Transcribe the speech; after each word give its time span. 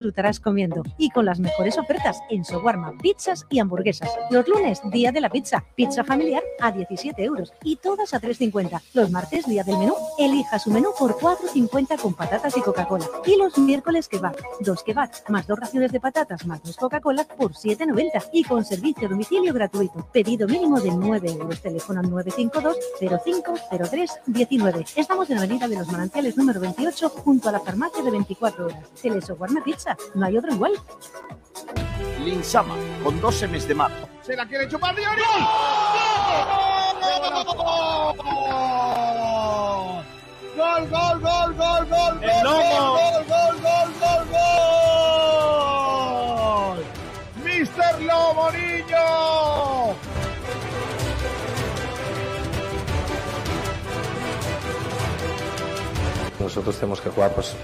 disfrutarás 0.00 0.40
comiendo 0.40 0.82
y 0.96 1.10
con 1.10 1.26
las 1.26 1.40
mejores 1.40 1.76
ofertas 1.76 2.18
en 2.30 2.42
Sowarma, 2.42 2.94
pizzas 3.02 3.44
y 3.50 3.58
hamburguesas. 3.58 4.08
Los 4.30 4.48
lunes, 4.48 4.80
día 4.90 5.12
de 5.12 5.20
la 5.20 5.28
pizza, 5.28 5.62
pizza 5.74 6.02
familiar 6.04 6.42
a 6.60 6.72
17 6.72 7.22
euros 7.22 7.52
y 7.62 7.76
todas 7.76 8.14
a 8.14 8.20
3,50. 8.20 8.80
Los 8.94 9.10
martes, 9.10 9.46
día 9.46 9.64
del 9.64 9.78
menú, 9.78 9.94
elija 10.18 10.58
su 10.58 10.70
menú 10.70 10.90
por 10.98 11.16
4,50 11.16 12.00
con 12.00 12.14
patatas 12.14 12.56
y 12.56 12.60
Coca-Cola. 12.60 13.06
Y 13.26 13.36
los 13.36 13.58
miércoles 13.58 14.08
kebab, 14.08 14.36
dos 14.60 14.82
kebabs 14.82 15.24
más 15.28 15.46
dos 15.46 15.58
raciones 15.58 15.92
de 15.92 16.00
patatas 16.00 16.46
más 16.46 16.62
dos 16.62 16.76
Coca-Cola 16.76 17.24
por 17.24 17.52
7,90 17.52 18.30
y 18.32 18.44
con 18.44 18.64
servicio 18.64 19.06
a 19.06 19.10
domicilio 19.10 19.52
gratuito. 19.52 20.06
Pedido 20.12 20.46
mínimo 20.46 20.80
de 20.80 20.90
9 20.90 21.30
euros. 21.30 21.60
Teléfono 21.60 22.02
952 22.02 22.76
0503 23.24 24.10
19. 24.26 24.84
Estamos 24.96 25.30
en 25.30 25.36
la 25.36 25.42
Avenida 25.42 25.68
de 25.68 25.76
los 25.76 25.88
Manantiales 25.88 26.36
número 26.36 26.60
28 26.60 27.08
junto 27.08 27.48
a 27.48 27.52
la 27.52 27.60
farmacia 27.60 28.02
de 28.02 28.10
24 28.10 28.66
horas. 28.66 28.84
Sowarma 29.26 29.62
Pizza 29.62 29.96
no 30.14 30.26
hay 30.26 30.36
otro 30.36 30.52
igual. 30.52 30.72
Linsama, 32.24 32.74
con 33.02 33.20
dos 33.20 33.34
semes 33.34 33.66
de 33.66 33.74
mar. 33.74 33.90
Se 34.22 34.36
la 34.36 34.46
quiere 34.46 34.68
chupar 34.68 34.94
Diori. 34.94 35.20
¡Gol! 35.20 35.40
¡Gol, 35.40 36.49
gol, 40.90 41.20
gol, 41.20 41.54
gol, 41.54 41.86
gol! 41.86 42.22
¡El 42.22 42.42
lomo! 42.42 42.92
¡Gol, 42.92 43.24
gol, 43.28 43.56
gol, 43.62 43.90
gol, 44.00 44.24
gol! 44.32 44.50
¡Mister 47.44 47.94
Niño! 48.00 49.06
Nosotros 56.38 56.76
tenemos 56.76 57.00
que 57.00 57.10
jugar 57.10 57.32
pues, 57.32 57.54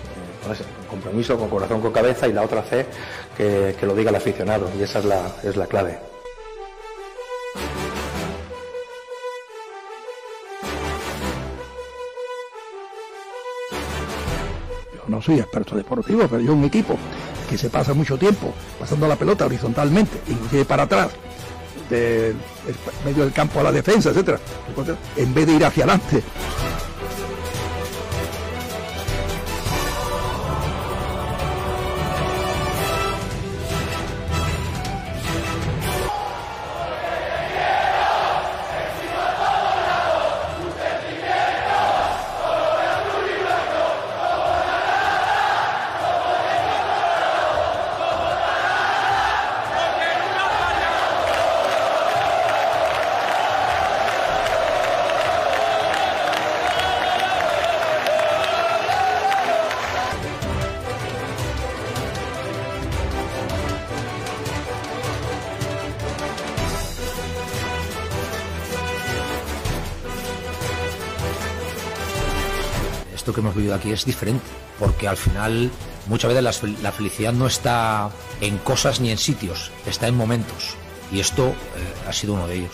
con 0.42 0.52
ese 0.52 0.64
compromiso, 0.88 1.38
con 1.38 1.48
corazón, 1.48 1.80
con 1.80 1.92
cabeza 1.92 2.28
y 2.28 2.32
la 2.32 2.42
otra 2.42 2.62
C 2.62 2.86
que, 3.36 3.74
que 3.78 3.86
lo 3.86 3.94
diga 3.94 4.10
el 4.10 4.16
aficionado 4.16 4.70
y 4.78 4.82
esa 4.82 4.98
es 5.00 5.04
la, 5.06 5.22
es 5.42 5.56
la 5.56 5.66
clave. 5.66 6.15
No 15.08 15.22
soy 15.22 15.38
experto 15.38 15.76
deportivo, 15.76 16.26
pero 16.28 16.40
yo 16.40 16.52
un 16.52 16.64
equipo 16.64 16.96
que 17.48 17.56
se 17.56 17.70
pasa 17.70 17.94
mucho 17.94 18.16
tiempo 18.18 18.52
pasando 18.78 19.06
la 19.06 19.16
pelota 19.16 19.46
horizontalmente, 19.46 20.20
inclusive 20.28 20.64
para 20.64 20.84
atrás, 20.84 21.10
del 21.88 22.36
medio 23.04 23.24
del 23.24 23.32
campo 23.32 23.60
a 23.60 23.64
la 23.64 23.72
defensa, 23.72 24.10
etcétera, 24.10 24.38
en 25.16 25.34
vez 25.34 25.46
de 25.46 25.52
ir 25.52 25.64
hacia 25.64 25.84
adelante. 25.84 26.22
Que 73.36 73.40
hemos 73.42 73.54
vivido 73.54 73.74
aquí 73.76 73.92
es 73.92 74.04
diferente, 74.04 74.44
porque 74.80 75.06
al 75.06 75.16
final 75.16 75.70
muchas 76.08 76.28
veces 76.30 76.42
la, 76.42 76.52
fel- 76.52 76.78
la 76.82 76.90
felicidad 76.90 77.32
no 77.32 77.46
está 77.46 78.10
en 78.40 78.58
cosas 78.58 78.98
ni 79.00 79.10
en 79.10 79.18
sitios, 79.18 79.70
está 79.86 80.08
en 80.08 80.16
momentos. 80.16 80.74
Y 81.12 81.20
esto 81.20 81.48
eh, 81.50 81.54
ha 82.08 82.12
sido 82.12 82.34
uno 82.34 82.48
de 82.48 82.56
ellos. 82.56 82.72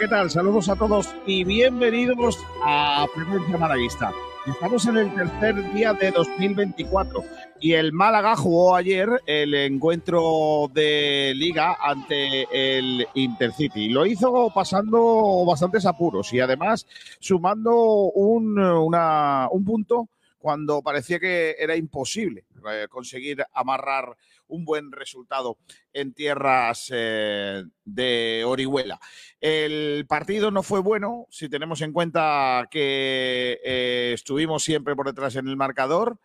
¿Qué 0.00 0.08
tal? 0.08 0.30
Saludos 0.30 0.70
a 0.70 0.76
todos 0.76 1.14
y 1.26 1.44
bienvenidos 1.44 2.38
a 2.64 3.06
Frecuencia 3.14 3.58
Malaguista. 3.58 4.10
Estamos 4.46 4.86
en 4.86 4.96
el 4.96 5.14
tercer 5.14 5.74
día 5.74 5.92
de 5.92 6.10
2024 6.10 7.22
y 7.60 7.74
el 7.74 7.92
Málaga 7.92 8.34
jugó 8.34 8.74
ayer 8.74 9.10
el 9.26 9.52
encuentro 9.52 10.70
de 10.72 11.34
liga 11.36 11.76
ante 11.78 12.46
el 12.50 13.06
Intercity. 13.12 13.90
Lo 13.90 14.06
hizo 14.06 14.50
pasando 14.54 15.44
bastantes 15.46 15.84
apuros 15.84 16.32
y 16.32 16.40
además 16.40 16.86
sumando 17.18 17.74
un, 18.14 18.58
un 18.58 19.64
punto 19.66 20.08
cuando 20.38 20.80
parecía 20.80 21.20
que 21.20 21.56
era 21.58 21.76
imposible 21.76 22.46
eh, 22.72 22.86
conseguir 22.88 23.44
amarrar 23.52 24.16
un 24.50 24.64
buen 24.64 24.92
resultado 24.92 25.58
en 25.92 26.12
tierras 26.12 26.90
eh, 26.92 27.64
de 27.84 28.44
Orihuela. 28.46 29.00
El 29.40 30.06
partido 30.06 30.50
no 30.50 30.62
fue 30.62 30.80
bueno, 30.80 31.26
si 31.30 31.48
tenemos 31.48 31.80
en 31.80 31.92
cuenta 31.92 32.68
que 32.70 33.58
eh, 33.64 34.12
estuvimos 34.14 34.62
siempre 34.62 34.94
por 34.94 35.06
detrás 35.06 35.36
en 35.36 35.48
el 35.48 35.56
marcador 35.56 36.18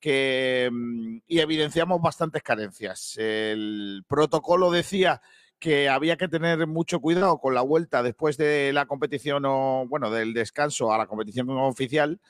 que, 0.00 0.68
mm, 0.72 1.18
y 1.26 1.38
evidenciamos 1.40 2.00
bastantes 2.00 2.42
carencias. 2.42 3.16
El 3.18 4.04
protocolo 4.08 4.70
decía 4.70 5.20
que 5.58 5.88
había 5.88 6.16
que 6.16 6.26
tener 6.26 6.66
mucho 6.66 7.00
cuidado 7.00 7.38
con 7.38 7.54
la 7.54 7.62
vuelta 7.62 8.02
después 8.02 8.36
de 8.36 8.72
la 8.72 8.86
competición 8.86 9.44
o, 9.46 9.86
bueno, 9.88 10.10
del 10.10 10.34
descanso 10.34 10.92
a 10.92 10.98
la 10.98 11.06
competición 11.06 11.48
oficial 11.50 12.20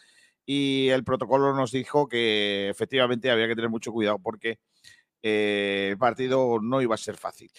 y 0.45 0.89
el 0.91 1.03
protocolo 1.03 1.55
nos 1.55 1.73
dijo 1.73 2.09
que 2.09 2.69
efectivamente 2.69 3.31
había 3.31 3.49
que 3.49 3.55
tener 3.55 3.71
mucho 3.71 3.91
cuidado 3.91 4.19
porque 4.19 4.59
eh, 5.23 5.89
el 5.91 5.99
partido 5.99 6.59
no 6.61 6.81
iba 6.83 6.95
a 6.95 6.99
ser 6.99 7.17
fácil. 7.17 7.51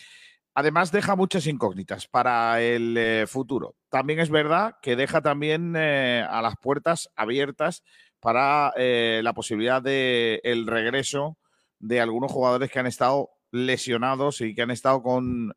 Además, 0.56 0.92
deja 0.92 1.16
muchas 1.16 1.48
incógnitas 1.48 2.08
para 2.08 2.62
el 2.62 2.96
eh, 2.96 3.26
futuro. 3.28 3.76
También 3.90 4.20
es 4.20 4.30
verdad 4.30 4.76
que 4.84 4.96
deja 4.96 5.22
también 5.22 5.74
eh, 5.76 6.24
a 6.30 6.44
las 6.44 6.56
puertas 6.58 7.10
abiertas 7.16 7.84
para 8.20 8.72
eh, 8.78 9.22
la 9.24 9.34
posibilidad 9.34 9.82
de 9.82 10.42
el 10.44 10.68
regreso 10.68 11.38
de 11.80 12.00
algunos 12.00 12.32
jugadores 12.32 12.70
que 12.70 12.80
han 12.80 12.86
estado 12.86 13.32
lesionados 13.52 14.42
y 14.42 14.54
que 14.54 14.62
han 14.62 14.72
estado 14.72 15.02
con, 15.04 15.54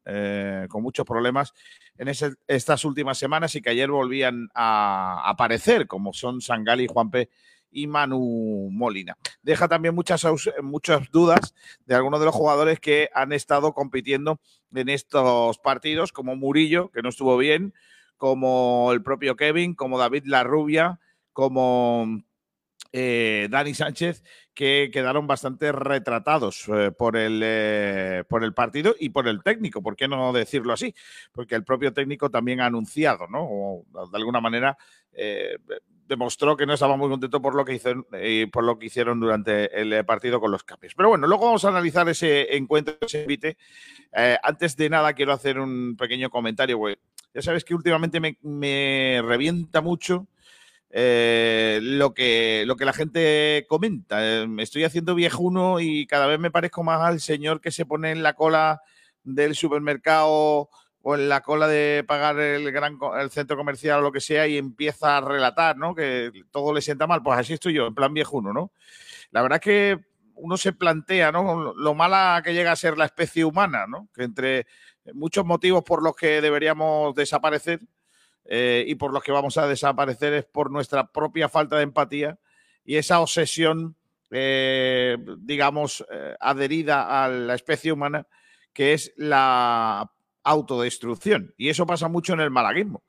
muchos 0.75 1.07
problemas 1.07 1.53
en 1.97 2.09
estas 2.47 2.85
últimas 2.85 3.17
semanas 3.17 3.55
y 3.55 3.63
que 3.63 3.71
ayer 3.71 3.91
volvían 3.91 4.49
a 4.55 5.23
aparecer, 5.25 5.87
como 5.87 6.13
son 6.13 6.41
Sangali, 6.43 6.89
Juanpe 6.89 7.31
y 7.77 7.87
Manu 7.87 8.71
Molina. 8.73 9.19
Deja 9.43 9.69
también 9.69 9.95
muchas, 9.95 10.27
muchas 10.63 11.11
dudas 11.11 11.55
de 11.85 11.95
algunos 11.95 12.21
de 12.21 12.27
los 12.27 12.35
jugadores 12.35 12.81
que 12.81 13.11
han 13.15 13.33
estado 13.33 13.75
compitiendo 13.75 14.41
en 14.75 14.89
estos 14.89 15.59
partidos, 15.59 16.11
como 16.11 16.37
Murillo, 16.37 16.91
que 16.91 17.03
no 17.03 17.11
estuvo 17.11 17.37
bien, 17.37 17.75
como 18.17 18.93
el 18.93 19.03
propio 19.03 19.37
Kevin, 19.37 19.75
como 19.75 19.99
David 19.99 20.25
Larrubia, 20.25 21.01
como 21.35 22.23
eh, 22.93 23.47
Dani 23.51 23.75
Sánchez, 23.75 24.25
que 24.55 24.89
quedaron 24.91 25.27
bastante 25.27 25.71
retratados 25.71 26.65
eh, 26.69 26.93
por, 26.93 27.15
el, 27.15 27.43
eh, 27.45 28.25
por 28.27 28.43
el 28.43 28.55
partido 28.55 28.95
y 28.99 29.11
por 29.11 29.29
el 29.29 29.43
técnico, 29.43 29.83
¿por 29.83 29.97
qué 29.97 30.09
no 30.09 30.33
decirlo 30.33 30.73
así? 30.73 30.95
Porque 31.31 31.57
el 31.57 31.63
propio 31.63 31.93
técnico 31.93 32.31
también 32.31 32.63
ha 32.63 32.67
anunciado, 32.67 33.27
¿no? 33.27 33.45
O 33.45 33.85
de 34.11 34.17
alguna 34.17 34.41
manera 34.41 34.79
demostró 36.07 36.57
que 36.57 36.67
no 36.67 36.75
estaba 36.75 36.97
muy 36.97 37.09
contento 37.09 37.41
por 37.41 37.55
lo 37.55 37.65
que 37.65 37.75
hicieron, 37.75 38.07
eh, 38.13 38.47
por 38.53 38.65
lo 38.65 38.79
que 38.79 38.87
hicieron 38.87 39.21
durante 39.21 39.81
el 39.81 39.93
eh, 39.93 40.05
partido 40.05 40.41
con 40.41 40.51
los 40.51 40.65
cambios. 40.65 40.95
Pero 40.95 41.09
bueno, 41.09 41.27
luego 41.27 41.47
vamos 41.47 41.65
a 41.65 41.69
analizar 41.69 42.09
ese 42.09 42.57
encuentro, 42.57 42.97
ese 43.01 43.23
invite. 43.23 43.57
Eh, 44.13 44.39
antes 44.43 44.77
de 44.77 44.89
nada, 44.89 45.13
quiero 45.13 45.33
hacer 45.33 45.59
un 45.59 45.97
pequeño 45.97 46.31
comentario, 46.31 46.79
güey. 46.79 46.97
Ya 47.35 47.43
sabes 47.43 47.65
que 47.65 47.75
últimamente 47.75 48.21
me, 48.21 48.39
me 48.43 49.23
revienta 49.25 49.81
mucho 49.81 50.27
eh, 50.91 51.79
lo, 51.83 52.15
que, 52.15 52.65
lo 52.67 52.77
que 52.77 52.85
la 52.85 52.93
gente 52.93 53.67
comenta. 53.69 54.43
Eh, 54.43 54.47
me 54.47 54.63
estoy 54.63 54.85
haciendo 54.85 55.15
viejuno 55.15 55.81
y 55.81 56.07
cada 56.07 56.27
vez 56.27 56.39
me 56.39 56.51
parezco 56.51 56.83
más 56.83 57.03
al 57.03 57.21
señor 57.21 57.61
que 57.61 57.71
se 57.71 57.85
pone 57.85 58.13
en 58.13 58.23
la 58.23 58.35
cola 58.35 58.81
del 59.23 59.55
supermercado 59.55 60.71
o 61.09 61.15
en 61.15 61.29
la 61.29 61.41
cola 61.41 61.69
de 61.69 62.03
pagar 62.05 62.41
el 62.41 62.73
gran 62.73 62.99
el 63.21 63.31
centro 63.31 63.57
comercial 63.57 64.01
o 64.01 64.03
lo 64.03 64.11
que 64.11 64.19
sea 64.19 64.49
y 64.49 64.59
empieza 64.59 65.17
a 65.17 65.21
relatar, 65.21 65.77
¿no? 65.77 65.95
Que 65.95 66.33
todo 66.51 66.75
le 66.75 66.83
sienta 66.83 67.07
mal. 67.07 67.23
Pues 67.23 67.39
así 67.39 67.53
estoy 67.53 67.75
yo, 67.75 67.87
en 67.87 67.95
plan 67.95 68.13
viejuno, 68.13 68.53
¿no? 68.53 68.73
La 69.31 69.41
verdad 69.41 69.59
es 69.59 69.63
que 69.63 69.99
uno 70.35 70.57
se 70.57 70.73
plantea, 70.73 71.31
¿no? 71.31 71.75
Lo 71.75 71.95
mala 71.95 72.43
que 72.43 72.55
llega 72.55 72.73
a 72.73 72.77
ser 72.77 72.99
la 72.99 73.05
especie 73.05 73.45
humana, 73.45 73.87
¿no? 73.87 74.09
Que 74.13 74.25
entre 74.25 74.67
muchos 75.15 75.47
motivos 75.47 75.85
por 75.85 76.03
los 76.03 76.17
que 76.17 76.41
deberíamos 76.41 77.15
desaparecer 77.15 77.83
eh, 78.45 78.85
y 78.89 78.97
por 78.97 79.13
los 79.13 79.23
que 79.23 79.31
vamos 79.31 79.57
a 79.59 79.69
desaparecer 79.69 80.33
es 80.33 80.45
por 80.45 80.73
nuestra 80.73 81.13
propia 81.13 81.49
falta 81.49 81.77
de 81.77 81.85
empatía 81.85 82.37
y 82.85 82.97
esa 82.97 83.21
obsesión, 83.21 83.95
eh, 84.33 85.19
digamos, 85.39 86.05
eh, 86.11 86.35
adherida 86.41 87.25
a 87.25 87.29
la 87.29 87.55
especie 87.55 87.93
humana, 87.93 88.27
que 88.73 88.93
es 88.93 89.13
la 89.17 90.11
autodestrucción. 90.47 91.53
Y 91.59 91.69
eso 91.69 91.87
pasa 91.87 92.09
mucho 92.09 92.33
en 92.33 92.41
el 92.41 92.51
malaguismo. 92.51 93.03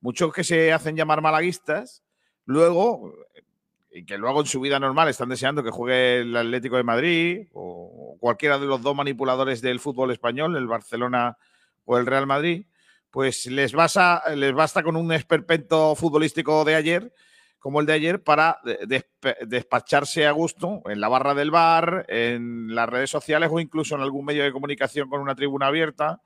Muchos 0.00 0.32
que 0.32 0.44
se 0.44 0.72
hacen 0.72 0.96
llamar 0.96 1.22
malaguistas, 1.22 2.02
luego, 2.44 3.14
y 3.92 4.04
que 4.04 4.18
luego 4.18 4.40
en 4.40 4.46
su 4.46 4.60
vida 4.60 4.78
normal 4.78 5.08
están 5.08 5.28
deseando 5.28 5.62
que 5.62 5.70
juegue 5.70 6.20
el 6.20 6.36
Atlético 6.36 6.76
de 6.76 6.82
Madrid 6.82 7.48
o 7.52 8.16
cualquiera 8.18 8.58
de 8.58 8.66
los 8.66 8.82
dos 8.82 8.96
manipuladores 8.96 9.62
del 9.62 9.78
fútbol 9.78 10.10
español, 10.10 10.56
el 10.56 10.66
Barcelona 10.66 11.38
o 11.84 11.96
el 11.96 12.06
Real 12.06 12.26
Madrid, 12.26 12.66
pues 13.10 13.46
les, 13.46 13.72
les 13.72 14.54
basta 14.54 14.82
con 14.82 14.96
un 14.96 15.12
esperpento 15.12 15.94
futbolístico 15.94 16.64
de 16.64 16.74
ayer, 16.74 17.14
como 17.58 17.80
el 17.80 17.86
de 17.86 17.92
ayer, 17.92 18.22
para 18.22 18.58
despacharse 19.46 20.26
a 20.26 20.32
gusto 20.32 20.82
en 20.86 21.00
la 21.00 21.08
barra 21.08 21.34
del 21.34 21.50
bar, 21.50 22.06
en 22.08 22.74
las 22.74 22.88
redes 22.88 23.10
sociales 23.10 23.50
o 23.52 23.60
incluso 23.60 23.94
en 23.94 24.00
algún 24.00 24.24
medio 24.24 24.42
de 24.42 24.52
comunicación 24.52 25.08
con 25.08 25.20
una 25.20 25.34
tribuna 25.34 25.66
abierta 25.66 26.20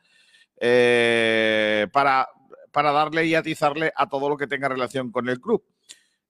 eh, 0.60 1.86
para, 1.92 2.28
para 2.72 2.92
darle 2.92 3.26
y 3.26 3.34
atizarle 3.34 3.92
a 3.96 4.08
todo 4.08 4.28
lo 4.28 4.36
que 4.36 4.46
tenga 4.46 4.68
relación 4.68 5.10
con 5.10 5.28
el 5.28 5.40
club. 5.40 5.64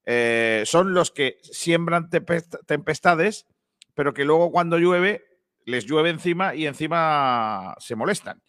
Eh, 0.05 0.63
son 0.65 0.93
los 0.93 1.11
que 1.11 1.37
siembran 1.41 2.09
tempestades, 2.09 3.47
pero 3.95 4.13
que 4.13 4.25
luego 4.25 4.51
cuando 4.51 4.77
llueve 4.77 5.23
les 5.65 5.85
llueve 5.85 6.11
encima 6.11 6.55
y 6.55 6.67
encima 6.67 7.75
se 7.79 7.95
molestan. 7.95 8.41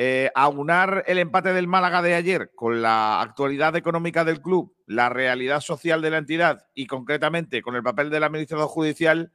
Eh, 0.00 0.30
aunar 0.34 1.02
el 1.08 1.18
empate 1.18 1.52
del 1.52 1.66
Málaga 1.66 2.02
de 2.02 2.14
ayer 2.14 2.52
con 2.54 2.80
la 2.80 3.20
actualidad 3.20 3.74
económica 3.74 4.24
del 4.24 4.40
club, 4.40 4.72
la 4.86 5.08
realidad 5.08 5.60
social 5.60 6.00
de 6.00 6.10
la 6.10 6.18
entidad 6.18 6.66
y 6.72 6.86
concretamente 6.86 7.62
con 7.62 7.74
el 7.74 7.82
papel 7.82 8.08
del 8.08 8.22
administrador 8.22 8.68
judicial 8.68 9.32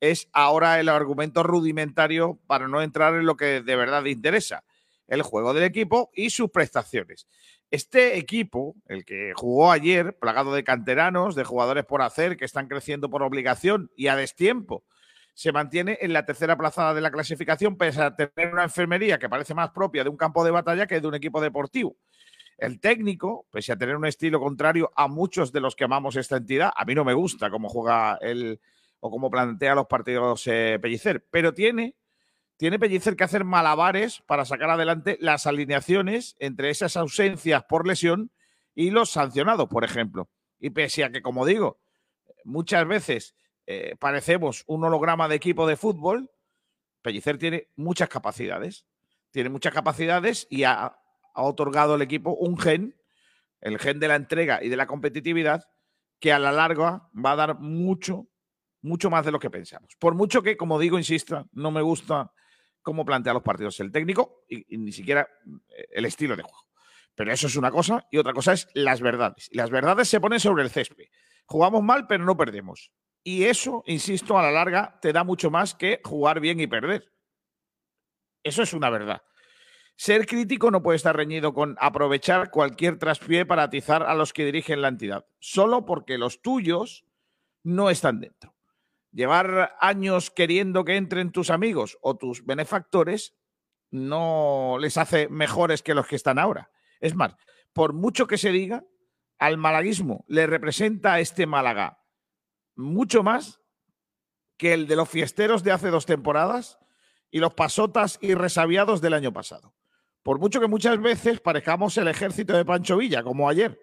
es 0.00 0.28
ahora 0.32 0.80
el 0.80 0.88
argumento 0.88 1.44
rudimentario 1.44 2.40
para 2.48 2.66
no 2.66 2.82
entrar 2.82 3.14
en 3.14 3.24
lo 3.24 3.36
que 3.36 3.62
de 3.62 3.76
verdad 3.76 4.04
interesa, 4.06 4.64
el 5.10 5.22
juego 5.22 5.52
del 5.52 5.64
equipo 5.64 6.10
y 6.14 6.30
sus 6.30 6.50
prestaciones. 6.50 7.26
Este 7.70 8.16
equipo, 8.16 8.76
el 8.86 9.04
que 9.04 9.32
jugó 9.34 9.70
ayer, 9.70 10.16
plagado 10.18 10.54
de 10.54 10.64
canteranos, 10.64 11.34
de 11.34 11.44
jugadores 11.44 11.84
por 11.84 12.00
hacer, 12.00 12.36
que 12.36 12.44
están 12.44 12.68
creciendo 12.68 13.10
por 13.10 13.22
obligación 13.22 13.90
y 13.96 14.06
a 14.06 14.16
destiempo, 14.16 14.84
se 15.34 15.52
mantiene 15.52 15.98
en 16.00 16.12
la 16.12 16.24
tercera 16.24 16.56
plazada 16.56 16.94
de 16.94 17.00
la 17.00 17.10
clasificación, 17.10 17.76
pese 17.76 18.02
a 18.02 18.14
tener 18.14 18.52
una 18.52 18.64
enfermería 18.64 19.18
que 19.18 19.28
parece 19.28 19.54
más 19.54 19.70
propia 19.70 20.04
de 20.04 20.10
un 20.10 20.16
campo 20.16 20.44
de 20.44 20.50
batalla 20.50 20.86
que 20.86 21.00
de 21.00 21.06
un 21.06 21.14
equipo 21.14 21.40
deportivo. 21.40 21.96
El 22.56 22.78
técnico, 22.78 23.46
pese 23.50 23.72
a 23.72 23.76
tener 23.76 23.96
un 23.96 24.06
estilo 24.06 24.38
contrario 24.38 24.90
a 24.94 25.08
muchos 25.08 25.50
de 25.50 25.60
los 25.60 25.74
que 25.74 25.84
amamos 25.84 26.16
esta 26.16 26.36
entidad, 26.36 26.72
a 26.74 26.84
mí 26.84 26.94
no 26.94 27.04
me 27.04 27.14
gusta 27.14 27.50
cómo 27.50 27.68
juega 27.68 28.18
él 28.20 28.60
o 29.00 29.10
cómo 29.10 29.30
plantea 29.30 29.74
los 29.74 29.86
partidos 29.86 30.46
eh, 30.46 30.78
Pellicer, 30.80 31.24
pero 31.30 31.54
tiene 31.54 31.96
tiene 32.60 32.78
Pellicer 32.78 33.16
que 33.16 33.24
hacer 33.24 33.44
malabares 33.44 34.20
para 34.26 34.44
sacar 34.44 34.68
adelante 34.68 35.16
las 35.18 35.46
alineaciones 35.46 36.36
entre 36.40 36.68
esas 36.68 36.94
ausencias 36.98 37.64
por 37.64 37.86
lesión 37.86 38.32
y 38.74 38.90
los 38.90 39.08
sancionados, 39.08 39.66
por 39.70 39.82
ejemplo. 39.82 40.28
Y 40.58 40.68
pese 40.68 41.04
a 41.04 41.10
que, 41.10 41.22
como 41.22 41.46
digo, 41.46 41.80
muchas 42.44 42.86
veces 42.86 43.34
eh, 43.64 43.96
parecemos 43.98 44.64
un 44.66 44.84
holograma 44.84 45.26
de 45.26 45.36
equipo 45.36 45.66
de 45.66 45.78
fútbol, 45.78 46.30
Pellicer 47.00 47.38
tiene 47.38 47.68
muchas 47.76 48.10
capacidades. 48.10 48.84
Tiene 49.30 49.48
muchas 49.48 49.72
capacidades 49.72 50.46
y 50.50 50.64
ha, 50.64 50.98
ha 51.32 51.42
otorgado 51.42 51.94
al 51.94 52.02
equipo 52.02 52.34
un 52.34 52.58
gen, 52.58 52.94
el 53.62 53.78
gen 53.78 54.00
de 54.00 54.08
la 54.08 54.16
entrega 54.16 54.62
y 54.62 54.68
de 54.68 54.76
la 54.76 54.86
competitividad, 54.86 55.64
que 56.18 56.30
a 56.30 56.38
la 56.38 56.52
larga 56.52 57.08
va 57.16 57.32
a 57.32 57.36
dar 57.36 57.58
mucho, 57.58 58.28
mucho 58.82 59.08
más 59.08 59.24
de 59.24 59.32
lo 59.32 59.38
que 59.38 59.48
pensamos. 59.48 59.96
Por 59.98 60.14
mucho 60.14 60.42
que, 60.42 60.58
como 60.58 60.78
digo, 60.78 60.98
insista, 60.98 61.46
no 61.52 61.70
me 61.70 61.80
gusta 61.80 62.30
cómo 62.82 63.04
plantea 63.04 63.32
los 63.32 63.42
partidos 63.42 63.80
el 63.80 63.92
técnico 63.92 64.44
y, 64.48 64.76
ni 64.78 64.92
siquiera 64.92 65.28
eh, 65.76 65.86
el 65.92 66.04
estilo 66.04 66.36
de 66.36 66.42
juego. 66.42 66.68
Pero 67.14 67.32
eso 67.32 67.46
es 67.46 67.56
una 67.56 67.70
cosa 67.70 68.06
y 68.10 68.18
otra 68.18 68.32
cosa 68.32 68.52
es 68.52 68.68
las 68.74 69.00
verdades. 69.00 69.48
Y 69.50 69.56
las 69.56 69.70
verdades 69.70 70.08
se 70.08 70.20
ponen 70.20 70.40
sobre 70.40 70.62
el 70.62 70.70
césped. 70.70 71.06
Jugamos 71.46 71.82
mal, 71.82 72.06
pero 72.06 72.24
no 72.24 72.36
perdemos. 72.36 72.92
Y 73.22 73.44
eso, 73.44 73.82
insisto, 73.86 74.38
a 74.38 74.42
la 74.42 74.50
larga 74.50 74.98
te 75.02 75.12
da 75.12 75.24
mucho 75.24 75.50
más 75.50 75.74
que 75.74 76.00
jugar 76.04 76.40
bien 76.40 76.60
y 76.60 76.66
perder. 76.66 77.12
Eso 78.42 78.62
es 78.62 78.72
una 78.72 78.88
verdad. 78.88 79.22
Ser 79.96 80.26
crítico 80.26 80.70
no 80.70 80.82
puede 80.82 80.96
estar 80.96 81.14
reñido 81.14 81.52
con 81.52 81.76
aprovechar 81.78 82.50
cualquier 82.50 82.98
traspié 82.98 83.44
para 83.44 83.64
atizar 83.64 84.02
a 84.02 84.14
los 84.14 84.32
que 84.32 84.46
dirigen 84.46 84.80
la 84.80 84.88
entidad, 84.88 85.26
solo 85.40 85.84
porque 85.84 86.16
los 86.16 86.40
tuyos 86.40 87.04
no 87.62 87.90
están 87.90 88.20
dentro 88.20 88.54
llevar 89.12 89.76
años 89.80 90.30
queriendo 90.30 90.84
que 90.84 90.96
entren 90.96 91.32
tus 91.32 91.50
amigos 91.50 91.98
o 92.02 92.16
tus 92.16 92.44
benefactores 92.44 93.34
no 93.90 94.76
les 94.80 94.96
hace 94.96 95.28
mejores 95.28 95.82
que 95.82 95.94
los 95.94 96.06
que 96.06 96.16
están 96.16 96.38
ahora. 96.38 96.70
Es 97.00 97.14
más, 97.14 97.34
por 97.72 97.92
mucho 97.92 98.26
que 98.26 98.38
se 98.38 98.50
diga, 98.50 98.84
al 99.38 99.56
malaguismo 99.56 100.24
le 100.28 100.46
representa 100.46 101.14
a 101.14 101.20
este 101.20 101.46
Málaga 101.46 101.98
mucho 102.76 103.22
más 103.22 103.60
que 104.56 104.74
el 104.74 104.86
de 104.86 104.96
los 104.96 105.08
fiesteros 105.08 105.64
de 105.64 105.72
hace 105.72 105.88
dos 105.88 106.06
temporadas 106.06 106.78
y 107.30 107.38
los 107.38 107.54
pasotas 107.54 108.18
y 108.20 108.34
resabiados 108.34 109.00
del 109.00 109.14
año 109.14 109.32
pasado. 109.32 109.74
Por 110.22 110.38
mucho 110.38 110.60
que 110.60 110.66
muchas 110.66 111.00
veces 111.00 111.40
parezcamos 111.40 111.96
el 111.96 112.08
ejército 112.08 112.54
de 112.54 112.64
Pancho 112.64 112.98
Villa, 112.98 113.22
como 113.22 113.48
ayer, 113.48 113.80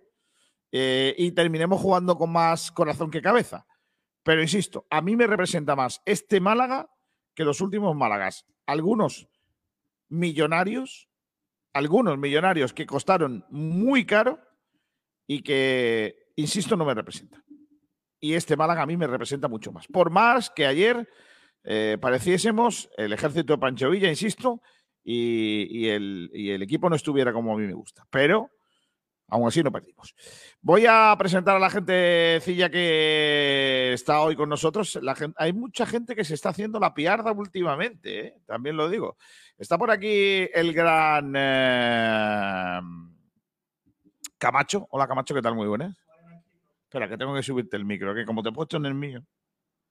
eh, 0.72 1.16
y 1.18 1.32
terminemos 1.32 1.82
jugando 1.82 2.16
con 2.16 2.32
más 2.32 2.72
corazón 2.72 3.10
que 3.10 3.22
cabeza. 3.22 3.66
Pero 4.28 4.42
insisto, 4.42 4.86
a 4.90 5.00
mí 5.00 5.16
me 5.16 5.26
representa 5.26 5.74
más 5.78 6.02
este 6.04 6.42
Málaga 6.42 6.90
que 7.34 7.46
los 7.46 7.62
últimos 7.62 7.96
Málagas. 7.96 8.46
Algunos 8.66 9.30
millonarios, 10.10 11.08
algunos 11.72 12.18
millonarios 12.18 12.74
que 12.74 12.86
costaron 12.86 13.46
muy 13.50 14.06
caro 14.06 14.38
y 15.28 15.44
que, 15.44 16.34
insisto, 16.36 16.76
no 16.76 16.84
me 16.84 16.94
representan. 16.94 17.42
Y 18.20 18.34
este 18.34 18.58
Málaga 18.58 18.82
a 18.82 18.86
mí 18.86 18.98
me 18.98 19.08
representa 19.08 19.48
mucho 19.48 19.72
más. 19.72 19.88
Por 19.88 20.10
más 20.10 20.50
que 20.50 20.66
ayer 20.66 21.10
eh, 21.64 21.98
pareciésemos 21.98 22.90
el 22.98 23.14
ejército 23.14 23.54
de 23.54 23.60
Pancho 23.60 23.90
Villa, 23.90 24.10
insisto, 24.10 24.62
el, 25.06 26.30
y 26.34 26.50
el 26.50 26.62
equipo 26.62 26.90
no 26.90 26.98
estuviera 26.98 27.32
como 27.32 27.54
a 27.54 27.58
mí 27.58 27.66
me 27.66 27.76
gusta. 27.76 28.06
Pero 28.10 28.52
Aún 29.30 29.48
así 29.48 29.62
no 29.62 29.72
perdimos. 29.72 30.16
Voy 30.62 30.86
a 30.88 31.14
presentar 31.18 31.58
a 31.58 31.60
la 31.60 31.70
gentecilla 31.70 32.70
que 32.70 33.92
está 33.94 34.22
hoy 34.22 34.36
con 34.36 34.48
nosotros. 34.48 34.98
hay 35.36 35.54
mucha 35.54 35.86
gente 35.86 36.16
que 36.16 36.24
se 36.24 36.34
está 36.34 36.50
haciendo 36.50 36.80
la 36.80 36.94
piarda 36.94 37.32
últimamente, 37.34 38.28
¿eh? 38.28 38.34
también 38.46 38.78
lo 38.78 38.90
digo. 38.90 39.18
Está 39.58 39.78
por 39.78 39.92
aquí 39.92 40.48
el 40.54 40.72
gran 40.74 41.34
eh, 41.36 42.80
Camacho. 44.38 44.88
Hola 44.92 45.08
Camacho, 45.08 45.36
¿qué 45.36 45.42
tal? 45.42 45.56
Muy 45.56 45.68
buenas. 45.68 45.98
Espera, 46.84 47.10
que 47.10 47.18
tengo 47.18 47.36
que 47.36 47.44
subirte 47.44 47.76
el 47.76 47.84
micro, 47.84 48.16
que 48.16 48.26
como 48.26 48.42
te 48.42 48.50
he 48.50 48.54
puesto 48.54 48.78
en 48.78 48.86
el 48.86 48.94
mío. 48.94 49.22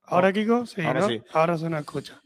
¿Ahora, 0.05 0.33
Kiko? 0.33 0.65
Sí, 0.65 0.81
ahora, 0.81 1.09
sí. 1.09 1.23
ahora 1.33 1.59
se 1.59 1.69
nos 1.69 1.81
escucha. 1.81 2.23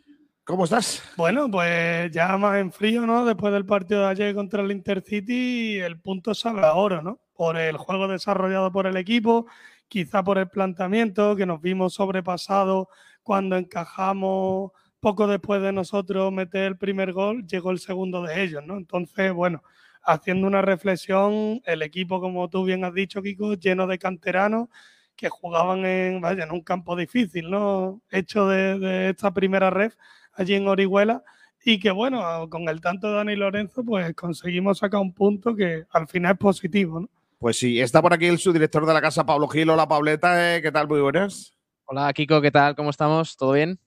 ¿Cómo 0.50 0.64
estás? 0.64 1.00
Bueno, 1.16 1.49
pues 1.49 2.11
ya 2.11 2.37
más 2.37 2.59
en 2.59 2.73
frío, 2.73 3.07
¿no? 3.07 3.25
Después 3.25 3.52
del 3.52 3.64
partido 3.64 4.00
de 4.00 4.09
ayer 4.09 4.35
contra 4.35 4.62
el 4.62 4.73
Intercity, 4.73 5.78
el 5.78 6.00
punto 6.00 6.35
sabe 6.35 6.62
ahora, 6.62 7.00
¿no? 7.02 7.21
Por 7.35 7.57
el 7.57 7.76
juego 7.76 8.09
desarrollado 8.09 8.73
por 8.73 8.88
el 8.88 8.97
equipo, 8.97 9.47
quizá 9.87 10.25
por 10.25 10.38
el 10.38 10.49
planteamiento 10.49 11.37
que 11.37 11.47
nos 11.47 11.61
vimos 11.61 11.95
sobrepasado 11.95 12.88
cuando 13.23 13.57
encajamos 13.57 14.73
poco 14.99 15.28
después 15.28 15.62
de 15.62 15.73
nosotros 15.73 16.33
meter 16.33 16.64
el 16.64 16.76
primer 16.76 17.12
gol, 17.12 17.47
llegó 17.47 17.71
el 17.71 17.78
segundo 17.78 18.25
de 18.25 18.42
ellos, 18.42 18.64
¿no? 18.66 18.76
Entonces, 18.76 19.33
bueno, 19.33 19.62
haciendo 20.02 20.49
una 20.49 20.62
reflexión, 20.62 21.61
el 21.64 21.83
equipo, 21.83 22.21
como 22.21 22.50
tú 22.50 22.64
bien 22.64 22.85
has 22.85 22.92
dicho, 22.92 23.23
Kiko, 23.23 23.54
lleno 23.54 23.87
de 23.87 24.00
canteranos 24.00 24.69
que 25.14 25.28
jugaban 25.28 25.87
en 25.87 26.50
un 26.50 26.62
campo 26.62 26.97
difícil, 26.97 27.50
¿no? 27.50 28.02
Hecho 28.11 28.49
de, 28.49 28.80
de 28.80 29.11
esta 29.11 29.33
primera 29.33 29.71
ref 29.71 29.95
allí 30.32 30.54
en 30.54 30.68
Orihuela 30.68 31.22
y 31.64 31.78
que 31.78 31.90
bueno, 31.90 32.49
con 32.49 32.68
el 32.68 32.80
tanto 32.80 33.08
de 33.08 33.14
Dani 33.14 33.37
Lorenzo, 33.37 33.84
pues 33.84 34.14
conseguimos 34.14 34.78
sacar 34.78 35.00
un 35.00 35.12
punto 35.12 35.54
que 35.54 35.84
al 35.90 36.08
final 36.08 36.32
es 36.32 36.38
positivo, 36.38 37.00
¿no? 37.00 37.08
Pues 37.38 37.58
sí, 37.58 37.80
está 37.80 38.02
por 38.02 38.12
aquí 38.12 38.26
el 38.26 38.38
subdirector 38.38 38.84
de 38.84 38.92
la 38.92 39.00
casa, 39.00 39.25
Pablo 39.25 39.49
Gil. 39.49 39.70
Hola, 39.70 39.88
Pableta, 39.88 40.56
eh, 40.56 40.60
¿qué 40.60 40.70
tal? 40.70 40.88
Muy 40.88 41.00
buenas. 41.00 41.54
Hola, 41.87 42.12
Kiko, 42.12 42.40
¿qué 42.40 42.50
tal? 42.50 42.76
¿Cómo 42.76 42.90
estamos? 42.90 43.37
¿Todo 43.37 43.52
bien? 43.52 43.78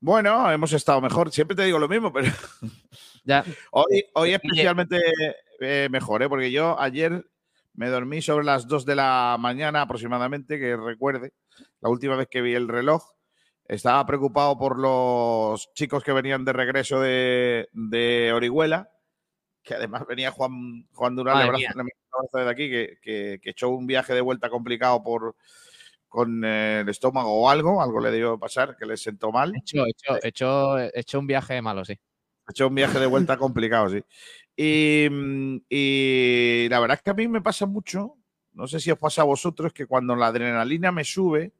Bueno, 0.00 0.50
hemos 0.50 0.72
estado 0.72 1.00
mejor. 1.00 1.30
Siempre 1.30 1.56
te 1.56 1.64
digo 1.64 1.78
lo 1.78 1.88
mismo, 1.88 2.12
pero 2.12 2.30
Ya. 3.24 3.44
Hoy, 3.72 4.04
hoy 4.14 4.34
especialmente 4.34 5.00
eh, 5.60 5.88
mejor, 5.90 6.22
¿eh? 6.22 6.28
porque 6.28 6.52
yo 6.52 6.80
ayer 6.80 7.24
me 7.74 7.88
dormí 7.88 8.22
sobre 8.22 8.44
las 8.44 8.68
2 8.68 8.86
de 8.86 8.94
la 8.94 9.36
mañana 9.38 9.82
aproximadamente, 9.82 10.58
que 10.60 10.76
recuerde, 10.76 11.32
la 11.80 11.88
última 11.88 12.14
vez 12.14 12.28
que 12.30 12.40
vi 12.40 12.54
el 12.54 12.68
reloj. 12.68 13.15
Estaba 13.68 14.06
preocupado 14.06 14.56
por 14.56 14.78
los 14.78 15.72
chicos 15.74 16.02
que 16.04 16.12
venían 16.12 16.44
de 16.44 16.52
regreso 16.52 17.00
de, 17.00 17.68
de 17.72 18.32
Orihuela, 18.32 18.90
que 19.62 19.74
además 19.74 20.06
venía 20.06 20.30
Juan, 20.30 20.86
Juan 20.92 21.16
Durán, 21.16 21.38
le 21.38 21.44
abrazo, 21.44 21.64
abrazo 22.12 22.38
desde 22.38 22.50
aquí, 22.50 22.70
que, 22.70 22.98
que- 23.02 23.40
que 23.42 23.50
echó 23.50 23.68
un 23.70 23.86
viaje 23.86 24.14
de 24.14 24.20
vuelta 24.20 24.48
complicado 24.48 25.02
por 25.02 25.34
con 26.08 26.44
eh, 26.44 26.80
el 26.80 26.88
estómago 26.88 27.42
o 27.42 27.50
algo, 27.50 27.82
algo 27.82 28.00
le 28.00 28.10
debió 28.10 28.38
pasar, 28.38 28.76
que 28.76 28.86
le 28.86 28.96
sentó 28.96 29.32
mal. 29.32 29.52
Hecho- 29.88 30.16
he 30.22 30.28
hecho- 30.28 30.78
he 30.78 30.90
hecho 31.00 31.18
un 31.18 31.26
viaje 31.26 31.60
malo, 31.60 31.84
sí. 31.84 31.98
Hecho 32.48 32.68
un 32.68 32.74
viaje 32.76 33.00
de 33.00 33.06
vuelta 33.06 33.36
complicado, 33.36 33.90
sí. 33.90 34.02
Y, 34.56 35.08
y 35.68 36.68
la 36.70 36.80
verdad 36.80 36.96
es 36.96 37.02
que 37.02 37.10
a 37.10 37.14
mí 37.14 37.26
me 37.28 37.42
pasa 37.42 37.66
mucho, 37.66 38.14
no 38.52 38.66
sé 38.68 38.78
si 38.80 38.90
os 38.92 38.98
pasa 38.98 39.22
a 39.22 39.24
vosotros, 39.26 39.72
que 39.72 39.86
cuando 39.86 40.14
la 40.16 40.28
adrenalina 40.28 40.92
me 40.92 41.04
sube, 41.04 41.52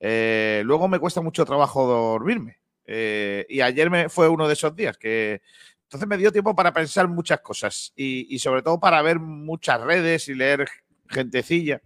eh, 0.00 0.62
luego 0.64 0.88
me 0.88 0.98
cuesta 0.98 1.20
mucho 1.20 1.44
trabajo 1.44 1.86
dormirme. 1.86 2.58
Eh, 2.86 3.46
y 3.48 3.60
ayer 3.60 3.88
me, 3.90 4.08
fue 4.08 4.28
uno 4.28 4.48
de 4.48 4.54
esos 4.54 4.74
días 4.74 4.96
que 4.98 5.42
entonces 5.82 6.08
me 6.08 6.16
dio 6.16 6.32
tiempo 6.32 6.54
para 6.54 6.72
pensar 6.72 7.08
muchas 7.08 7.40
cosas 7.40 7.92
y, 7.96 8.38
sobre 8.38 8.62
todo 8.62 8.80
para 8.80 9.02
ver 9.02 9.18
muchas 9.18 9.80
redes 9.80 10.28
y 10.28 10.34
leer 10.34 10.68
gentecilla. 11.08 11.82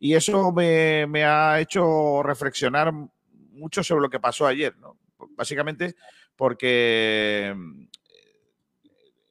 Y 0.00 0.14
eso 0.14 0.52
me, 0.52 1.06
ha 1.24 1.60
hecho 1.60 2.22
reflexionar 2.22 2.92
mucho 3.50 3.82
sobre 3.82 4.02
lo 4.02 4.10
que 4.10 4.20
pasó 4.20 4.46
ayer. 4.46 4.74
Básicamente 5.36 5.94
porque 6.36 7.52
mm, 7.56 7.82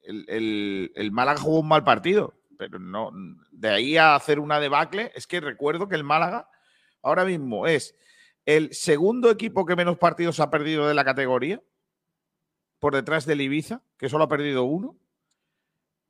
el, 0.04 0.24
el- 0.28 0.92
el 0.94 1.10
Málaga 1.12 1.40
jugó 1.40 1.60
un 1.60 1.68
mal 1.68 1.84
partido, 1.84 2.34
pero 2.58 2.78
no 2.78 3.10
de 3.50 3.68
ahí 3.70 3.96
a 3.96 4.14
hacer 4.14 4.38
una 4.38 4.60
debacle, 4.60 5.10
es 5.14 5.26
que 5.26 5.40
recuerdo 5.40 5.88
que 5.88 5.96
el 5.96 6.04
Málaga 6.04 6.48
ahora 7.02 7.24
mismo 7.24 7.66
es 7.66 7.94
el 8.46 8.72
segundo 8.74 9.30
equipo 9.30 9.64
que 9.66 9.76
menos 9.76 9.98
partidos 9.98 10.40
ha 10.40 10.50
perdido 10.50 10.88
de 10.88 10.94
la 10.94 11.04
categoría, 11.04 11.62
por 12.80 12.94
detrás 12.94 13.26
del 13.26 13.40
Ibiza, 13.40 13.82
que 13.96 14.08
solo 14.08 14.24
ha 14.24 14.28
perdido 14.28 14.64
uno, 14.64 14.98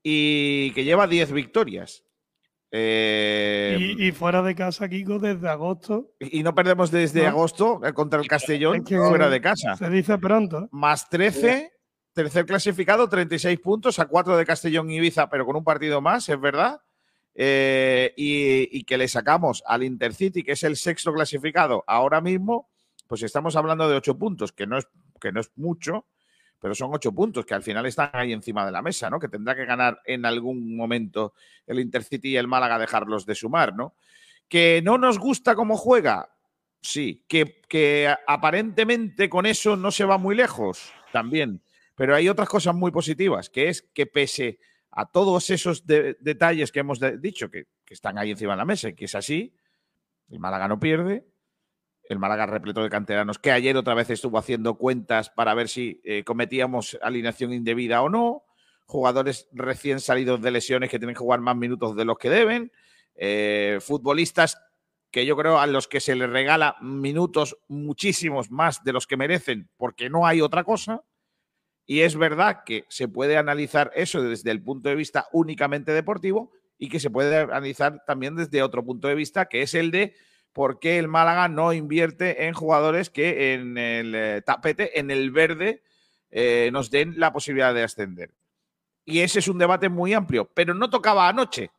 y 0.02 0.72
que 0.72 0.84
lleva 0.84 1.06
10 1.06 1.32
victorias. 1.32 2.04
Eh, 2.70 3.76
Y, 3.78 4.08
y 4.08 4.12
fuera 4.12 4.42
de 4.42 4.54
casa, 4.54 4.88
Kiko, 4.88 5.18
desde 5.18 5.48
agosto. 5.48 6.14
y 6.18 6.42
no 6.42 6.54
perdemos 6.54 6.90
desde 6.90 7.22
¿no? 7.24 7.28
agosto 7.28 7.80
eh, 7.84 7.92
contra 7.92 8.18
el 8.18 8.26
Castellón 8.26 8.76
Es 8.76 8.84
que 8.84 8.96
fuera 8.96 9.28
de 9.28 9.40
casa. 9.42 9.76
Se 9.76 9.90
dice 9.90 10.16
pronto. 10.16 10.68
Más 10.72 11.08
13, 11.10 11.70
tercer 12.14 12.46
clasificado, 12.46 13.08
36 13.08 13.60
puntos 13.60 13.98
a 13.98 14.06
4 14.06 14.38
de 14.38 14.46
Castellón 14.46 14.90
y 14.90 14.96
Ibiza, 14.96 15.28
pero 15.28 15.44
con 15.44 15.56
un 15.56 15.64
partido 15.64 16.00
más, 16.00 16.26
es 16.30 16.40
verdad. 16.40 16.80
Eh, 17.34 18.12
y, 18.16 18.84
que 18.84 18.98
le 18.98 19.08
sacamos 19.08 19.62
al 19.66 19.82
Intercity, 19.82 20.42
que 20.42 20.52
es 20.52 20.62
el 20.64 20.76
sexto 20.76 21.12
clasificado 21.12 21.82
ahora 21.86 22.20
mismo, 22.20 22.68
pues 23.06 23.22
estamos 23.22 23.56
hablando 23.56 23.88
de 23.88 23.96
8 23.96 24.18
puntos, 24.18 24.52
que 24.52 24.66
no 24.66 24.78
es, 24.78 24.86
que 25.20 25.32
no 25.32 25.40
es 25.40 25.50
mucho, 25.56 26.06
pero 26.58 26.74
son 26.74 26.90
8 26.92 27.12
puntos 27.12 27.46
que 27.46 27.54
al 27.54 27.62
final 27.62 27.86
están 27.86 28.10
ahí 28.12 28.32
encima 28.32 28.66
de 28.66 28.72
la 28.72 28.82
mesa, 28.82 29.08
¿no? 29.08 29.18
Que 29.18 29.28
tendrá 29.28 29.56
que 29.56 29.64
ganar 29.64 30.00
en 30.04 30.26
algún 30.26 30.76
momento 30.76 31.32
el 31.66 31.80
Intercity 31.80 32.30
y 32.30 32.36
el 32.36 32.48
Málaga 32.48 32.78
dejarlos 32.78 33.24
de 33.24 33.34
sumar, 33.34 33.74
¿no? 33.74 33.94
Que 34.48 34.82
no 34.84 34.98
nos 34.98 35.18
gusta 35.18 35.54
cómo 35.54 35.76
juega, 35.76 36.34
sí. 36.82 37.24
Que, 37.28 37.62
que 37.66 38.14
aparentemente 38.26 39.30
con 39.30 39.46
eso 39.46 39.76
no 39.76 39.90
se 39.90 40.04
va 40.04 40.18
muy 40.18 40.36
lejos, 40.36 40.92
también. 41.12 41.62
Pero 41.94 42.14
hay 42.14 42.28
otras 42.28 42.48
cosas 42.48 42.74
muy 42.74 42.90
positivas, 42.90 43.48
que 43.48 43.68
es 43.68 43.82
que 43.94 44.06
pese 44.06 44.58
a 44.92 45.06
todos 45.10 45.50
esos 45.50 45.86
de- 45.86 46.16
detalles 46.20 46.70
que 46.70 46.80
hemos 46.80 47.00
dicho, 47.20 47.50
que, 47.50 47.66
que 47.84 47.94
están 47.94 48.18
ahí 48.18 48.30
encima 48.30 48.52
de 48.52 48.58
la 48.58 48.64
mesa 48.64 48.88
y 48.90 48.94
que 48.94 49.06
es 49.06 49.14
así, 49.14 49.54
el 50.28 50.38
Málaga 50.38 50.68
no 50.68 50.78
pierde, 50.78 51.26
el 52.08 52.18
Málaga 52.18 52.46
repleto 52.46 52.82
de 52.82 52.90
canteranos, 52.90 53.38
que 53.38 53.52
ayer 53.52 53.76
otra 53.76 53.94
vez 53.94 54.10
estuvo 54.10 54.38
haciendo 54.38 54.74
cuentas 54.76 55.30
para 55.30 55.54
ver 55.54 55.68
si 55.68 56.00
eh, 56.04 56.24
cometíamos 56.24 56.98
alineación 57.02 57.52
indebida 57.52 58.02
o 58.02 58.08
no, 58.08 58.44
jugadores 58.86 59.48
recién 59.52 60.00
salidos 60.00 60.42
de 60.42 60.50
lesiones 60.50 60.90
que 60.90 60.98
tienen 60.98 61.14
que 61.14 61.20
jugar 61.20 61.40
más 61.40 61.56
minutos 61.56 61.96
de 61.96 62.04
los 62.04 62.18
que 62.18 62.28
deben, 62.28 62.72
eh, 63.14 63.78
futbolistas 63.80 64.58
que 65.10 65.24
yo 65.26 65.36
creo 65.36 65.58
a 65.58 65.66
los 65.66 65.88
que 65.88 66.00
se 66.00 66.16
les 66.16 66.28
regala 66.28 66.76
minutos 66.80 67.58
muchísimos 67.68 68.50
más 68.50 68.82
de 68.84 68.92
los 68.92 69.06
que 69.06 69.16
merecen, 69.16 69.70
porque 69.76 70.10
no 70.10 70.26
hay 70.26 70.40
otra 70.40 70.64
cosa. 70.64 71.02
Y 71.86 72.00
es 72.00 72.16
verdad 72.16 72.62
que 72.64 72.84
se 72.88 73.08
puede 73.08 73.36
analizar 73.36 73.90
eso 73.94 74.22
desde 74.22 74.50
el 74.50 74.62
punto 74.62 74.88
de 74.88 74.94
vista 74.94 75.26
únicamente 75.32 75.92
deportivo 75.92 76.52
y 76.78 76.88
que 76.88 77.00
se 77.00 77.10
puede 77.10 77.36
analizar 77.36 78.04
también 78.06 78.36
desde 78.36 78.62
otro 78.62 78.84
punto 78.84 79.08
de 79.08 79.14
vista, 79.14 79.46
que 79.46 79.62
es 79.62 79.74
el 79.74 79.90
de 79.90 80.14
por 80.52 80.78
qué 80.78 80.98
el 80.98 81.08
Málaga 81.08 81.48
no 81.48 81.72
invierte 81.72 82.46
en 82.46 82.54
jugadores 82.54 83.10
que 83.10 83.54
en 83.54 83.78
el 83.78 84.14
eh, 84.14 84.42
tapete, 84.44 84.98
en 84.98 85.10
el 85.10 85.30
verde, 85.30 85.82
eh, 86.30 86.70
nos 86.72 86.90
den 86.90 87.14
la 87.18 87.32
posibilidad 87.32 87.74
de 87.74 87.82
ascender. 87.82 88.34
Y 89.04 89.20
ese 89.20 89.40
es 89.40 89.48
un 89.48 89.58
debate 89.58 89.88
muy 89.88 90.12
amplio, 90.14 90.50
pero 90.54 90.74
no 90.74 90.90
tocaba 90.90 91.28
anoche. 91.28 91.70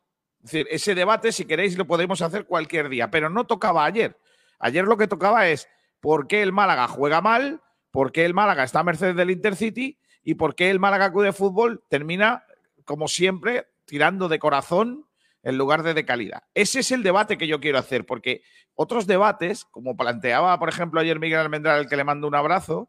Es 0.44 0.50
decir, 0.50 0.66
ese 0.70 0.94
debate, 0.94 1.32
si 1.32 1.46
queréis, 1.46 1.78
lo 1.78 1.86
podemos 1.86 2.20
hacer 2.20 2.46
cualquier 2.46 2.88
día, 2.88 3.10
pero 3.10 3.30
no 3.30 3.46
tocaba 3.46 3.84
ayer. 3.84 4.18
Ayer 4.58 4.84
lo 4.84 4.96
que 4.96 5.08
tocaba 5.08 5.48
es 5.48 5.68
por 6.00 6.26
qué 6.26 6.42
el 6.42 6.52
Málaga 6.52 6.86
juega 6.86 7.20
mal, 7.20 7.62
por 7.94 8.10
qué 8.10 8.24
el 8.24 8.34
Málaga 8.34 8.64
está 8.64 8.80
a 8.80 8.82
merced 8.82 9.14
del 9.14 9.30
Intercity 9.30 9.96
y 10.24 10.34
por 10.34 10.56
qué 10.56 10.68
el 10.68 10.80
Málaga 10.80 11.12
Club 11.12 11.22
de 11.22 11.32
Fútbol 11.32 11.84
termina, 11.88 12.44
como 12.84 13.06
siempre, 13.06 13.68
tirando 13.84 14.26
de 14.28 14.40
corazón 14.40 15.06
en 15.44 15.56
lugar 15.58 15.84
de 15.84 15.94
de 15.94 16.04
calidad. 16.04 16.42
Ese 16.54 16.80
es 16.80 16.90
el 16.90 17.04
debate 17.04 17.38
que 17.38 17.46
yo 17.46 17.60
quiero 17.60 17.78
hacer, 17.78 18.04
porque 18.04 18.42
otros 18.74 19.06
debates, 19.06 19.64
como 19.64 19.96
planteaba, 19.96 20.58
por 20.58 20.68
ejemplo, 20.68 20.98
ayer 21.00 21.20
Miguel 21.20 21.38
Almendral, 21.38 21.78
al 21.78 21.88
que 21.88 21.96
le 21.96 22.02
mando 22.02 22.26
un 22.26 22.34
abrazo, 22.34 22.88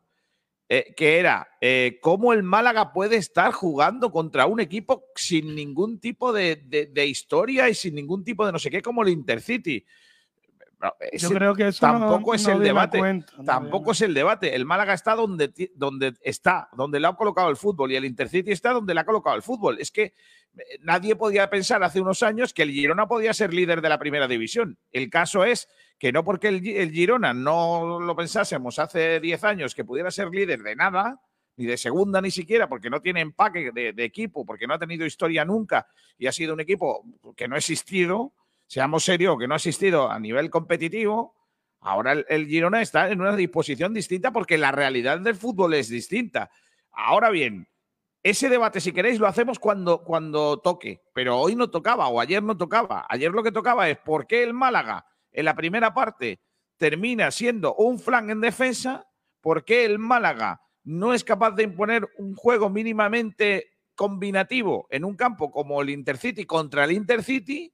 eh, 0.70 0.96
que 0.98 1.20
era 1.20 1.50
eh, 1.62 2.00
cómo 2.02 2.34
el 2.34 2.42
Málaga 2.42 2.92
puede 2.92 3.18
estar 3.18 3.52
jugando 3.52 4.12
contra 4.12 4.48
un 4.48 4.60
equipo 4.60 5.06
sin 5.16 5.54
ningún 5.54 6.00
tipo 6.00 6.34
de, 6.34 6.56
de- 6.56 6.88
de 6.88 7.06
historia 7.06 7.70
y 7.70 7.76
sin 7.76 7.94
ningún 7.94 8.24
tipo 8.24 8.44
de 8.44 8.52
no 8.52 8.58
sé 8.58 8.72
qué, 8.72 8.82
como 8.82 9.04
el 9.04 9.10
Intercity. 9.10 9.86
Yo 11.14 11.30
creo 11.30 11.56
que 11.56 11.68
eso 11.70 11.86
no- 11.88 12.00
tampoco 12.00 12.34
es 12.36 12.48
no 12.48 12.54
el 12.54 12.60
debate. 12.64 12.98
no 13.38 13.44
tampoco 13.46 13.92
es 13.92 14.02
el 14.02 14.14
debate. 14.14 14.56
El 14.56 14.66
Málaga 14.66 14.94
está 14.94 15.16
donde, 15.16 15.52
donde 15.76 16.14
está, 16.22 16.70
donde 16.76 17.00
le 17.00 17.08
ha 17.08 17.14
colocado 17.14 17.50
el 17.50 17.56
fútbol 17.58 17.92
y 17.92 17.96
el 17.96 18.06
Intercity 18.06 18.52
está 18.52 18.72
donde 18.74 18.94
le 18.94 19.00
ha 19.00 19.06
colocado 19.06 19.36
el 19.36 19.42
fútbol. 19.42 19.78
Es 19.80 19.92
que 19.92 20.04
eh, 20.04 20.14
nadie 20.82 21.16
podía 21.16 21.50
pensar 21.50 21.84
hace 21.84 22.00
unos 22.02 22.24
años 22.24 22.54
que 22.54 22.64
el 22.64 22.72
Girona 22.72 23.08
podía 23.08 23.34
ser 23.34 23.54
líder 23.54 23.82
de 23.82 23.90
la 23.90 24.00
primera 24.00 24.28
división. 24.28 24.78
El 24.92 25.10
caso 25.10 25.44
es 25.44 25.68
que 25.98 26.12
no 26.12 26.24
porque 26.24 26.48
el, 26.50 26.62
Gi- 26.62 26.78
el 26.78 26.92
Girona 26.92 27.34
no 27.34 28.00
lo 28.00 28.16
pensásemos 28.16 28.80
hace 28.80 29.20
10 29.20 29.44
años 29.44 29.76
que 29.76 29.86
pudiera 29.86 30.12
ser 30.12 30.30
líder 30.30 30.62
de 30.62 30.76
nada, 30.76 31.22
ni 31.58 31.66
de 31.66 31.78
segunda 31.78 32.20
ni 32.20 32.32
siquiera, 32.32 32.68
porque 32.68 32.90
no 32.90 33.02
tiene 33.02 33.22
empaque 33.22 33.72
de, 33.74 33.94
de 33.94 34.04
equipo, 34.04 34.46
porque 34.46 34.68
no 34.68 34.74
ha 34.74 34.80
tenido 34.80 35.06
historia 35.06 35.46
nunca 35.46 35.88
y 36.18 36.28
ha 36.28 36.34
sido 36.34 36.54
un 36.54 36.60
equipo 36.60 37.06
que 37.38 37.48
no 37.48 37.56
ha 37.56 37.60
existido, 37.60 38.34
seamos 38.76 39.06
serios, 39.06 39.38
que 39.40 39.48
no 39.48 39.54
ha 39.54 39.56
existido 39.56 40.12
a 40.12 40.20
nivel 40.20 40.50
competitivo. 40.50 41.34
Ahora 41.80 42.12
el, 42.12 42.46
Girona 42.46 42.82
está 42.82 43.10
en 43.10 43.22
una 43.22 43.34
disposición 43.34 43.94
distinta 43.94 44.34
porque 44.34 44.58
la 44.58 44.74
realidad 44.74 45.22
del 45.22 45.36
fútbol 45.36 45.76
es 45.76 45.88
distinta. 45.88 46.52
Ahora 46.92 47.30
bien, 47.30 47.70
ese 48.22 48.50
debate, 48.50 48.82
si 48.82 48.92
queréis, 48.92 49.18
lo 49.18 49.28
hacemos 49.28 49.60
cuando, 49.60 50.04
cuando 50.04 50.60
toque, 50.60 51.02
pero 51.14 51.40
hoy 51.40 51.56
no 51.56 51.70
tocaba 51.70 52.10
o 52.10 52.20
ayer 52.20 52.44
no 52.44 52.58
tocaba. 52.58 53.06
Ayer 53.08 53.32
lo 53.32 53.44
que 53.44 53.54
tocaba 53.54 53.90
es 53.90 53.98
por 53.98 54.28
qué 54.28 54.44
el 54.44 54.54
Málaga 54.54 55.06
en 55.32 55.46
la 55.46 55.56
primera 55.56 55.94
parte 55.94 56.42
termina 56.76 57.32
siendo 57.32 57.76
un 57.76 57.98
flan 57.98 58.30
en 58.30 58.42
defensa, 58.42 59.08
por 59.40 59.64
qué 59.64 59.86
el 59.86 60.00
Málaga 60.00 60.60
no 60.84 61.14
es 61.14 61.24
capaz 61.24 61.52
de 61.52 61.64
imponer 61.64 62.10
un 62.18 62.36
juego 62.36 62.70
mínimamente 62.70 63.70
combinativo 63.96 64.86
en 64.90 65.06
un 65.06 65.16
campo 65.16 65.50
como 65.50 65.82
el 65.82 65.92
Intercity 65.92 66.44
contra 66.44 66.84
el 66.84 66.92
Intercity 66.92 67.72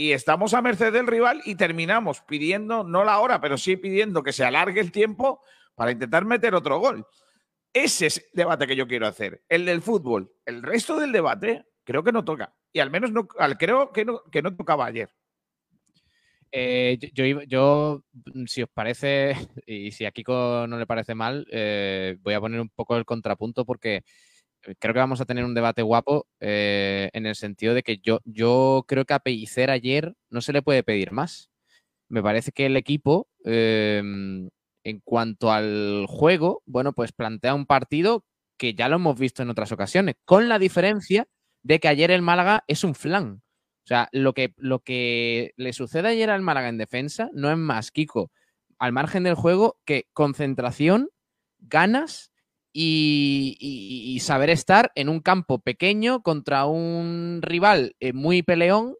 y 0.00 0.12
estamos 0.12 0.54
a 0.54 0.62
merced 0.62 0.92
del 0.92 1.08
rival 1.08 1.42
y 1.44 1.56
terminamos 1.56 2.20
pidiendo, 2.22 2.84
no 2.84 3.02
la 3.02 3.18
hora, 3.18 3.40
pero 3.40 3.58
sí 3.58 3.76
pidiendo 3.76 4.22
que 4.22 4.32
se 4.32 4.44
alargue 4.44 4.78
el 4.80 4.92
tiempo 4.92 5.42
para 5.74 5.90
intentar 5.90 6.24
meter 6.24 6.54
otro 6.54 6.78
gol. 6.78 7.04
Ese 7.72 8.06
es 8.06 8.18
el 8.18 8.24
debate 8.32 8.68
que 8.68 8.76
yo 8.76 8.86
quiero 8.86 9.08
hacer, 9.08 9.42
el 9.48 9.64
del 9.64 9.82
fútbol. 9.82 10.32
El 10.46 10.62
resto 10.62 11.00
del 11.00 11.10
debate 11.10 11.66
creo 11.82 12.04
que 12.04 12.12
no 12.12 12.24
toca. 12.24 12.54
Y 12.72 12.78
al 12.78 12.92
menos 12.92 13.10
no, 13.10 13.26
al- 13.40 13.58
creo 13.58 13.90
que 13.92 14.04
no, 14.04 14.22
que 14.30 14.40
no 14.40 14.54
tocaba 14.54 14.86
ayer. 14.86 15.10
Eh, 16.52 16.96
yo, 17.12 17.24
yo 17.42 18.04
si 18.46 18.62
os 18.62 18.70
parece, 18.72 19.34
y 19.66 19.90
si 19.90 20.04
a 20.04 20.12
Kiko 20.12 20.66
no 20.68 20.78
le 20.78 20.86
parece 20.86 21.16
mal, 21.16 21.44
eh, 21.50 22.16
voy 22.20 22.34
a 22.34 22.40
poner 22.40 22.60
un 22.60 22.68
poco 22.68 22.96
el 22.96 23.04
contrapunto 23.04 23.64
porque 23.64 24.04
creo 24.78 24.94
que 24.94 25.00
vamos 25.00 25.20
a 25.20 25.24
tener 25.24 25.44
un 25.44 25.54
debate 25.54 25.82
guapo 25.82 26.26
eh, 26.40 27.10
en 27.12 27.26
el 27.26 27.34
sentido 27.34 27.74
de 27.74 27.82
que 27.82 27.98
yo, 27.98 28.20
yo 28.24 28.84
creo 28.86 29.04
que 29.04 29.14
a 29.14 29.20
Pellicer 29.20 29.70
ayer 29.70 30.14
no 30.30 30.40
se 30.40 30.52
le 30.52 30.62
puede 30.62 30.82
pedir 30.82 31.12
más. 31.12 31.50
Me 32.08 32.22
parece 32.22 32.52
que 32.52 32.66
el 32.66 32.76
equipo, 32.76 33.28
eh, 33.44 34.02
en 34.84 35.00
cuanto 35.04 35.52
al 35.52 36.06
juego, 36.08 36.62
bueno, 36.66 36.92
pues 36.92 37.12
plantea 37.12 37.54
un 37.54 37.66
partido 37.66 38.24
que 38.56 38.74
ya 38.74 38.88
lo 38.88 38.96
hemos 38.96 39.18
visto 39.18 39.42
en 39.42 39.50
otras 39.50 39.72
ocasiones, 39.72 40.16
con 40.24 40.48
la 40.48 40.58
diferencia 40.58 41.26
de 41.62 41.80
que 41.80 41.88
ayer 41.88 42.10
el 42.10 42.22
Málaga 42.22 42.64
es 42.66 42.84
un 42.84 42.94
flan. 42.94 43.42
O 43.84 43.86
sea, 43.88 44.08
lo 44.12 44.34
que, 44.34 44.52
lo 44.56 44.80
que 44.80 45.52
le 45.56 45.72
sucede 45.72 46.08
ayer 46.08 46.30
al 46.30 46.42
Málaga 46.42 46.68
en 46.68 46.78
defensa 46.78 47.30
no 47.32 47.50
es 47.50 47.56
más, 47.56 47.90
Kiko, 47.90 48.30
al 48.78 48.92
margen 48.92 49.22
del 49.22 49.34
juego, 49.34 49.78
que 49.84 50.06
concentración, 50.12 51.08
ganas 51.58 52.32
y, 52.72 54.18
saber 54.20 54.50
estar 54.50 54.92
en 54.94 55.08
un 55.08 55.20
campo 55.20 55.58
pequeño 55.58 56.22
contra 56.22 56.66
un 56.66 57.40
rival 57.42 57.94
eh, 58.00 58.12
muy 58.12 58.42
peleón 58.42 58.94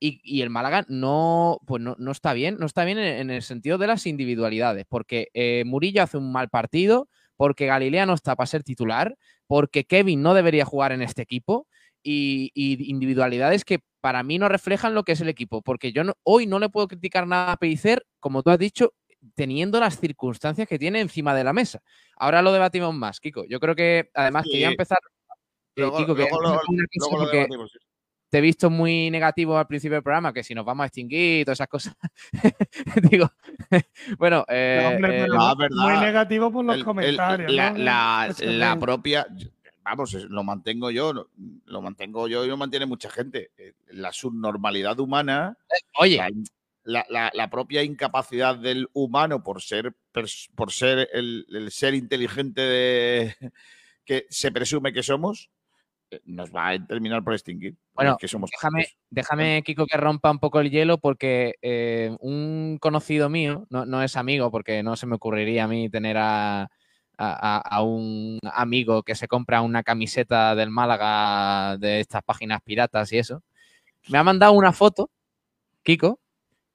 y, 0.00 0.42
el 0.42 0.50
Málaga 0.50 0.84
no, 0.88 1.60
pues 1.66 1.82
no, 1.82 2.10
está 2.10 2.34
bien, 2.34 2.58
no 2.58 2.66
está 2.66 2.84
bien 2.84 2.98
en, 2.98 3.30
el 3.30 3.42
sentido 3.42 3.78
de 3.78 3.86
las 3.86 4.06
individualidades, 4.06 4.84
porque 4.86 5.28
eh, 5.32 5.62
Murillo 5.64 6.02
hace 6.02 6.18
un 6.18 6.30
mal 6.30 6.50
partido, 6.50 7.08
porque 7.36 7.66
Galilea 7.66 8.04
no 8.04 8.12
está 8.14 8.36
para 8.36 8.46
ser 8.46 8.62
titular, 8.62 9.16
porque 9.46 9.84
Kevin 9.84 10.20
no 10.20 10.34
debería 10.34 10.64
jugar 10.66 10.92
en 10.92 11.00
este 11.00 11.22
equipo 11.22 11.66
y, 12.02 12.52
individualidades 12.54 13.64
que 13.64 13.80
para 14.00 14.22
mí 14.22 14.38
no 14.38 14.48
reflejan 14.48 14.94
lo 14.94 15.04
que 15.04 15.12
es 15.12 15.20
el 15.22 15.28
equipo, 15.28 15.62
porque 15.62 15.92
yo 15.92 16.02
hoy 16.22 16.46
no 16.46 16.58
le 16.58 16.68
puedo 16.68 16.88
criticar 16.88 17.26
nada 17.26 17.52
a 17.52 17.56
Pellicer, 17.56 18.04
como 18.20 18.42
tú 18.42 18.50
has 18.50 18.58
dicho, 18.58 18.92
teniendo 19.34 19.80
las 19.80 19.98
circunstancias 19.98 20.68
que 20.68 20.78
tiene 20.78 21.00
encima 21.00 21.34
de 21.34 21.44
la 21.44 21.52
mesa. 21.52 21.82
Ahora 22.16 22.42
lo 22.42 22.52
debatimos 22.52 22.94
más, 22.94 23.20
Kiko. 23.20 23.44
Yo 23.46 23.60
creo 23.60 23.74
que 23.74 24.10
además 24.14 24.44
quería 24.50 24.68
empezar. 24.68 24.98
Eh, 25.76 25.90
Kiko, 25.96 26.14
que 26.14 26.28
te 28.34 28.38
he 28.38 28.40
visto 28.40 28.68
muy 28.68 29.12
negativo 29.12 29.56
al 29.56 29.68
principio 29.68 29.94
del 29.94 30.02
programa, 30.02 30.32
que 30.32 30.42
si 30.42 30.56
nos 30.56 30.64
vamos 30.64 30.82
a 30.82 30.86
extinguir 30.88 31.42
y 31.42 31.44
todas 31.44 31.58
esas 31.58 31.68
cosas. 31.68 31.94
Digo, 33.12 33.30
bueno, 34.18 34.44
eh, 34.48 34.98
eh, 35.00 35.26
muy 35.70 35.98
negativo 35.98 36.50
por 36.50 36.64
los 36.64 36.82
comentarios. 36.82 37.52
la, 37.52 38.76
propia, 38.80 39.24
vamos, 39.84 40.14
lo 40.14 40.42
mantengo 40.42 40.90
yo, 40.90 41.28
lo 41.66 41.80
mantengo 41.80 42.26
yo 42.26 42.44
y 42.44 42.48
lo 42.48 42.56
mantiene 42.56 42.86
mucha 42.86 43.08
gente. 43.08 43.52
La 43.90 44.12
subnormalidad 44.12 44.98
humana. 44.98 45.56
Oye, 46.00 46.16
la, 46.16 46.32
propia 47.50 47.82
incapacidad 47.82 48.56
del 48.56 48.88
humano 48.92 49.42
por 49.42 49.62
ser, 49.62 49.94
por 50.54 50.72
ser 50.72 51.08
el, 51.12 51.46
ser 51.70 51.94
inteligente 51.94 52.60
de, 52.60 53.36
que 54.04 54.26
se 54.30 54.52
presume 54.52 54.92
que 54.92 55.02
somos, 55.02 55.50
eh, 56.10 56.20
nos 56.24 56.54
va 56.54 56.70
a 56.70 56.86
terminar 56.86 57.24
por 57.24 57.32
extinguir. 57.32 57.76
Bueno, 57.94 58.16
que 58.18 58.28
somos 58.28 58.50
déjame, 58.50 58.88
déjame, 59.10 59.62
Kiko, 59.64 59.86
que 59.86 59.96
rompa 59.96 60.30
un 60.30 60.38
poco 60.38 60.60
el 60.60 60.70
hielo 60.70 60.98
porque 60.98 61.54
eh, 61.62 62.16
un 62.20 62.78
conocido 62.80 63.28
mío, 63.28 63.66
no, 63.70 64.02
es 64.02 64.16
amigo 64.16 64.50
porque 64.50 64.82
no 64.82 64.96
se 64.96 65.06
me 65.06 65.16
ocurriría 65.16 65.64
a 65.64 65.68
mí 65.68 65.88
tener 65.88 66.16
a, 66.18 66.68
a, 67.16 67.82
un 67.82 68.38
amigo 68.42 69.02
que 69.02 69.14
se 69.14 69.28
compra 69.28 69.62
una 69.62 69.82
camiseta 69.82 70.54
del 70.54 70.70
Málaga 70.70 71.76
de 71.78 72.00
estas 72.00 72.22
páginas 72.22 72.60
piratas 72.62 73.12
y 73.12 73.18
eso, 73.18 73.42
me 74.08 74.18
ha 74.18 74.24
mandado 74.24 74.52
una 74.52 74.72
foto, 74.72 75.10
Kiko, 75.82 76.20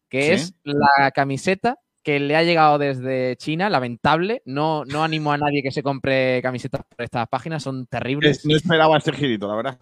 que 0.09 0.33
es 0.33 0.53
la 0.63 1.11
camiseta 1.11 1.77
que 2.03 2.19
le 2.19 2.35
ha 2.35 2.43
llegado 2.43 2.77
desde 2.77 3.35
China, 3.37 3.69
lamentable. 3.69 4.41
No, 4.45 4.85
no 4.85 5.03
animo 5.03 5.31
a 5.31 5.37
nadie 5.37 5.61
que 5.61 5.71
se 5.71 5.83
compre 5.83 6.41
camisetas 6.41 6.81
por 6.87 7.03
estas 7.03 7.27
páginas, 7.27 7.63
son 7.63 7.85
terribles. 7.87 8.45
No 8.45 8.55
esperaba 8.55 8.97
este 8.97 9.13
girito, 9.13 9.47
la 9.47 9.55
verdad. 9.55 9.79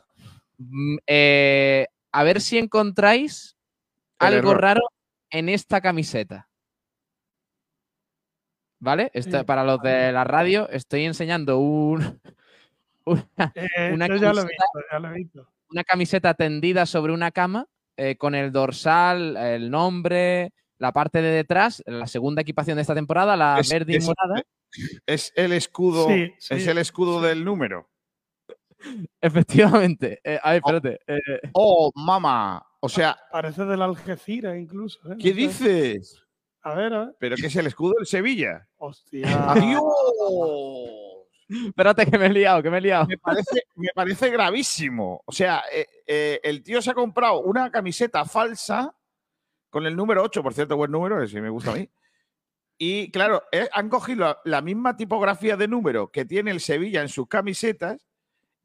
Mm, 0.57 0.97
eh, 1.05 1.87
a 2.11 2.23
ver 2.23 2.41
si 2.41 2.57
encontráis 2.57 3.57
algo 4.19 4.53
raro 4.53 4.81
en 5.29 5.49
esta 5.49 5.81
camiseta. 5.81 6.49
¿Vale? 8.79 9.11
para 9.45 9.63
los 9.63 9.81
de 9.81 10.11
la 10.11 10.23
radio, 10.23 10.69
estoy 10.69 11.05
enseñando 11.05 11.57
un, 11.57 12.21
una, 13.05 14.07
camiseta, 14.07 14.47
una 15.71 15.83
camiseta 15.83 16.33
tendida 16.35 16.85
sobre 16.85 17.11
una 17.11 17.31
cama 17.31 17.67
eh, 17.97 18.15
con 18.17 18.35
el 18.35 18.51
dorsal, 18.51 19.35
el 19.35 19.69
nombre, 19.69 20.53
la 20.77 20.91
parte 20.91 21.21
de 21.21 21.31
detrás, 21.31 21.83
la 21.85 22.07
segunda 22.07 22.41
equipación 22.41 22.75
de 22.75 22.81
esta 22.81 22.95
temporada, 22.95 23.35
la 23.35 23.61
verde 23.69 23.95
y 23.95 23.99
morada. 23.99 24.43
Es 25.05 25.33
el 25.35 25.53
escudo, 25.53 26.07
es 26.09 26.67
el 26.67 26.77
escudo 26.77 27.21
del 27.21 27.43
número. 27.43 27.89
Efectivamente. 29.21 30.19
Eh, 30.23 30.39
a 30.41 30.51
ver, 30.51 30.61
oh, 30.63 30.69
espérate. 30.69 30.99
Eh. 31.07 31.49
Oh, 31.53 31.91
mamá. 31.95 32.63
O 32.79 32.89
sea. 32.89 33.17
Parece 33.31 33.65
del 33.65 33.81
Algeciras 33.81 34.57
incluso. 34.57 34.99
¿Qué 35.19 35.33
dices? 35.33 36.23
A 36.61 36.75
ver, 36.75 36.93
a 36.93 37.05
ver. 37.05 37.15
¿Pero 37.19 37.35
qué 37.37 37.47
es 37.47 37.55
el 37.55 37.67
escudo 37.67 37.93
del 37.97 38.05
Sevilla? 38.05 38.67
¡Hostia! 38.77 39.51
¡Adiós! 39.51 39.83
Espérate, 41.49 42.05
que 42.05 42.17
me 42.17 42.25
he 42.25 42.29
liado, 42.29 42.61
que 42.61 42.69
me 42.69 42.77
he 42.77 42.81
liado. 42.81 43.07
Me 43.07 43.17
parece, 43.17 43.63
me 43.75 43.89
parece 43.95 44.29
gravísimo. 44.29 45.23
O 45.25 45.31
sea, 45.31 45.63
eh, 45.71 45.87
eh, 46.05 46.39
el 46.43 46.61
tío 46.61 46.81
se 46.81 46.91
ha 46.91 46.93
comprado 46.93 47.41
una 47.41 47.71
camiseta 47.71 48.25
falsa 48.25 48.93
con 49.69 49.85
el 49.85 49.95
número 49.95 50.23
8, 50.23 50.43
por 50.43 50.53
cierto, 50.53 50.75
buen 50.75 50.91
número, 50.91 51.25
si 51.27 51.39
me 51.39 51.49
gusta 51.49 51.71
a 51.71 51.75
mí. 51.75 51.89
Y 52.79 53.09
claro, 53.09 53.41
eh, 53.51 53.67
han 53.73 53.89
cogido 53.89 54.37
la 54.45 54.61
misma 54.61 54.95
tipografía 54.95 55.57
de 55.57 55.67
número 55.67 56.11
que 56.11 56.25
tiene 56.25 56.51
el 56.51 56.59
Sevilla 56.59 57.01
en 57.01 57.09
sus 57.09 57.27
camisetas 57.27 58.06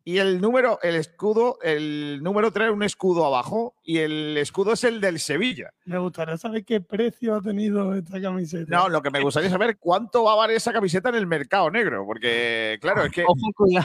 y 0.05 0.19
el 0.19 0.41
número, 0.41 0.79
el 0.83 0.97
escudo, 0.97 1.59
el 1.63 2.21
número 2.23 2.51
trae 2.51 2.71
un 2.71 2.83
escudo 2.83 3.25
abajo 3.25 3.77
y 3.83 3.99
el 3.99 4.37
escudo 4.37 4.73
es 4.73 4.85
el 4.85 5.01
del 5.01 5.21
Sevilla. 5.21 5.73
Me 5.85 5.99
gustaría 5.99 6.37
saber 6.37 6.65
qué 6.65 6.81
precio 6.81 7.37
ha 7.37 7.41
tenido 7.41 7.95
esta 7.95 8.21
camiseta. 8.21 8.77
No, 8.77 8.89
lo 8.89 9.01
que 9.01 9.11
me 9.11 9.21
gustaría 9.21 9.51
saber 9.51 9.79
cuánto 9.79 10.25
va 10.25 10.33
a 10.33 10.37
valer 10.37 10.57
esa 10.57 10.73
camiseta 10.73 11.11
en 11.11 11.15
el 11.15 11.27
mercado 11.27 11.71
negro, 11.71 12.05
porque 12.05 12.79
claro, 12.81 13.05
es 13.05 13.13
que 13.13 13.23
¿eh? 13.23 13.27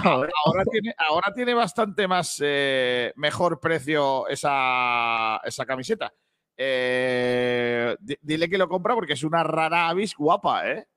ahora, 0.03 0.63
tiene, 0.71 0.95
ahora 0.97 1.33
tiene 1.33 1.53
bastante 1.53 2.07
más 2.07 2.41
eh, 2.43 3.13
mejor 3.15 3.59
precio 3.59 4.27
esa, 4.27 5.39
esa 5.43 5.65
camiseta. 5.65 6.13
Eh, 6.59 7.95
dile 7.99 8.49
que 8.49 8.57
lo 8.57 8.67
compra 8.67 8.95
porque 8.95 9.13
es 9.13 9.23
una 9.23 9.43
rara 9.43 9.89
avis 9.89 10.15
guapa, 10.15 10.67
¿eh? 10.67 10.87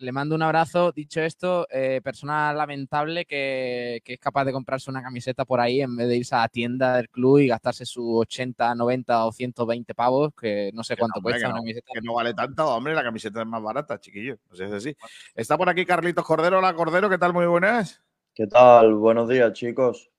Le 0.00 0.12
mando 0.12 0.34
un 0.34 0.42
abrazo. 0.42 0.92
Dicho 0.92 1.20
esto, 1.20 1.66
eh, 1.70 2.00
persona 2.02 2.52
lamentable 2.52 3.26
que, 3.26 4.02
es 4.04 4.18
capaz 4.18 4.44
de 4.44 4.52
comprarse 4.52 4.90
una 4.90 5.02
camiseta 5.02 5.44
por 5.44 5.60
ahí 5.60 5.82
en 5.82 5.94
vez 5.94 6.08
de 6.08 6.16
irse 6.16 6.34
a 6.34 6.40
la 6.40 6.48
tienda 6.48 6.96
del 6.96 7.08
club 7.08 7.38
y 7.38 7.48
gastarse 7.48 7.84
sus 7.84 8.20
80, 8.22 8.74
90 8.74 9.26
o 9.26 9.32
120 9.32 9.94
pavos, 9.94 10.32
que 10.34 10.70
no 10.72 10.82
sé 10.82 10.96
cuánto 10.96 11.20
cuesta 11.20 11.48
una 11.48 11.58
camiseta. 11.58 11.92
Que 11.92 12.00
no 12.00 12.14
vale 12.14 12.34
tanto, 12.34 12.66
hombre, 12.68 12.94
la 12.94 13.02
camiseta 13.02 13.42
es 13.42 13.46
más 13.46 13.62
barata, 13.62 14.00
chiquillo. 14.00 14.38
No 14.48 14.56
sé 14.56 14.64
si 14.66 14.70
es 14.70 14.76
así. 14.76 14.96
Está 15.34 15.56
por 15.56 15.68
aquí 15.68 15.84
Carlitos 15.84 16.24
Cordero. 16.24 16.58
Hola, 16.58 16.74
Cordero, 16.74 17.08
¿qué 17.10 17.18
tal? 17.18 17.32
Muy 17.32 17.46
buenas. 17.46 18.02
¿Qué 18.34 18.46
tal? 18.46 18.94
Buenos 18.94 19.28
días, 19.28 19.52
chicos. 19.52 20.10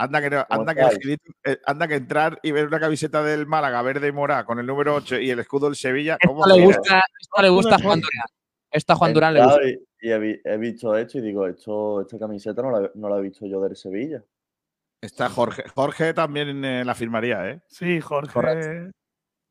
Anda 0.00 0.20
que, 0.20 0.44
anda, 0.48 0.74
que 0.76 1.16
eh, 1.42 1.58
anda 1.66 1.88
que 1.88 1.96
entrar 1.96 2.38
y 2.44 2.52
ver 2.52 2.68
una 2.68 2.78
camiseta 2.78 3.20
del 3.24 3.46
Málaga 3.48 3.82
verde 3.82 4.06
y 4.06 4.12
morada 4.12 4.44
con 4.44 4.60
el 4.60 4.66
número 4.66 4.94
8 4.94 5.18
y 5.18 5.30
el 5.30 5.40
escudo 5.40 5.66
del 5.66 5.74
Sevilla. 5.74 6.16
¿cómo 6.24 6.46
le 6.46 6.62
gusta, 6.62 7.02
esto 7.20 7.42
le 7.42 7.48
gusta 7.48 7.74
a 7.74 7.78
Juan 7.80 8.00
Durán. 8.00 8.37
Esta 8.70 8.94
Juan 8.94 9.14
Durán 9.14 9.34
le 9.34 9.44
gusta. 9.44 9.60
Y, 10.00 10.10
he, 10.10 10.56
visto 10.58 10.96
esto 10.96 11.18
y 11.18 11.20
digo, 11.22 11.46
esto, 11.46 12.02
esta 12.02 12.18
camiseta 12.18 12.62
no 12.62 12.70
la, 12.70 12.90
no 12.94 13.08
la 13.08 13.18
he 13.18 13.22
visto 13.22 13.46
yo 13.46 13.60
del 13.60 13.74
Sevilla. 13.74 14.22
Está 15.00 15.28
Jorge. 15.28 15.64
Jorge 15.74 16.14
también 16.14 16.64
eh, 16.64 16.84
la 16.84 16.94
firmaría, 16.94 17.50
¿eh? 17.50 17.60
Sí, 17.68 18.00
Jorge. 18.00 18.90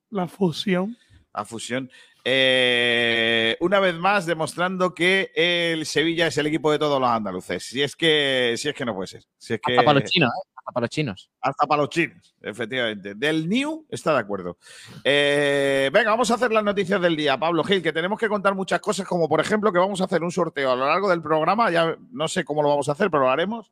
La 0.09 0.27
fusión. 0.27 0.97
La 1.33 1.45
fusión. 1.45 1.89
Eh, 2.23 3.55
una 3.61 3.79
vez 3.79 3.95
más 3.95 4.25
demostrando 4.25 4.93
que 4.93 5.31
el 5.33 5.85
Sevilla 5.85 6.27
es 6.27 6.37
el 6.37 6.47
equipo 6.47 6.71
de 6.71 6.79
todos 6.79 6.99
los 6.99 7.09
andaluces. 7.09 7.63
Si 7.63 7.81
es 7.81 7.95
que, 7.95 8.55
si 8.57 8.69
es 8.69 8.75
que 8.75 8.85
no 8.85 8.93
puede 8.93 9.07
ser. 9.07 9.23
Si 9.37 9.53
es 9.53 9.61
que, 9.61 9.73
Hasta 9.73 9.85
para 9.85 9.99
los 9.99 10.09
chinos, 10.09 10.29
¿eh? 10.29 10.56
Hasta 10.67 10.73
para 10.73 10.83
los 10.83 10.89
chinos. 10.89 11.31
Hasta 11.39 11.65
para 11.65 11.81
los 11.83 11.89
chinos, 11.89 12.35
efectivamente. 12.41 13.15
Del 13.15 13.47
New 13.47 13.85
está 13.89 14.11
de 14.11 14.19
acuerdo. 14.19 14.57
Eh, 15.01 15.89
venga, 15.93 16.09
vamos 16.09 16.29
a 16.29 16.33
hacer 16.33 16.51
las 16.51 16.63
noticias 16.63 17.01
del 17.01 17.15
día, 17.15 17.37
Pablo 17.37 17.63
Gil, 17.63 17.81
que 17.81 17.93
tenemos 17.93 18.19
que 18.19 18.27
contar 18.27 18.53
muchas 18.53 18.81
cosas, 18.81 19.07
como 19.07 19.29
por 19.29 19.39
ejemplo 19.39 19.71
que 19.71 19.79
vamos 19.79 20.01
a 20.01 20.03
hacer 20.03 20.23
un 20.23 20.31
sorteo 20.31 20.69
a 20.69 20.75
lo 20.75 20.85
largo 20.85 21.09
del 21.09 21.21
programa. 21.21 21.71
Ya 21.71 21.95
no 22.11 22.27
sé 22.27 22.43
cómo 22.43 22.61
lo 22.61 22.67
vamos 22.67 22.89
a 22.89 22.91
hacer, 22.91 23.09
pero 23.09 23.23
lo 23.23 23.29
haremos. 23.29 23.71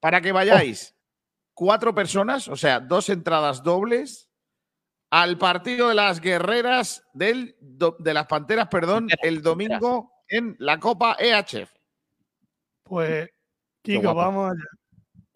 Para 0.00 0.22
que 0.22 0.32
vayáis 0.32 0.94
cuatro 1.52 1.94
personas, 1.94 2.48
o 2.48 2.56
sea, 2.56 2.80
dos 2.80 3.10
entradas 3.10 3.62
dobles 3.62 4.30
al 5.10 5.36
partido 5.36 5.90
de 5.90 5.96
las 5.96 6.22
guerreras 6.22 7.06
del, 7.12 7.56
de 7.60 8.14
las 8.14 8.26
panteras, 8.26 8.68
perdón, 8.68 9.08
el 9.22 9.42
domingo 9.42 10.12
en 10.28 10.56
la 10.60 10.80
Copa 10.80 11.18
EHF. 11.18 11.70
Pues, 12.84 13.28
Kiko, 13.82 14.14
vamos 14.14 14.52
allá. 14.52 14.75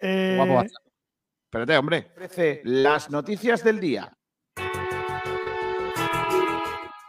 Eh... 0.01 0.67
Espérate, 1.45 1.77
hombre. 1.77 2.13
Las 2.65 3.11
noticias 3.11 3.65
del 3.65 3.81
día. 3.81 4.13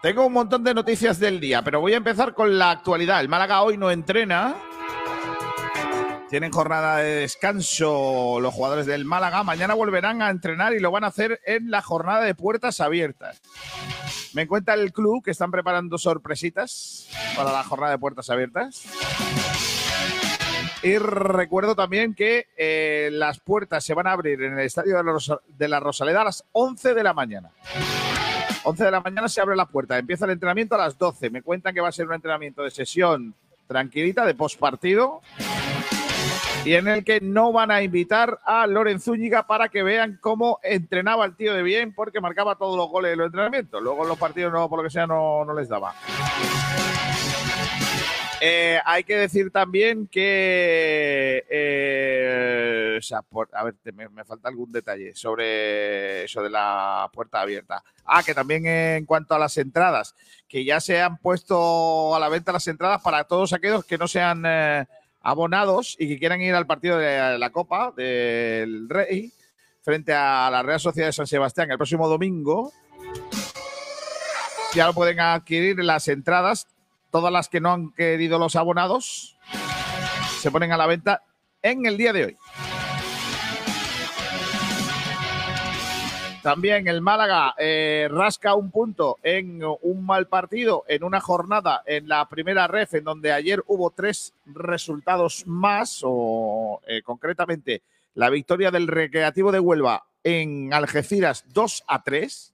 Tengo 0.02 0.26
un 0.26 0.34
montón 0.34 0.64
de 0.64 0.74
noticias 0.74 1.20
del 1.20 1.40
día, 1.40 1.62
pero 1.62 1.80
voy 1.80 1.94
a 1.94 1.98
empezar 1.98 2.34
con 2.34 2.58
la 2.58 2.72
actualidad. 2.72 3.22
El 3.22 3.30
Málaga 3.30 3.62
hoy 3.62 3.78
no 3.78 3.92
entrena. 3.92 4.56
Tienen 6.28 6.52
jornada 6.52 6.98
de 6.98 7.18
descanso 7.18 8.40
los 8.40 8.52
jugadores 8.52 8.88
del 8.88 9.06
Málaga. 9.06 9.44
Mañana 9.44 9.76
volverán 9.76 10.24
a 10.24 10.32
entrenar 10.32 10.74
y 10.74 10.80
lo 10.80 10.90
van 10.90 11.04
a 11.04 11.08
hacer 11.08 11.40
en 11.46 11.70
la 11.70 11.84
jornada 11.84 12.22
de 12.24 12.34
puertas 12.34 12.80
abiertas. 12.80 13.42
Me 14.34 14.48
cuenta 14.48 14.74
el 14.74 14.92
club 14.92 15.24
que 15.24 15.30
están 15.32 15.52
preparando 15.52 16.00
sorpresitas 16.00 17.08
para 17.36 17.52
la 17.52 17.64
jornada 17.64 17.92
de 17.92 18.00
puertas 18.00 18.30
abiertas. 18.32 18.86
Y 20.84 20.98
recuerdo 20.98 21.76
también 21.76 22.16
que 22.16 22.48
eh, 22.58 23.10
las 23.12 23.40
puertas 23.40 23.84
se 23.84 23.94
van 23.94 24.08
a 24.08 24.14
abrir 24.14 24.42
en 24.42 24.54
el 24.58 24.66
estadio 24.66 24.98
de 24.98 25.04
la, 25.04 25.12
Rosa- 25.12 25.40
de 25.48 25.68
la 25.68 25.80
Rosaleda 25.80 26.22
a 26.22 26.26
las 26.26 26.44
11 26.54 26.94
de 26.96 27.04
la 27.04 27.14
mañana. 27.14 27.52
11 28.64 28.84
de 28.86 28.92
la 28.92 29.00
mañana 29.00 29.28
se 29.30 29.42
abre 29.42 29.56
la 29.56 29.66
puerta. 29.68 29.98
Empieza 29.98 30.26
el 30.26 30.32
entrenamiento 30.32 30.76
a 30.76 30.80
las 30.80 30.98
12. 30.98 31.30
Me 31.30 31.42
cuentan 31.44 31.74
que 31.76 31.82
va 31.82 31.90
a 31.90 31.92
ser 31.92 32.08
un 32.08 32.14
entrenamiento 32.14 32.64
de 32.64 32.72
sesión 32.72 33.36
tranquilita, 33.68 34.26
de 34.26 34.34
postpartido. 34.34 35.22
Y 36.66 36.74
en 36.76 36.88
el 36.88 37.04
que 37.04 37.20
no 37.22 37.52
van 37.52 37.72
a 37.72 37.82
invitar 37.82 38.40
a 38.46 38.68
Loren 38.68 39.00
Zúñiga 39.00 39.48
para 39.48 39.70
que 39.70 39.82
vean 39.82 40.20
cómo 40.22 40.60
entrenaba 40.64 41.26
el 41.26 41.36
tío 41.36 41.54
de 41.56 41.64
bien, 41.64 41.94
porque 41.94 42.22
marcaba 42.22 42.56
todos 42.56 42.78
los 42.78 42.88
goles 42.90 43.12
de 43.12 43.16
los 43.18 43.26
entrenamientos. 43.28 43.82
Luego 43.82 44.04
en 44.04 44.10
los 44.10 44.18
partidos, 44.20 44.52
no, 44.54 44.70
por 44.70 44.78
lo 44.80 44.84
que 44.84 44.92
sea, 44.92 45.08
no, 45.08 45.44
no 45.46 45.54
les 45.56 45.68
daba. 45.70 45.94
Eh, 48.44 48.80
hay 48.86 49.04
que 49.04 49.16
decir 49.16 49.52
también 49.52 50.08
que. 50.08 51.46
eh, 51.48 53.00
a 53.54 53.64
ver, 53.64 53.76
me 54.12 54.26
falta 54.26 54.50
algún 54.50 54.72
detalle 54.72 55.14
sobre 55.14 56.24
eso 56.24 56.42
de 56.42 56.50
la 56.50 57.08
puerta 57.14 57.40
abierta. 57.40 57.84
Ah, 58.04 58.24
que 58.24 58.34
también 58.34 58.66
en 58.66 59.06
cuanto 59.06 59.36
a 59.36 59.40
las 59.40 59.56
entradas, 59.58 60.16
que 60.48 60.66
ya 60.66 60.80
se 60.80 61.00
han 61.00 61.18
puesto 61.18 62.16
a 62.16 62.20
la 62.20 62.30
venta 62.30 62.52
las 62.52 62.68
entradas 62.68 63.04
para 63.04 63.26
todos 63.26 63.54
aquellos 63.54 63.86
que 63.86 64.00
no 64.00 64.08
sean 64.08 64.44
eh, 64.48 64.88
abonados 65.22 65.96
y 66.00 66.08
que 66.08 66.18
quieran 66.18 66.42
ir 66.42 66.56
al 66.56 66.66
partido 66.66 66.98
de 66.98 67.38
la 67.38 67.52
Copa 67.52 67.94
del 67.96 68.90
Rey 68.90 69.32
frente 69.84 70.14
a 70.14 70.50
la 70.50 70.64
Real 70.64 70.80
Sociedad 70.80 71.10
de 71.10 71.14
San 71.14 71.28
Sebastián 71.28 71.70
el 71.70 71.78
próximo 71.78 72.08
domingo. 72.08 72.74
Ya 74.74 74.88
lo 74.88 74.96
pueden 74.96 75.20
adquirir 75.20 75.78
las 75.84 76.08
entradas 76.08 76.66
todas 77.12 77.32
las 77.32 77.50
que 77.50 77.62
no 77.62 77.72
han 77.72 77.92
querido 77.92 78.40
los 78.40 78.56
abonados 78.56 79.38
se 80.40 80.50
ponen 80.50 80.72
a 80.72 80.78
la 80.78 80.88
venta 80.88 81.24
en 81.62 81.86
el 81.86 81.98
día 81.98 82.14
de 82.14 82.26
hoy. 82.26 82.38
También 86.42 86.88
el 86.88 87.02
Málaga 87.02 87.54
eh, 87.60 88.08
rasca 88.10 88.56
un 88.56 88.72
punto 88.72 89.20
en 89.22 89.62
un 89.64 90.04
mal 90.04 90.28
partido 90.28 90.84
en 90.88 91.04
una 91.04 91.22
jornada 91.22 91.84
en 91.86 92.08
la 92.08 92.28
primera 92.28 92.66
ref 92.66 92.96
en 92.96 93.04
donde 93.04 93.32
ayer 93.32 93.64
hubo 93.68 93.92
tres 93.92 94.34
resultados 94.48 95.46
más 95.46 96.02
o 96.04 96.82
eh, 96.88 97.04
concretamente 97.04 97.84
la 98.16 98.32
victoria 98.32 98.72
del 98.72 98.88
Recreativo 98.88 99.52
de 99.52 99.60
Huelva 99.60 100.06
en 100.24 100.74
Algeciras 100.74 101.46
2 101.50 101.84
a 101.88 102.02
3. 102.02 102.54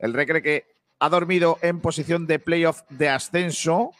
El 0.00 0.12
Recre 0.12 0.42
que 0.42 0.73
ha 0.98 1.08
dormido 1.08 1.58
en 1.62 1.80
posición 1.80 2.26
de 2.26 2.38
playoff 2.38 2.82
de 2.88 3.08
ascenso 3.08 3.90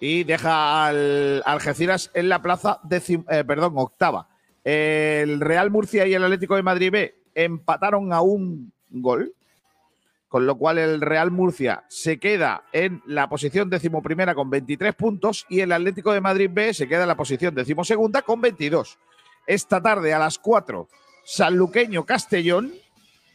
y 0.00 0.24
deja 0.24 0.86
al 0.86 1.42
Algeciras 1.44 2.10
en 2.14 2.28
la 2.28 2.40
plaza 2.42 2.80
décim- 2.82 3.24
eh, 3.28 3.44
perdón, 3.44 3.74
octava. 3.76 4.28
El 4.64 5.40
Real 5.40 5.70
Murcia 5.70 6.06
y 6.06 6.14
el 6.14 6.24
Atlético 6.24 6.56
de 6.56 6.62
Madrid 6.62 6.90
B 6.92 7.14
empataron 7.34 8.12
a 8.12 8.20
un 8.22 8.72
gol, 8.90 9.34
con 10.28 10.46
lo 10.46 10.56
cual 10.56 10.78
el 10.78 11.00
Real 11.00 11.30
Murcia 11.30 11.84
se 11.88 12.18
queda 12.18 12.64
en 12.72 13.02
la 13.06 13.28
posición 13.28 13.68
decimoprimera 13.68 14.34
con 14.34 14.48
23 14.48 14.94
puntos 14.94 15.44
y 15.48 15.60
el 15.60 15.72
Atlético 15.72 16.12
de 16.12 16.20
Madrid 16.20 16.50
B 16.52 16.72
se 16.72 16.88
queda 16.88 17.02
en 17.02 17.08
la 17.08 17.16
posición 17.16 17.54
decimosegunda 17.54 18.22
con 18.22 18.40
22. 18.40 18.98
Esta 19.46 19.82
tarde 19.82 20.14
a 20.14 20.18
las 20.18 20.38
4, 20.38 20.88
Sanluqueño 21.24 22.04
Castellón, 22.06 22.72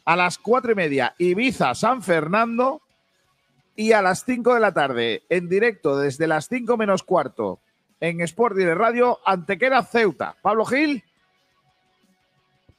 a 0.05 0.15
las 0.15 0.37
4 0.37 0.71
y 0.71 0.75
media, 0.75 1.15
Ibiza 1.17 1.73
San 1.73 2.01
Fernando 2.01 2.81
y 3.75 3.91
a 3.91 4.01
las 4.01 4.23
5 4.23 4.53
de 4.53 4.59
la 4.59 4.73
tarde, 4.73 5.23
en 5.29 5.49
directo 5.49 5.97
desde 5.97 6.27
las 6.27 6.47
5 6.47 6.77
menos 6.77 7.03
cuarto, 7.03 7.59
en 7.99 8.21
Sport 8.21 8.55
de 8.55 8.75
Radio, 8.75 9.19
Antequera 9.25 9.83
Ceuta. 9.83 10.35
Pablo 10.41 10.65
Gil. 10.65 11.03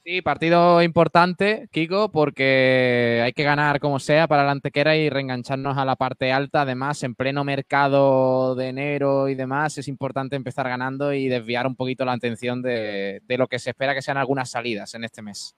Sí, 0.04 0.22
partido 0.22 0.80
importante, 0.82 1.68
Kiko, 1.72 2.12
porque 2.12 3.22
hay 3.24 3.32
que 3.32 3.42
ganar 3.42 3.80
como 3.80 3.98
sea 3.98 4.28
para 4.28 4.44
la 4.44 4.52
antequera 4.52 4.96
y 4.96 5.10
reengancharnos 5.10 5.76
a 5.76 5.84
la 5.84 5.96
parte 5.96 6.30
alta. 6.30 6.62
Además, 6.62 7.02
en 7.02 7.16
pleno 7.16 7.42
mercado 7.42 8.54
de 8.54 8.68
enero 8.68 9.28
y 9.28 9.34
demás, 9.34 9.78
es 9.78 9.88
importante 9.88 10.36
empezar 10.36 10.68
ganando 10.68 11.12
y 11.12 11.26
desviar 11.26 11.66
un 11.66 11.74
poquito 11.74 12.04
la 12.04 12.12
atención 12.12 12.62
de, 12.62 13.20
de 13.26 13.36
lo 13.36 13.48
que 13.48 13.58
se 13.58 13.70
espera 13.70 13.94
que 13.94 14.02
sean 14.02 14.16
algunas 14.16 14.48
salidas 14.48 14.94
en 14.94 15.02
este 15.02 15.22
mes. 15.22 15.56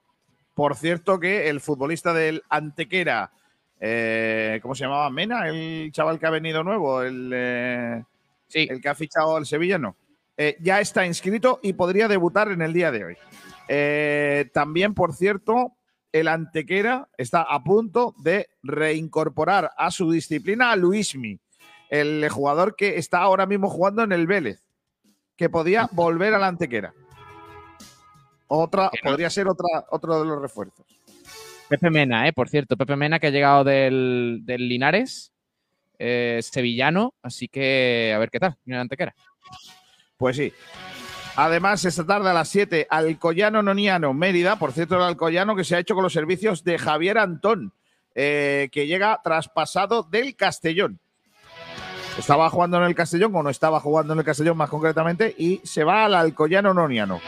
Por 0.59 0.75
cierto, 0.75 1.21
que 1.21 1.47
el 1.47 1.61
futbolista 1.61 2.13
del 2.13 2.43
Antequera, 2.49 3.31
eh, 3.79 4.59
¿cómo 4.61 4.75
se 4.75 4.83
llamaba? 4.83 5.09
Mena, 5.09 5.47
el 5.47 5.89
chaval 5.93 6.19
que 6.19 6.25
ha 6.25 6.31
venido 6.31 6.65
nuevo, 6.65 7.01
el, 7.01 7.31
eh, 7.33 8.03
el 8.51 8.81
que 8.81 8.89
ha 8.89 8.93
fichado 8.93 9.37
al 9.37 9.45
sevillano, 9.45 9.95
eh, 10.35 10.57
ya 10.59 10.81
está 10.81 11.05
inscrito 11.05 11.61
y 11.63 11.71
podría 11.71 12.09
debutar 12.09 12.51
en 12.51 12.61
el 12.61 12.73
día 12.73 12.91
de 12.91 13.05
hoy. 13.05 13.17
Eh, 13.69 14.49
también, 14.53 14.93
por 14.93 15.13
cierto, 15.13 15.77
el 16.11 16.27
Antequera 16.27 17.07
está 17.17 17.43
a 17.43 17.63
punto 17.63 18.13
de 18.17 18.49
reincorporar 18.61 19.71
a 19.77 19.91
su 19.91 20.11
disciplina 20.11 20.73
a 20.73 20.75
Luismi, 20.75 21.39
el 21.89 22.27
jugador 22.27 22.75
que 22.75 22.97
está 22.97 23.19
ahora 23.19 23.45
mismo 23.45 23.69
jugando 23.69 24.03
en 24.03 24.11
el 24.11 24.27
Vélez, 24.27 24.61
que 25.37 25.49
podía 25.49 25.87
volver 25.93 26.33
al 26.33 26.43
Antequera. 26.43 26.93
Otra, 28.49 28.91
podría 29.03 29.29
ser 29.29 29.47
otra, 29.47 29.85
otro 29.91 30.19
de 30.19 30.25
los 30.25 30.41
refuerzos. 30.41 30.85
Pepe 31.69 31.91
Mena, 31.91 32.27
eh, 32.27 32.33
por 32.33 32.49
cierto, 32.49 32.75
Pepe 32.75 32.95
Mena 32.95 33.19
que 33.19 33.27
ha 33.27 33.31
llegado 33.31 33.63
del, 33.63 34.39
del 34.43 34.67
Linares, 34.67 35.31
eh, 35.99 36.39
sevillano, 36.41 37.13
así 37.21 37.47
que 37.47 38.11
a 38.15 38.17
ver 38.17 38.31
qué 38.31 38.39
tal, 38.39 38.57
en 38.65 38.73
el 38.73 38.79
antequera. 38.79 39.13
Pues 40.17 40.35
sí. 40.35 40.51
Además, 41.35 41.85
esta 41.85 42.05
tarde 42.05 42.29
a 42.31 42.33
las 42.33 42.49
7, 42.49 42.87
Alcoyano 42.89 43.61
Noniano, 43.61 44.13
Mérida. 44.13 44.57
Por 44.57 44.73
cierto, 44.73 44.95
el 44.95 45.03
Alcoyano 45.03 45.55
que 45.55 45.63
se 45.63 45.75
ha 45.75 45.79
hecho 45.79 45.93
con 45.93 46.03
los 46.03 46.11
servicios 46.11 46.63
de 46.63 46.79
Javier 46.79 47.19
Antón, 47.19 47.71
eh, 48.15 48.69
que 48.71 48.87
llega 48.87 49.21
traspasado 49.23 50.03
del 50.03 50.35
Castellón. 50.35 50.99
Estaba 52.17 52.49
jugando 52.49 52.77
en 52.77 52.83
el 52.83 52.95
Castellón, 52.95 53.33
o 53.35 53.43
no 53.43 53.49
estaba 53.49 53.79
jugando 53.79 54.13
en 54.13 54.19
el 54.19 54.25
Castellón 54.25 54.57
más 54.57 54.69
concretamente, 54.69 55.33
y 55.37 55.61
se 55.63 55.83
va 55.83 56.05
al 56.05 56.15
Alcoyano 56.15 56.73
Noniano. 56.73 57.21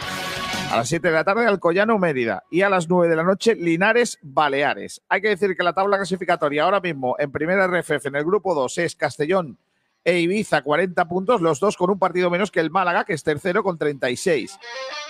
A 0.72 0.78
las 0.78 0.88
7 0.88 1.06
de 1.06 1.14
la 1.14 1.26
tarde, 1.26 1.46
Alcoyano 1.46 2.00
Mérida. 2.00 2.44
Y 2.50 2.62
a 2.62 2.70
las 2.70 2.88
9 2.88 3.10
de 3.10 3.16
la 3.18 3.24
noche, 3.24 3.56
Linares 3.56 4.18
Baleares. 4.22 5.02
Hay 5.10 5.20
que 5.20 5.28
decir 5.28 5.54
que 5.58 5.64
la 5.64 5.74
tabla 5.74 5.98
clasificatoria 5.98 6.64
ahora 6.64 6.80
mismo 6.80 7.16
en 7.20 7.30
primera 7.30 7.68
RFF, 7.68 8.06
en 8.06 8.16
el 8.16 8.24
grupo 8.24 8.56
2, 8.56 8.78
es 8.78 8.96
Castellón 8.96 9.58
e 10.06 10.20
Ibiza 10.20 10.62
40 10.62 11.10
puntos, 11.10 11.42
los 11.42 11.60
dos 11.60 11.76
con 11.76 11.90
un 11.92 12.00
partido 12.00 12.30
menos 12.30 12.52
que 12.52 12.62
el 12.62 12.72
Málaga, 12.72 13.04
que 13.04 13.12
es 13.14 13.22
tercero 13.22 13.64
con 13.64 13.78
36. 13.78 14.58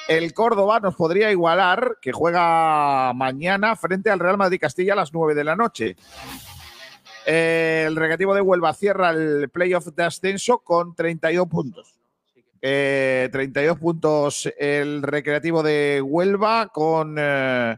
El 0.08 0.34
Córdoba 0.34 0.80
nos 0.80 0.96
podría 0.96 1.32
igualar, 1.32 1.98
que 2.02 2.12
juega 2.12 3.14
mañana 3.14 3.76
frente 3.76 4.10
al 4.10 4.20
Real 4.20 4.40
Madrid 4.40 4.60
Castilla 4.60 4.94
a 4.94 4.96
las 4.98 5.14
9 5.14 5.36
de 5.36 5.44
la 5.44 5.56
noche. 5.56 5.96
El 7.28 7.96
Recreativo 7.96 8.34
de 8.34 8.42
Huelva 8.42 8.74
cierra 8.74 9.12
el 9.12 9.48
playoff 9.50 9.90
de 9.90 10.04
ascenso 10.04 10.58
con 10.58 10.96
32 10.96 11.48
puntos. 11.48 12.01
Eh, 12.62 13.30
32 13.32 13.80
puntos 13.80 14.48
el 14.58 15.02
Recreativo 15.02 15.64
de 15.64 16.00
Huelva 16.06 16.68
con 16.68 17.16
eh, 17.18 17.76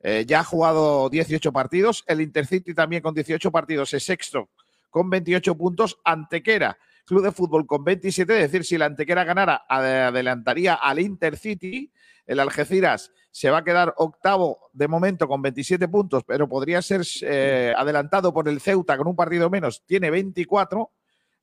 eh, 0.00 0.24
ya 0.26 0.40
ha 0.40 0.44
jugado 0.44 1.10
18 1.10 1.52
partidos. 1.52 2.02
El 2.06 2.20
Intercity 2.20 2.74
también 2.74 3.02
con 3.02 3.14
18 3.14 3.50
partidos 3.52 3.92
es 3.94 4.04
sexto 4.04 4.48
con 4.90 5.10
28 5.10 5.54
puntos. 5.56 5.98
Antequera, 6.04 6.76
Club 7.04 7.22
de 7.24 7.32
Fútbol 7.32 7.66
con 7.66 7.84
27. 7.84 8.34
Es 8.36 8.50
decir, 8.50 8.64
si 8.64 8.78
la 8.78 8.86
Antequera 8.86 9.24
ganara, 9.24 9.62
ade- 9.68 10.06
adelantaría 10.08 10.74
al 10.74 10.98
Intercity. 10.98 11.92
El 12.24 12.38
Algeciras 12.40 13.10
se 13.32 13.50
va 13.50 13.58
a 13.58 13.64
quedar 13.64 13.94
octavo 13.96 14.58
de 14.72 14.86
momento 14.86 15.26
con 15.26 15.42
27 15.42 15.88
puntos, 15.88 16.22
pero 16.24 16.48
podría 16.48 16.80
ser 16.80 17.02
eh, 17.22 17.74
adelantado 17.76 18.32
por 18.32 18.48
el 18.48 18.60
Ceuta 18.60 18.96
con 18.96 19.08
un 19.08 19.16
partido 19.16 19.50
menos. 19.50 19.82
Tiene 19.86 20.10
24. 20.10 20.90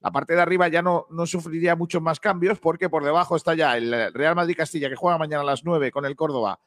La 0.02 0.12
parte 0.12 0.34
de 0.34 0.42
arriba 0.42 0.68
ya 0.68 0.82
no, 0.82 1.08
no 1.10 1.26
sufriría 1.26 1.76
muchos 1.76 2.02
más 2.02 2.20
cambios 2.20 2.60
porque 2.60 2.90
por 2.90 3.04
debajo 3.04 3.36
está 3.36 3.54
ya 3.54 3.76
el 3.76 4.14
Real 4.14 4.36
Madrid 4.36 4.56
Castilla 4.56 4.90
que 4.90 4.96
juega 4.96 5.18
mañana 5.18 5.42
a 5.42 5.46
las 5.46 5.66
9 5.66 5.92
con 5.92 6.06
el 6.06 6.16
Córdoba. 6.16 6.60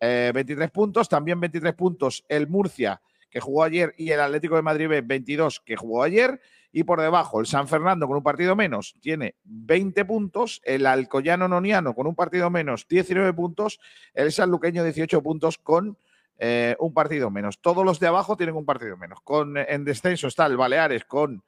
eh, 0.00 0.30
23 0.34 0.70
puntos, 0.70 1.08
también 1.08 1.40
23 1.40 1.74
puntos 1.74 2.24
el 2.28 2.48
Murcia 2.48 3.00
que 3.30 3.40
jugó 3.40 3.62
ayer 3.62 3.94
y 3.96 4.10
el 4.10 4.20
Atlético 4.20 4.56
de 4.56 4.62
Madrid 4.62 4.88
B 4.88 5.00
22 5.02 5.60
que 5.60 5.76
jugó 5.76 6.02
ayer 6.02 6.40
y 6.72 6.84
por 6.84 7.00
debajo 7.00 7.40
el 7.40 7.46
San 7.46 7.68
Fernando 7.68 8.06
con 8.06 8.16
un 8.16 8.22
partido 8.22 8.56
menos 8.56 8.96
tiene 9.00 9.36
20 9.44 10.04
puntos, 10.04 10.60
el 10.64 10.86
Alcoyano 10.86 11.48
Noniano 11.48 11.94
con 11.94 12.06
un 12.06 12.14
partido 12.14 12.50
menos 12.50 12.86
19 12.88 13.32
puntos, 13.34 13.80
el 14.14 14.32
Sanluqueño 14.32 14.84
18 14.84 15.22
puntos 15.22 15.58
con 15.58 15.96
eh, 16.38 16.74
un 16.78 16.94
partido 16.94 17.30
menos. 17.30 17.60
Todos 17.60 17.84
los 17.84 18.00
de 18.00 18.06
abajo 18.06 18.36
tienen 18.36 18.56
un 18.56 18.64
partido 18.64 18.96
menos. 18.96 19.20
Con, 19.20 19.58
en 19.58 19.84
descenso 19.84 20.26
está 20.26 20.46
el 20.46 20.56
Baleares 20.56 21.04
con 21.04 21.44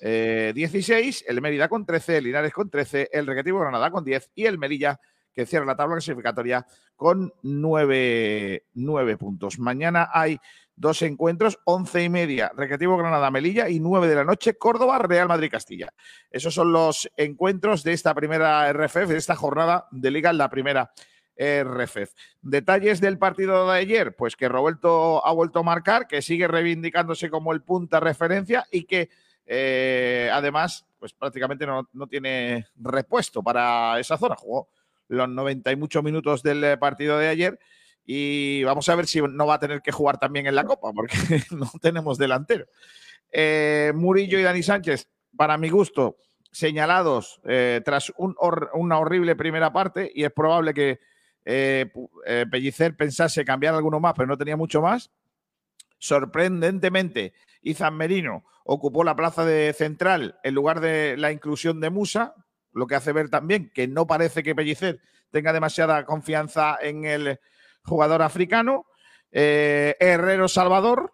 eh, 0.00 0.52
16, 0.54 1.24
el 1.28 1.40
Mérida 1.40 1.68
con 1.68 1.84
13, 1.84 2.18
el 2.18 2.24
Linares 2.24 2.52
con 2.52 2.70
13, 2.70 3.10
el 3.12 3.26
Recreativo 3.26 3.60
Granada 3.60 3.90
con 3.90 4.04
10 4.04 4.30
y 4.34 4.46
el 4.46 4.58
Melilla 4.58 5.00
que 5.36 5.44
cierra 5.44 5.66
la 5.66 5.76
tabla 5.76 5.96
clasificatoria 5.96 6.66
con 6.96 7.30
nueve, 7.42 8.64
nueve 8.72 9.18
puntos. 9.18 9.58
Mañana 9.58 10.08
hay 10.10 10.38
dos 10.74 11.02
encuentros, 11.02 11.58
once 11.64 12.02
y 12.02 12.08
media, 12.08 12.50
Recreativo 12.56 12.96
Granada 12.96 13.30
Melilla 13.30 13.68
y 13.68 13.78
nueve 13.78 14.08
de 14.08 14.14
la 14.14 14.24
noche, 14.24 14.54
Córdoba, 14.54 14.98
Real 14.98 15.28
Madrid 15.28 15.50
Castilla. 15.50 15.92
Esos 16.30 16.54
son 16.54 16.72
los 16.72 17.10
encuentros 17.18 17.84
de 17.84 17.92
esta 17.92 18.14
primera 18.14 18.72
RFF, 18.72 19.08
de 19.08 19.18
esta 19.18 19.36
jornada 19.36 19.88
de 19.90 20.10
liga 20.10 20.30
en 20.30 20.38
la 20.38 20.48
primera 20.48 20.90
RFF. 21.36 22.14
Detalles 22.40 23.02
del 23.02 23.18
partido 23.18 23.70
de 23.70 23.78
ayer, 23.78 24.16
pues 24.16 24.36
que 24.36 24.48
Roberto 24.48 25.24
ha 25.26 25.32
vuelto 25.34 25.58
a 25.58 25.64
marcar, 25.64 26.06
que 26.06 26.22
sigue 26.22 26.48
reivindicándose 26.48 27.28
como 27.28 27.52
el 27.52 27.60
punta 27.60 28.00
referencia 28.00 28.66
y 28.70 28.84
que 28.84 29.10
eh, 29.46 30.28
además, 30.32 30.86
pues 30.98 31.12
prácticamente 31.12 31.66
no, 31.66 32.06
tiene 32.08 32.66
repuesto 32.76 33.42
para 33.42 33.98
esa 33.98 34.18
zona. 34.18 34.34
Jugó 34.36 34.68
los 35.08 35.28
90 35.28 35.72
y 35.72 35.76
muchos 35.76 36.02
minutos 36.02 36.42
del 36.42 36.78
partido 36.78 37.18
de 37.18 37.28
ayer 37.28 37.58
y 38.04 38.62
vamos 38.64 38.88
a 38.88 38.94
ver 38.94 39.06
si 39.06 39.20
no 39.20 39.46
va 39.46 39.54
a 39.54 39.58
tener 39.60 39.82
que 39.82 39.92
jugar 39.92 40.18
también 40.18 40.46
en 40.46 40.54
la 40.54 40.64
Copa, 40.64 40.92
porque 40.92 41.16
no 41.50 41.70
tenemos 41.80 42.18
delantero. 42.18 42.66
Eh, 43.32 43.92
Murillo 43.94 44.38
y 44.38 44.42
Dani 44.42 44.62
Sánchez, 44.62 45.08
para 45.36 45.58
mi 45.58 45.68
gusto, 45.68 46.16
señalados 46.52 47.40
eh, 47.44 47.82
tras 47.84 48.12
una 48.16 48.98
horrible 48.98 49.36
primera 49.36 49.72
parte, 49.72 50.10
y 50.14 50.24
es 50.24 50.32
probable 50.32 50.72
que 50.72 51.00
eh, 51.48 51.88
eh, 52.26 52.44
Pellicer 52.50 52.96
pensase 52.96 53.44
cambiar 53.44 53.74
alguno 53.74 54.00
más, 54.00 54.14
pero 54.14 54.26
no 54.26 54.36
tenía 54.36 54.56
mucho 54.56 54.82
más. 54.82 55.12
Sorprendentemente, 55.98 57.34
Izan 57.62 57.96
Merino 57.96 58.44
ocupó 58.66 59.04
la 59.04 59.16
plaza 59.16 59.44
de 59.44 59.72
central 59.72 60.38
en 60.42 60.54
lugar 60.54 60.80
de 60.80 61.16
la 61.16 61.32
inclusión 61.32 61.80
de 61.80 61.90
Musa, 61.90 62.34
lo 62.72 62.86
que 62.86 62.96
hace 62.96 63.12
ver 63.12 63.30
también 63.30 63.70
que 63.74 63.88
no 63.88 64.06
parece 64.06 64.42
que 64.42 64.54
Pellicer 64.54 65.00
tenga 65.30 65.52
demasiada 65.52 66.04
confianza 66.04 66.76
en 66.80 67.04
el 67.04 67.40
jugador 67.82 68.22
africano, 68.22 68.86
eh, 69.30 69.94
Herrero 70.00 70.48
Salvador. 70.48 71.12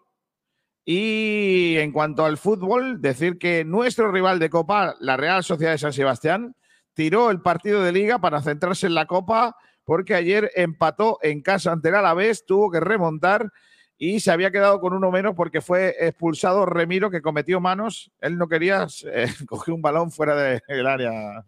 Y 0.85 1.77
en 1.77 1.93
cuanto 1.93 2.25
al 2.25 2.37
fútbol, 2.37 3.01
decir 3.01 3.37
que 3.37 3.63
nuestro 3.63 4.11
rival 4.11 4.39
de 4.39 4.49
Copa, 4.49 4.95
la 4.99 5.15
Real 5.15 5.43
Sociedad 5.43 5.71
de 5.71 5.77
San 5.77 5.93
Sebastián, 5.93 6.55
tiró 6.93 7.31
el 7.31 7.41
partido 7.41 7.81
de 7.83 7.93
liga 7.93 8.19
para 8.19 8.41
centrarse 8.41 8.87
en 8.87 8.95
la 8.95 9.05
Copa, 9.05 9.55
porque 9.85 10.15
ayer 10.15 10.51
empató 10.55 11.19
en 11.21 11.41
casa 11.41 11.71
ante 11.71 11.89
el 11.89 11.95
Alavés, 11.95 12.45
tuvo 12.45 12.69
que 12.69 12.81
remontar 12.81 13.49
y 13.97 14.19
se 14.19 14.31
había 14.31 14.51
quedado 14.51 14.79
con 14.79 14.93
uno 14.93 15.11
menos 15.11 15.35
porque 15.35 15.61
fue 15.61 15.95
expulsado 15.99 16.65
Remiro, 16.65 17.09
que 17.09 17.21
cometió 17.21 17.59
manos. 17.59 18.11
Él 18.19 18.37
no 18.37 18.47
quería 18.47 18.87
eh, 19.05 19.27
coger 19.47 19.73
un 19.73 19.81
balón 19.81 20.11
fuera 20.11 20.35
del 20.35 20.87
área 20.87 21.45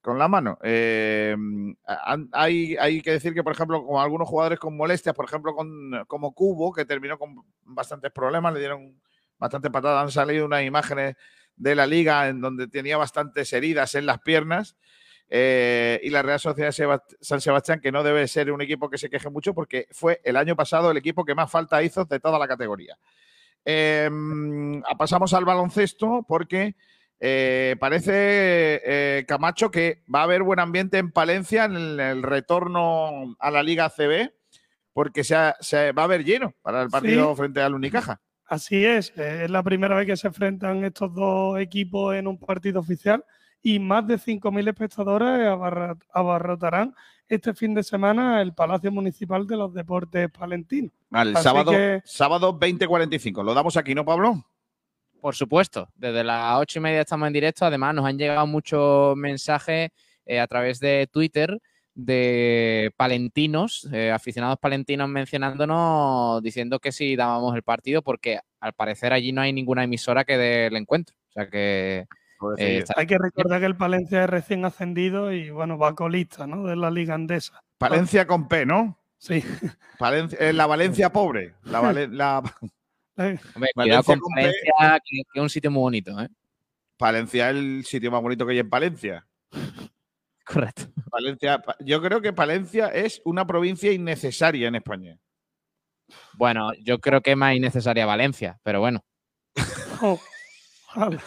con 0.00 0.18
la 0.18 0.28
mano. 0.28 0.58
Eh, 0.62 1.36
hay, 2.32 2.76
hay, 2.76 3.02
que 3.02 3.12
decir 3.12 3.34
que, 3.34 3.42
por 3.44 3.52
ejemplo, 3.52 3.84
con 3.84 4.00
algunos 4.00 4.28
jugadores 4.28 4.58
con 4.58 4.76
molestias, 4.76 5.14
por 5.14 5.26
ejemplo, 5.26 5.54
con, 5.54 6.04
como 6.06 6.32
Cubo, 6.32 6.72
que 6.72 6.84
terminó 6.84 7.18
con 7.18 7.44
bastantes 7.64 8.10
problemas, 8.10 8.54
le 8.54 8.60
dieron 8.60 9.00
bastante 9.38 9.70
patada. 9.70 10.00
Han 10.00 10.10
salido 10.10 10.46
unas 10.46 10.62
imágenes 10.64 11.16
de 11.56 11.74
la 11.74 11.86
liga 11.86 12.28
en 12.28 12.40
donde 12.40 12.68
tenía 12.68 12.96
bastantes 12.96 13.52
heridas 13.52 13.94
en 13.94 14.06
las 14.06 14.20
piernas. 14.20 14.76
Eh, 15.32 16.00
y 16.02 16.10
la 16.10 16.22
Real 16.22 16.40
Sociedad 16.40 16.74
San 17.20 17.40
Sebastián, 17.40 17.80
que 17.80 17.92
no 17.92 18.02
debe 18.02 18.26
ser 18.26 18.50
un 18.50 18.60
equipo 18.60 18.90
que 18.90 18.98
se 18.98 19.08
queje 19.08 19.30
mucho 19.30 19.54
porque 19.54 19.86
fue 19.92 20.20
el 20.24 20.36
año 20.36 20.56
pasado 20.56 20.90
el 20.90 20.96
equipo 20.96 21.24
que 21.24 21.36
más 21.36 21.50
falta 21.50 21.82
hizo 21.84 22.04
de 22.04 22.18
toda 22.18 22.36
la 22.38 22.48
categoría. 22.48 22.98
Eh, 23.64 24.10
pasamos 24.98 25.32
al 25.34 25.44
baloncesto 25.44 26.24
porque 26.26 26.74
eh, 27.20 27.76
parece 27.78 28.12
eh, 28.84 29.24
Camacho 29.28 29.70
que 29.70 30.02
va 30.12 30.20
a 30.20 30.24
haber 30.24 30.42
buen 30.42 30.58
ambiente 30.58 30.98
en 30.98 31.12
Palencia 31.12 31.66
en 31.66 31.76
el, 31.76 32.00
el 32.00 32.22
retorno 32.22 33.36
a 33.38 33.50
la 33.50 33.62
Liga 33.62 33.90
CB, 33.90 34.32
porque 34.92 35.22
se, 35.22 35.36
ha, 35.36 35.56
se, 35.60 35.92
va 35.92 36.04
a 36.04 36.08
ver 36.08 36.24
lleno 36.24 36.54
para 36.62 36.82
el 36.82 36.88
partido 36.88 37.30
Sí. 37.30 37.36
frente 37.36 37.60
al 37.60 37.74
Unicaja. 37.74 38.20
Así 38.46 38.84
es, 38.84 39.12
es 39.16 39.48
la 39.48 39.62
primera 39.62 39.94
vez 39.94 40.06
que 40.06 40.16
se 40.16 40.26
enfrentan 40.26 40.82
estos 40.84 41.14
dos 41.14 41.60
equipos 41.60 42.16
en 42.16 42.26
un 42.26 42.36
partido 42.36 42.80
oficial 42.80 43.24
y 43.62 43.78
más 43.78 44.06
de 44.06 44.16
5.000 44.18 44.68
espectadores 44.68 45.46
abarrotarán 46.12 46.94
este 47.28 47.54
fin 47.54 47.74
de 47.74 47.82
semana 47.82 48.40
el 48.42 48.52
Palacio 48.54 48.90
Municipal 48.90 49.46
de 49.46 49.56
los 49.56 49.72
Deportes 49.72 50.30
Palentinos. 50.30 50.92
Al 51.12 51.34
Así 51.36 51.44
sábado, 51.44 51.70
que- 51.72 52.00
sábado 52.04 52.58
20.45. 52.58 53.42
Lo 53.44 53.54
damos 53.54 53.76
aquí, 53.76 53.94
¿no, 53.94 54.04
Pablo? 54.04 54.44
Por 55.20 55.34
supuesto, 55.34 55.88
desde 55.94 56.24
las 56.24 56.58
ocho 56.58 56.78
y 56.78 56.82
media 56.82 57.02
estamos 57.02 57.26
en 57.26 57.32
directo. 57.34 57.66
Además, 57.66 57.94
nos 57.94 58.06
han 58.06 58.18
llegado 58.18 58.46
muchos 58.46 59.14
mensajes 59.16 59.90
eh, 60.24 60.40
a 60.40 60.46
través 60.46 60.80
de 60.80 61.08
Twitter 61.12 61.60
de 61.94 62.92
palentinos, 62.96 63.86
eh, 63.92 64.10
aficionados 64.10 64.58
palentinos 64.58 65.08
mencionándonos, 65.08 66.42
diciendo 66.42 66.78
que 66.78 66.92
si 66.92 67.16
dábamos 67.16 67.54
el 67.54 67.62
partido, 67.62 68.00
porque 68.00 68.40
al 68.60 68.72
parecer 68.72 69.12
allí 69.12 69.32
no 69.32 69.42
hay 69.42 69.52
ninguna 69.52 69.84
emisora 69.84 70.24
que 70.24 70.38
dé 70.38 70.66
el 70.66 70.76
encuentro. 70.76 71.14
O 71.28 71.32
sea 71.32 71.50
que 71.50 72.06
eh, 72.58 72.84
Hay 72.96 73.06
que 73.06 73.18
recordar 73.18 73.60
que 73.60 73.66
el 73.66 73.76
Palencia 73.76 74.24
es 74.24 74.30
recién 74.30 74.64
ascendido 74.64 75.32
y 75.32 75.50
bueno, 75.50 75.78
va 75.78 75.94
colista 75.94 76.46
¿no? 76.46 76.64
de 76.66 76.76
la 76.76 76.90
Liga 76.90 77.14
Andesa. 77.14 77.62
Palencia 77.78 78.26
con 78.26 78.48
P, 78.48 78.66
¿no? 78.66 78.98
Sí. 79.18 79.44
Palencia, 79.98 80.38
eh, 80.40 80.52
la 80.52 80.66
Valencia 80.66 81.12
pobre. 81.12 81.54
La, 81.64 81.80
Vale- 81.80 82.08
la- 82.08 82.38
hombre, 83.16 83.38
cuidado 83.44 83.72
Valencia 83.74 84.02
con 84.04 84.18
con 84.20 84.34
P. 84.34 84.40
Valencia, 84.42 85.00
que, 85.04 85.20
es 85.34 85.42
un 85.42 85.50
sitio 85.50 85.70
muy 85.70 85.80
bonito. 85.80 86.20
¿eh? 86.20 86.28
Palencia 86.96 87.50
es 87.50 87.56
el 87.56 87.84
sitio 87.84 88.10
más 88.10 88.22
bonito 88.22 88.46
que 88.46 88.52
hay 88.52 88.58
en 88.60 88.70
Palencia. 88.70 89.26
Correcto. 90.44 90.84
Palencia, 91.10 91.58
pa- 91.60 91.76
yo 91.80 92.00
creo 92.02 92.20
que 92.20 92.32
Palencia 92.32 92.88
es 92.88 93.20
una 93.24 93.46
provincia 93.46 93.92
innecesaria 93.92 94.68
en 94.68 94.74
España. 94.76 95.18
Bueno, 96.34 96.72
yo 96.82 96.98
creo 96.98 97.20
que 97.20 97.32
es 97.32 97.36
más 97.36 97.54
innecesaria 97.54 98.04
Valencia, 98.06 98.58
pero 98.62 98.80
bueno. 98.80 99.04
Oh, 100.02 100.18
vale. 100.96 101.18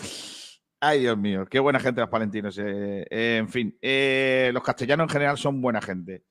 Ay, 0.86 1.00
Dios 1.00 1.17
mío, 1.17 1.46
qué 1.46 1.62
buena 1.62 1.80
gente 1.80 2.02
los 2.02 2.10
palentinos. 2.10 2.58
eh, 2.58 3.08
eh, 3.10 3.38
en 3.38 3.48
fin, 3.48 3.78
eh, 3.82 4.52
los 4.54 4.62
castellanos 4.62 5.06
en 5.06 5.10
general 5.10 5.38
son 5.38 5.62
buena 5.62 5.82
gente. 5.82 6.26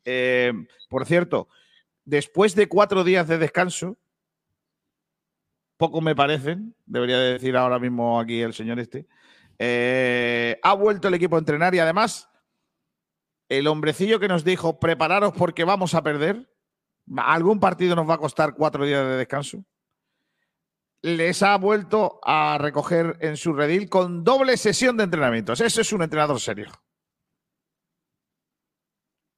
Por 0.91 1.07
cierto, 1.07 1.49
después 2.05 2.55
de 2.55 2.69
cuatro 2.69 3.03
días 3.03 3.27
de 3.29 3.38
descanso, 3.38 3.97
poco 5.79 6.03
me 6.03 6.15
parecen, 6.15 6.77
debería 6.85 7.19
de 7.19 7.33
decir 7.33 7.57
ahora 7.57 7.79
mismo 7.79 8.21
aquí 8.21 8.43
el 8.43 8.53
señor 8.53 8.79
este, 8.79 9.07
ha 10.62 10.75
vuelto 10.75 11.09
el 11.09 11.15
equipo 11.15 11.37
a 11.37 11.38
entrenar 11.38 11.75
y 11.75 11.79
además 11.79 12.29
el 13.49 13.67
hombrecillo 13.67 14.21
que 14.21 14.29
nos 14.29 14.45
dijo 14.45 14.79
prepararos 14.79 15.33
porque 15.33 15.65
vamos 15.65 15.95
a 15.95 16.03
perder, 16.03 16.47
algún 17.17 17.59
partido 17.59 17.97
nos 17.97 18.07
va 18.07 18.15
a 18.15 18.19
costar 18.19 18.55
cuatro 18.55 18.85
días 18.85 19.03
de 19.03 19.17
descanso 19.17 19.65
les 21.03 21.43
ha 21.43 21.57
vuelto 21.59 22.21
a 22.23 22.59
recoger 22.59 23.17
en 23.21 23.37
su 23.37 23.53
redil 23.53 23.88
con 23.88 24.23
doble 24.25 24.57
sesión 24.57 24.97
de 24.97 25.05
entrenamientos. 25.05 25.61
Eso 25.61 25.81
es 25.81 25.93
un 25.93 26.03
entrenador 26.03 26.38
serio. 26.41 26.71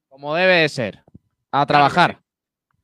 Como 0.09 0.35
debe 0.35 0.57
de 0.57 0.68
ser. 0.68 1.03
A 1.50 1.66
trabajar. 1.66 2.20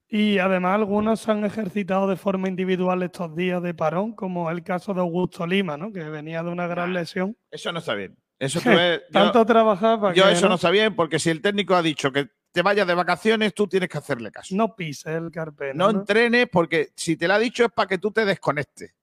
Y 0.09 0.39
además 0.39 0.75
algunos 0.75 1.21
se 1.21 1.31
han 1.31 1.45
ejercitado 1.45 2.09
de 2.09 2.17
forma 2.17 2.49
individual 2.49 3.03
estos 3.03 3.35
días 3.37 3.63
de 3.63 3.75
parón, 3.75 4.13
como 4.13 4.51
el 4.51 4.65
caso 4.65 4.93
de 4.93 5.01
Augusto 5.01 5.47
Lima, 5.47 5.77
¿no? 5.77 5.93
que 5.93 6.03
venía 6.03 6.43
de 6.43 6.51
una 6.51 6.67
gran 6.67 6.93
lesión. 6.93 7.37
Eso 7.51 7.71
no 7.71 7.79
está 7.79 7.95
bien. 7.95 8.17
Eso 8.39 8.61
tú 8.65 8.71
ves- 8.71 9.03
yo, 9.03 9.13
Tanto 9.13 9.47
trabajar 9.47 10.01
para 10.01 10.15
yo 10.15 10.25
que 10.25 10.33
eso 10.33 10.43
¿no? 10.43 10.51
no 10.51 10.55
está 10.57 10.71
bien 10.71 10.97
porque 10.97 11.21
si 11.21 11.31
el 11.31 11.41
técnico 11.41 11.77
ha 11.77 11.83
dicho 11.83 12.11
que 12.11 12.29
te 12.53 12.63
vayas 12.63 12.87
de 12.87 12.95
vacaciones, 12.95 13.55
tú 13.55 13.67
tienes 13.67 13.89
que 13.89 13.99
hacerle 13.99 14.31
caso. 14.31 14.55
no 14.55 14.75
pise 14.75 15.15
el 15.15 15.31
carpeno. 15.31 15.87
No 15.87 15.93
¿no? 15.93 16.01
entrenes 16.01 16.49
porque 16.51 16.93
si 16.97 17.17
te 17.17 17.29
lo 17.29 17.35
ha 17.35 17.39
dicho 17.39 17.65
es 17.65 17.73
para 17.73 17.89
que 17.89 17.99
tú 17.99 18.11
te 18.11 18.25
desconectes. 18.25 18.95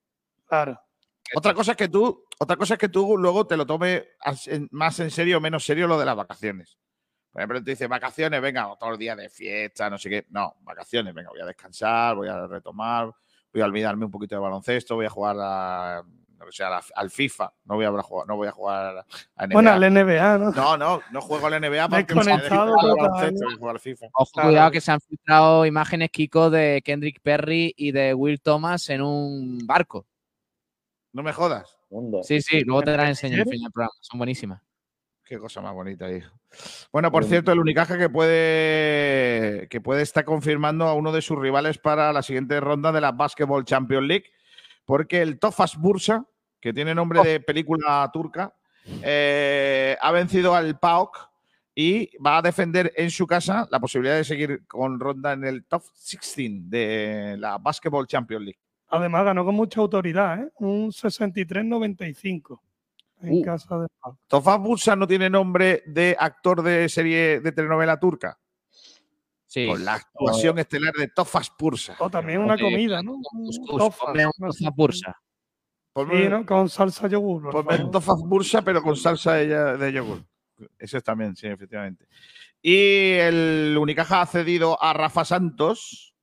Claro. 0.46 0.80
Otra 1.34 1.52
cosa 1.54 1.72
es 1.72 1.76
que 1.76 1.88
tú, 1.88 2.24
otra 2.38 2.56
cosa 2.56 2.74
es 2.74 2.80
que 2.80 2.88
tú 2.88 3.16
luego 3.18 3.46
te 3.46 3.56
lo 3.56 3.66
tomes 3.66 4.04
más 4.70 4.98
en 5.00 5.10
serio 5.10 5.38
o 5.38 5.40
menos 5.40 5.64
serio 5.64 5.86
lo 5.86 5.98
de 5.98 6.06
las 6.06 6.16
vacaciones. 6.16 6.78
Por 7.30 7.42
ejemplo, 7.42 7.62
te 7.62 7.72
dice 7.72 7.86
vacaciones, 7.86 8.40
venga, 8.40 8.74
todos 8.78 8.92
los 8.92 8.98
días 8.98 9.16
de 9.16 9.28
fiesta, 9.28 9.90
no 9.90 9.98
sé 9.98 10.08
qué. 10.08 10.26
No, 10.30 10.56
vacaciones, 10.60 11.12
venga, 11.12 11.30
voy 11.30 11.40
a 11.40 11.44
descansar, 11.44 12.16
voy 12.16 12.28
a 12.28 12.46
retomar, 12.46 13.12
voy 13.52 13.62
a 13.62 13.66
olvidarme 13.66 14.06
un 14.06 14.10
poquito 14.10 14.34
de 14.34 14.40
baloncesto, 14.40 14.94
voy 14.94 15.06
a 15.06 15.10
jugar 15.10 15.36
a, 15.38 16.02
no 16.38 16.50
sé, 16.52 16.64
a 16.64 16.70
la- 16.70 16.82
al 16.94 17.10
FIFA, 17.10 17.52
no 17.64 17.74
voy 17.74 17.84
a 17.84 18.02
jugar, 18.02 18.26
no 18.26 18.36
voy 18.36 18.48
a 18.48 18.52
jugar 18.52 19.04
a 19.36 19.44
NBA. 19.46 19.52
Bueno, 19.54 19.70
al 19.72 19.80
NBA, 19.84 20.38
¿no? 20.38 20.50
No, 20.52 20.76
no, 20.76 21.00
no 21.10 21.20
juego 21.20 21.46
al 21.48 21.54
NBA 21.54 21.88
porque 21.88 22.14
me 22.14 22.32
al 22.32 23.80
FIFA. 23.80 24.06
Ojo, 24.14 24.30
Claro. 24.32 24.48
cuidado 24.48 24.70
que 24.70 24.80
se 24.80 24.92
han 24.92 25.00
filtrado 25.00 25.66
imágenes, 25.66 26.10
Kiko, 26.10 26.50
de 26.50 26.80
Kendrick 26.84 27.20
Perry 27.20 27.74
y 27.76 27.92
de 27.92 28.14
Will 28.14 28.40
Thomas 28.40 28.88
en 28.90 29.02
un 29.02 29.58
barco. 29.66 30.06
No 31.12 31.22
me 31.22 31.32
jodas. 31.32 31.76
Sí, 32.22 32.40
sí, 32.42 32.60
luego 32.60 32.82
te 32.82 32.96
las 32.96 33.08
enseño 33.08 33.36
al 33.42 33.44
final 33.44 33.60
del 33.62 33.72
programa. 33.72 33.92
Son 34.00 34.18
buenísimas. 34.18 34.62
Qué 35.24 35.38
cosa 35.38 35.60
más 35.60 35.74
bonita, 35.74 36.10
hijo. 36.10 36.30
Bueno, 36.92 37.10
por 37.10 37.24
cierto, 37.24 37.52
el 37.52 37.58
Unicaja 37.58 37.98
que 37.98 38.08
puede 38.08 39.68
que 39.68 39.80
puede 39.80 40.02
estar 40.02 40.24
confirmando 40.24 40.86
a 40.86 40.94
uno 40.94 41.12
de 41.12 41.20
sus 41.22 41.38
rivales 41.38 41.78
para 41.78 42.12
la 42.12 42.22
siguiente 42.22 42.58
ronda 42.60 42.92
de 42.92 43.00
la 43.00 43.12
Basketball 43.12 43.64
Champions 43.64 44.06
League, 44.06 44.24
porque 44.88 45.20
el 45.20 45.38
Tofas 45.38 45.76
Bursa, 45.76 46.24
que 46.58 46.72
tiene 46.72 46.94
nombre 46.94 47.22
de 47.22 47.40
película 47.40 48.08
turca, 48.10 48.54
eh, 49.02 49.94
ha 50.00 50.10
vencido 50.12 50.54
al 50.54 50.78
PAOK 50.78 51.28
y 51.74 52.10
va 52.24 52.38
a 52.38 52.42
defender 52.42 52.90
en 52.96 53.10
su 53.10 53.26
casa 53.26 53.68
la 53.70 53.80
posibilidad 53.80 54.16
de 54.16 54.24
seguir 54.24 54.66
con 54.66 54.98
ronda 54.98 55.34
en 55.34 55.44
el 55.44 55.66
top 55.66 55.82
16 56.10 56.70
de 56.70 57.36
la 57.38 57.58
Basketball 57.58 58.06
Champions 58.06 58.44
League. 58.46 58.58
Además, 58.88 59.26
ganó 59.26 59.44
con 59.44 59.56
mucha 59.56 59.78
autoridad, 59.82 60.40
¿eh? 60.40 60.50
Un 60.56 60.90
63-95 60.90 62.58
en 63.20 63.34
Uh. 63.34 63.42
casa 63.44 63.80
de 63.80 63.88
Tofaz 64.26 64.58
Bursa 64.58 64.96
no 64.96 65.06
tiene 65.06 65.28
nombre 65.28 65.82
de 65.84 66.16
actor 66.18 66.62
de 66.62 66.88
serie 66.88 67.40
de 67.40 67.52
telenovela 67.52 68.00
turca. 68.00 68.38
Sí. 69.50 69.66
Con 69.66 69.82
la 69.82 69.94
actuación 69.94 70.58
estelar 70.58 70.92
de 70.92 71.08
Tofas 71.08 71.48
Pursa. 71.50 71.96
O 72.00 72.10
también 72.10 72.40
una 72.42 72.58
comida, 72.58 73.02
¿no? 73.02 73.14
Cuscús, 73.22 73.78
Tofa, 73.78 74.06
ponme 74.06 74.26
un 74.26 74.32
no 74.38 74.52
sé. 74.52 74.64
tofa 74.64 74.76
pursa. 74.76 75.16
Ponme, 75.94 76.22
Sí, 76.22 76.28
¿no? 76.28 76.44
Con 76.44 76.68
salsa 76.68 77.08
yogur. 77.08 77.50
ponme. 77.50 77.78
Tofas 77.90 78.20
Bursa, 78.20 78.60
pero 78.62 78.82
con 78.82 78.94
salsa 78.94 79.34
de, 79.34 79.46
de 79.78 79.92
yogur. 79.92 80.22
Eso 80.78 80.98
es 80.98 81.02
también, 81.02 81.34
sí, 81.34 81.46
efectivamente. 81.46 82.06
Y 82.60 83.12
el 83.14 83.74
Unicaja 83.80 84.20
ha 84.20 84.26
cedido 84.26 84.80
a 84.82 84.92
Rafa 84.92 85.24
Santos, 85.24 86.14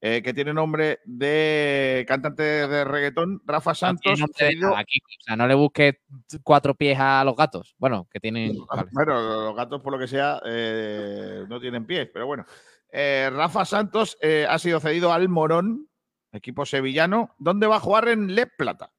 eh, 0.00 0.22
que 0.22 0.34
tiene 0.34 0.52
nombre 0.52 1.00
de 1.04 2.04
cantante 2.06 2.42
de 2.42 2.84
reggaetón. 2.84 3.40
Rafa 3.46 3.70
No 3.70 3.74
Santos. 3.74 4.02
tiene 4.02 4.20
nombre 4.20 4.44
de 4.46 4.50
cedido- 4.52 4.68
nada 4.68 4.80
aquí. 4.80 4.98
O 5.00 5.22
sea, 5.24 5.36
no 5.36 5.46
le 5.46 5.54
busques 5.54 5.94
cuatro 6.42 6.74
pies 6.74 6.98
a 7.00 7.24
los 7.24 7.34
gatos. 7.36 7.74
Bueno, 7.78 8.06
que 8.10 8.20
tienen. 8.20 8.56
vale. 8.66 8.88
Bueno, 8.92 9.20
los 9.46 9.56
gatos, 9.56 9.80
por 9.82 9.92
lo 9.92 9.98
que 9.98 10.06
sea, 10.08 10.40
eh, 10.44 11.44
no 11.48 11.60
tienen 11.60 11.86
pies, 11.86 12.08
pero 12.12 12.26
bueno. 12.26 12.44
Eh, 12.92 13.30
Rafa 13.32 13.64
Santos 13.64 14.16
eh, 14.20 14.46
ha 14.48 14.58
sido 14.58 14.78
cedido 14.80 15.12
al 15.12 15.28
Morón, 15.28 15.88
equipo 16.32 16.64
sevillano, 16.66 17.34
donde 17.38 17.66
va 17.66 17.76
a 17.76 17.80
jugar 17.80 18.08
en 18.08 18.34
Le 18.34 18.46
Plata. 18.46 18.92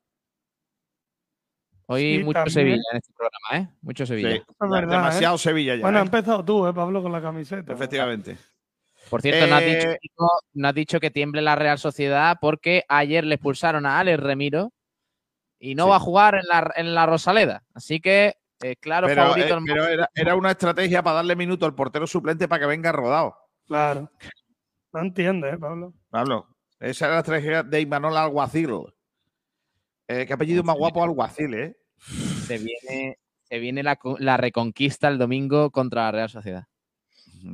Hoy 1.89 2.17
Sí, 2.17 2.23
mucho 2.23 2.33
también. 2.33 2.53
Sevilla 2.53 2.81
en 2.91 2.97
este 2.97 3.13
programa, 3.13 3.47
¿eh? 3.71 3.77
Mucho 3.81 4.05
Sevilla. 4.05 4.31
Sí, 4.31 4.37
Es 4.37 4.69
verdad, 4.69 4.89
demasiado 4.89 5.37
Sevilla 5.37 5.75
ya. 5.75 5.81
Bueno, 5.81 5.99
ha 5.99 6.01
empezado 6.01 6.43
tú, 6.43 6.67
¿eh, 6.67 6.73
Pablo, 6.73 7.01
con 7.01 7.11
la 7.13 7.21
camiseta. 7.21 7.71
Efectivamente. 7.71 8.37
Por 9.09 9.21
cierto, 9.21 9.47
no, 9.47 9.55
has 9.55 9.65
dicho, 9.65 9.89
Eh, 9.91 9.97
Kiko, 10.01 10.29
no 10.53 10.67
has 10.67 10.75
dicho 10.75 10.99
que 10.99 11.11
tiemble 11.11 11.41
la 11.41 11.55
Real 11.55 11.77
Sociedad 11.79 12.37
porque 12.41 12.83
ayer 12.89 13.23
le 13.23 13.35
expulsaron 13.35 13.85
a 13.85 13.99
Alex 13.99 14.19
Remiro 14.21 14.73
y 15.59 15.75
no 15.75 15.85
Sí. 15.85 15.89
va 15.91 15.95
a 15.95 15.99
jugar 15.99 16.35
en 16.35 16.45
la, 16.47 16.73
en 16.75 16.93
la 16.93 17.05
Rosaleda. 17.05 17.63
Así 17.73 17.99
que, 17.99 18.35
eh, 18.61 18.75
claro, 18.75 19.07
Pero, 19.07 19.23
favorito 19.23 19.47
eh, 19.55 19.57
el 19.57 19.63
pero 19.65 19.87
era, 19.87 20.09
era 20.13 20.35
una 20.35 20.51
estrategia 20.51 21.01
para 21.03 21.17
darle 21.17 21.35
minuto 21.35 21.65
al 21.65 21.75
portero 21.75 22.05
suplente 22.07 22.47
para 22.47 22.59
que 22.61 22.65
venga 22.67 22.91
rodado. 22.91 23.35
Claro. 23.67 24.11
No 24.93 25.01
entiendes, 25.01 25.53
¿eh, 25.53 25.57
Pablo? 25.57 25.93
Pablo, 26.09 26.47
esa 26.79 27.05
era 27.05 27.15
la 27.15 27.19
estrategia 27.21 27.63
de 27.63 27.81
Imanol 27.81 28.15
Alguacil. 28.17 28.69
Eh, 30.07 30.25
qué 30.25 30.33
apellido 30.33 30.63
más 30.63 30.77
guapo 30.77 31.03
Alguacil, 31.03 31.53
¿eh? 31.53 31.77
se 32.45 32.57
viene, 32.57 33.17
se 33.43 33.59
viene 33.59 33.83
la, 33.83 33.95
co- 33.97 34.17
la 34.19 34.37
reconquista 34.37 35.07
el 35.07 35.17
domingo 35.17 35.71
contra 35.71 36.03
la 36.03 36.11
Real 36.11 36.29
Sociedad. 36.29 36.65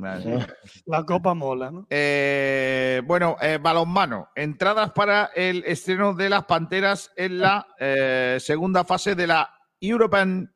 La 0.86 1.04
copa 1.04 1.34
mola, 1.34 1.70
¿no? 1.70 1.86
Eh, 1.90 3.02
bueno, 3.06 3.36
eh, 3.40 3.58
balonmano. 3.60 4.28
Entradas 4.34 4.92
para 4.92 5.30
el 5.34 5.64
estreno 5.66 6.14
de 6.14 6.28
las 6.28 6.44
Panteras 6.44 7.12
en 7.16 7.38
la 7.38 7.66
eh, 7.78 8.38
segunda 8.40 8.84
fase 8.84 9.14
de 9.14 9.26
la 9.26 9.50
European. 9.80 10.50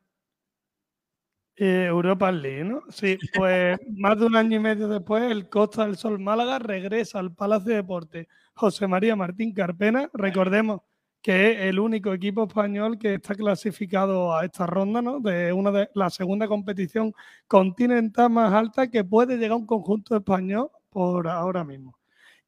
Europa 1.61 2.31
League, 2.31 2.63
¿no? 2.63 2.83
Sí, 2.89 3.17
pues 3.35 3.77
más 3.97 4.17
de 4.17 4.25
un 4.25 4.35
año 4.37 4.55
y 4.55 4.59
medio 4.61 4.87
después, 4.87 5.29
el 5.29 5.49
Costa 5.49 5.85
del 5.85 5.97
Sol 5.97 6.17
Málaga 6.17 6.57
regresa 6.57 7.19
al 7.19 7.33
Palacio 7.33 7.71
de 7.71 7.75
Deportes 7.75 8.27
José 8.53 8.87
María 8.87 9.17
Martín 9.17 9.53
Carpena. 9.53 10.09
Recordemos 10.13 10.81
que 11.21 11.51
es 11.51 11.59
el 11.61 11.79
único 11.79 12.13
equipo 12.13 12.43
español 12.45 12.97
que 12.97 13.15
está 13.15 13.35
clasificado 13.35 14.35
a 14.35 14.45
esta 14.45 14.65
ronda, 14.65 15.01
¿no? 15.01 15.19
De 15.19 15.51
una 15.51 15.71
de 15.71 15.89
la 15.93 16.09
segunda 16.09 16.47
competición 16.47 17.13
continental 17.47 18.29
más 18.29 18.53
alta 18.53 18.89
que 18.89 19.03
puede 19.03 19.37
llegar 19.37 19.57
un 19.57 19.65
conjunto 19.65 20.15
español 20.15 20.69
por 20.89 21.27
ahora 21.27 21.63
mismo. 21.63 21.97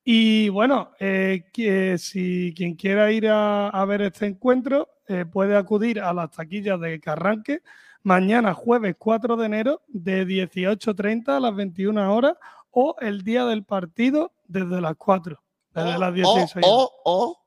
Y 0.04 0.50
bueno, 0.50 0.92
eh, 1.00 1.44
que 1.54 1.98
si 1.98 2.54
quien 2.56 2.76
quiera 2.76 3.12
ir 3.12 3.28
a, 3.28 3.70
a 3.70 3.86
ver 3.86 4.02
este 4.02 4.26
encuentro 4.26 4.90
eh, 5.08 5.26
puede 5.26 5.56
acudir 5.56 6.00
a 6.00 6.14
las 6.14 6.32
taquillas 6.32 6.80
de 6.80 7.00
Carranque 7.00 7.62
mañana 8.04 8.54
jueves 8.54 8.96
4 8.98 9.36
de 9.36 9.46
enero 9.46 9.82
de 9.88 10.26
18.30 10.26 11.38
a 11.38 11.40
las 11.40 11.56
21 11.56 12.16
horas 12.16 12.36
o 12.72 12.96
el 13.00 13.24
día 13.24 13.46
del 13.46 13.64
partido 13.64 14.32
desde 14.48 14.82
las 14.82 14.96
4, 14.96 15.40
desde 15.74 16.00
las 16.00 16.14
16 16.14 16.66
O, 16.66 16.90
o, 17.04 17.32
¿O 17.32 17.41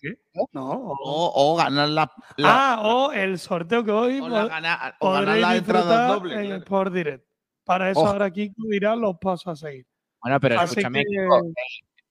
qué? 0.00 0.18
No. 0.52 0.70
o- 0.70 0.96
o, 1.04 1.52
o 1.52 1.56
ganar 1.56 1.88
la, 1.90 2.10
la- 2.36 2.74
ah, 2.74 2.80
o 2.84 3.12
el 3.12 3.38
sorteo 3.38 3.84
que 3.84 3.90
hoy 3.92 4.20
o 4.20 4.28
la 4.28 4.46
gana- 4.46 4.96
o 5.00 5.12
ganar 5.12 5.36
entradas 5.36 5.54
disfrutar 5.54 6.08
dobles. 6.14 6.38
en 6.38 6.44
claro. 6.46 6.62
Sport 6.62 6.92
Direct. 6.94 7.24
Para 7.64 7.90
eso 7.90 8.00
Ojo. 8.00 8.08
ahora 8.10 8.30
Kiko 8.30 8.54
dirá 8.70 8.94
los 8.96 9.16
pasos 9.18 9.48
a 9.48 9.56
seguir. 9.66 9.86
Bueno, 10.22 10.40
pero 10.40 10.58
Así 10.60 10.70
escúchame, 10.80 11.04
que- 11.04 11.28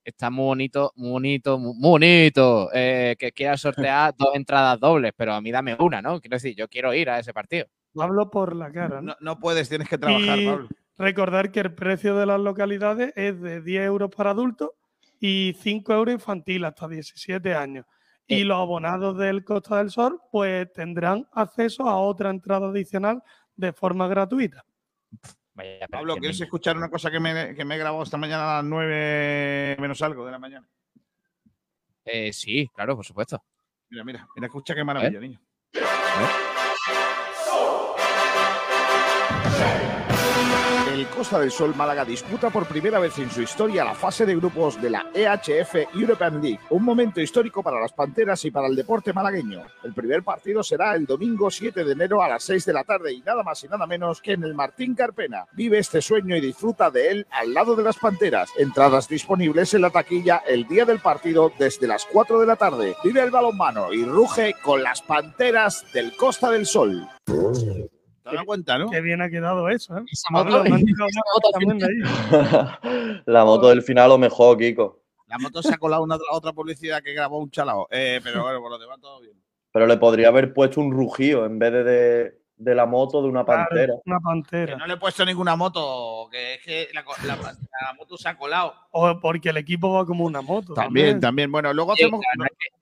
está 0.03 0.29
muy 0.29 0.45
bonito, 0.45 0.91
muy 0.95 1.09
bonito, 1.11 1.57
muy 1.57 1.73
bonito 1.79 2.69
eh, 2.73 3.15
que 3.17 3.31
quiera 3.31 3.57
sortear 3.57 4.13
dos 4.17 4.29
entradas 4.35 4.79
dobles, 4.79 5.11
pero 5.17 5.33
a 5.33 5.41
mí 5.41 5.51
dame 5.51 5.75
una, 5.79 6.01
¿no? 6.01 6.19
Quiero 6.21 6.35
decir, 6.35 6.55
yo 6.55 6.67
quiero 6.67 6.93
ir 6.93 7.09
a 7.09 7.19
ese 7.19 7.33
partido. 7.33 7.65
Hablo 7.97 8.29
por 8.29 8.55
la 8.55 8.71
cara, 8.71 9.01
¿no? 9.01 9.13
No, 9.13 9.15
no 9.21 9.39
puedes, 9.39 9.67
tienes 9.69 9.87
que 9.89 9.97
trabajar, 9.97 10.37
Y 10.37 10.45
Pablo. 10.45 10.67
recordar 10.97 11.51
que 11.51 11.61
el 11.61 11.73
precio 11.73 12.15
de 12.15 12.25
las 12.25 12.39
localidades 12.39 13.13
es 13.15 13.39
de 13.41 13.61
10 13.61 13.85
euros 13.85 14.11
para 14.15 14.31
adultos 14.31 14.71
y 15.19 15.55
5 15.59 15.93
euros 15.93 16.13
infantil 16.13 16.65
hasta 16.65 16.87
17 16.87 17.53
años. 17.55 17.85
Y 18.27 18.41
Eh. 18.41 18.45
los 18.45 18.57
abonados 18.57 19.17
del 19.17 19.43
Costa 19.43 19.77
del 19.77 19.91
Sol 19.91 20.19
pues 20.31 20.71
tendrán 20.73 21.27
acceso 21.31 21.87
a 21.87 21.97
otra 21.97 22.29
entrada 22.31 22.69
adicional 22.69 23.21
de 23.55 23.71
forma 23.73 24.07
gratuita. 24.07 24.65
Vaya, 25.53 25.87
Pablo, 25.87 26.17
¿quieres 26.17 26.41
escuchar 26.41 26.75
una 26.75 26.89
cosa 26.89 27.09
que 27.09 27.19
me, 27.19 27.55
que 27.55 27.63
me 27.63 27.75
he 27.75 27.77
grabado 27.77 28.03
esta 28.03 28.17
mañana 28.17 28.51
a 28.51 28.55
las 28.57 28.65
9 28.65 29.77
menos 29.79 30.01
algo 30.01 30.25
de 30.25 30.31
la 30.31 30.39
mañana? 30.39 30.67
Eh, 32.03 32.33
sí, 32.33 32.67
claro, 32.73 32.95
por 32.95 33.05
supuesto. 33.05 33.41
Mira, 33.89 34.03
mira, 34.03 34.27
mira, 34.35 34.47
escucha 34.47 34.75
qué 34.75 34.83
maravilla, 34.83 35.19
niño. 35.19 35.39
El 35.71 35.81
Costa 41.15 41.39
del 41.39 41.51
Sol 41.51 41.73
Málaga 41.75 42.03
disputa 42.03 42.49
por 42.49 42.65
primera 42.65 42.99
vez 42.99 43.17
en 43.19 43.31
su 43.31 43.41
historia 43.41 43.85
la 43.85 43.95
fase 43.95 44.25
de 44.25 44.35
grupos 44.35 44.81
de 44.81 44.89
la 44.89 45.05
EHF 45.13 45.95
European 45.95 46.41
League, 46.41 46.59
un 46.71 46.83
momento 46.83 47.21
histórico 47.21 47.63
para 47.63 47.79
las 47.79 47.93
Panteras 47.93 48.43
y 48.43 48.51
para 48.51 48.67
el 48.67 48.75
deporte 48.75 49.13
malagueño. 49.13 49.63
El 49.85 49.93
primer 49.93 50.23
partido 50.23 50.61
será 50.61 50.93
el 50.93 51.05
domingo 51.05 51.49
7 51.49 51.85
de 51.85 51.91
enero 51.93 52.21
a 52.21 52.27
las 52.27 52.43
6 52.43 52.65
de 52.65 52.73
la 52.73 52.83
tarde 52.83 53.13
y 53.13 53.21
nada 53.21 53.43
más 53.43 53.63
y 53.63 53.69
nada 53.69 53.87
menos 53.87 54.21
que 54.21 54.33
en 54.33 54.43
el 54.43 54.53
Martín 54.53 54.93
Carpena. 54.93 55.45
Vive 55.53 55.79
este 55.79 56.01
sueño 56.01 56.35
y 56.35 56.41
disfruta 56.41 56.91
de 56.91 57.09
él 57.09 57.27
al 57.31 57.53
lado 57.53 57.77
de 57.77 57.83
las 57.83 57.97
Panteras. 57.97 58.49
Entradas 58.57 59.07
disponibles 59.07 59.73
en 59.73 59.83
la 59.83 59.91
taquilla 59.91 60.43
el 60.45 60.67
día 60.67 60.83
del 60.83 60.99
partido 60.99 61.49
desde 61.57 61.87
las 61.87 62.05
4 62.05 62.41
de 62.41 62.45
la 62.45 62.57
tarde. 62.57 62.97
Vive 63.05 63.21
el 63.21 63.31
balonmano 63.31 63.93
y 63.93 64.03
ruge 64.03 64.53
con 64.61 64.83
las 64.83 65.01
Panteras 65.01 65.85
del 65.93 66.17
Costa 66.17 66.49
del 66.49 66.65
Sol. 66.65 67.07
¿Te 68.29 68.35
das 68.35 68.45
cuenta, 68.45 68.77
no? 68.77 68.89
Qué 68.89 69.01
bien 69.01 69.21
ha 69.21 69.29
quedado 69.29 69.69
eso, 69.69 69.97
¿eh? 69.97 70.01
Esa 70.11 70.27
Pablo, 70.31 70.63
moto- 70.63 70.75
ahí. 70.75 70.83
la 73.25 73.45
moto 73.45 73.69
del 73.69 73.81
final 73.81 74.11
o 74.11 74.17
mejor, 74.17 74.57
Kiko. 74.57 75.01
La 75.27 75.37
moto 75.37 75.61
se 75.63 75.73
ha 75.73 75.77
colado 75.77 76.03
una 76.03 76.17
otra 76.31 76.53
publicidad 76.53 77.01
que 77.01 77.13
grabó 77.13 77.39
un 77.39 77.49
chalao. 77.51 77.87
Eh, 77.91 78.19
pero 78.23 78.43
bueno, 78.43 78.59
por 78.61 78.71
lo 78.71 78.77
demás 78.77 78.99
todo 79.01 79.19
bien. 79.21 79.33
Pero 79.71 79.87
le 79.87 79.97
podría 79.97 80.29
haber 80.29 80.53
puesto 80.53 80.79
un 80.81 80.91
rugido 80.91 81.45
en 81.45 81.59
vez 81.59 81.71
de, 81.73 81.83
de, 81.83 82.39
de 82.57 82.75
la 82.75 82.85
moto 82.85 83.21
de 83.21 83.27
una 83.27 83.43
Claro, 83.43 83.65
pantera. 83.69 83.93
una 84.05 84.17
Que 84.17 84.23
pantera. 84.23 84.77
no 84.77 84.87
le 84.87 84.93
he 84.93 84.97
puesto 84.97 85.25
ninguna 85.25 85.55
moto, 85.55 86.29
que 86.31 86.55
es 86.55 86.63
que 86.63 86.87
la, 86.93 87.03
co- 87.03 87.13
la- 87.25 87.35
la 87.35 87.93
moto 87.97 88.17
se 88.17 88.29
ha 88.29 88.37
colado. 88.37 88.73
O 88.91 89.19
porque 89.19 89.49
el 89.49 89.57
equipo 89.57 89.91
va 89.93 90.05
como 90.05 90.25
una 90.25 90.41
moto. 90.41 90.73
También, 90.73 91.19
también. 91.19 91.51
Bueno, 91.51 91.73
luego 91.73 91.93
hacemos. 91.93 92.21
que 92.21 92.37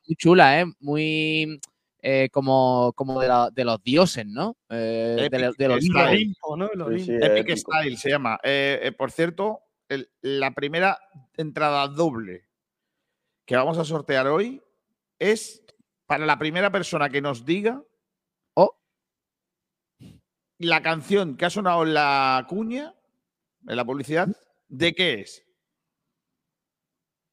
muy 0.07 0.15
chula, 0.17 0.61
¿eh? 0.61 0.65
Muy 0.81 1.59
eh, 2.05 2.27
como, 2.33 2.91
como 2.97 3.19
de, 3.21 3.29
la- 3.29 3.49
de 3.49 3.63
los 3.63 3.81
dioses, 3.81 4.25
¿no? 4.27 4.57
Eh, 4.69 5.15
de, 5.17 5.25
Epic 5.27 5.55
de 5.57 5.67
los 5.69 5.77
style. 5.83 6.35
¿no? 6.57 6.69
El 6.89 6.99
Sí, 6.99 7.11
Epic 7.15 7.49
épico. 7.49 7.71
Style 7.71 7.97
se 7.97 8.09
llama. 8.09 8.37
Eh, 8.43 8.79
eh, 8.83 8.91
por 8.91 9.09
cierto, 9.09 9.61
el- 9.87 10.11
la 10.21 10.51
primera 10.51 10.99
entrada 11.37 11.87
doble 11.87 12.49
que 13.45 13.55
vamos 13.55 13.77
a 13.77 13.85
sortear 13.85 14.27
hoy 14.27 14.61
es 15.17 15.63
para 16.05 16.25
la 16.25 16.37
primera 16.37 16.71
persona 16.71 17.09
que 17.09 17.21
nos 17.21 17.45
diga 17.45 17.81
Oh. 18.55 18.75
la 20.59 20.81
canción 20.81 21.37
que 21.37 21.45
ha 21.45 21.49
sonado 21.49 21.83
en 21.83 21.93
la 21.93 22.45
cuña, 22.49 22.93
en 23.65 23.75
la 23.77 23.85
publicidad, 23.85 24.27
¿de 24.67 24.93
qué 24.93 25.21
es? 25.21 25.45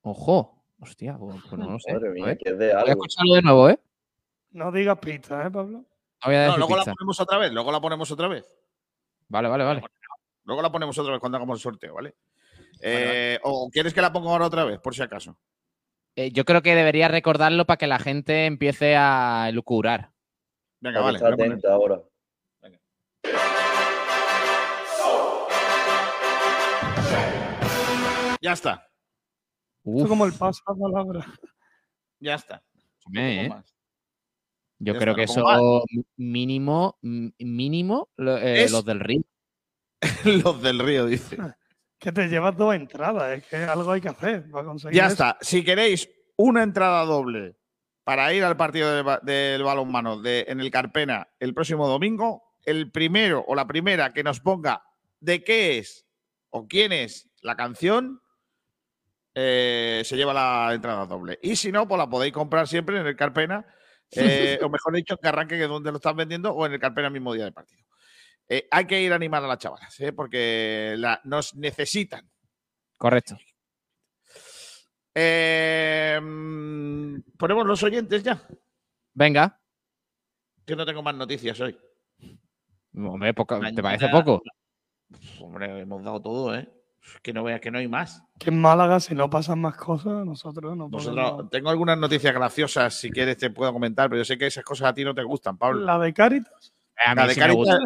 Ojo. 0.02 0.56
Hostia, 0.82 1.18
pues, 1.18 1.36
no 1.58 1.72
lo 1.72 1.78
sé. 1.78 1.92
Mía, 1.92 2.24
ver, 2.26 2.38
que 2.38 2.50
es 2.50 2.58
de 2.58 2.72
Voy 2.74 2.88
a 2.88 2.92
escucharlo 2.92 3.34
de 3.34 3.42
nuevo, 3.42 3.68
¿eh? 3.68 3.78
No 4.52 4.72
digas 4.72 4.98
pistas, 4.98 5.46
¿eh, 5.46 5.50
Pablo? 5.50 5.84
No, 6.26 6.56
luego 6.58 6.76
la 6.76 6.84
ponemos 6.84 7.20
otra 7.20 7.38
vez, 7.38 7.52
luego 7.52 7.72
la 7.72 7.80
ponemos 7.80 8.10
otra 8.10 8.28
vez. 8.28 8.44
Vale, 9.28 9.48
vale, 9.48 9.64
vale. 9.64 9.82
Luego 10.44 10.62
la 10.62 10.72
ponemos 10.72 10.98
otra 10.98 11.12
vez 11.12 11.20
cuando 11.20 11.36
hagamos 11.36 11.58
el 11.58 11.62
sorteo, 11.62 11.94
¿vale? 11.94 12.16
Eh, 12.82 13.38
¿O 13.42 13.70
quieres 13.70 13.94
que 13.94 14.00
la 14.00 14.12
ponga 14.12 14.30
ahora 14.30 14.46
otra 14.46 14.64
vez, 14.64 14.80
por 14.80 14.94
si 14.94 15.02
acaso? 15.02 15.38
Eh, 16.16 16.32
yo 16.32 16.44
creo 16.44 16.62
que 16.62 16.74
debería 16.74 17.08
recordarlo 17.08 17.64
para 17.66 17.76
que 17.78 17.86
la 17.86 17.98
gente 17.98 18.46
empiece 18.46 18.96
a 18.96 19.50
lucurar. 19.52 20.10
Venga, 20.80 21.00
vale. 21.00 21.18
Está 21.18 21.28
atento 21.28 21.72
ahora. 21.72 22.02
Ya 28.42 28.52
está. 28.52 28.88
Esto 29.84 30.02
es 30.02 30.08
como 30.08 30.24
el 30.24 30.32
paso 30.32 30.62
a 30.66 30.74
palabra. 30.74 31.26
Ya 32.18 32.34
está. 32.34 32.62
Eh, 33.14 33.50
yo 34.80 34.96
creo 34.96 35.14
que 35.14 35.24
eso 35.24 35.44
mínimo, 36.16 36.98
mínimo, 37.02 38.08
lo- 38.16 38.38
eh, 38.38 38.64
Es- 38.64 38.72
los 38.72 38.84
del 38.84 39.00
río. 39.00 39.22
Los 40.24 40.62
del 40.62 40.78
río, 40.78 41.06
dice. 41.06 41.36
Que 41.98 42.12
te 42.12 42.28
llevas 42.28 42.56
dos 42.56 42.74
entradas, 42.74 43.36
es 43.36 43.46
que 43.46 43.56
algo 43.56 43.92
hay 43.92 44.00
que 44.00 44.08
hacer 44.08 44.50
para 44.50 44.64
conseguir 44.64 44.96
Ya 44.96 45.04
eso. 45.04 45.12
está. 45.12 45.36
Si 45.42 45.62
queréis 45.62 46.08
una 46.36 46.62
entrada 46.62 47.04
doble 47.04 47.56
para 48.04 48.32
ir 48.32 48.42
al 48.42 48.56
partido 48.56 48.90
del, 48.94 49.04
del 49.22 49.62
balonmano 49.62 50.18
de, 50.18 50.46
en 50.48 50.60
el 50.60 50.70
Carpena 50.70 51.28
el 51.38 51.52
próximo 51.52 51.86
domingo, 51.86 52.54
el 52.64 52.90
primero 52.90 53.44
o 53.46 53.54
la 53.54 53.66
primera 53.66 54.14
que 54.14 54.22
nos 54.24 54.40
ponga 54.40 54.82
de 55.20 55.44
qué 55.44 55.76
es 55.76 56.06
o 56.48 56.66
quién 56.66 56.92
es 56.92 57.28
la 57.42 57.54
canción, 57.54 58.22
eh, 59.34 60.00
se 60.04 60.16
lleva 60.16 60.32
la 60.32 60.72
entrada 60.72 61.04
doble. 61.04 61.38
Y 61.42 61.56
si 61.56 61.70
no, 61.70 61.86
pues 61.86 61.98
la 61.98 62.08
podéis 62.08 62.32
comprar 62.32 62.66
siempre 62.66 62.98
en 62.98 63.06
el 63.06 63.14
Carpena, 63.16 63.66
eh, 64.12 64.58
o 64.62 64.68
mejor 64.68 64.94
dicho, 64.94 65.16
que 65.16 65.28
arranque 65.28 65.56
que 65.58 65.66
donde 65.66 65.90
lo 65.90 65.96
están 65.98 66.16
vendiendo, 66.16 66.52
o 66.52 66.66
en 66.66 66.72
el 66.72 66.80
Carpena 66.80 67.10
mismo 67.10 67.32
día 67.34 67.44
del 67.44 67.52
partido. 67.52 67.84
Eh, 68.48 68.66
hay 68.70 68.84
que 68.86 69.00
ir 69.00 69.12
a 69.12 69.16
animar 69.16 69.44
a 69.44 69.46
las 69.46 69.58
chavalas, 69.58 69.98
eh, 70.00 70.12
porque 70.12 70.94
la- 70.98 71.20
nos 71.24 71.54
necesitan. 71.54 72.28
Correcto. 72.98 73.38
Eh, 75.14 76.18
mm, 76.22 77.20
ponemos 77.36 77.66
los 77.66 77.82
oyentes 77.82 78.22
ya, 78.22 78.46
Venga. 79.12 79.60
que 80.64 80.76
no 80.76 80.86
tengo 80.86 81.02
más 81.02 81.14
noticias 81.14 81.58
hoy. 81.60 81.76
Hombre, 82.94 83.34
poca- 83.34 83.60
¿te 83.74 83.82
parece 83.82 84.08
poco? 84.08 84.42
Hombre, 85.40 85.80
hemos 85.80 86.02
dado 86.04 86.20
todo, 86.22 86.56
¿eh? 86.56 86.68
Que 87.22 87.32
no 87.32 87.42
veas 87.42 87.60
que 87.60 87.70
no 87.70 87.78
hay 87.78 87.88
más. 87.88 88.22
Que 88.38 88.50
en 88.50 88.60
Málaga, 88.60 89.00
si 89.00 89.14
no 89.14 89.28
pasan 89.30 89.60
más 89.60 89.76
cosas, 89.76 90.24
nosotros 90.24 90.76
no 90.76 90.88
Nosotros, 90.88 91.30
podemos. 91.30 91.50
tengo 91.50 91.70
algunas 91.70 91.98
noticias 91.98 92.32
graciosas, 92.34 92.94
si 92.94 93.10
quieres 93.10 93.36
te 93.38 93.50
puedo 93.50 93.72
comentar, 93.72 94.08
pero 94.10 94.20
yo 94.20 94.24
sé 94.24 94.36
que 94.38 94.46
esas 94.46 94.64
cosas 94.64 94.90
a 94.90 94.94
ti 94.94 95.04
no 95.04 95.14
te 95.14 95.22
gustan, 95.22 95.56
Pablo. 95.58 95.80
La 95.84 95.98
de 95.98 96.12
Caritas, 96.12 96.72
mí 97.08 97.14
La 97.16 97.26
de, 97.26 97.34
sí 97.34 97.40
Caritas, 97.40 97.78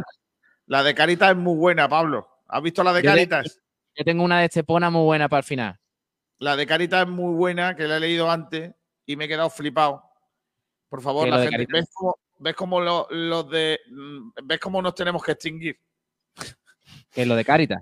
la 0.66 0.82
de 0.82 0.94
Caritas 0.94 1.30
es 1.30 1.36
muy 1.36 1.56
buena, 1.56 1.88
Pablo. 1.88 2.28
¿Has 2.48 2.62
visto 2.62 2.82
la 2.82 2.92
de 2.92 3.02
Yo 3.02 3.10
Caritas? 3.10 3.60
Yo 3.96 4.04
tengo 4.04 4.24
una 4.24 4.40
de 4.40 4.46
Estepona 4.46 4.90
muy 4.90 5.04
buena 5.04 5.28
para 5.28 5.38
el 5.38 5.44
final. 5.44 5.78
La 6.38 6.56
de 6.56 6.66
Caritas 6.66 7.02
es 7.06 7.08
muy 7.08 7.32
buena, 7.34 7.76
que 7.76 7.84
la 7.84 7.96
he 7.98 8.00
leído 8.00 8.28
antes 8.30 8.74
y 9.06 9.16
me 9.16 9.26
he 9.26 9.28
quedado 9.28 9.48
flipado. 9.50 10.02
Por 10.88 11.00
favor, 11.00 11.24
¿Qué, 11.24 11.30
la 11.30 11.36
lo 11.36 11.42
de 11.42 11.48
gente? 11.48 11.66
¿ves 11.72 11.88
cómo, 11.94 12.16
ves 12.38 12.54
cómo 12.54 12.80
lo- 12.80 13.06
los 13.10 13.48
de. 13.48 13.78
mm, 13.90 14.30
¿Ves 14.44 14.58
cómo 14.60 14.82
nos 14.82 14.94
tenemos 14.94 15.22
que 15.22 15.32
extinguir? 15.32 15.78
Que 17.12 17.22
es 17.22 17.28
lo 17.28 17.36
de 17.36 17.44
Caritas. 17.44 17.80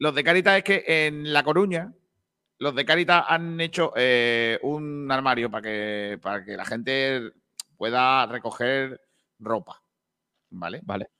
Los 0.00 0.14
de 0.14 0.24
Caritas 0.24 0.56
es 0.56 0.64
que 0.64 0.84
en 0.86 1.30
La 1.30 1.42
Coruña, 1.42 1.92
los 2.56 2.74
de 2.74 2.86
Caritas 2.86 3.22
han 3.28 3.60
hecho 3.60 3.92
eh, 3.94 4.58
un 4.62 5.12
armario 5.12 5.50
para 5.50 5.62
que, 5.62 6.18
para 6.22 6.42
que 6.42 6.56
la 6.56 6.64
gente 6.64 7.32
pueda 7.76 8.24
recoger 8.24 8.98
ropa. 9.38 9.82
¿Vale? 10.48 10.80
Vale. 10.84 11.10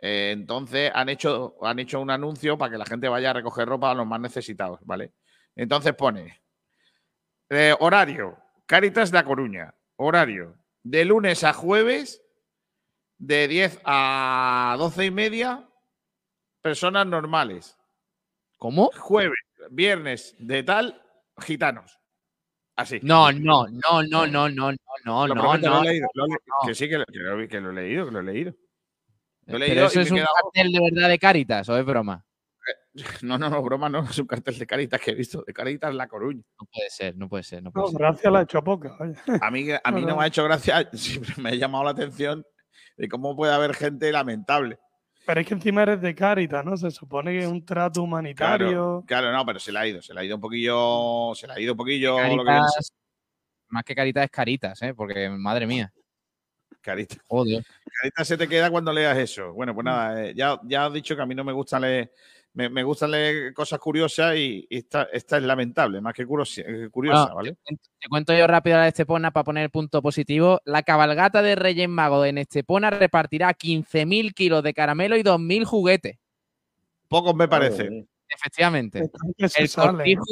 Eh, 0.00 0.30
entonces 0.32 0.90
han 0.92 1.08
hecho, 1.10 1.58
han 1.62 1.78
hecho 1.78 2.00
un 2.00 2.10
anuncio 2.10 2.58
para 2.58 2.72
que 2.72 2.78
la 2.78 2.86
gente 2.86 3.08
vaya 3.08 3.30
a 3.30 3.34
recoger 3.34 3.68
ropa 3.68 3.92
a 3.92 3.94
los 3.94 4.06
más 4.06 4.20
necesitados, 4.20 4.80
¿vale? 4.82 5.12
Entonces 5.54 5.94
pone 5.94 6.42
eh, 7.50 7.74
horario, 7.78 8.36
Caritas 8.66 9.12
de 9.12 9.18
La 9.18 9.24
Coruña, 9.24 9.72
horario 9.94 10.58
de 10.82 11.04
lunes 11.04 11.44
a 11.44 11.52
jueves, 11.52 12.20
de 13.16 13.46
10 13.46 13.80
a 13.84 14.74
12 14.76 15.06
y 15.06 15.10
media, 15.12 15.68
personas 16.60 17.06
normales. 17.06 17.77
¿Cómo? 18.58 18.90
Jueves, 18.98 19.38
viernes, 19.70 20.34
de 20.38 20.62
tal, 20.62 21.00
gitanos. 21.40 21.98
Así. 22.76 23.00
No, 23.02 23.32
no, 23.32 23.66
no, 23.68 24.02
no, 24.02 24.26
no, 24.26 24.48
no, 24.48 24.72
no, 25.04 25.26
Lo 25.26 25.34
no, 25.34 25.56
no. 25.58 25.82
he 25.82 25.86
leído, 25.88 26.08
lo 26.14 26.24
he 26.26 26.28
le- 26.28 26.34
no. 26.46 26.66
Que 26.68 26.74
sí, 26.74 26.88
que 26.88 26.98
lo, 26.98 27.04
que 27.06 27.18
lo- 27.18 27.48
que 27.48 27.60
lo 27.60 27.70
he 27.70 27.74
leído, 27.74 28.04
que 28.06 28.10
lo 28.12 28.20
he 28.20 28.24
leído. 28.24 28.54
Lo 29.46 29.56
he 29.58 29.68
Pero 29.68 29.86
eso 29.86 30.00
y 30.00 30.02
es 30.02 30.10
un 30.10 30.16
quedado- 30.18 30.32
cartel 30.42 30.72
de 30.72 30.80
verdad 30.80 31.08
de 31.08 31.18
Caritas, 31.18 31.68
o 31.68 31.76
es 31.78 31.84
broma. 31.84 32.24
No, 33.22 33.38
no, 33.38 33.48
no, 33.48 33.62
broma, 33.62 33.88
no, 33.88 34.02
es 34.02 34.18
un 34.18 34.26
cartel 34.26 34.58
de 34.58 34.66
Caritas 34.66 35.00
que 35.00 35.12
he 35.12 35.14
visto, 35.14 35.42
de 35.46 35.52
Caritas 35.52 35.94
La 35.94 36.08
Coruña. 36.08 36.42
No 36.60 36.66
puede 36.72 36.90
ser, 36.90 37.16
no 37.16 37.28
puede 37.28 37.44
ser, 37.44 37.62
no 37.62 37.70
puede 37.70 37.84
no, 37.86 37.90
ser. 37.90 37.98
gracias 37.98 38.32
la 38.32 38.40
he 38.40 38.42
hecho 38.42 38.62
poca. 38.64 38.96
oye. 38.98 39.14
A 39.40 39.50
mí, 39.52 39.66
a 39.82 39.90
mí 39.92 40.04
no 40.14 40.16
me 40.16 40.24
ha 40.24 40.26
hecho 40.26 40.42
gracia, 40.44 40.88
siempre 40.92 41.34
me 41.40 41.50
ha 41.50 41.54
llamado 41.54 41.84
la 41.84 41.90
atención 41.90 42.44
de 42.96 43.08
cómo 43.08 43.36
puede 43.36 43.52
haber 43.52 43.74
gente 43.74 44.10
lamentable. 44.10 44.78
Pero 45.28 45.42
es 45.42 45.46
que 45.46 45.52
encima 45.52 45.82
eres 45.82 46.00
de 46.00 46.14
Caritas, 46.14 46.64
¿no? 46.64 46.74
Se 46.74 46.90
supone 46.90 47.32
que 47.32 47.40
es 47.40 47.46
un 47.46 47.62
trato 47.62 48.02
humanitario. 48.02 49.04
Claro, 49.04 49.04
claro, 49.06 49.30
no, 49.30 49.44
pero 49.44 49.60
se 49.60 49.70
le 49.70 49.78
ha 49.78 49.86
ido, 49.86 50.00
se 50.00 50.14
le 50.14 50.20
ha 50.20 50.24
ido 50.24 50.36
un 50.36 50.40
poquillo, 50.40 51.34
se 51.34 51.46
le 51.46 51.52
ha 51.52 51.60
ido 51.60 51.74
un 51.74 51.76
poquillo 51.76 52.12
lo 52.12 52.18
que 52.18 52.28
viene 52.28 52.44
Caritas, 52.46 52.92
más 53.68 53.84
que 53.84 53.94
Caritas 53.94 54.24
es 54.24 54.30
Caritas, 54.30 54.80
¿eh? 54.80 54.94
Porque, 54.94 55.28
madre 55.28 55.66
mía. 55.66 55.92
Caritas. 56.80 57.18
Joder. 57.26 57.62
Caritas 58.00 58.26
se 58.26 58.38
te 58.38 58.48
queda 58.48 58.70
cuando 58.70 58.90
leas 58.90 59.18
eso. 59.18 59.52
Bueno, 59.52 59.74
pues 59.74 59.84
nada, 59.84 60.24
eh, 60.24 60.32
ya, 60.34 60.58
ya 60.64 60.86
has 60.86 60.94
dicho 60.94 61.14
que 61.14 61.20
a 61.20 61.26
mí 61.26 61.34
no 61.34 61.44
me 61.44 61.52
gusta 61.52 61.78
leer, 61.78 62.10
me, 62.58 62.68
me 62.68 62.82
gusta 62.82 63.06
leer 63.06 63.54
cosas 63.54 63.78
curiosas 63.78 64.34
y, 64.34 64.66
y 64.68 64.78
esta, 64.78 65.04
esta 65.12 65.36
es 65.36 65.44
lamentable, 65.44 66.00
más 66.00 66.12
que 66.12 66.26
curiosa, 66.26 66.62
eh, 66.62 66.88
curiosa 66.90 67.32
Bueno, 67.32 67.34
¿vale? 67.36 67.50
te, 67.52 67.58
cuento- 67.62 67.88
te 68.00 68.08
cuento 68.08 68.32
yo 68.36 68.46
rápido 68.48 68.76
la 68.78 68.82
de 68.82 68.88
Estepona 68.88 69.30
para 69.30 69.44
poner 69.44 69.62
el 69.62 69.70
punto 69.70 70.02
positivo. 70.02 70.60
La 70.64 70.82
cabalgata 70.82 71.40
de 71.40 71.54
Reyes 71.54 71.88
Magos 71.88 72.26
en 72.26 72.36
Estepona 72.38 72.90
repartirá 72.90 73.54
15.000 73.54 74.34
kilos 74.34 74.64
de 74.64 74.74
caramelo 74.74 75.16
y 75.16 75.22
2.000 75.22 75.64
juguetes. 75.64 76.18
Pocos 77.06 77.34
me 77.36 77.46
parece. 77.46 78.06
Efectivamente. 78.28 79.08
El 79.38 79.70
cortijo. 79.72 80.24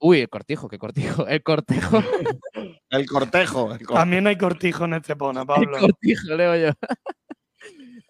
Uy, 0.00 0.20
el 0.20 0.28
cortijo, 0.30 0.68
qué 0.68 0.78
cortijo. 0.78 1.26
El 1.26 1.42
cortejo. 1.42 1.98
El 2.90 3.06
cortejo. 3.06 3.74
el 3.74 3.86
cor- 3.86 3.96
También 3.96 4.26
hay 4.26 4.38
cortijo 4.38 4.84
en 4.86 4.94
Estepona, 4.94 5.40
El 5.42 5.46
Pablo. 5.46 5.78
cortijo, 5.80 6.34
leo 6.34 6.56
yo. 6.56 6.72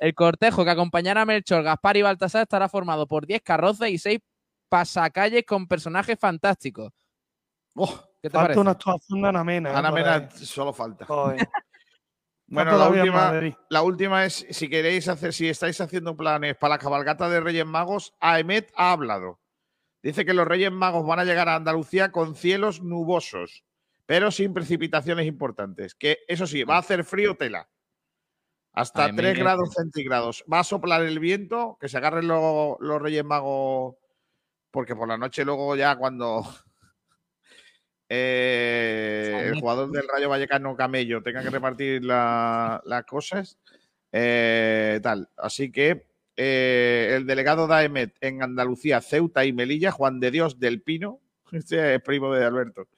El 0.04 0.14
cortejo 0.14 0.66
que 0.66 0.70
acompañará 0.70 1.22
a 1.22 1.24
Melchor, 1.24 1.62
Gaspar 1.62 1.96
y 1.96 2.02
Baltasar 2.02 2.42
estará 2.42 2.68
formado 2.68 3.06
por 3.06 3.26
10 3.26 3.40
carrozas 3.40 3.88
y 3.88 3.96
6 3.96 4.18
pasacalles 4.68 5.44
con 5.46 5.66
personajes 5.66 6.18
fantásticos. 6.20 6.92
Oh, 7.74 7.88
¿Qué 8.20 8.28
te 8.28 8.32
Falta 8.32 8.42
parece? 8.48 8.60
una 8.60 8.70
actuación 8.72 9.22
de 9.22 9.28
Ana 9.28 9.44
Mena. 9.44 9.70
¿eh? 9.70 9.74
Ana 9.74 9.88
por 9.88 9.98
Mena 9.98 10.14
ahí. 10.16 10.28
solo 10.44 10.74
falta. 10.74 11.06
Bueno, 12.46 12.76
la 12.76 12.88
última, 12.90 13.32
la 13.70 13.82
última 13.82 14.24
es, 14.26 14.46
si 14.50 14.68
queréis 14.68 15.08
hacer, 15.08 15.32
si 15.32 15.48
estáis 15.48 15.80
haciendo 15.80 16.14
planes 16.14 16.54
para 16.54 16.74
la 16.74 16.78
cabalgata 16.78 17.30
de 17.30 17.40
Reyes 17.40 17.64
Magos, 17.64 18.12
AEMET 18.20 18.70
ha 18.76 18.92
hablado. 18.92 19.40
Dice 20.02 20.26
que 20.26 20.34
los 20.34 20.46
Reyes 20.46 20.70
Magos 20.70 21.06
van 21.06 21.20
a 21.20 21.24
llegar 21.24 21.48
a 21.48 21.56
Andalucía 21.56 22.12
con 22.12 22.36
cielos 22.36 22.82
nubosos, 22.82 23.64
pero 24.04 24.30
sin 24.30 24.52
precipitaciones 24.52 25.26
importantes. 25.26 25.94
Que 25.94 26.18
eso 26.28 26.46
sí, 26.46 26.62
va 26.64 26.76
a 26.76 26.80
hacer 26.80 27.04
frío 27.04 27.34
tela. 27.34 27.70
Hasta 28.74 29.04
AEMET. 29.04 29.16
3 29.24 29.38
grados 29.38 29.72
centígrados. 29.74 30.44
Va 30.52 30.58
a 30.60 30.64
soplar 30.64 31.02
el 31.02 31.18
viento, 31.20 31.78
que 31.80 31.88
se 31.88 31.96
agarren 31.96 32.26
lo- 32.26 32.76
los 32.80 33.00
Reyes 33.00 33.24
Magos, 33.24 33.94
porque 34.70 34.96
por 34.96 35.06
la 35.08 35.16
noche 35.16 35.44
luego 35.44 35.76
ya 35.76 35.96
cuando 35.96 36.42
eh, 38.08 39.50
el 39.52 39.60
jugador 39.60 39.90
del 39.90 40.08
Rayo 40.12 40.28
Vallecano 40.28 40.76
Camello 40.76 41.22
tenga 41.22 41.42
que 41.42 41.50
repartir 41.50 42.04
la- 42.04 42.82
las 42.84 43.04
cosas, 43.04 43.58
eh, 44.12 45.00
tal. 45.02 45.28
Así 45.36 45.70
que 45.70 46.06
eh, 46.36 47.12
el 47.16 47.26
delegado 47.26 47.66
de 47.68 47.74
AEMET 47.74 48.16
en 48.20 48.42
Andalucía, 48.42 49.00
Ceuta 49.00 49.44
y 49.44 49.52
Melilla, 49.52 49.92
Juan 49.92 50.18
de 50.20 50.30
Dios 50.30 50.58
del 50.58 50.82
Pino, 50.82 51.20
este 51.52 51.94
es 51.96 52.02
primo 52.02 52.32
de 52.34 52.44
Alberto. 52.44 52.88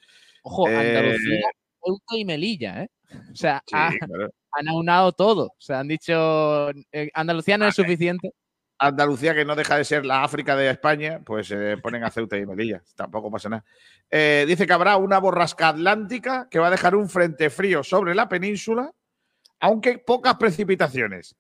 Ojo, 0.42 0.66
Andalucía, 0.68 1.50
Ceuta 1.84 2.16
y 2.16 2.24
Melilla, 2.24 2.82
¿eh? 2.84 2.88
O 3.32 3.36
sea, 3.36 3.62
Sí, 3.66 3.74
ha- 3.76 3.92
claro. 4.06 4.30
Han 4.58 4.68
aunado 4.68 5.12
todo. 5.12 5.46
O 5.46 5.56
sea, 5.60 5.80
han 5.80 5.88
dicho, 5.88 6.70
eh, 6.92 7.10
Andalucía 7.14 7.58
no 7.58 7.66
es 7.66 7.74
suficiente. 7.74 8.32
Andalucía, 8.78 9.34
que 9.34 9.44
no 9.44 9.54
deja 9.54 9.76
de 9.76 9.84
ser 9.84 10.04
la 10.04 10.22
África 10.22 10.54
de 10.54 10.68
España, 10.68 11.20
pues 11.24 11.48
se 11.48 11.78
ponen 11.78 12.04
a 12.04 12.10
Ceuta 12.10 12.36
y 12.36 12.44
Melilla. 12.44 12.82
Tampoco 12.94 13.30
pasa 13.30 13.48
nada. 13.48 13.64
Eh, 14.10 14.44
dice 14.46 14.66
que 14.66 14.72
habrá 14.72 14.96
una 14.98 15.18
borrasca 15.18 15.68
atlántica 15.68 16.48
que 16.50 16.58
va 16.58 16.66
a 16.66 16.70
dejar 16.70 16.94
un 16.94 17.08
frente 17.08 17.48
frío 17.48 17.82
sobre 17.82 18.14
la 18.14 18.28
península, 18.28 18.92
aunque 19.60 19.98
pocas 19.98 20.36
precipitaciones. 20.36 21.34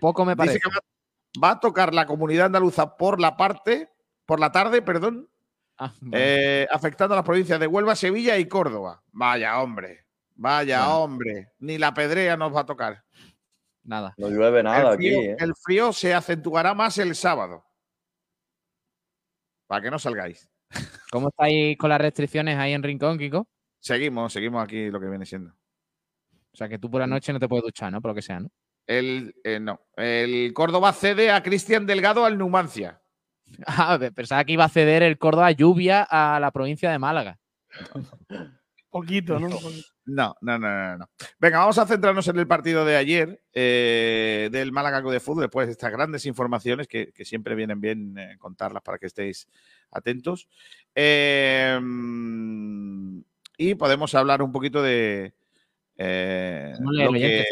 Poco 0.00 0.24
me 0.24 0.32
Dice 0.32 0.36
parece. 0.36 0.60
que 0.60 0.68
va, 0.68 1.48
va 1.48 1.50
a 1.52 1.60
tocar 1.60 1.92
la 1.92 2.06
comunidad 2.06 2.46
andaluza 2.46 2.96
por 2.96 3.20
la 3.20 3.36
parte, 3.36 3.90
por 4.24 4.38
la 4.38 4.52
tarde, 4.52 4.82
perdón, 4.82 5.28
Ah, 5.78 5.92
eh, 6.12 6.66
afectando 6.70 7.14
a 7.14 7.16
las 7.16 7.24
provincias 7.24 7.58
de 7.58 7.66
Huelva, 7.66 7.96
Sevilla 7.96 8.38
y 8.38 8.46
Córdoba. 8.46 9.02
Vaya 9.10 9.60
hombre, 9.60 10.01
vaya 10.42 10.80
Bueno. 10.80 10.98
hombre. 10.98 11.52
Ni 11.60 11.78
la 11.78 11.94
pedrea 11.94 12.36
nos 12.36 12.54
va 12.54 12.60
a 12.60 12.66
tocar. 12.66 13.04
Nada. 13.84 14.14
No 14.16 14.28
llueve 14.28 14.62
nada 14.62 14.92
el, 14.92 14.96
frío, 14.96 15.18
aquí, 15.18 15.26
¿eh? 15.28 15.36
el 15.38 15.54
frío 15.56 15.92
se 15.92 16.14
acentuará 16.14 16.74
más 16.74 16.98
el 16.98 17.14
sábado. 17.14 17.64
Para 19.66 19.82
que 19.82 19.90
no 19.90 19.98
salgáis. 19.98 20.48
¿Cómo 21.12 21.28
estáis 21.28 21.76
con 21.78 21.90
las 21.90 22.00
restricciones 22.00 22.58
ahí 22.58 22.72
en 22.72 22.82
Rincón, 22.82 23.18
Kiko? 23.18 23.48
Seguimos, 23.80 24.32
seguimos 24.32 24.62
aquí 24.62 24.90
lo 24.90 25.00
que 25.00 25.08
viene 25.08 25.26
siendo. 25.26 25.50
O 25.50 26.56
sea, 26.56 26.68
que 26.68 26.78
tú 26.78 26.90
por 26.90 27.00
la 27.00 27.06
noche 27.06 27.32
no 27.32 27.40
te 27.40 27.48
puedes 27.48 27.64
duchar, 27.64 27.90
¿no? 27.90 28.00
Por 28.00 28.10
lo 28.10 28.14
que 28.14 28.22
sea, 28.22 28.40
¿no? 28.40 28.50
El, 28.86 29.34
eh, 29.44 29.58
no. 29.60 29.80
el 29.96 30.52
Córdoba 30.54 30.92
cede 30.92 31.30
a 31.30 31.42
Cristian 31.42 31.86
Delgado 31.86 32.24
al 32.24 32.36
Numancia. 32.36 33.00
Ah, 33.66 33.98
pensaba 34.14 34.44
que 34.44 34.52
iba 34.52 34.64
a 34.64 34.68
ceder 34.70 35.02
el 35.02 35.18
Córdoba 35.18 35.50
lluvia 35.50 36.06
a 36.08 36.40
la 36.40 36.50
provincia 36.52 36.90
de 36.90 36.98
Málaga. 36.98 37.38
Poquito, 38.92 39.40
¿no? 39.40 39.48
No, 40.04 40.34
no, 40.42 40.58
no, 40.58 40.58
no, 40.58 40.98
no. 40.98 41.10
Venga, 41.38 41.60
vamos 41.60 41.78
a 41.78 41.86
centrarnos 41.86 42.28
en 42.28 42.38
el 42.38 42.46
partido 42.46 42.84
de 42.84 42.96
ayer 42.96 43.42
eh, 43.54 44.50
del 44.52 44.70
Málaga 44.70 45.00
Club 45.00 45.12
de 45.12 45.20
Fútbol, 45.20 45.44
después 45.44 45.66
de 45.66 45.72
estas 45.72 45.90
grandes 45.90 46.26
informaciones 46.26 46.86
que, 46.88 47.10
que 47.12 47.24
siempre 47.24 47.54
vienen 47.54 47.80
bien 47.80 48.18
eh, 48.18 48.36
contarlas 48.38 48.82
para 48.82 48.98
que 48.98 49.06
estéis 49.06 49.48
atentos. 49.90 50.46
Eh, 50.94 51.80
y 53.56 53.74
podemos 53.76 54.14
hablar 54.14 54.42
un 54.42 54.52
poquito 54.52 54.82
de 54.82 55.32
eh, 55.96 56.74
lo 57.06 57.12
que-. 57.12 57.44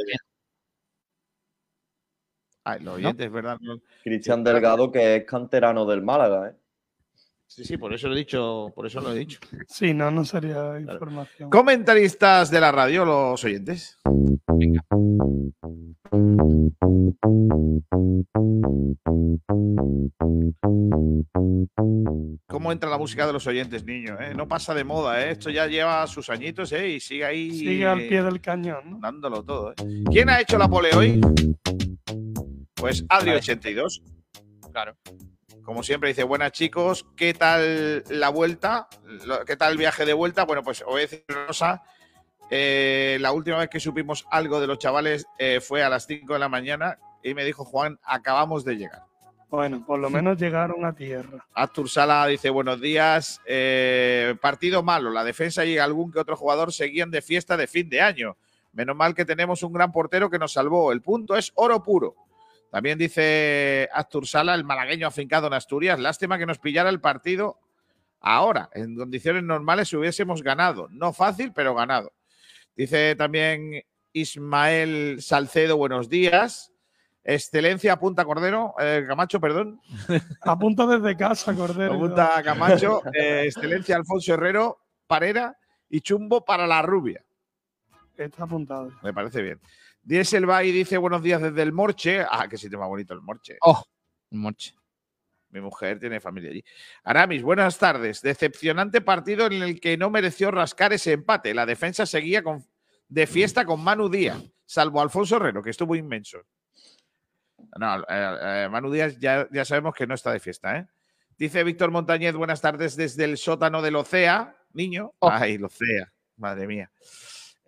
Ay, 2.64 2.80
los 2.80 2.94
oyentes, 2.96 3.32
¿verdad? 3.32 3.58
No- 3.60 3.80
Cristian 4.04 4.44
Delgado, 4.44 4.92
que 4.92 5.16
es 5.16 5.24
canterano 5.24 5.86
del 5.86 6.02
Málaga, 6.02 6.50
¿eh? 6.50 6.54
Sí, 7.50 7.64
sí, 7.64 7.76
por 7.76 7.92
eso 7.92 8.06
lo 8.06 8.14
he 8.14 8.18
dicho, 8.18 8.72
por 8.76 8.86
eso 8.86 9.00
lo 9.00 9.12
he 9.12 9.18
dicho. 9.18 9.40
Sí, 9.66 9.92
no, 9.92 10.08
no 10.12 10.24
sería 10.24 10.78
información. 10.78 11.50
Comentaristas 11.50 12.48
de 12.48 12.60
la 12.60 12.70
radio, 12.70 13.04
los 13.04 13.42
oyentes. 13.42 13.98
¿Cómo 22.46 22.70
entra 22.70 22.88
la 22.88 22.98
música 22.98 23.26
de 23.26 23.32
los 23.32 23.46
oyentes, 23.48 23.84
niño? 23.84 24.16
eh? 24.20 24.32
No 24.34 24.46
pasa 24.46 24.72
de 24.72 24.84
moda, 24.84 25.24
¿eh? 25.24 25.32
Esto 25.32 25.50
ya 25.50 25.66
lleva 25.66 26.06
sus 26.06 26.30
añitos, 26.30 26.70
¿eh? 26.70 26.88
Y 26.90 27.00
sigue 27.00 27.24
ahí. 27.24 27.50
Sigue 27.50 27.86
al 27.86 28.06
pie 28.06 28.22
del 28.22 28.40
cañón, 28.40 28.90
¿no? 28.90 28.98
Dándolo 29.00 29.42
todo, 29.42 29.72
¿eh? 29.72 29.74
¿Quién 30.10 30.30
ha 30.30 30.40
hecho 30.40 30.56
la 30.56 30.68
pole 30.68 30.90
hoy? 30.94 31.20
Pues 32.74 33.04
Adri82. 33.08 34.02
Claro. 34.72 34.94
Como 35.64 35.82
siempre 35.82 36.08
dice, 36.08 36.24
buenas 36.24 36.52
chicos, 36.52 37.06
¿qué 37.16 37.34
tal 37.34 38.04
la 38.08 38.28
vuelta? 38.28 38.88
¿Qué 39.46 39.56
tal 39.56 39.72
el 39.72 39.78
viaje 39.78 40.04
de 40.04 40.12
vuelta? 40.12 40.44
Bueno, 40.44 40.62
pues 40.62 40.80
os 40.82 40.88
voy 40.88 41.00
a 41.00 41.02
decir 41.02 41.24
una 41.28 41.46
cosa. 41.46 41.82
Eh, 42.50 43.18
la 43.20 43.32
última 43.32 43.58
vez 43.58 43.68
que 43.68 43.78
supimos 43.78 44.26
algo 44.30 44.60
de 44.60 44.66
los 44.66 44.78
chavales 44.78 45.26
eh, 45.38 45.60
fue 45.60 45.84
a 45.84 45.88
las 45.88 46.06
5 46.06 46.32
de 46.32 46.38
la 46.38 46.48
mañana 46.48 46.98
y 47.22 47.34
me 47.34 47.44
dijo 47.44 47.64
Juan, 47.64 47.98
acabamos 48.02 48.64
de 48.64 48.76
llegar. 48.76 49.04
Bueno, 49.50 49.84
por 49.84 49.98
lo 49.98 50.10
menos 50.10 50.38
llegaron 50.38 50.84
a 50.84 50.92
tierra. 50.92 51.44
Artur 51.54 51.88
Sala 51.88 52.26
dice 52.26 52.50
buenos 52.50 52.80
días. 52.80 53.40
Eh, 53.46 54.36
partido 54.40 54.82
malo. 54.82 55.10
La 55.10 55.24
defensa 55.24 55.64
y 55.64 55.76
algún 55.76 56.12
que 56.12 56.20
otro 56.20 56.36
jugador 56.36 56.72
seguían 56.72 57.10
de 57.10 57.20
fiesta 57.20 57.56
de 57.56 57.66
fin 57.66 57.88
de 57.88 58.00
año. 58.00 58.36
Menos 58.72 58.94
mal 58.94 59.14
que 59.14 59.24
tenemos 59.24 59.64
un 59.64 59.72
gran 59.72 59.90
portero 59.90 60.30
que 60.30 60.38
nos 60.38 60.52
salvó. 60.52 60.92
El 60.92 61.02
punto 61.02 61.36
es 61.36 61.50
oro 61.56 61.82
puro. 61.82 62.14
También 62.70 62.98
dice 62.98 63.88
Astur 63.92 64.26
Sala, 64.26 64.54
el 64.54 64.64
malagueño 64.64 65.06
afincado 65.06 65.48
en 65.48 65.54
Asturias. 65.54 65.98
Lástima 65.98 66.38
que 66.38 66.46
nos 66.46 66.58
pillara 66.58 66.88
el 66.88 67.00
partido 67.00 67.58
ahora. 68.20 68.70
En 68.74 68.96
condiciones 68.96 69.42
normales 69.42 69.92
hubiésemos 69.92 70.42
ganado. 70.42 70.88
No 70.90 71.12
fácil, 71.12 71.52
pero 71.52 71.74
ganado. 71.74 72.12
Dice 72.76 73.16
también 73.16 73.82
Ismael 74.12 75.18
Salcedo, 75.20 75.76
buenos 75.76 76.08
días. 76.08 76.72
Excelencia, 77.22 77.92
apunta 77.92 78.24
Cordero, 78.24 78.74
eh, 78.78 79.04
Camacho, 79.06 79.40
perdón. 79.40 79.80
Apunta 80.40 80.86
desde 80.86 81.16
casa, 81.16 81.54
Cordero. 81.54 81.94
Apunta 81.94 82.42
Camacho, 82.42 83.02
eh, 83.12 83.42
Excelencia 83.44 83.96
Alfonso 83.96 84.32
Herrero, 84.32 84.78
Parera 85.06 85.56
y 85.90 86.00
Chumbo 86.00 86.44
para 86.44 86.66
la 86.66 86.80
rubia. 86.80 87.22
Está 88.16 88.44
apuntado. 88.44 88.90
Me 89.02 89.12
parece 89.12 89.42
bien. 89.42 89.60
Diesel 90.02 90.46
Bay 90.46 90.72
dice 90.72 90.98
buenos 90.98 91.22
días 91.22 91.42
desde 91.42 91.62
el 91.62 91.72
Morche. 91.72 92.24
Ah, 92.28 92.48
qué 92.48 92.56
sitio 92.56 92.78
más 92.78 92.88
bonito 92.88 93.14
el 93.14 93.20
Morche. 93.20 93.58
Oh, 93.62 93.82
Morche. 94.30 94.74
Mi 95.50 95.60
mujer 95.60 95.98
tiene 95.98 96.20
familia 96.20 96.50
allí. 96.50 96.64
Aramis, 97.02 97.42
buenas 97.42 97.76
tardes. 97.78 98.22
Decepcionante 98.22 99.00
partido 99.00 99.46
en 99.46 99.54
el 99.54 99.80
que 99.80 99.96
no 99.96 100.08
mereció 100.08 100.50
rascar 100.50 100.92
ese 100.92 101.12
empate. 101.12 101.54
La 101.54 101.66
defensa 101.66 102.06
seguía 102.06 102.42
con, 102.42 102.64
de 103.08 103.26
fiesta 103.26 103.64
con 103.64 103.82
Manu 103.82 104.08
Díaz, 104.08 104.40
salvo 104.64 105.00
Alfonso 105.02 105.36
Herrero, 105.36 105.62
que 105.62 105.70
estuvo 105.70 105.96
inmenso. 105.96 106.38
No, 107.78 107.98
eh, 107.98 108.04
eh, 108.08 108.68
Manu 108.70 108.90
Díaz 108.90 109.18
ya, 109.18 109.48
ya 109.50 109.64
sabemos 109.64 109.94
que 109.94 110.06
no 110.06 110.14
está 110.14 110.32
de 110.32 110.40
fiesta, 110.40 110.76
¿eh? 110.78 110.86
Dice 111.36 111.64
Víctor 111.64 111.90
Montañez, 111.90 112.34
buenas 112.34 112.60
tardes 112.60 112.96
desde 112.96 113.24
el 113.24 113.38
sótano 113.38 113.82
del 113.82 113.96
Ocea. 113.96 114.56
Niño. 114.72 115.14
Ay, 115.20 115.54
el 115.54 115.64
Ocea. 115.64 116.12
Madre 116.36 116.66
mía. 116.66 116.92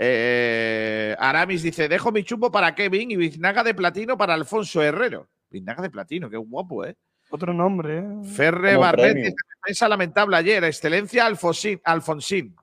Eh, 0.05 1.15
Aramis 1.17 1.63
dice, 1.63 1.89
dejo 1.89 2.11
mi 2.11 2.25
chumbo 2.25 2.51
para 2.51 2.75
Kevin 2.75 3.13
y 3.13 3.17
biznaga 3.17 3.63
de 3.63 3.73
platino 3.73 4.19
para 4.19 4.35
Alfonso 4.35 4.83
Herrero. 4.83 5.29
Biznaga 5.49 5.81
de 5.81 5.91
platino, 5.91 6.29
qué 6.29 6.37
guapo, 6.37 6.85
¿eh? 6.85 6.97
Otro 7.31 7.53
nombre, 7.55 7.99
¿eh? 7.99 8.05
Ferre 8.35 8.77
Barret 8.77 9.15
dice, 9.15 9.37
defensa 9.63 9.89
lamentable 9.89 10.37
ayer. 10.37 10.65
Excelencia 10.65 11.25
Alfonsín. 11.25 11.81
Alfonsín. 11.85 12.57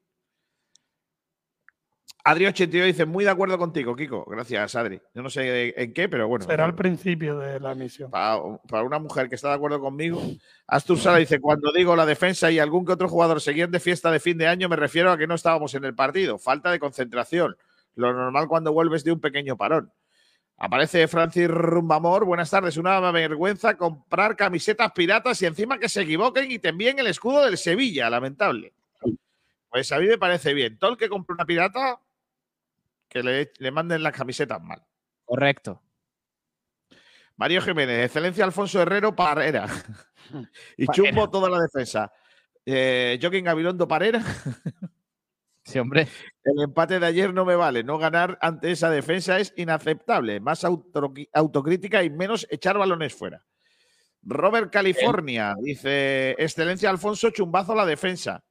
Adri82 2.26 2.86
dice, 2.86 3.06
muy 3.06 3.24
de 3.24 3.30
acuerdo 3.30 3.58
contigo, 3.58 3.96
Kiko. 3.96 4.26
Gracias, 4.26 4.76
Adri. 4.76 5.02
Yo 5.14 5.22
no 5.22 5.30
sé 5.30 5.74
en 5.82 5.94
qué, 5.94 6.10
pero 6.10 6.28
bueno. 6.28 6.46
Será 6.46 6.66
al 6.66 6.76
principio 6.76 7.40
de 7.40 7.60
la 7.60 7.74
misión. 7.76 8.12
Para, 8.12 8.42
para 8.68 8.84
una 8.84 9.00
mujer 9.00 9.30
que 9.30 9.36
está 9.36 9.50
de 9.50 9.56
acuerdo 9.56 9.80
conmigo. 9.80 10.22
Astur 10.68 11.00
Sala 11.00 11.18
dice, 11.18 11.40
cuando 11.40 11.72
digo 11.72 11.96
la 11.96 12.06
defensa 12.06 12.52
y 12.52 12.60
algún 12.60 12.86
que 12.86 12.92
otro 12.92 13.08
jugador 13.08 13.42
seguían 13.42 13.72
de 13.72 13.80
fiesta 13.80 14.12
de 14.12 14.20
fin 14.20 14.38
de 14.38 14.48
año, 14.48 14.68
me 14.68 14.76
refiero 14.76 15.12
a 15.12 15.18
que 15.18 15.28
no 15.28 15.36
estábamos 15.36 15.74
en 15.76 15.86
el 15.86 15.96
partido. 15.96 16.38
Falta 16.38 16.72
de 16.72 16.80
concentración. 16.80 17.56
Lo 17.96 18.14
normal 18.14 18.48
cuando 18.48 18.74
vuelves 18.74 19.04
de 19.04 19.12
un 19.14 19.22
pequeño 19.22 19.58
parón. 19.58 19.92
Aparece 20.58 21.08
Francis 21.08 21.48
Rumbamor. 21.48 22.26
Buenas 22.26 22.50
tardes. 22.50 22.76
Una 22.76 23.00
vergüenza 23.12 23.78
comprar 23.78 24.36
camisetas 24.36 24.92
piratas 24.92 25.42
y 25.42 25.46
encima 25.46 25.80
que 25.80 25.88
se 25.88 26.02
equivoquen 26.02 26.52
y 26.52 26.60
te 26.60 26.70
envíen 26.70 27.00
el 27.00 27.08
escudo 27.08 27.46
del 27.46 27.58
Sevilla. 27.58 28.10
Lamentable. 28.10 28.74
Pues 29.70 29.92
a 29.94 30.00
mí 30.00 30.08
me 30.08 30.18
parece 30.18 30.54
bien. 30.54 30.78
Todo 30.78 30.92
el 30.92 30.98
que 30.98 31.08
compre 31.08 31.34
una 31.34 31.46
pirata, 31.46 32.00
que 33.10 33.24
le, 33.24 33.52
le 33.58 33.72
manden 33.72 34.04
las 34.04 34.14
camisetas 34.14 34.62
mal. 34.62 34.82
Correcto. 35.26 35.82
Mario 37.38 37.62
Jiménez, 37.62 38.06
excelencia 38.06 38.44
Alfonso 38.46 38.82
Herrero 38.82 39.16
Parera. 39.16 39.66
y 40.78 40.86
Parera. 40.86 40.94
chumbo 41.12 41.30
toda 41.30 41.50
la 41.50 41.60
defensa. 41.62 42.12
Eh, 42.66 43.18
Joaquín 43.22 43.46
Gabilondo 43.46 43.88
Parera. 43.88 44.22
Sí, 45.64 45.78
hombre. 45.80 46.08
El 46.44 46.62
empate 46.64 47.00
de 47.00 47.06
ayer 47.06 47.34
no 47.34 47.46
me 47.46 47.56
vale. 47.56 47.84
No 47.84 47.98
ganar 47.98 48.38
ante 48.42 48.72
esa 48.72 48.90
defensa 48.90 49.40
es 49.40 49.54
inaceptable. 49.56 50.40
Más 50.40 50.64
auto- 50.64 51.14
autocrítica 51.34 52.04
y 52.04 52.10
menos 52.10 52.48
echar 52.50 52.78
balones 52.78 53.14
fuera. 53.14 53.46
Robert 54.24 54.72
California 54.72 55.56
dice: 55.62 56.32
Excelencia 56.40 56.90
Alfonso, 56.90 57.30
chumbazo 57.30 57.74
la 57.76 57.86
defensa. 57.86 58.44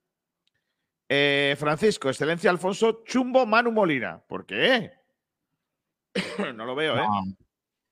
Eh, 1.08 1.56
Francisco, 1.58 2.08
excelencia 2.08 2.50
Alfonso, 2.50 3.02
chumbo 3.04 3.46
Manu 3.46 3.72
Molina. 3.72 4.22
¿Por 4.26 4.44
qué? 4.44 4.92
no 6.54 6.64
lo 6.64 6.74
veo, 6.74 6.96
¿eh? 6.96 7.02
No. 7.02 7.22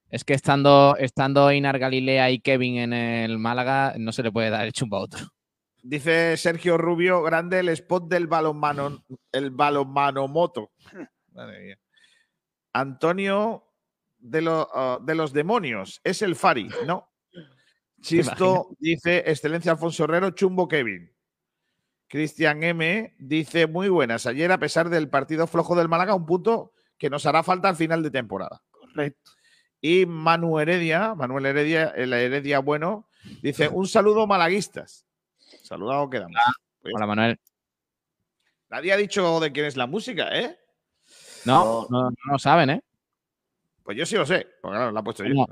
Es 0.09 0.25
que 0.25 0.35
estando, 0.35 0.97
estando 0.99 1.51
Inar 1.51 1.79
Galilea 1.79 2.31
y 2.31 2.39
Kevin 2.41 2.77
en 2.79 2.93
el 2.93 3.39
Málaga, 3.39 3.95
no 3.99 4.13
se 4.13 4.23
le 4.23 4.31
puede 4.31 4.51
dar 4.51 4.65
el 4.67 4.73
chumbo 4.73 4.99
a 4.99 5.01
otro. 5.01 5.21
Dice 5.83 6.37
Sergio 6.37 6.79
Rubio, 6.79 7.23
grande 7.23 7.61
el 7.61 7.69
spot 7.71 8.09
del 8.09 8.27
balonmano, 8.27 9.05
el 9.33 9.51
balonmanomoto. 9.51 10.71
Madre 11.33 11.61
mía. 11.61 11.79
Antonio 12.73 13.65
de, 14.19 14.43
lo- 14.43 14.69
ah, 14.75 14.99
de 15.03 15.15
los 15.15 15.33
demonios, 15.33 16.01
es 16.05 16.23
el 16.23 16.37
Fari, 16.37 16.69
¿no? 16.87 17.11
Chisto 18.01 18.69
dice, 18.79 19.25
excelencia 19.27 19.73
Alfonso 19.73 20.05
Herrero, 20.05 20.31
chumbo 20.31 20.69
Kevin. 20.69 21.11
Cristian 22.09 22.63
M 22.63 23.15
dice, 23.19 23.67
muy 23.67 23.89
buenas, 23.89 24.27
ayer 24.27 24.53
a 24.53 24.59
pesar 24.59 24.91
del 24.91 25.09
partido 25.09 25.47
flojo 25.47 25.75
del 25.75 25.89
Málaga, 25.89 26.15
un 26.15 26.27
punto 26.27 26.73
que 26.99 27.11
nos 27.11 27.27
hará 27.27 27.43
falta 27.43 27.69
al 27.69 27.77
final 27.77 28.03
de 28.03 28.11
temporada. 28.11 28.63
Correcto. 28.71 29.33
Y 29.81 30.07
Manu 30.07 30.59
Heredia, 30.59 31.15
Manuel 31.15 31.47
Heredia, 31.47 31.93
el 31.97 32.13
Heredia 32.13 32.61
bueno, 32.61 33.09
dice, 33.43 33.69
un 33.73 33.87
saludo 33.87 34.27
malaguistas. 34.27 35.07
Saludado 35.63 36.09
quedamos. 36.09 36.37
Pues 36.81 36.95
Hola, 36.95 37.07
Manuel. 37.07 37.41
Nadie 38.69 38.93
ha 38.93 38.97
dicho 38.97 39.39
de 39.41 39.53
quién 39.53 39.67
es 39.67 39.77
la 39.77 39.87
música, 39.87 40.37
¿eh? 40.37 40.59
No, 41.45 41.87
no, 41.91 42.11
no 42.11 42.33
lo 42.33 42.39
saben, 42.39 42.71
¿eh? 42.71 42.83
Pues 43.85 43.97
yo 43.97 44.05
sí 44.05 44.17
lo 44.17 44.27
sé, 44.27 44.49
porque 44.61 44.77
claro, 44.77 44.91
la 44.91 45.01
he 45.01 45.03
puesto 45.05 45.25
yo. 45.25 45.33
No. 45.33 45.47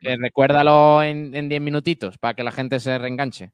Eh, 0.00 0.16
recuérdalo 0.18 1.02
en 1.02 1.34
en 1.34 1.50
10 1.50 1.60
minutitos 1.60 2.16
para 2.16 2.32
que 2.32 2.42
la 2.42 2.52
gente 2.52 2.80
se 2.80 2.96
reenganche. 2.96 3.52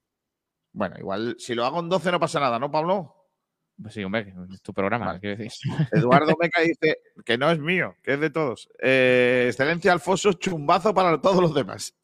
Bueno, 0.72 0.96
igual 0.98 1.36
si 1.38 1.54
lo 1.54 1.64
hago 1.64 1.80
en 1.80 1.88
12 1.88 2.12
no 2.12 2.20
pasa 2.20 2.40
nada, 2.40 2.58
¿no, 2.58 2.70
Pablo? 2.70 3.16
Pues 3.82 3.94
sí, 3.94 4.04
hombre, 4.04 4.34
es 4.52 4.60
tu 4.62 4.72
programa, 4.74 5.06
Vale. 5.06 5.20
quiero 5.20 5.36
decir. 5.36 5.52
Eduardo 5.92 6.34
Meca 6.38 6.60
dice 6.60 6.98
que 7.24 7.38
no 7.38 7.50
es 7.50 7.58
mío, 7.58 7.96
que 8.02 8.12
es 8.14 8.20
de 8.20 8.30
todos. 8.30 8.68
Eh, 8.80 9.46
excelencia 9.48 9.92
Alfonso, 9.92 10.32
chumbazo 10.34 10.92
para 10.94 11.20
todos 11.20 11.40
los 11.40 11.54
demás. 11.54 11.94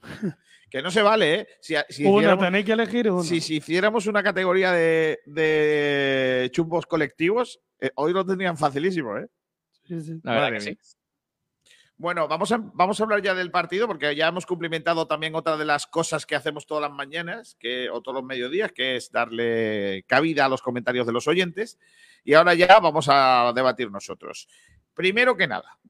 que 0.70 0.82
no 0.82 0.90
se 0.90 1.02
vale, 1.02 1.34
¿eh? 1.40 1.48
Si, 1.60 1.74
si 1.90 2.04
Uno, 2.04 2.18
hiciéramos- 2.20 2.44
tenéis 2.44 2.64
que 2.66 2.72
elegir 2.72 3.10
uno. 3.10 3.22
si, 3.22 3.40
si 3.40 3.56
hiciéramos 3.56 4.06
una 4.06 4.22
categoría 4.22 4.72
de, 4.72 5.20
de 5.26 6.48
chumbos 6.52 6.86
colectivos, 6.86 7.60
eh, 7.80 7.90
hoy 7.96 8.12
lo 8.12 8.24
tendrían 8.24 8.56
facilísimo, 8.56 9.16
¿eh? 9.18 9.26
Sí, 9.84 10.00
sí. 10.00 10.20
La 10.22 10.32
verdad 10.34 10.52
que 10.52 10.60
sí. 10.60 10.78
Bueno, 11.98 12.28
vamos 12.28 12.52
a, 12.52 12.58
vamos 12.58 13.00
a 13.00 13.02
hablar 13.02 13.20
ya 13.22 13.34
del 13.34 13.50
partido 13.50 13.88
porque 13.88 14.14
ya 14.14 14.28
hemos 14.28 14.46
cumplimentado 14.46 15.08
también 15.08 15.34
otra 15.34 15.56
de 15.56 15.64
las 15.64 15.88
cosas 15.88 16.26
que 16.26 16.36
hacemos 16.36 16.64
todas 16.64 16.82
las 16.82 16.92
mañanas 16.92 17.56
que, 17.58 17.90
o 17.90 18.00
todos 18.00 18.14
los 18.14 18.24
mediodías, 18.24 18.70
que 18.70 18.94
es 18.94 19.10
darle 19.10 20.04
cabida 20.06 20.44
a 20.44 20.48
los 20.48 20.62
comentarios 20.62 21.08
de 21.08 21.12
los 21.12 21.26
oyentes. 21.26 21.76
Y 22.22 22.34
ahora 22.34 22.54
ya 22.54 22.78
vamos 22.78 23.08
a 23.10 23.52
debatir 23.52 23.90
nosotros. 23.90 24.48
Primero 24.94 25.36
que 25.36 25.48
nada, 25.48 25.80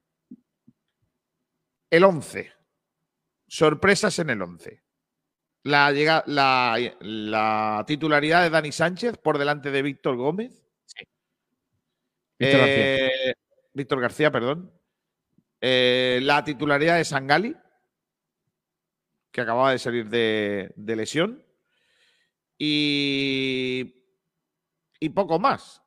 el 1.90 2.04
11. 2.04 2.52
Sorpresas 3.46 4.18
en 4.18 4.30
el 4.30 4.40
11. 4.40 4.82
La, 5.64 5.92
llega, 5.92 6.24
la, 6.26 6.78
la 7.00 7.84
titularidad 7.86 8.42
de 8.42 8.50
Dani 8.50 8.72
Sánchez 8.72 9.18
por 9.18 9.36
delante 9.36 9.70
de 9.70 9.82
Víctor 9.82 10.16
Gómez. 10.16 10.66
Víctor 12.38 12.60
García. 12.60 13.06
Eh, 13.06 13.34
Víctor 13.74 14.00
García, 14.00 14.30
perdón. 14.30 14.77
Eh, 15.60 16.20
la 16.22 16.44
titularidad 16.44 16.96
de 16.96 17.04
Sangali, 17.04 17.56
que 19.30 19.40
acababa 19.40 19.72
de 19.72 19.78
salir 19.78 20.08
de, 20.08 20.72
lesión. 20.76 21.44
Y, 22.56 23.94
poco 25.14 25.38
más. 25.38 25.82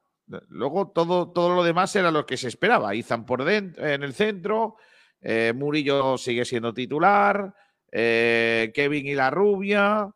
Luego 0.47 0.91
todo, 0.91 1.31
todo 1.31 1.55
lo 1.55 1.63
demás 1.63 1.95
era 1.95 2.11
lo 2.11 2.25
que 2.25 2.37
se 2.37 2.47
esperaba. 2.47 2.95
Izan 2.95 3.25
por 3.25 3.43
dentro, 3.43 3.85
en 3.85 4.03
el 4.03 4.13
centro, 4.13 4.77
eh, 5.19 5.51
Murillo 5.53 6.17
sigue 6.17 6.45
siendo 6.45 6.73
titular, 6.73 7.53
eh, 7.91 8.71
Kevin 8.73 9.07
y 9.07 9.15
la 9.15 9.29
rubia. 9.29 10.09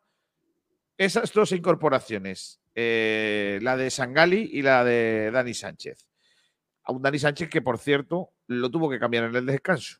Esas 0.96 1.32
dos 1.32 1.52
incorporaciones, 1.52 2.60
la 2.74 3.76
de 3.76 3.90
Sangali 3.90 4.48
y 4.52 4.62
la 4.62 4.82
de 4.82 5.30
Dani 5.30 5.52
Sánchez. 5.52 6.06
A 6.86 6.92
un 6.92 7.02
Dani 7.02 7.18
Sánchez 7.18 7.48
que, 7.50 7.62
por 7.62 7.78
cierto, 7.78 8.30
lo 8.46 8.70
tuvo 8.70 8.88
que 8.88 8.98
cambiar 8.98 9.24
en 9.24 9.36
el 9.36 9.46
descanso. 9.46 9.98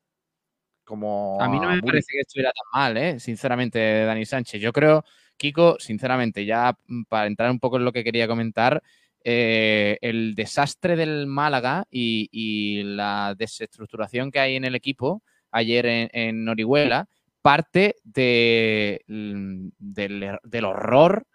Como 0.85 1.41
A 1.41 1.49
mí 1.49 1.59
no 1.59 1.69
me 1.69 1.83
parece 1.83 2.13
que 2.13 2.21
estuviera 2.21 2.53
tan 2.53 2.81
mal, 2.81 2.97
¿eh? 2.97 3.19
sinceramente, 3.19 4.05
Dani 4.05 4.25
Sánchez. 4.25 4.61
Yo 4.61 4.73
creo, 4.73 5.05
Kiko, 5.37 5.77
sinceramente, 5.81 6.45
ya 6.45 6.79
mm, 6.87 7.03
para 7.09 7.27
entrar 7.27 7.51
un 7.51 7.59
poco 7.59 7.77
en 7.77 7.85
lo 7.85 7.93
que 7.93 8.05
quería 8.05 8.29
comentar, 8.29 8.83
eh, 9.25 9.99
el 10.01 10.37
desastre 10.37 10.95
del 10.95 11.27
Málaga 11.27 11.85
y, 11.91 12.29
y 12.31 12.85
la 12.85 13.35
desestructuración 13.37 14.31
que 14.31 14.39
hay 14.39 14.55
en 14.55 14.65
el 14.65 14.77
equipo 14.77 15.25
ayer 15.51 15.87
en, 15.87 16.09
en 16.13 16.49
Orihuela 16.49 17.09
parte 17.43 17.97
de, 18.05 19.03
mm, 19.09 19.69
del, 19.79 20.39
del 20.43 20.65
horror 20.65 21.27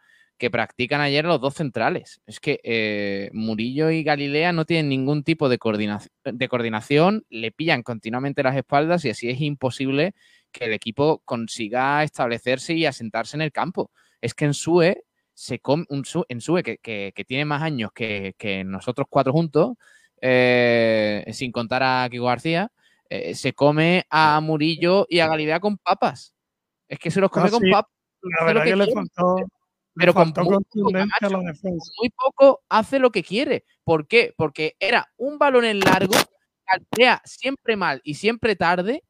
que 0.42 0.50
practican 0.50 1.02
ayer 1.02 1.24
los 1.24 1.40
dos 1.40 1.54
centrales. 1.54 2.20
Es 2.26 2.40
que 2.40 2.60
eh, 2.64 3.30
Murillo 3.32 3.92
y 3.92 4.02
Galilea 4.02 4.52
no 4.54 4.66
tienen 4.66 4.90
ningún 4.90 5.24
tipo 5.24 5.50
de, 5.50 5.60
coordinación, 5.60 6.12
de 6.24 6.48
coordinación, 6.48 7.24
le 7.30 7.52
pillan 7.52 7.84
continuamente 7.84 8.42
las 8.42 8.56
espaldas 8.58 9.06
y 9.06 9.12
así 9.12 9.30
es 9.30 9.40
imposible 9.40 10.16
que 10.52 10.66
el 10.66 10.74
equipo 10.74 11.22
consiga 11.26 12.02
establecerse 12.04 12.74
y 12.74 12.88
asentarse 12.88 13.38
en 13.38 13.42
el 13.42 13.52
campo. 13.52 13.92
Es 14.20 14.34
que 14.34 14.46
en 14.46 14.56
SUE, 14.56 15.04
se 15.36 15.60
come, 15.60 15.86
un 15.90 16.06
Su- 16.06 16.26
en 16.28 16.42
SUE 16.42 16.64
que, 16.64 16.80
que- 16.80 17.12
que 17.16 17.24
tiene 17.24 17.46
más 17.46 17.62
años 17.62 17.92
que, 17.94 18.34
que 18.36 18.64
nosotros 18.64 19.06
cuatro 19.12 19.34
juntos, 19.34 19.74
eh, 20.22 21.24
sin 21.34 21.52
contar 21.52 21.84
a 21.84 22.08
Kiko 22.10 22.26
García, 22.26 22.72
eh, 23.12 23.36
se 23.36 23.54
come 23.54 24.06
a 24.10 24.42
Murillo 24.42 25.06
y 25.08 25.20
a 25.20 25.28
Galilea 25.28 25.60
con 25.60 25.78
papas. 25.78 26.34
Es 26.90 26.98
que 26.98 27.12
se 27.12 27.22
los 27.22 27.30
come 27.30 27.50
Ah, 27.50 27.52
con 27.52 27.62
sí. 27.62 27.70
papas. 27.70 27.92
La 28.24 28.46
verdad 28.48 28.64
que 28.64 28.70
que 28.72 28.76
le 28.76 28.84
quiere, 28.86 28.94
faltó, 29.00 29.36
le 29.38 29.46
pero 29.96 30.14
con 30.14 30.28
muy 30.28 30.34
poco, 30.34 30.50
contundencia 30.54 31.16
a 31.22 31.26
la 31.26 31.30
Camacho, 31.30 31.48
defensa. 31.54 31.92
muy 32.00 32.10
poco 32.10 32.62
hace 32.70 33.00
lo 33.00 33.12
que 33.12 33.24
quiere. 33.24 33.66
¿Por 33.84 34.08
qué? 34.08 34.34
Porque 34.38 34.76
era 34.80 35.08
un 35.18 35.38
balón 35.38 35.66
en 35.66 35.80
largo, 35.80 36.14
calcea 36.66 37.22
siempre 37.26 37.76
mal 37.76 38.02
y 38.04 38.14
siempre 38.16 38.56
tarde, 38.56 39.04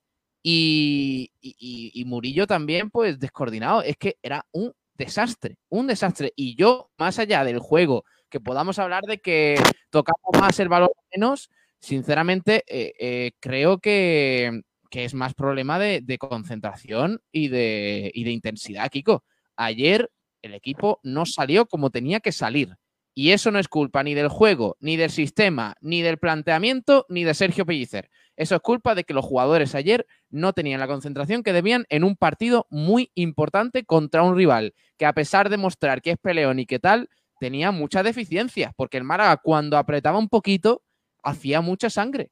y, 0.43 1.31
y- 1.39 2.03
Murillo 2.05 2.47
también, 2.47 2.89
pues 2.89 3.19
descoordinado. 3.19 3.83
Es 3.83 3.95
que 3.97 4.17
era 4.23 4.45
un 4.51 4.73
desastre, 4.95 5.57
un 5.69 5.87
desastre. 5.87 6.33
Y 6.35 6.55
yo, 6.55 6.89
más 6.97 7.19
allá 7.19 7.43
del 7.43 7.59
juego, 7.59 8.03
que 8.29 8.39
podamos 8.39 8.79
hablar 8.79 9.03
de 9.03 9.19
que 9.19 9.55
tocamos 9.91 10.31
más 10.39 10.59
el 10.59 10.69
balón 10.69 10.89
menos, 11.13 11.49
sinceramente, 11.79 12.63
eh, 12.67 12.93
eh, 12.99 13.31
creo 13.39 13.77
que, 13.79 14.61
que 14.89 15.05
es 15.05 15.13
más 15.13 15.33
problema 15.35 15.77
de, 15.77 16.01
de 16.01 16.17
concentración 16.17 17.21
y 17.31 17.49
de, 17.49 18.11
y 18.13 18.23
de 18.23 18.31
intensidad, 18.31 18.89
Kiko. 18.89 19.23
Ayer 19.55 20.09
el 20.41 20.53
equipo 20.53 20.99
no 21.03 21.25
salió 21.25 21.65
como 21.65 21.89
tenía 21.89 22.19
que 22.19 22.31
salir. 22.31 22.75
Y 23.13 23.31
eso 23.31 23.51
no 23.51 23.59
es 23.59 23.67
culpa 23.67 24.03
ni 24.03 24.13
del 24.13 24.29
juego, 24.29 24.77
ni 24.79 24.95
del 24.95 25.09
sistema, 25.09 25.75
ni 25.81 26.01
del 26.01 26.17
planteamiento, 26.17 27.05
ni 27.09 27.25
de 27.25 27.33
Sergio 27.33 27.65
Pellicer. 27.65 28.09
Eso 28.37 28.55
es 28.55 28.61
culpa 28.61 28.95
de 28.95 29.03
que 29.03 29.13
los 29.13 29.25
jugadores 29.25 29.75
ayer 29.75 30.07
no 30.29 30.53
tenían 30.53 30.79
la 30.79 30.87
concentración 30.87 31.43
que 31.43 31.51
debían 31.51 31.85
en 31.89 32.05
un 32.05 32.15
partido 32.15 32.67
muy 32.69 33.11
importante 33.13 33.83
contra 33.83 34.23
un 34.23 34.37
rival 34.37 34.73
que 34.97 35.05
a 35.05 35.13
pesar 35.13 35.49
de 35.49 35.57
mostrar 35.57 36.01
que 36.01 36.11
es 36.11 36.17
peleón 36.17 36.59
y 36.59 36.65
que 36.65 36.79
tal, 36.79 37.09
tenía 37.39 37.71
muchas 37.71 38.03
deficiencias, 38.03 38.71
porque 38.77 38.97
el 38.97 39.03
Málaga 39.03 39.37
cuando 39.37 39.77
apretaba 39.77 40.17
un 40.17 40.29
poquito 40.29 40.83
hacía 41.23 41.61
mucha 41.61 41.89
sangre. 41.89 42.31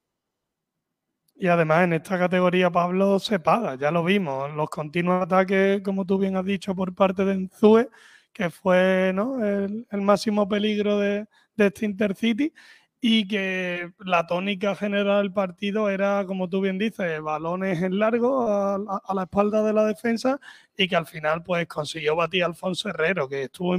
Y 1.42 1.48
además 1.48 1.86
en 1.86 1.94
esta 1.94 2.20
categoría 2.20 2.70
Pablo 2.70 3.18
se 3.20 3.40
paga, 3.40 3.76
ya 3.76 3.92
lo 3.92 4.04
vimos, 4.04 4.52
los 4.56 4.70
continuos 4.70 5.24
ataques, 5.24 5.82
como 5.82 6.06
tú 6.06 6.18
bien 6.18 6.36
has 6.36 6.44
dicho, 6.46 6.76
por 6.76 6.94
parte 6.94 7.24
de 7.26 7.32
Enzue, 7.34 7.90
que 8.34 8.50
fue 8.50 9.12
¿no? 9.16 9.44
el, 9.46 9.86
máximo 10.02 10.48
peligro 10.50 11.00
de, 11.00 11.28
de 11.56 11.68
este 11.68 11.86
Intercity, 11.86 12.54
y 13.02 13.26
que 13.28 13.94
la 14.00 14.28
tónica 14.28 14.76
general 14.76 15.22
del 15.24 15.32
partido 15.34 15.90
era, 15.90 16.26
como 16.28 16.50
tú 16.50 16.60
bien 16.62 16.78
dices, 16.78 17.22
balones 17.22 17.82
en 17.82 17.98
largo 18.00 18.42
a, 18.50 18.76
a- 18.76 19.14
la 19.14 19.24
espalda 19.24 19.64
de 19.64 19.72
la 19.74 19.86
defensa 19.86 20.40
y 20.76 20.88
que 20.90 20.98
al 20.98 21.06
final 21.08 21.42
pues 21.44 21.66
consiguió 21.68 22.16
batir 22.18 22.44
a 22.44 22.48
Alfonso 22.48 22.90
Herrero, 22.90 23.30
que 23.30 23.44
estuvo 23.44 23.74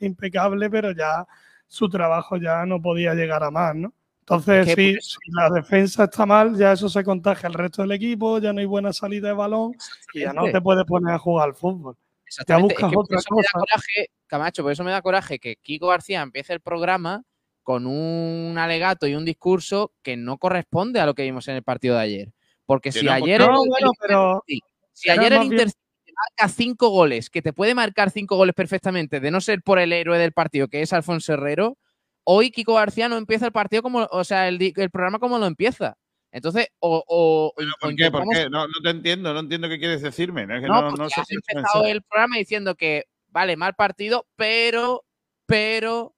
impecable, 0.00 0.70
pero 0.70 0.92
ya 0.92 1.26
su 1.66 1.88
trabajo 1.90 2.38
ya 2.38 2.64
no 2.64 2.80
podía 2.80 3.12
llegar 3.14 3.42
a 3.44 3.50
más, 3.50 3.74
¿no? 3.76 3.92
Entonces, 4.26 4.68
Es 4.68 4.74
que 4.74 4.96
si 5.02 5.18
la 5.32 5.50
defensa 5.50 6.04
está 6.04 6.24
mal, 6.24 6.56
ya 6.56 6.72
eso 6.72 6.88
se 6.88 7.04
contagia 7.04 7.46
al 7.46 7.52
resto 7.54 7.82
del 7.82 7.92
equipo, 7.92 8.38
ya 8.38 8.54
no 8.54 8.60
hay 8.60 8.64
buena 8.64 8.90
salida 8.92 9.28
de 9.28 9.34
balón 9.34 9.74
y 10.14 10.20
ya 10.20 10.32
no 10.32 10.50
te 10.50 10.62
puedes 10.62 10.84
poner 10.86 11.12
a 11.14 11.18
jugar 11.18 11.48
al 11.50 11.54
fútbol. 11.54 11.94
Exactamente. 12.26 12.72
Es 12.72 12.80
buscas 12.80 12.90
que 12.90 12.94
por 12.94 13.04
otra 13.04 13.18
eso 13.18 13.34
me 13.34 13.42
da 13.42 13.48
cosa. 13.52 13.58
coraje, 13.60 14.10
Camacho, 14.26 14.62
por 14.62 14.72
eso 14.72 14.82
me 14.84 14.90
da 14.92 15.02
coraje 15.02 15.38
que 15.38 15.56
Kiko 15.56 15.88
García 15.88 16.22
empiece 16.22 16.54
el 16.54 16.60
programa 16.60 17.22
con 17.62 17.86
un 17.86 18.56
alegato 18.56 19.06
y 19.06 19.14
un 19.14 19.26
discurso 19.26 19.92
que 20.02 20.16
no 20.16 20.38
corresponde 20.38 21.00
a 21.00 21.06
lo 21.06 21.14
que 21.14 21.22
vimos 21.24 21.46
en 21.48 21.56
el 21.56 21.62
partido 21.62 21.96
de 21.96 22.00
ayer. 22.02 22.32
Porque 22.64 22.90
Que 22.92 23.00
si 23.00 23.08
ayer 23.08 23.40
No, 23.42 23.62
el, 23.62 23.68
bueno, 23.68 23.90
el 23.90 23.98
pero 24.00 24.42
Intercity- 24.48 24.60
si 24.92 25.10
ayer 25.10 25.32
el 25.34 25.42
Intercity 25.42 25.80
te 26.06 26.12
marca 26.12 26.48
cinco 26.54 26.88
goles, 26.88 27.28
que 27.28 27.42
te 27.42 27.52
puede 27.52 27.74
marcar 27.74 28.10
cinco 28.10 28.36
goles 28.36 28.54
perfectamente, 28.54 29.20
de 29.20 29.30
no 29.30 29.42
ser 29.42 29.60
por 29.62 29.78
el 29.78 29.92
héroe 29.92 30.18
del 30.18 30.32
partido, 30.32 30.68
que 30.68 30.80
es 30.80 30.94
Alfonso 30.94 31.34
Herrero, 31.34 31.76
hoy 32.24 32.50
Kiko 32.50 32.74
García 32.74 33.08
no 33.08 33.16
empieza 33.16 33.46
el 33.46 33.52
partido 33.52 33.82
como, 33.82 34.08
o 34.10 34.24
sea, 34.24 34.48
el, 34.48 34.58
programa 34.90 35.18
como 35.18 35.38
lo 35.38 35.46
empieza. 35.46 35.96
Entonces, 36.32 36.68
o, 36.80 37.04
o- 37.06 37.52
¿Pero 37.56 37.70
¿Por 37.80 37.94
qué? 37.94 38.10
¿Por 38.10 38.22
intentamos- 38.22 38.34
qué? 38.34 38.50
No, 38.50 38.66
no 38.66 38.74
te 38.82 38.90
entiendo, 38.90 39.32
no 39.32 39.40
entiendo 39.40 39.68
qué 39.68 39.78
quieres 39.78 40.02
decirme. 40.02 40.46
No, 40.46 40.56
es 40.56 40.62
que 40.62 40.68
no, 40.68 40.90
no, 40.90 41.08
sé 41.08 41.20
has 41.20 41.30
es 41.30 41.36
empezado 41.48 41.84
el 41.84 42.02
programa 42.02 42.36
diciendo 42.38 42.74
que, 42.74 43.04
vale, 43.28 43.56
mal 43.56 43.74
partido, 43.74 44.26
pero, 44.34 45.04
pero, 45.46 46.16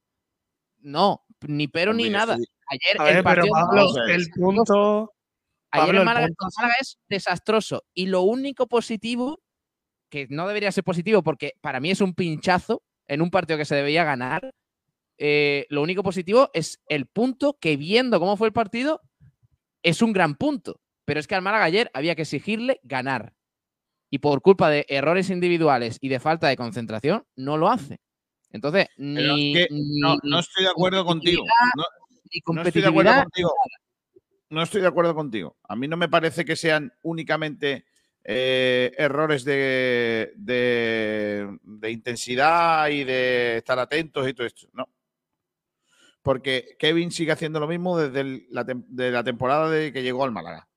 no, 0.79 1.23
ni 1.47 1.67
pero 1.67 1.93
ni 1.93 2.05
Hombre, 2.05 2.17
nada. 2.17 2.37
Ayer 2.69 2.97
ver, 2.99 3.17
el 3.17 3.23
pero 3.23 3.23
partido 3.23 3.53
Pablo, 3.53 4.05
el 4.07 4.29
punto. 4.31 5.13
Ayer 5.69 5.85
Pablo, 5.85 5.99
el 5.99 6.05
Málaga, 6.05 6.27
punto 6.27 6.45
Málaga 6.57 6.75
es 6.81 6.97
desastroso. 7.07 7.83
Y 7.93 8.07
lo 8.07 8.21
único 8.21 8.67
positivo, 8.67 9.39
que 10.09 10.25
no 10.29 10.47
debería 10.47 10.71
ser 10.71 10.83
positivo 10.83 11.21
porque 11.21 11.53
para 11.61 11.79
mí 11.79 11.91
es 11.91 12.01
un 12.01 12.13
pinchazo 12.13 12.81
en 13.07 13.21
un 13.21 13.29
partido 13.29 13.57
que 13.57 13.65
se 13.65 13.75
debería 13.75 14.03
ganar, 14.03 14.51
eh, 15.17 15.65
lo 15.69 15.81
único 15.81 16.03
positivo 16.03 16.49
es 16.53 16.81
el 16.87 17.05
punto 17.07 17.57
que 17.59 17.77
viendo 17.77 18.19
cómo 18.19 18.37
fue 18.37 18.47
el 18.47 18.53
partido, 18.53 19.01
es 19.83 20.01
un 20.01 20.13
gran 20.13 20.35
punto. 20.35 20.79
Pero 21.05 21.19
es 21.19 21.27
que 21.27 21.35
al 21.35 21.41
Málaga 21.41 21.63
ayer 21.65 21.89
había 21.93 22.15
que 22.15 22.23
exigirle 22.23 22.79
ganar. 22.83 23.33
Y 24.09 24.19
por 24.19 24.41
culpa 24.41 24.69
de 24.69 24.85
errores 24.89 25.29
individuales 25.29 25.97
y 26.01 26.09
de 26.09 26.19
falta 26.19 26.47
de 26.47 26.57
concentración, 26.57 27.25
no 27.35 27.57
lo 27.57 27.69
hace. 27.69 27.99
Entonces, 28.51 28.87
Pero 28.97 29.35
ni, 29.35 29.57
es 29.57 29.67
que 29.67 29.73
no, 29.73 30.17
no 30.23 30.39
estoy 30.39 30.63
de 30.65 30.69
acuerdo 30.69 31.05
contigo. 31.05 31.43
No, 31.75 32.61
estoy 32.61 32.81
de 32.81 32.87
acuerdo 32.87 33.11
contigo. 33.23 33.53
No 34.49 34.61
estoy 34.63 34.81
de 34.81 34.87
acuerdo 34.87 35.15
contigo. 35.15 35.57
A 35.63 35.75
mí 35.75 35.87
no 35.87 35.97
me 35.97 36.07
parece 36.09 36.45
que 36.45 36.55
sean 36.55 36.93
únicamente 37.03 37.85
eh, 38.23 38.91
errores 38.97 39.43
de, 39.45 40.31
de- 40.35 41.57
de 41.63 41.91
intensidad 41.91 42.87
y 42.89 43.03
de 43.03 43.57
estar 43.57 43.77
atentos 43.79 44.27
y 44.27 44.33
todo 44.33 44.47
esto. 44.47 44.67
No. 44.73 44.87
Porque 46.27 46.75
Kevin 46.77 47.09
sigue 47.11 47.31
haciendo 47.31 47.59
lo 47.59 47.67
mismo 47.67 47.97
desde 47.97 48.19
el- 48.19 48.47
la, 48.49 48.65
tem- 48.65 48.85
de 48.87 49.11
la 49.11 49.23
temporada 49.23 49.69
de 49.69 49.93
que 49.93 50.03
llegó 50.03 50.23
al 50.25 50.31
Málaga. 50.31 50.67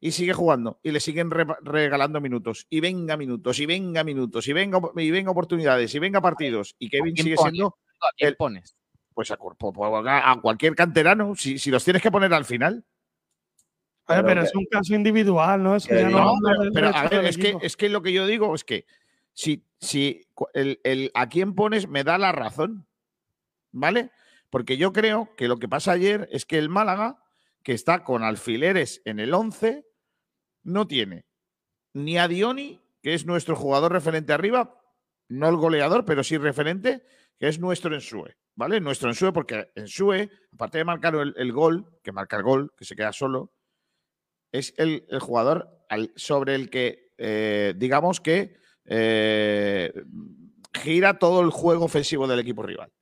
Y 0.00 0.12
sigue 0.12 0.32
jugando. 0.34 0.78
Y 0.82 0.92
le 0.92 1.00
siguen 1.00 1.30
re- 1.30 1.46
regalando 1.62 2.20
minutos. 2.20 2.66
Y 2.70 2.80
venga 2.80 3.16
minutos. 3.16 3.58
Y 3.58 3.66
venga 3.66 4.04
minutos. 4.04 4.46
Y 4.46 4.52
venga, 4.52 4.78
y 4.96 5.10
venga 5.10 5.30
oportunidades. 5.30 5.94
Y 5.94 5.98
venga 5.98 6.20
partidos. 6.20 6.76
Y 6.78 6.88
Kevin 6.90 7.16
sigue 7.16 7.34
pone? 7.34 7.50
siendo 7.50 7.76
¿A 8.00 8.08
quién 8.16 8.28
el- 8.28 8.36
pones? 8.36 8.76
pues 9.14 9.30
a, 9.30 9.36
cuerpo- 9.36 9.72
a 10.08 10.40
cualquier 10.40 10.74
canterano, 10.74 11.34
si, 11.36 11.58
si 11.58 11.70
los 11.70 11.82
tienes 11.84 12.02
que 12.02 12.10
poner 12.10 12.32
al 12.34 12.44
final. 12.44 12.84
Pero 14.06 14.42
es 14.42 14.54
un 14.54 14.66
caso 14.66 14.94
individual, 14.94 15.62
¿no? 15.62 15.76
Eso 15.76 15.88
que 15.88 15.94
ya 16.00 16.10
no 16.10 16.18
No, 16.24 16.72
pero, 16.74 16.88
a 16.94 17.08
ver, 17.08 17.24
es 17.24 17.38
que, 17.38 17.56
es 17.62 17.76
que 17.76 17.88
lo 17.88 18.02
que 18.02 18.12
yo 18.12 18.26
digo 18.26 18.54
es 18.54 18.64
que 18.64 18.86
si, 19.32 19.64
si 19.80 20.20
el 20.52 21.10
a 21.14 21.28
quién 21.28 21.54
pones 21.54 21.88
me 21.88 22.04
da 22.04 22.18
la 22.18 22.32
razón, 22.32 22.86
¿vale? 23.72 24.10
Porque 24.54 24.76
yo 24.76 24.92
creo 24.92 25.34
que 25.36 25.48
lo 25.48 25.58
que 25.58 25.68
pasa 25.68 25.90
ayer 25.90 26.28
es 26.30 26.46
que 26.46 26.58
el 26.58 26.68
Málaga, 26.68 27.20
que 27.64 27.72
está 27.72 28.04
con 28.04 28.22
alfileres 28.22 29.02
en 29.04 29.18
el 29.18 29.34
11, 29.34 29.84
no 30.62 30.86
tiene 30.86 31.26
ni 31.92 32.18
a 32.18 32.28
Dioni, 32.28 32.80
que 33.02 33.14
es 33.14 33.26
nuestro 33.26 33.56
jugador 33.56 33.90
referente 33.90 34.32
arriba, 34.32 34.80
no 35.28 35.48
el 35.48 35.56
goleador, 35.56 36.04
pero 36.04 36.22
sí 36.22 36.38
referente, 36.38 37.02
que 37.36 37.48
es 37.48 37.58
nuestro 37.58 37.96
Ensue, 37.96 38.36
¿vale? 38.54 38.80
Nuestro 38.80 39.08
Ensue, 39.08 39.32
porque 39.32 39.72
Ensue, 39.74 40.30
aparte 40.52 40.78
de 40.78 40.84
marcar 40.84 41.16
el, 41.16 41.52
gol, 41.52 41.98
que 42.04 42.12
marca 42.12 42.36
el 42.36 42.44
gol, 42.44 42.72
que 42.76 42.84
se 42.84 42.94
queda 42.94 43.12
solo, 43.12 43.52
es 44.52 44.72
el, 44.76 45.04
jugador 45.18 45.84
sobre 46.14 46.54
el 46.54 46.70
que, 46.70 47.12
eh, 47.18 47.74
digamos 47.76 48.20
que, 48.20 48.56
eh, 48.84 49.92
gira 50.74 51.18
todo 51.18 51.40
el 51.40 51.50
juego 51.50 51.86
ofensivo 51.86 52.28
del 52.28 52.38
equipo 52.38 52.62
rival. 52.62 52.92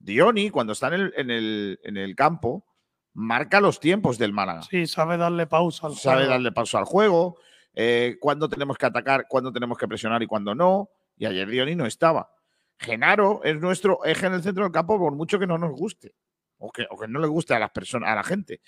Dioni, 0.00 0.50
cuando 0.50 0.72
está 0.72 0.88
en 0.88 0.94
el, 0.94 1.14
en 1.16 1.30
el- 1.30 1.78
en 1.84 1.96
el 1.96 2.16
campo, 2.16 2.64
marca 3.12 3.60
los 3.60 3.78
tiempos 3.80 4.18
del 4.18 4.32
Málaga. 4.32 4.62
Sí, 4.62 4.86
sabe 4.86 5.16
darle 5.16 5.46
pausa 5.46 5.86
al 5.86 5.94
Sabe 5.94 6.16
juego. 6.22 6.30
darle 6.30 6.52
pausa 6.52 6.78
al 6.78 6.84
juego, 6.84 7.36
eh, 7.74 8.16
cuándo 8.20 8.48
tenemos 8.48 8.76
que 8.78 8.86
atacar, 8.86 9.26
cuándo 9.28 9.52
tenemos 9.52 9.76
que 9.78 9.86
presionar 9.86 10.22
y 10.22 10.26
cuándo 10.26 10.54
no. 10.54 10.90
Y 11.16 11.26
ayer 11.26 11.48
Dioni 11.48 11.76
no 11.76 11.86
estaba. 11.86 12.30
Genaro 12.78 13.42
es 13.44 13.60
nuestro 13.60 14.02
eje 14.04 14.26
en 14.26 14.32
el 14.34 14.42
centro 14.42 14.64
del 14.64 14.72
campo, 14.72 14.98
por 14.98 15.14
mucho 15.14 15.38
que 15.38 15.46
no 15.46 15.58
nos 15.58 15.72
guste, 15.72 16.14
o 16.58 16.70
que, 16.72 16.86
o 16.88 16.98
que 16.98 17.06
no 17.08 17.20
le 17.20 17.26
guste 17.26 17.52
a 17.54 17.58
las 17.58 17.70
personas, 17.70 18.08
a 18.08 18.14
la 18.14 18.22
gente. 18.24 18.62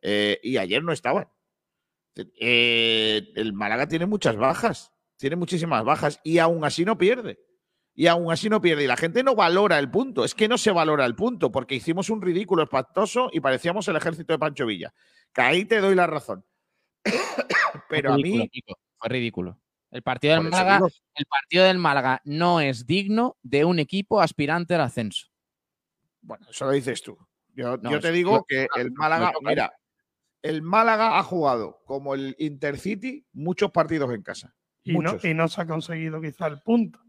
Eh, 0.00 0.40
y 0.42 0.56
ayer 0.56 0.82
no 0.82 0.92
estaban. 0.92 1.28
Eh, 2.16 3.32
el 3.36 3.52
Málaga 3.52 3.86
tiene 3.86 4.06
muchas 4.06 4.36
bajas, 4.36 4.92
tiene 5.16 5.36
muchísimas 5.36 5.84
bajas 5.84 6.20
y 6.24 6.38
aún 6.38 6.64
así 6.64 6.84
no 6.84 6.96
pierde. 6.98 7.38
Y 7.98 8.06
aún 8.06 8.30
así 8.30 8.48
no 8.48 8.60
pierde. 8.60 8.84
Y 8.84 8.86
la 8.86 8.96
gente 8.96 9.24
no 9.24 9.34
valora 9.34 9.76
el 9.76 9.90
punto. 9.90 10.24
Es 10.24 10.32
que 10.32 10.46
no 10.46 10.56
se 10.56 10.70
valora 10.70 11.04
el 11.04 11.16
punto 11.16 11.50
porque 11.50 11.74
hicimos 11.74 12.10
un 12.10 12.22
ridículo 12.22 12.62
espantoso 12.62 13.28
y 13.32 13.40
parecíamos 13.40 13.88
el 13.88 13.96
ejército 13.96 14.32
de 14.32 14.38
Pancho 14.38 14.66
Villa. 14.66 14.94
Que 15.34 15.40
ahí 15.40 15.64
te 15.64 15.80
doy 15.80 15.96
la 15.96 16.06
razón. 16.06 16.44
Pero 17.88 18.12
a 18.12 18.16
mí. 18.16 18.48
Fue 18.98 19.08
ridículo. 19.08 19.60
El 19.90 20.02
partido 20.02 20.34
del 20.34 20.44
Málaga, 20.48 20.74
digo, 20.76 20.88
el 21.16 21.26
partido 21.26 21.64
del 21.64 21.78
Málaga 21.78 22.20
no 22.24 22.60
es 22.60 22.86
digno 22.86 23.36
de 23.42 23.64
un 23.64 23.80
equipo 23.80 24.20
aspirante 24.20 24.76
al 24.76 24.82
ascenso. 24.82 25.26
Bueno, 26.20 26.46
eso 26.48 26.66
lo 26.66 26.70
dices 26.70 27.02
tú. 27.02 27.18
Yo, 27.52 27.78
No, 27.78 27.90
yo 27.90 27.98
te 27.98 28.12
digo 28.12 28.36
lo- 28.36 28.44
que 28.46 28.68
el 28.76 28.92
Málaga, 28.92 29.32
lo- 29.32 29.40
mira, 29.48 29.72
el 30.42 30.62
Málaga 30.62 31.18
ha 31.18 31.22
jugado 31.24 31.80
como 31.84 32.14
el 32.14 32.36
Intercity 32.38 33.26
muchos 33.32 33.72
partidos 33.72 34.14
en 34.14 34.22
casa. 34.22 34.54
Y 34.84 34.96
no, 34.96 35.16
y 35.20 35.34
no 35.34 35.48
se 35.48 35.62
ha 35.62 35.66
conseguido 35.66 36.20
quizá 36.20 36.46
el 36.46 36.60
punto. 36.62 37.00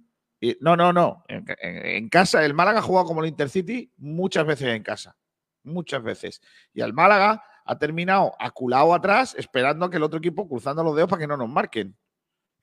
No, 0.61 0.75
no, 0.75 0.93
no. 0.93 1.23
En, 1.27 2.09
casa, 2.09 2.45
el 2.45 2.53
Málaga 2.53 2.79
ha 2.79 2.83
jugado 2.83 3.07
como 3.07 3.21
el 3.21 3.29
Intercity 3.29 3.91
muchas 3.97 4.45
veces 4.45 4.69
en 4.69 4.83
casa. 4.83 5.17
Muchas 5.63 6.01
veces. 6.01 6.41
Y 6.73 6.81
el 6.81 6.93
Málaga 6.93 7.43
ha 7.65 7.77
terminado 7.77 8.33
aculado 8.39 8.93
atrás, 8.93 9.35
esperando 9.37 9.85
a 9.85 9.89
que 9.89 9.97
el 9.97 10.03
otro 10.03 10.19
equipo 10.19 10.47
cruzando 10.47 10.83
los 10.83 10.95
dedos 10.95 11.09
para 11.09 11.19
que 11.21 11.27
no 11.27 11.37
nos 11.37 11.49
marquen. 11.49 11.97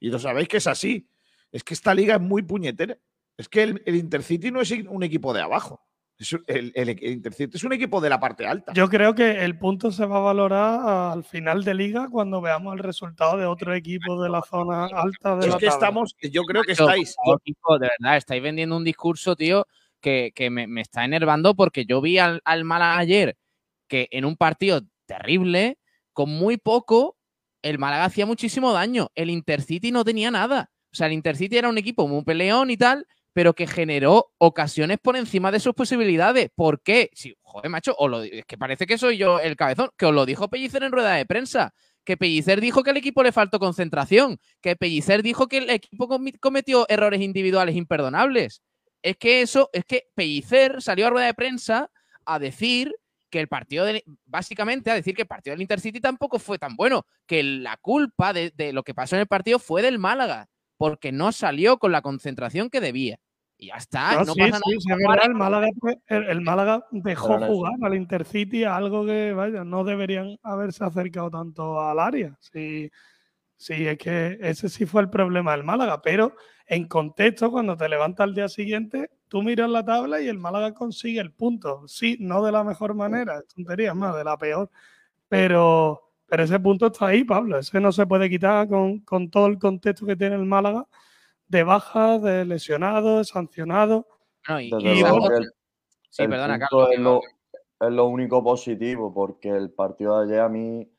Y 0.01 0.11
lo 0.11 0.19
sabéis 0.19 0.49
que 0.49 0.57
es 0.57 0.67
así. 0.67 1.11
Es 1.53 1.63
que 1.63 1.75
esta 1.75 1.95
liga 1.95 2.15
es 2.15 2.21
muy 2.21 2.43
puñetera. 2.43 2.97
Es 3.37 3.49
que 3.49 3.63
el, 3.63 3.83
el 3.85 3.97
Intercity 3.97 4.51
no 4.51 4.63
es 4.63 4.71
un 4.71 5.03
equipo 5.03 5.35
de 5.35 5.43
abajo. 5.43 5.87
Es 6.19 6.33
un- 6.33 6.43
el, 6.47 6.73
el- 6.75 6.89
el 6.89 7.03
Intercity 7.13 7.57
es 7.57 7.65
un 7.65 7.73
equipo 7.75 8.01
de 8.01 8.09
la 8.09 8.19
parte 8.19 8.47
alta. 8.47 8.73
Yo 8.73 8.89
creo 8.89 9.15
que 9.15 9.45
el 9.45 9.59
punto 9.59 9.93
se 9.93 10.07
va 10.07 10.17
a 10.17 10.21
valorar 10.21 11.13
al 11.13 11.25
final 11.25 11.63
de 11.63 11.75
liga 11.75 12.09
cuando 12.11 12.41
veamos 12.41 12.73
el 12.75 12.79
resultado 12.83 13.37
de 13.37 13.45
otro 13.45 13.75
equipo 13.75 14.23
de 14.23 14.31
la 14.31 14.41
zona 14.43 14.87
alta 14.87 15.37
de 15.37 15.47
es 15.47 15.53
la 15.53 15.59
que 15.59 15.67
tabla. 15.67 15.75
estamos, 15.87 16.17
yo 16.31 16.43
creo 16.45 16.63
que 16.63 16.73
estáis. 16.73 17.15
de 17.45 17.55
verdad, 18.01 18.17
estáis 18.17 18.43
vendiendo 18.43 18.77
un 18.77 18.85
discurso, 18.85 19.37
tío, 19.37 19.67
que, 20.01 20.33
que 20.35 20.49
me, 20.49 20.67
me 20.67 20.81
está 20.81 21.05
enervando 21.05 21.55
porque 21.55 21.85
yo 21.85 22.01
vi 22.01 22.19
al, 22.19 22.41
al 22.45 22.65
Málaga 22.65 22.99
ayer 22.99 23.37
que 23.89 24.09
en 24.11 24.25
un 24.25 24.37
partido 24.37 24.83
terrible, 25.05 25.79
con 26.13 26.31
muy 26.31 26.57
poco, 26.57 27.17
el 27.63 27.79
Málaga 27.79 28.07
hacía 28.07 28.25
muchísimo 28.27 28.73
daño. 28.73 29.11
El 29.15 29.29
Intercity 29.31 29.93
no 29.93 30.05
tenía 30.05 30.31
nada. 30.31 30.71
O 30.93 30.95
sea, 30.97 31.09
el 31.09 31.13
Intercity 31.13 31.59
era 31.59 31.69
un 31.69 31.77
equipo 31.79 32.09
muy 32.09 32.25
peleón 32.25 32.71
y 32.71 32.77
tal, 32.79 33.07
pero 33.37 33.53
que 33.53 33.67
generó 33.67 34.33
ocasiones 34.39 34.97
por 34.99 35.15
encima 35.15 35.53
de 35.53 35.61
sus 35.61 35.75
posibilidades. 35.75 36.49
¿Por 36.55 36.81
qué? 36.81 37.11
Si, 37.13 37.37
joder, 37.43 37.69
macho, 37.69 37.95
os 37.99 38.11
lo, 38.11 38.23
es 38.23 38.47
que 38.47 38.57
parece 38.57 38.87
que 38.87 38.97
soy 38.97 39.19
yo 39.19 39.41
el 39.41 39.57
cabezón, 39.57 39.91
que 39.99 40.07
os 40.07 40.15
lo 40.15 40.25
dijo 40.25 40.49
Pellicer 40.49 40.83
en 40.83 40.91
rueda 40.91 41.13
de 41.13 41.27
prensa. 41.27 41.75
Que 42.03 42.17
Pellicer 42.17 42.63
dijo 42.63 42.83
que 42.83 42.93
al 42.93 42.97
equipo 42.97 43.23
le 43.23 43.33
faltó 43.33 43.59
concentración. 43.59 44.39
Que 44.63 44.75
Pellicer 44.75 45.23
dijo 45.23 45.49
que 45.49 45.59
el 45.59 45.69
equipo 45.69 46.09
cometió 46.41 46.87
errores 46.89 47.21
individuales 47.21 47.77
imperdonables. 47.77 48.63
Es 49.03 49.19
que 49.19 49.43
eso, 49.43 49.69
es 49.75 49.85
que 49.85 50.05
Pellicer 50.15 50.81
salió 50.81 51.07
a 51.07 51.11
rueda 51.11 51.27
de 51.27 51.35
prensa 51.35 51.91
a 52.25 52.39
decir 52.39 52.97
que 53.29 53.39
el 53.39 53.49
partido 53.49 53.85
de, 53.85 54.03
básicamente 54.25 54.91
a 54.91 54.95
decir 54.95 55.15
que 55.15 55.23
el 55.23 55.29
partido 55.29 55.53
del 55.53 55.61
Intercity 55.61 56.01
tampoco 56.01 56.39
fue 56.39 56.59
tan 56.59 56.75
bueno, 56.75 57.05
que 57.27 57.43
la 57.43 57.77
culpa 57.77 58.33
de 58.33 58.73
lo 58.73 58.83
que 58.83 58.95
pasó 58.95 59.15
en 59.15 59.21
el 59.21 59.27
partido 59.27 59.59
fue 59.59 59.83
del 59.83 59.99
Málaga, 59.99 60.49
porque 60.79 61.13
no 61.13 61.33
salió 61.33 61.77
con 61.77 61.93
la 61.93 62.01
concentración 62.01 62.71
que 62.71 62.81
debía. 62.81 63.19
Y 63.59 63.69
ya 63.69 63.77
está, 63.77 64.13
No, 64.13 64.25
no, 64.25 64.33
sí, 64.35 64.41
pasa 64.41 64.59
sí, 64.59 64.63
nada. 64.87 65.21
sí, 65.23 65.27
el 65.27 65.35
Málaga, 65.35 65.69
pues, 65.81 65.97
el, 66.09 66.25
el 66.25 66.41
Málaga 66.43 66.85
dejó 66.91 67.29
Pero 67.29 67.41
no 67.41 67.47
es- 67.47 67.53
jugar 67.53 67.73
al 67.83 67.95
Intercity 67.95 68.65
a 68.65 68.77
algo 68.77 69.07
que, 69.07 69.33
vaya, 69.33 69.65
no 69.65 69.83
deberían 69.85 70.39
haberse 70.43 70.85
acercado 70.85 71.31
tanto 71.31 71.81
al 71.81 71.99
área. 71.99 72.37
Sí, 72.41 72.91
sí, 73.57 73.87
es 73.87 73.97
que 73.97 74.39
ese 74.43 74.69
sí 74.69 74.85
fue 74.85 75.01
el 75.03 75.09
problema 75.11 75.53
del 75.53 75.65
Málaga, 75.65 76.03
pero 76.03 76.35
en 76.67 76.87
contexto, 76.87 77.51
cuando 77.51 77.77
te 77.77 77.89
levantas 77.89 78.25
al 78.25 78.35
día 78.35 78.49
siguiente, 78.49 79.11
tú 79.29 79.43
miras 79.43 79.71
la 79.71 79.85
tabla 79.85 80.21
y 80.21 80.29
el 80.29 80.39
Málaga 80.39 80.75
consigue 80.75 81.21
el 81.21 81.33
punto. 81.33 81.89
Sí, 81.89 82.19
no 82.21 82.45
de 82.45 82.53
la 82.53 82.63
mejor 82.63 82.95
manera, 82.95 83.39
es 83.39 83.47
tontería, 83.55 83.91
es 83.91 83.97
más, 83.97 84.15
de 84.17 84.25
la 84.25 84.37
peor, 84.37 84.71
pero, 85.29 86.13
pero 86.27 86.43
ese 86.43 86.61
punto 86.61 86.89
está 86.89 87.07
ahí, 87.07 87.25
Pablo, 87.25 87.59
ese 87.59 87.81
no 87.81 87.91
se 87.93 88.07
puede 88.07 88.29
quitar 88.29 88.69
con, 88.69 89.01
con 89.01 89.31
todo 89.31 89.47
el 89.47 89.59
contexto 89.59 90.05
que 90.07 90.17
tiene 90.17 90.37
el 90.37 90.45
Málaga 90.45 90.87
de 91.49 91.63
bajas, 91.65 92.23
de 92.23 92.45
lesionados, 92.45 93.19
de 93.19 93.25
sancionados. 93.25 94.05
No, 94.49 94.61
y, 94.61 94.71
luego 94.71 95.31
el- 95.33 95.51
sí, 96.11 96.23
el 96.25 96.31
perdona, 96.31 96.59
Carlos. 96.59 96.89
es 96.93 96.99
lo, 96.99 97.11
no- 97.15 97.21
es 97.89 97.93
lo 97.93 98.07
único 98.07 98.43
positivo, 98.43 99.13
porque 99.13 99.51
el 99.51 99.71
partido 99.71 100.19
de 100.19 100.25
ayer 100.27 100.41
a 100.41 100.49
mí 100.49 100.91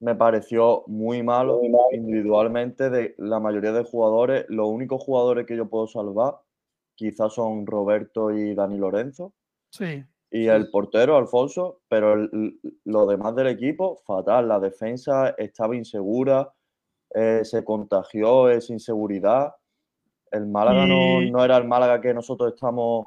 me 0.00 0.14
pareció 0.14 0.82
muy 0.86 1.22
malo 1.22 1.60
individualmente 1.92 2.90
de 2.90 3.14
la 3.18 3.38
mayoría 3.38 3.72
de 3.72 3.84
jugadores. 3.84 4.46
Los 4.48 4.68
únicos 4.68 5.02
jugadores 5.02 5.46
que 5.46 5.56
yo 5.56 5.68
puedo 5.68 5.86
salvar 5.86 6.38
quizás 6.94 7.34
son 7.34 7.66
Roberto 7.66 8.30
y 8.30 8.54
Dani 8.54 8.78
Lorenzo 8.78 9.32
Sí, 9.70 10.04
y 10.30 10.46
el 10.48 10.70
portero 10.70 11.16
Alfonso, 11.16 11.80
pero 11.88 12.14
el- 12.14 12.58
lo 12.84 13.06
demás 13.06 13.34
del 13.36 13.46
equipo, 13.48 13.96
fatal. 14.04 14.48
La 14.48 14.58
defensa 14.58 15.30
estaba 15.38 15.76
insegura, 15.76 16.52
eh, 17.14 17.40
se 17.44 17.64
contagió 17.64 18.48
esa 18.50 18.72
inseguridad. 18.72 19.54
El 20.32 20.46
Málaga 20.46 20.86
no, 20.86 21.22
Y- 21.22 21.30
no 21.30 21.44
era 21.44 21.56
el 21.58 21.68
Málaga 21.68 22.00
que 22.00 22.12
nosotros 22.12 22.54
estamos 22.54 23.06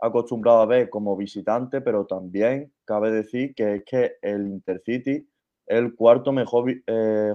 acostumbrados 0.00 0.64
a 0.64 0.66
ver 0.66 0.90
como 0.90 1.16
visitante, 1.16 1.80
pero 1.80 2.06
también 2.06 2.72
cabe 2.84 3.12
decir 3.12 3.54
que 3.54 3.76
es 3.76 3.84
que 3.84 4.16
el 4.20 4.48
Intercity 4.48 5.12
es 5.12 5.78
el 5.78 5.94
cuarto 5.94 6.32
mejor 6.32 6.72
eh, 6.86 7.34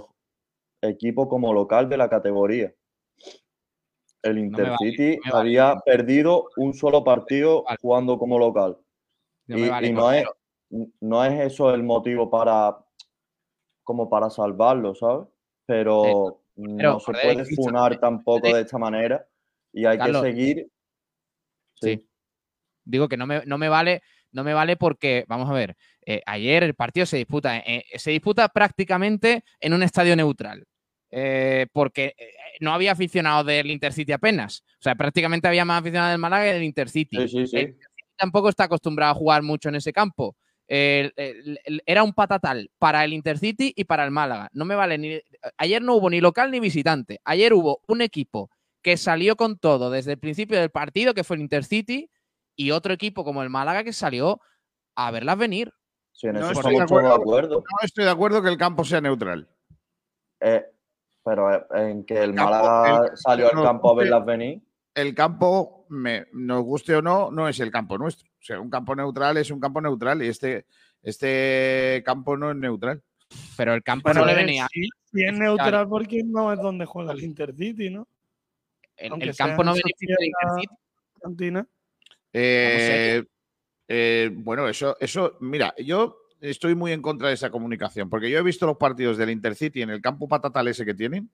equipo 0.81 1.29
como 1.29 1.53
local 1.53 1.87
de 1.87 1.97
la 1.97 2.09
categoría. 2.09 2.73
El 4.23 4.39
Intercity 4.39 5.17
no 5.17 5.21
me 5.23 5.31
vale. 5.31 5.49
había 5.49 5.79
perdido 5.85 6.49
un 6.57 6.73
solo 6.73 7.03
partido 7.03 7.63
Vale. 7.63 7.77
jugando 7.81 8.17
como 8.17 8.37
local. 8.37 8.77
no 9.47 9.57
y 9.57 9.87
y 9.87 9.93
no, 9.93 10.11
es, 10.11 10.25
no 10.99 11.23
es 11.23 11.53
eso 11.53 11.73
el 11.73 11.83
motivo 11.83 12.29
para 12.29 12.77
como 13.83 14.09
para 14.09 14.29
salvarlo, 14.29 14.93
¿sabes? 14.95 15.27
Pero 15.65 16.41
no 16.57 16.99
se 16.99 17.11
puede 17.11 17.45
funar 17.55 17.99
tampoco 17.99 18.53
de 18.53 18.61
esta 18.61 18.77
manera 18.77 19.25
y 19.71 19.85
hay 19.85 19.97
Carlos, 19.97 20.23
que 20.23 20.29
seguir. 20.29 20.67
Sí. 21.75 22.05
Digo 22.83 23.07
que 23.07 23.17
no 23.17 23.25
me, 23.27 23.45
no 23.45 23.57
me 23.57 23.69
vale, 23.69 24.01
no 24.31 24.43
me 24.43 24.53
vale 24.53 24.75
porque, 24.75 25.23
vamos 25.27 25.49
a 25.49 25.53
ver, 25.53 25.75
eh, 26.05 26.21
ayer 26.25 26.63
el 26.63 26.73
partido 26.73 27.05
se 27.05 27.17
disputa, 27.17 27.57
eh, 27.59 27.85
se 27.95 28.11
disputa 28.11 28.47
prácticamente 28.49 29.43
en 29.59 29.73
un 29.73 29.83
estadio 29.83 30.15
neutral. 30.15 30.65
eh, 31.09 31.67
porque 31.71 32.15
eh, 32.17 32.33
no 32.59 32.73
había 32.73 32.91
aficionados 32.91 33.45
del 33.45 33.71
Intercity 33.71 34.11
apenas. 34.11 34.63
O 34.73 34.81
sea, 34.83 34.95
prácticamente 34.95 35.47
había 35.47 35.65
más 35.65 35.81
aficionados 35.81 36.11
del 36.13 36.19
Málaga 36.19 36.45
que 36.45 36.53
del 36.53 36.63
Intercity. 36.63 37.17
Sí, 37.17 37.27
sí, 37.27 37.47
sí. 37.47 37.57
El 37.57 37.67
Intercity 37.69 38.15
tampoco 38.17 38.49
está 38.49 38.65
acostumbrado 38.65 39.11
a 39.11 39.15
jugar 39.15 39.43
mucho 39.43 39.69
en 39.69 39.75
ese 39.75 39.93
campo. 39.93 40.35
El- 40.67 41.13
el- 41.15 41.59
el- 41.63 41.81
era 41.85 42.03
un 42.03 42.13
patatal 42.13 42.69
para 42.77 43.05
el 43.05 43.13
Intercity 43.13 43.73
y 43.75 43.85
para 43.85 44.03
el 44.03 44.11
Málaga. 44.11 44.49
No 44.51 44.65
me 44.65 44.75
vale 44.75 44.97
ni. 44.97 45.21
Ayer 45.57 45.81
no 45.81 45.95
hubo 45.95 46.09
ni 46.09 46.19
local 46.19 46.51
ni 46.51 46.59
visitante. 46.59 47.19
Ayer 47.23 47.53
hubo 47.53 47.81
un 47.87 48.01
equipo 48.01 48.49
que 48.81 48.97
salió 48.97 49.35
con 49.35 49.57
todo 49.57 49.89
desde 49.89 50.13
el 50.13 50.19
principio 50.19 50.59
del 50.59 50.69
partido, 50.69 51.13
que 51.13 51.23
fue 51.23 51.35
el 51.37 51.41
Intercity, 51.41 52.09
y 52.55 52.71
otro 52.71 52.93
equipo 52.93 53.23
como 53.23 53.43
el 53.43 53.49
Málaga 53.49 53.83
que 53.83 53.93
salió 53.93 54.41
a 54.95 55.11
verlas 55.11 55.37
venir. 55.37 55.71
En 56.23 56.33
No 56.33 56.39
eso 56.49 56.51
estoy 56.59 56.73
de 56.73 56.85
todos 56.85 56.89
de 56.89 56.97
acuerdo. 57.07 57.13
acuerdo. 57.13 57.55
No 57.59 57.85
estoy 57.85 58.05
de 58.05 58.11
acuerdo 58.11 58.41
que 58.41 58.49
el 58.49 58.57
campo 58.57 58.83
sea 58.83 58.99
neutral. 59.01 59.47
Eh, 60.41 60.65
pero 61.23 61.53
eh, 61.53 61.65
en 61.75 62.03
que 62.05 62.23
el 62.23 62.33
campo- 62.33 62.51
Málaga 62.51 63.07
el- 63.11 63.17
salió 63.17 63.45
al 63.55 63.63
campo 63.63 63.91
a 63.91 63.95
verlas 63.95 64.25
venir. 64.25 64.61
El 64.97 65.13
campo, 65.13 65.85
me, 65.89 66.25
nos 66.33 66.63
guste 66.63 66.95
o 66.95 67.03
no, 67.03 67.29
no 67.29 67.47
es 67.47 67.59
el 67.59 67.69
campo 67.69 67.99
nuestro. 67.99 68.27
O 68.29 68.43
sea, 68.43 68.59
un 68.59 68.69
campo 68.69 68.95
neutral 68.95 69.37
es 69.37 69.51
un 69.51 69.59
campo 69.59 69.79
neutral 69.79 70.23
y 70.23 70.27
este, 70.27 70.65
este 71.03 72.01
campo 72.03 72.35
no 72.35 72.49
es 72.49 72.57
neutral. 72.57 73.03
Pero 73.55 73.75
el 73.75 73.83
campo 73.83 74.09
Bueno, 74.09 74.21
no 74.21 74.25
le 74.25 74.33
ver, 74.33 74.45
venía. 74.45 74.67
sí, 74.71 74.87
sí 75.11 75.23
es 75.23 75.37
neutral 75.37 75.87
porque 75.87 76.23
no 76.23 76.51
es 76.51 76.59
donde 76.59 76.85
juega 76.85 77.11
el 77.11 77.23
Intercity, 77.23 77.91
¿no? 77.91 78.07
El, 78.95 79.35
campo 79.35 79.63
no 79.63 79.73
beneficia 79.73 80.15
del 80.17 80.29
Intercity. 80.29 80.75
Cantina. 81.21 81.67
Eh, 82.33 83.23
eh, 83.87 84.31
bueno, 84.33 84.67
eso, 84.67 84.97
eso, 84.99 85.37
mira, 85.41 85.75
yo 85.77 86.17
estoy 86.41 86.73
muy 86.73 86.91
en 86.91 87.01
contra 87.01 87.27
de 87.27 87.35
esa 87.35 87.51
comunicación, 87.51 88.09
porque 88.09 88.31
yo 88.31 88.39
he 88.39 88.43
visto 88.43 88.65
los 88.65 88.77
partidos 88.77 89.17
del 89.17 89.29
Intercity 89.29 89.83
en 89.83 89.91
el 89.91 90.01
campo 90.01 90.27
patatal 90.27 90.67
ese 90.67 90.85
que 90.85 90.93
tienen, 90.93 91.29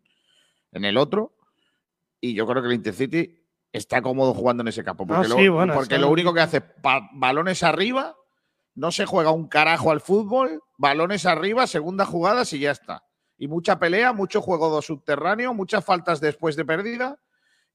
en 0.72 0.86
el 0.86 0.98
otro, 0.98 1.34
y 2.20 2.34
yo 2.34 2.46
creo 2.46 2.62
que 2.62 2.68
el 2.68 2.76
Intercity 2.76 3.43
está 3.74 4.02
cómodo 4.02 4.34
jugando 4.34 4.62
en 4.62 4.70
ese 4.70 4.84
campo, 4.84 5.06
porque, 5.06 5.26
Ah, 5.26 5.30
lo, 5.30 5.36
sí, 5.36 5.48
bueno, 5.50 5.74
porque 5.74 5.96
eso 5.96 6.02
lo 6.02 6.08
lo 6.08 6.14
único 6.14 6.34
que 6.34 6.40
hace 6.40 6.58
es 6.58 6.64
balones 7.14 7.64
arriba, 7.64 8.16
no 8.76 8.92
se 8.92 9.06
juega 9.06 9.32
un 9.32 9.48
carajo 9.48 9.92
al 9.92 10.00
fútbol, 10.00 10.62
balones 10.78 11.26
arriba, 11.26 11.68
segunda 11.68 12.06
jugada 12.06 12.44
y 12.50 12.60
ya 12.60 12.72
está. 12.72 13.04
Y 13.38 13.48
mucha 13.48 13.80
pelea, 13.80 14.14
mucho 14.14 14.42
juego 14.42 14.82
subterráneo, 14.82 15.54
muchas 15.54 15.84
faltas 15.84 16.22
después 16.22 16.56
de 16.56 16.64
pérdida 16.64 17.20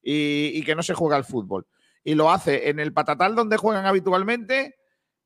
y, 0.01 0.51
y 0.53 0.63
que 0.63 0.73
no 0.73 0.81
se 0.81 0.93
juega 0.95 1.17
al 1.17 1.25
fútbol. 1.25 1.67
Y 2.03 2.15
lo 2.15 2.31
hace 2.31 2.69
en 2.69 2.79
el 2.79 2.93
patatal 2.93 3.35
donde 3.35 3.57
juegan 3.57 3.85
habitualmente 3.85 4.77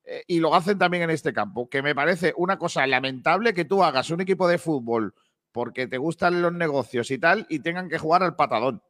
eh, 0.04 0.22
y 0.26 0.40
lo 0.40 0.54
hacen 0.54 0.78
también 0.78 1.04
en 1.04 1.10
este 1.10 1.32
campo, 1.32 1.68
que 1.68 1.82
me 1.82 1.94
parece 1.94 2.34
una 2.36 2.58
cosa 2.58 2.86
lamentable 2.86 3.54
que 3.54 3.64
tú 3.64 3.82
hagas 3.82 4.10
un 4.10 4.20
equipo 4.20 4.46
de 4.48 4.58
fútbol 4.58 5.14
porque 5.50 5.86
te 5.86 5.98
gustan 5.98 6.42
los 6.42 6.52
negocios 6.52 7.12
y 7.12 7.18
tal 7.18 7.46
y 7.48 7.60
tengan 7.60 7.88
que 7.88 7.98
jugar 7.98 8.22
al 8.24 8.34
patadón. 8.34 8.82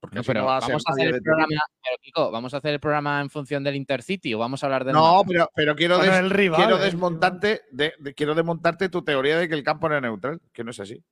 Porque 0.00 0.14
No, 0.16 0.20
así 0.20 0.26
pero 0.28 0.40
no 0.40 0.46
va 0.46 0.56
a 0.56 0.60
ser 0.62 0.70
vamos 0.70 0.84
a 0.86 0.92
hacer 0.92 1.06
el 1.08 1.12
de 1.12 1.20
programa, 1.20 1.46
equipo. 1.46 1.64
pero, 1.84 1.96
Kiko, 2.00 2.30
vamos 2.30 2.54
a 2.54 2.56
hacer 2.56 2.72
el 2.72 2.80
programa 2.80 3.20
en 3.20 3.28
función 3.30 3.62
del 3.62 3.76
Intercity 3.76 4.32
o 4.34 4.38
vamos 4.38 4.62
a 4.62 4.66
hablar 4.66 4.84
del 4.84 4.94
No, 4.94 5.22
pero, 5.28 5.48
pero 5.54 5.76
quiero, 5.76 5.98
Bueno, 5.98 6.12
des- 6.12 6.20
el 6.22 6.30
rival, 6.30 6.56
quiero 6.60 6.78
desmontarte, 6.78 7.62
de- 7.70 7.92
de- 7.98 8.14
quiero 8.14 8.34
desmontarte 8.34 8.88
tu 8.88 9.02
teoría 9.02 9.38
de 9.38 9.46
que 9.48 9.54
el 9.54 9.62
campo 9.62 9.86
era 9.88 10.00
neutral, 10.00 10.40
que 10.52 10.64
no 10.64 10.70
es 10.70 10.80
así. 10.80 11.02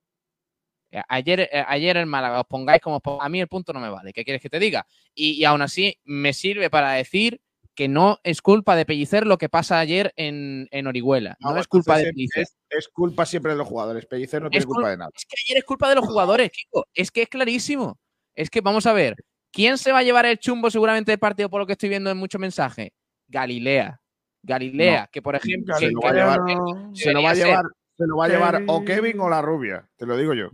Eh, 0.91 1.01
Ayer, 1.07 1.41
eh, 1.41 1.63
ayer 1.67 1.97
el 1.97 2.07
Málaga 2.07 2.39
os 2.41 2.47
pongáis 2.47 2.81
como 2.81 2.99
a 3.21 3.29
mí 3.29 3.39
el 3.39 3.47
punto 3.47 3.73
no 3.73 3.79
me 3.79 3.89
vale. 3.91 4.11
¿Qué 4.11 4.23
quieres 4.23 4.41
que 4.41 4.49
te 4.49 4.57
diga? 4.57 4.87
Y, 5.13 5.31
y 5.33 5.45
aún 5.45 5.61
así 5.61 5.99
me 6.03 6.33
sirve 6.33 6.71
para 6.71 6.93
decir 6.93 7.41
que 7.75 7.87
no 7.87 8.17
es 8.23 8.41
culpa 8.41 8.75
de 8.75 8.85
Pellicer 8.87 9.27
lo 9.27 9.37
que 9.37 9.49
pasa 9.49 9.79
ayer 9.79 10.11
en, 10.15 10.67
en 10.71 10.87
Orihuela. 10.87 11.37
No, 11.39 11.55
es 11.55 11.67
culpa 11.67 11.97
de 11.99 12.05
Pellicer. 12.11 12.41
Es, 12.41 12.57
es 12.69 12.87
culpa 12.89 13.27
siempre 13.27 13.51
de 13.51 13.57
los 13.59 13.67
jugadores. 13.67 14.07
Pellicer 14.07 14.41
no 14.41 14.49
tiene 14.49 14.65
culpa 14.65 14.87
cul- 14.87 14.89
de 14.91 14.97
nada. 14.97 15.11
Es 15.15 15.25
que 15.25 15.35
ayer 15.45 15.57
es 15.59 15.63
culpa 15.63 15.87
de 15.89 15.95
los 15.95 16.05
jugadores, 16.07 16.49
Kiko. 16.51 16.87
Es 16.95 17.11
que 17.11 17.21
es 17.21 17.29
clarísimo. 17.29 17.99
Es 18.39 18.49
que 18.49 18.61
vamos 18.61 18.85
a 18.85 18.93
ver. 18.93 19.17
¿Quién 19.51 19.77
se 19.77 19.91
va 19.91 19.97
a 19.99 20.03
llevar 20.03 20.25
el 20.25 20.37
chumbo 20.39 20.71
seguramente 20.71 21.11
del 21.11 21.19
partido 21.19 21.49
por 21.49 21.59
lo 21.59 21.65
que 21.67 21.73
estoy 21.73 21.89
viendo 21.89 22.09
en 22.09 22.15
muchos 22.15 22.39
mensajes? 22.39 22.89
Galilea. 23.27 23.99
Galilea, 24.41 25.09
que 25.11 25.21
por 25.21 25.35
ejemplo. 25.35 25.75
Se 25.75 25.91
lo 25.91 25.99
va 25.99 26.09
a 26.09 26.13
llevar, 26.13 26.39
no- 26.39 26.95
se 26.95 27.11
lo 27.11 27.21
va 27.21 27.31
a 27.31 27.33
llevar, 27.33 27.65
se 27.97 28.07
lo 28.07 28.15
va 28.15 28.25
a 28.25 28.29
llevar 28.29 28.63
o 28.67 28.85
Kevin. 28.85 29.19
O 29.19 29.29
la 29.29 29.41
rubia, 29.41 29.89
te 29.97 30.05
lo 30.05 30.15
digo 30.15 30.33
yo. 30.33 30.51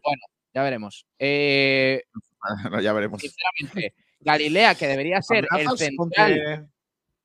Ya 0.51 0.63
veremos. 0.63 1.05
Eh, 1.19 2.01
No, 2.71 2.81
ya 2.81 2.91
veremos. 2.93 3.21
sinceramente, 3.21 3.93
Galilea, 4.19 4.73
que 4.73 4.88
debería 4.88 5.21
ser 5.21 5.47
el 5.55 5.77
central, 5.77 6.33
que- 6.33 6.65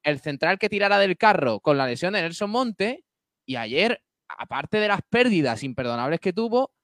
el 0.03 0.21
central 0.21 0.59
que 0.59 0.69
tirara 0.69 0.99
del 0.99 1.17
carro 1.17 1.61
con 1.61 1.79
la 1.79 1.87
lesión 1.87 2.13
de 2.13 2.21
Nelson 2.21 2.51
Monte, 2.51 3.03
y 3.47 3.57
ayer, 3.57 4.03
aparte 4.29 4.77
de 4.79 4.89
las 4.89 5.01
pérdidas 5.09 5.63
imperdonables 5.63 6.21
que 6.21 6.35
tuvo, 6.35 6.75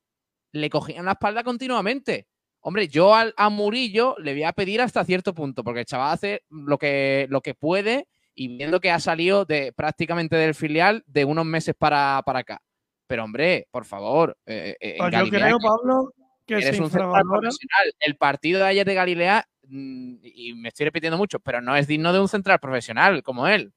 le 0.53 0.71
cogían 0.71 1.05
la 1.05 1.13
espalda 1.13 1.45
continuamente. 1.45 2.27
Hombre, 2.69 2.89
yo 2.89 3.15
al, 3.15 3.33
a 3.37 3.49
Murillo 3.49 4.17
le 4.19 4.33
voy 4.33 4.43
a 4.43 4.53
pedir 4.53 4.81
hasta 4.81 5.05
cierto 5.05 5.33
punto, 5.33 5.63
porque 5.63 5.79
el 5.81 5.87
chaval 5.87 6.13
hace 6.13 6.43
lo 6.51 6.79
que, 6.79 7.29
lo 7.31 7.41
que 7.41 7.55
puede 7.55 8.09
y 8.35 8.57
viendo 8.57 8.81
que 8.81 8.91
ha 8.91 8.99
salido 8.99 9.45
de, 9.45 9.73
prácticamente 9.73 10.35
del 10.35 10.53
filial 10.53 11.05
de 11.07 11.25
unos 11.25 11.47
meses 11.47 11.77
para, 11.79 12.21
para 12.27 12.41
acá. 12.41 12.61
Pero 13.07 13.23
hombre, 13.23 13.69
por 13.71 13.85
favor, 13.85 14.37
eh, 14.47 14.77
eh, 14.81 14.97
Pues 14.99 15.13
yo 15.13 15.29
creo, 15.29 15.59
Pablo, 15.61 16.13
que 16.45 16.61
se 16.61 16.83
un 16.83 16.91
central 16.91 17.23
profesional. 17.23 17.95
El 18.01 18.17
partido 18.17 18.59
de 18.59 18.67
ayer 18.67 18.85
de 18.85 18.95
Galilea, 18.95 19.49
mm, 19.69 20.15
y 20.25 20.55
me 20.55 20.71
estoy 20.71 20.87
repitiendo 20.87 21.19
mucho, 21.19 21.39
pero 21.39 21.61
no 21.61 21.77
es 21.77 21.87
digno 21.87 22.13
de 22.13 22.19
un 22.19 22.29
central 22.29 22.59
profesional 22.59 23.23
como 23.23 23.47
él. 23.47 23.75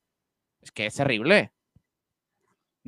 Es 0.63 0.71
que 0.71 0.87
es 0.87 0.95
terrible. 0.95 1.51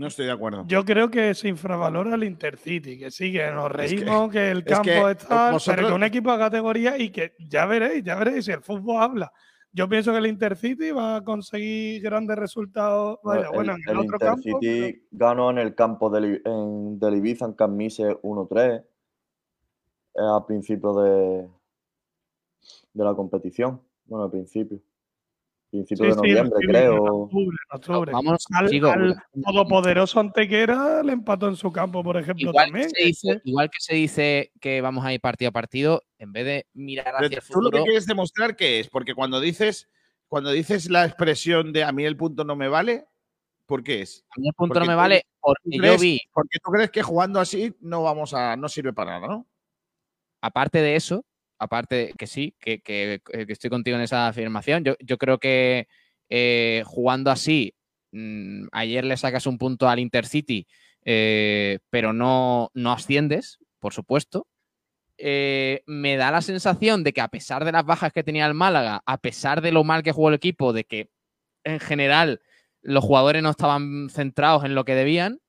No 0.01 0.07
estoy 0.07 0.25
de 0.25 0.31
acuerdo. 0.31 0.65
Yo 0.67 0.83
creo 0.83 1.11
que 1.11 1.35
se 1.35 1.47
infravalora 1.47 2.15
el 2.15 2.23
Intercity, 2.23 2.97
que 2.97 3.11
sí, 3.11 3.31
que 3.31 3.51
nos 3.51 3.67
Es 3.79 3.91
que- 3.93 3.99
reímos, 3.99 4.31
que, 4.31 4.49
el 4.49 4.57
es 4.57 4.63
campo 4.65 4.83
que 4.83 5.11
es 5.11 5.17
tal, 5.19 5.53
vosotros- 5.53 5.75
pero 5.75 5.87
que 5.89 5.93
un 5.93 6.03
equipo 6.03 6.31
de 6.31 6.37
categoría 6.39 6.97
y 6.97 7.11
que 7.11 7.35
ya 7.37 7.67
veréis, 7.67 8.03
ya 8.03 8.15
veréis, 8.15 8.45
si 8.45 8.51
el 8.51 8.63
fútbol 8.63 8.99
habla. 8.99 9.31
Yo 9.71 9.87
pienso 9.87 10.11
que 10.11 10.17
el 10.17 10.25
Intercity 10.25 10.89
va 10.89 11.17
a 11.17 11.23
conseguir 11.23 12.01
grandes 12.01 12.35
resultados. 12.35 13.19
Vaya, 13.23 13.43
el, 13.45 13.53
bueno, 13.53 13.73
en 13.73 13.81
el, 13.85 13.89
el 13.91 13.97
otro 13.99 14.17
campo. 14.17 14.41
Intercity 14.43 15.03
ganó 15.11 15.51
en 15.51 15.59
el 15.59 15.75
campo 15.75 16.09
del, 16.09 16.25
I- 16.33 16.41
en, 16.45 16.99
del 16.99 17.15
Ibiza 17.17 17.45
en 17.45 17.53
Camise 17.53 18.17
1-3 18.23 18.83
eh, 18.83 18.83
a 20.19 20.43
principio 20.47 20.93
de, 20.95 21.47
de 22.91 23.03
la 23.03 23.13
competición. 23.13 23.79
Bueno, 24.05 24.25
al 24.25 24.31
principio. 24.31 24.79
Principio 25.71 26.05
de 26.05 26.11
Sí, 26.11 26.19
sí, 26.21 26.27
en 26.31 26.35
noviembre, 26.35 26.57
octubre, 26.57 26.79
en 26.79 26.85
creo. 26.85 27.03
octubre, 27.05 27.57
en 27.71 27.75
octubre. 27.77 28.11
Vamos, 28.11 28.45
Al, 28.51 28.69
chicos, 28.69 28.91
al 28.91 29.15
todopoderoso 29.41 30.19
Antequera 30.19 31.01
le 31.01 31.13
empató 31.13 31.47
en 31.47 31.55
su 31.55 31.71
campo, 31.71 32.03
por 32.03 32.17
ejemplo, 32.17 32.49
igual 32.49 32.65
que, 32.65 32.71
también. 32.71 32.89
se 32.89 33.03
dice, 33.05 33.41
igual 33.45 33.69
que 33.69 33.77
se 33.79 33.95
dice 33.95 34.51
que 34.59 34.81
vamos 34.81 35.05
a 35.05 35.13
ir 35.13 35.21
partido 35.21 35.47
a 35.49 35.51
partido, 35.53 36.03
en 36.19 36.33
vez 36.33 36.45
de 36.45 36.67
mirar 36.73 37.05
Pero 37.17 37.27
hacia 37.27 37.35
el 37.37 37.41
tú 37.41 37.53
lo 37.61 37.71
que 37.71 37.77
futuro, 37.77 37.83
quieres 37.85 38.05
demostrar 38.05 38.55
que 38.57 38.79
es, 38.81 38.89
porque 38.89 39.15
cuando 39.15 39.39
dices, 39.39 39.89
cuando 40.27 40.51
dices 40.51 40.89
la 40.89 41.05
expresión 41.05 41.71
de 41.71 41.85
a 41.85 41.91
mí 41.93 42.03
el 42.03 42.17
punto 42.17 42.43
no 42.43 42.57
me 42.57 42.67
vale, 42.67 43.05
¿por 43.65 43.81
qué 43.81 44.01
es? 44.01 44.25
a 44.29 44.39
mí 44.41 44.49
el 44.49 44.53
punto 44.53 44.73
porque 44.73 44.79
no 44.81 44.91
me 44.91 44.93
tú- 44.93 44.97
vale 44.97 45.21
¿Tú 45.21 45.37
porque 45.41 45.69
yo 45.77 45.81
crees- 45.81 46.01
vi, 46.01 46.19
Porque 46.33 46.59
tú 46.61 46.71
crees 46.71 46.91
que 46.91 47.01
jugando 47.01 47.39
así 47.39 47.73
no 47.79 48.03
vamos 48.03 48.33
a, 48.33 48.57
no 48.57 48.67
sirve 48.67 48.91
para 48.91 49.19
nada, 49.21 49.27
¿no? 49.33 49.47
aparte 50.41 50.79
de 50.81 50.95
eso, 50.97 51.23
aparte 51.61 52.13
que 52.17 52.25
sí, 52.27 52.55
que, 52.59 52.81
que- 52.81 53.21
estoy 53.47 53.69
contigo 53.69 53.95
en 53.95 54.03
esa 54.03 54.27
afirmación, 54.27 54.83
yo, 54.83 55.17
creo 55.19 55.39
que 55.39 55.87
eh, 56.29 56.83
jugando 56.87 57.29
así, 57.29 57.75
mm, 58.11 58.65
ayer 58.71 59.05
le 59.05 59.15
sacas 59.15 59.45
un 59.45 59.59
punto 59.59 59.87
al 59.87 59.99
Intercity, 59.99 60.67
eh, 61.05 61.79
pero 61.91 62.13
no, 62.13 62.71
no 62.73 62.91
asciendes, 62.91 63.59
por 63.79 63.93
supuesto. 63.93 64.47
Eh, 65.17 65.83
me 65.85 66.17
da 66.17 66.31
la 66.31 66.41
sensación 66.41 67.03
de 67.03 67.13
que 67.13 67.21
a 67.21 67.27
pesar 67.27 67.63
de 67.63 67.71
las 67.71 67.85
bajas 67.85 68.11
que 68.11 68.23
tenía 68.23 68.47
el 68.47 68.55
Málaga, 68.55 69.03
a 69.05 69.17
pesar 69.19 69.61
de 69.61 69.71
lo 69.71 69.83
mal 69.83 70.01
que 70.01 70.13
jugó 70.13 70.29
el 70.29 70.35
equipo, 70.35 70.73
de 70.73 70.85
que 70.85 71.11
en 71.63 71.79
general 71.79 72.41
los 72.81 73.03
jugadores 73.03 73.43
no 73.43 73.51
estaban 73.51 74.09
centrados 74.09 74.65
en 74.65 74.73
lo 74.73 74.83
que 74.85 74.95
debían, 74.95 75.39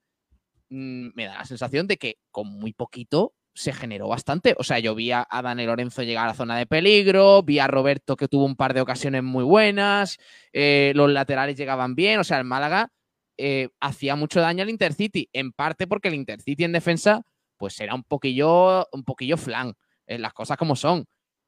mm, 0.70 1.10
me 1.14 1.26
da 1.26 1.38
la 1.38 1.44
sensación 1.46 1.86
de 1.86 1.96
que 1.98 2.18
con 2.30 2.48
muy 2.48 2.74
poquito 2.74 3.34
se 3.54 3.72
generó 3.72 4.08
bastante. 4.08 4.54
O 4.58 4.64
sea, 4.64 4.78
yo 4.78 4.94
vi 4.94 5.12
a, 5.12 5.26
Dani 5.30 5.66
Lorenzo 5.66 6.02
llegar 6.02 6.24
a 6.24 6.28
la 6.28 6.34
zona 6.34 6.56
de 6.56 6.66
peligro, 6.66 7.42
vi 7.42 7.58
a 7.58 7.66
Roberto 7.66 8.16
que 8.16 8.28
tuvo 8.28 8.44
un 8.44 8.56
par 8.56 8.74
de 8.74 8.80
ocasiones 8.80 9.22
muy 9.22 9.44
buenas, 9.44 10.18
eh, 10.52 10.92
los 10.94 11.10
laterales 11.10 11.56
llegaban 11.56 11.94
bien, 11.94 12.20
o 12.20 12.24
sea, 12.24 12.38
el 12.38 12.44
Málaga 12.44 12.90
eh, 13.36 13.68
hacía 13.80 14.16
mucho 14.16 14.40
daño 14.40 14.62
al 14.62 14.70
Intercity, 14.70 15.28
en 15.32 15.52
parte 15.52 15.86
porque 15.86 16.08
el 16.08 16.14
Intercity 16.14 16.64
en 16.64 16.72
defensa 16.72 17.22
pues 17.56 17.78
era 17.80 17.94
un 17.94 18.02
poquillo, 18.02 18.88
un 18.90 19.04
poquillo 19.04 19.36
flan, 19.36 19.74
eh, 20.06 20.18
las 20.18 20.32
cosas 20.32 20.56
como 20.56 20.74
son. 20.74 21.06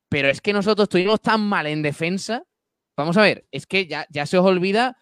Pero 0.08 0.28
es 0.28 0.40
que 0.40 0.52
nosotros 0.52 0.84
estuvimos 0.84 1.20
tan 1.20 1.40
mal 1.40 1.66
en 1.66 1.82
defensa. 1.82 2.44
Vamos 2.96 3.16
a 3.16 3.22
ver, 3.22 3.46
es 3.50 3.66
que 3.66 3.88
ya, 3.88 4.06
ya 4.10 4.24
se 4.24 4.38
os 4.38 4.46
olvida, 4.46 4.96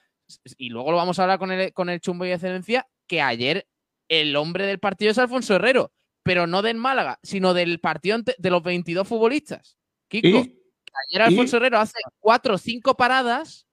y 0.56 0.70
luego 0.70 0.90
lo 0.90 0.96
vamos 0.96 1.18
a 1.18 1.24
hablar 1.24 1.38
con 1.38 1.52
el, 1.52 1.74
con 1.74 1.90
el 1.90 2.00
chumbo 2.00 2.24
y 2.24 2.30
excelencia, 2.30 2.88
que 3.06 3.20
ayer 3.20 3.68
el 4.08 4.34
hombre 4.36 4.66
del 4.66 4.78
partido 4.78 5.10
es 5.10 5.18
Alfonso 5.18 5.54
Herrero, 5.54 5.92
pero 6.22 6.46
no 6.46 6.62
del 6.62 6.76
Málaga, 6.76 7.18
sino 7.22 7.54
del 7.54 7.80
partido 7.80 8.18
de 8.38 8.50
los 8.50 8.62
22 8.62 9.06
futbolistas. 9.06 9.76
Kiko, 10.08 10.28
Y 10.28 10.58
ayer 11.10 11.22
Alfonso 11.22 11.56
Herrero 11.56 11.78
hace 11.78 11.98
cuatro 12.18 12.54
o 12.54 12.58
cinco 12.58 12.94
paradas 12.96 13.66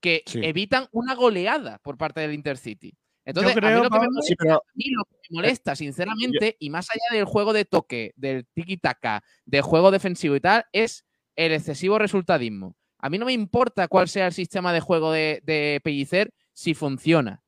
que 0.00 0.22
Sí. 0.26 0.40
evitan 0.42 0.88
una 0.90 1.14
goleada 1.14 1.78
por 1.78 1.96
parte 1.96 2.20
del 2.20 2.34
Intercity. 2.34 2.92
Entonces, 3.24 3.56
a 3.56 3.60
mí 3.60 3.70
lo 3.76 3.88
que 3.88 3.98
me 4.00 4.08
molesta, 4.08 4.22
sí, 4.26 4.34
pero- 4.36 4.54
a 4.56 4.72
mí 4.74 4.84
lo 4.90 5.04
que 5.04 5.16
me 5.30 5.36
molesta, 5.36 5.76
sinceramente, 5.76 6.56
y 6.58 6.70
más 6.70 6.88
allá 6.90 7.16
del 7.16 7.24
juego 7.24 7.52
de 7.52 7.64
toque, 7.64 8.12
del 8.16 8.46
tiki-taka, 8.52 9.22
del 9.46 9.62
juego 9.62 9.92
defensivo 9.92 10.34
y 10.34 10.40
tal, 10.40 10.64
es 10.72 11.04
el 11.36 11.52
excesivo 11.52 11.98
resultadismo. 12.00 12.76
A 12.98 13.08
mí 13.08 13.18
no 13.18 13.26
me 13.26 13.32
importa 13.32 13.86
cuál 13.86 14.08
sea 14.08 14.26
el 14.26 14.32
sistema 14.32 14.72
de 14.72 14.80
juego 14.80 15.12
de, 15.12 15.40
de 15.44 15.80
Pellicer 15.84 16.32
si 16.52 16.74
funciona. 16.74 17.41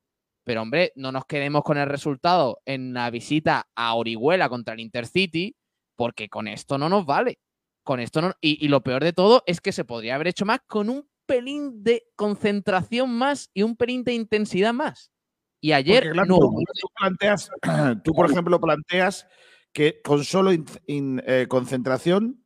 Pero, 0.45 0.61
hombre, 0.61 0.93
no 0.95 1.11
nos 1.11 1.25
quedemos 1.25 1.63
con 1.63 1.77
el 1.77 1.89
resultado 1.89 2.61
en 2.65 2.93
la 2.93 3.09
visita 3.09 3.67
a 3.75 3.95
Orihuela 3.95 4.47
contra 4.47 4.75
el 4.75 4.79
Intercity, 4.79 5.55
porque 5.95 6.29
con 6.29 6.47
esto 6.47 6.77
no 6.77 6.87
nos 6.87 7.05
vale. 7.05 7.39
Con 7.83 7.99
esto 7.99 8.21
no. 8.21 8.31
Y, 8.41 8.63
y 8.63 8.67
lo 8.69 8.81
peor 8.81 9.03
de 9.03 9.11
todo 9.11 9.43
es 9.47 9.59
que 9.59 9.71
se 9.71 9.85
podría 9.85 10.15
haber 10.15 10.27
hecho 10.27 10.45
más 10.45 10.59
con 10.67 10.89
un 10.89 11.09
pelín 11.25 11.83
de 11.83 12.03
concentración 12.15 13.11
más 13.11 13.49
y 13.55 13.63
un 13.63 13.75
pelín 13.75 14.03
de 14.03 14.13
intensidad 14.13 14.71
más. 14.71 15.11
Y 15.59 15.71
ayer 15.71 16.03
Porque, 16.03 16.11
claro, 16.11 16.27
no. 16.27 16.39
tú, 16.39 16.63
tú 16.79 16.87
planteas, 16.95 17.49
tú, 18.03 18.13
por 18.13 18.29
ejemplo, 18.29 18.61
planteas 18.61 19.27
que 19.73 19.99
con 20.03 20.23
solo 20.23 20.53
in- 20.53 20.65
in- 20.85 21.23
eh, 21.25 21.47
concentración 21.49 22.45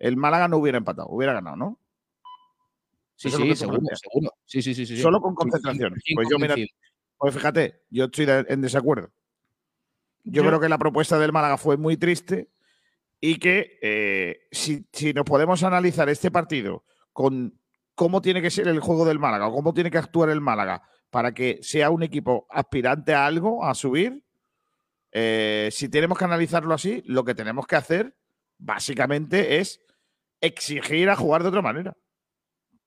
el 0.00 0.16
Málaga 0.16 0.48
no 0.48 0.56
hubiera 0.56 0.78
empatado, 0.78 1.08
hubiera 1.08 1.34
ganado, 1.34 1.54
¿no? 1.56 1.78
Sí, 3.14 3.28
Eso 3.28 3.36
sí, 3.36 3.54
seguro, 3.54 3.80
seguro. 3.94 4.34
Sí, 4.44 4.60
sí, 4.60 4.74
sí. 4.74 4.96
Solo 5.00 5.20
con 5.20 5.32
Sí, 5.32 5.36
concentración. 5.36 5.92
100% 5.94 6.14
Pues 6.16 6.28
yo, 6.28 6.38
mira. 6.40 6.56
Pues 7.22 7.34
fíjate, 7.36 7.84
yo 7.88 8.06
estoy 8.06 8.26
en 8.48 8.60
desacuerdo. 8.62 9.12
Yo, 10.24 10.42
Yo- 10.42 10.48
creo 10.48 10.58
que 10.60 10.68
la 10.68 10.76
propuesta 10.78 11.20
del 11.20 11.30
Málaga 11.30 11.56
fue 11.56 11.76
muy 11.76 11.96
triste 11.96 12.50
y 13.20 13.36
que 13.38 13.78
eh, 13.80 14.48
si, 14.50 14.84
si 14.92 15.12
nos 15.12 15.24
podemos 15.24 15.62
analizar 15.62 16.08
este 16.08 16.32
partido 16.32 16.84
con 17.12 17.56
cómo 17.94 18.20
tiene 18.22 18.42
que 18.42 18.50
ser 18.50 18.66
el 18.66 18.80
juego 18.80 19.04
del 19.04 19.20
Málaga 19.20 19.46
o 19.46 19.54
cómo 19.54 19.72
tiene 19.72 19.88
que 19.92 19.98
actuar 19.98 20.30
el 20.30 20.40
Málaga 20.40 20.82
para 21.10 21.32
que 21.32 21.60
sea 21.62 21.90
un 21.90 22.02
equipo 22.02 22.44
aspirante 22.50 23.14
a 23.14 23.24
algo, 23.24 23.64
a 23.64 23.72
subir, 23.76 24.24
eh, 25.12 25.68
si 25.70 25.88
tenemos 25.88 26.18
que 26.18 26.24
analizarlo 26.24 26.74
así, 26.74 27.04
lo 27.06 27.24
que 27.24 27.36
tenemos 27.36 27.68
que 27.68 27.76
hacer 27.76 28.16
básicamente 28.58 29.58
es 29.60 29.80
exigir 30.40 31.08
a 31.08 31.14
jugar 31.14 31.42
de 31.44 31.50
otra 31.50 31.62
manera. 31.62 31.96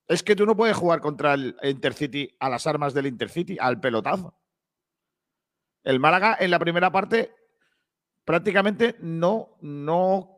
Es 0.08 0.22
que 0.24 0.36
tú 0.36 0.46
no 0.46 0.56
puedes 0.56 0.76
jugar 0.78 1.02
contra 1.02 1.34
el 1.34 1.56
Intercity 1.64 2.30
a 2.40 2.50
las 2.50 2.68
armas 2.68 2.94
del 2.94 3.08
Intercity, 3.08 3.58
al 3.60 3.80
pelotazo. 3.80 4.36
El 5.84 6.00
Málaga 6.00 6.38
en 6.40 6.52
la 6.52 6.60
primera 6.60 6.92
parte 6.92 7.32
prácticamente 8.24 8.96
no, 9.00 9.58
no, 9.62 10.30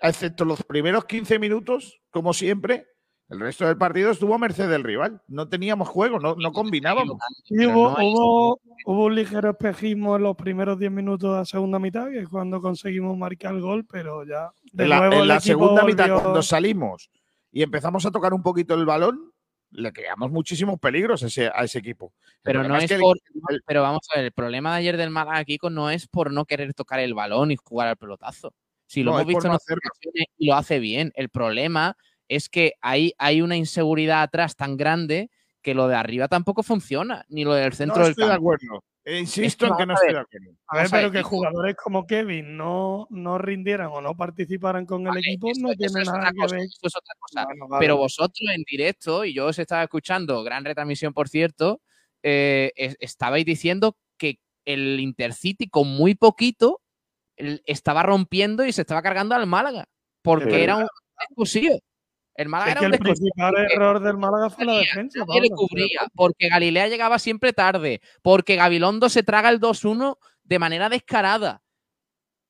excepto 0.00 0.44
los 0.44 0.62
primeros 0.64 1.04
15 1.04 1.38
minutos, 1.38 2.00
como 2.10 2.32
siempre, 2.32 2.86
el 3.28 3.38
resto 3.38 3.64
del 3.66 3.78
partido 3.78 4.10
estuvo 4.10 4.34
a 4.34 4.38
merced 4.38 4.68
del 4.68 4.82
rival. 4.82 5.22
No 5.28 5.48
teníamos 5.48 5.88
juego, 5.88 6.18
no, 6.18 6.34
no 6.34 6.50
combinábamos. 6.52 7.16
Sí, 7.44 7.66
hubo, 7.66 7.90
no 7.92 7.96
hay- 7.98 8.12
hubo, 8.12 8.60
hubo 8.86 9.04
un 9.04 9.14
ligero 9.14 9.50
espejismo 9.50 10.16
en 10.16 10.24
los 10.24 10.36
primeros 10.36 10.76
10 10.78 10.90
minutos 10.90 11.30
de 11.32 11.36
la 11.38 11.44
segunda 11.44 11.78
mitad, 11.78 12.08
que 12.08 12.20
es 12.20 12.28
cuando 12.28 12.60
conseguimos 12.60 13.16
marcar 13.16 13.54
el 13.54 13.60
gol, 13.60 13.86
pero 13.86 14.24
ya 14.24 14.50
de 14.72 14.84
En 14.84 14.90
la, 14.90 14.98
nuevo 14.98 15.22
en 15.22 15.28
la 15.28 15.38
segunda 15.40 15.84
mitad, 15.84 16.08
cuando 16.20 16.42
salimos 16.42 17.08
y 17.52 17.62
empezamos 17.62 18.04
a 18.06 18.10
tocar 18.10 18.32
un 18.34 18.42
poquito 18.42 18.74
el 18.74 18.84
balón, 18.86 19.32
le 19.72 19.92
creamos 19.92 20.30
muchísimos 20.30 20.78
peligros 20.80 21.22
a 21.22 21.26
ese, 21.28 21.48
a 21.54 21.64
ese 21.64 21.78
equipo. 21.78 22.12
Pero 22.42 22.64
no 22.64 22.76
es 22.76 22.88
que 22.90 22.98
por. 22.98 23.16
el- 23.50 23.62
Pero 23.66 23.82
vamos 23.82 24.00
a 24.12 24.16
ver, 24.18 24.26
el 24.26 24.32
problema 24.32 24.72
de 24.72 24.78
ayer 24.78 24.96
del 24.96 25.10
Málaga, 25.10 25.44
Kiko, 25.44 25.70
no 25.70 25.90
es 25.90 26.08
por 26.08 26.32
no 26.32 26.44
querer 26.44 26.74
tocar 26.74 26.98
el 27.00 27.14
balón 27.14 27.50
y 27.52 27.56
jugar 27.56 27.88
al 27.88 27.96
pelotazo. 27.96 28.52
Si 28.86 29.02
lo 29.04 29.12
No, 29.12 29.18
hemos 29.18 29.28
visto 29.28 29.46
en 29.46 29.52
no 29.52 29.56
otras 29.56 29.76
ocasiones 29.78 30.26
y 30.36 30.46
lo 30.48 30.54
hace 30.56 30.80
bien. 30.80 31.12
El 31.14 31.28
problema 31.28 31.96
es 32.26 32.48
que 32.48 32.72
hay, 32.80 33.12
hay 33.18 33.42
una 33.42 33.56
inseguridad 33.56 34.22
atrás 34.22 34.56
tan 34.56 34.76
grande 34.76 35.30
que 35.62 35.74
lo 35.74 35.86
de 35.86 35.94
arriba 35.94 36.26
tampoco 36.26 36.62
funciona, 36.64 37.24
ni 37.28 37.44
lo 37.44 37.54
del 37.54 37.72
centro 37.72 37.98
no 37.98 38.02
del 38.04 38.10
estoy 38.12 38.24
de 38.24 38.30
campo. 38.30 38.40
acuerdo. 38.52 38.84
Insisto 39.18 39.66
en 39.66 39.76
que 39.76 39.86
no 39.86 39.94
estoy 39.94 40.12
de 40.14 40.18
acuerdo. 40.20 40.50
A 40.66 40.76
ver, 40.76 40.82
Vamos 40.84 40.92
a 40.92 40.96
ver, 40.96 41.10
pero 41.10 41.12
que 41.12 41.22
jugadores 41.22 41.76
como 41.76 42.06
Kevin 42.06 42.56
no, 42.56 43.06
no 43.10 43.38
rindieran 43.38 43.88
o 43.92 44.00
no 44.00 44.16
participaran 44.16 44.86
con 44.86 45.06
el 45.06 45.16
equipo 45.18 45.48
no 45.58 45.72
tiene 45.74 46.04
nada 46.04 46.30
que 46.30 46.36
cosa, 46.38 46.56
ver. 46.56 46.64
eso 46.64 46.78
es 46.82 46.96
otra 46.96 47.14
cosa. 47.18 47.44
Bueno, 47.44 47.68
vale. 47.68 47.82
Pero 47.84 47.96
vosotros 47.96 48.40
en 48.54 48.62
directo, 48.62 49.24
y 49.24 49.34
yo 49.34 49.46
os 49.46 49.58
estaba 49.58 49.82
escuchando, 49.82 50.42
gran 50.42 50.64
retransmisión 50.64 51.12
por 51.12 51.28
cierto, 51.28 51.80
eh, 52.22 52.72
es- 52.76 52.96
estabais 53.00 53.44
diciendo 53.44 53.96
que 54.18 54.38
el 54.64 55.00
Intercity 55.00 55.68
con 55.68 55.88
muy 55.88 56.14
poquito 56.14 56.80
el- 57.36 57.62
estaba 57.66 58.02
rompiendo 58.02 58.64
y 58.64 58.72
se 58.72 58.82
estaba 58.82 59.02
cargando 59.02 59.34
al 59.34 59.46
Málaga, 59.46 59.86
porque 60.22 60.62
era 60.62 60.76
un 60.76 60.86
descosido. 61.28 61.78
El 62.34 62.48
Málaga 62.48 62.70
Es 62.70 62.72
era 62.72 62.80
que 62.80 62.86
un 62.86 62.94
el 62.94 62.98
principal 63.00 63.54
error 63.56 64.00
del 64.00 64.16
Málaga 64.16 64.50
fue 64.50 64.64
la 64.64 64.78
defensa. 64.78 65.24
nadie 65.26 65.42
le 65.42 65.50
cubría, 65.50 66.00
porque 66.14 66.48
Galilea 66.48 66.88
llegaba 66.88 67.18
siempre 67.18 67.52
tarde, 67.52 68.00
porque 68.22 68.56
Gabilondo 68.56 69.08
se 69.08 69.22
traga 69.22 69.50
el 69.50 69.60
2-1 69.60 70.16
de 70.44 70.58
manera 70.58 70.88
descarada. 70.88 71.62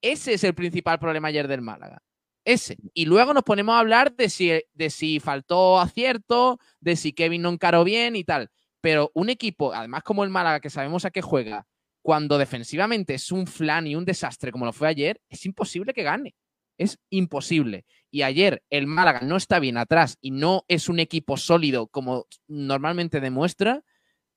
Ese 0.03 0.35
es 0.35 0.45
el 0.45 0.55
principal 0.55 0.99
problema 0.99 1.29
ayer 1.29 1.49
del 1.49 1.61
Málaga. 1.61 2.03
Ese. 2.45 2.77
Y 2.95 3.05
luego 3.05 3.35
nos 3.35 3.43
ponemos 3.43 3.75
a 3.75 3.81
hablar 3.81 4.15
de 4.15 4.31
si, 4.31 4.51
de 4.73 4.91
si 4.91 5.21
faltó 5.21 5.79
acierto, 5.79 6.59
de 6.81 6.97
si 6.97 7.13
Kevin 7.13 7.43
no 7.43 7.51
encaró 7.51 7.85
bien 7.85 8.17
y 8.17 8.25
tal. 8.25 8.51
Pero 8.81 9.11
un 9.15 9.29
equipo, 9.29 9.75
además 9.75 10.03
como 10.03 10.25
el 10.25 10.31
Málaga, 10.31 10.61
que 10.61 10.71
sabemos 10.71 11.05
a 11.05 11.11
qué 11.11 11.21
juega, 11.21 11.67
cuando 12.03 12.39
defensivamente 12.39 13.15
es 13.15 13.31
un 13.31 13.47
flan 13.47 13.87
y 13.87 13.95
un 13.95 14.07
desastre 14.07 14.53
como 14.53 14.65
lo 14.65 14.73
fue 14.73 14.89
ayer, 14.89 15.21
es 15.29 15.45
imposible 15.45 15.93
que 15.93 16.03
gane. 16.03 16.35
Es 16.81 16.99
imposible. 17.11 17.85
Y 18.11 18.23
ayer 18.23 18.63
el 18.71 18.87
Málaga 18.87 19.21
no 19.23 19.37
está 19.37 19.59
bien 19.59 19.77
atrás 19.77 20.17
y 20.23 20.31
no 20.31 20.65
es 20.67 20.89
un 20.89 20.99
equipo 20.99 21.37
sólido 21.37 21.89
como 21.89 22.27
normalmente 22.49 23.21
demuestra 23.21 23.83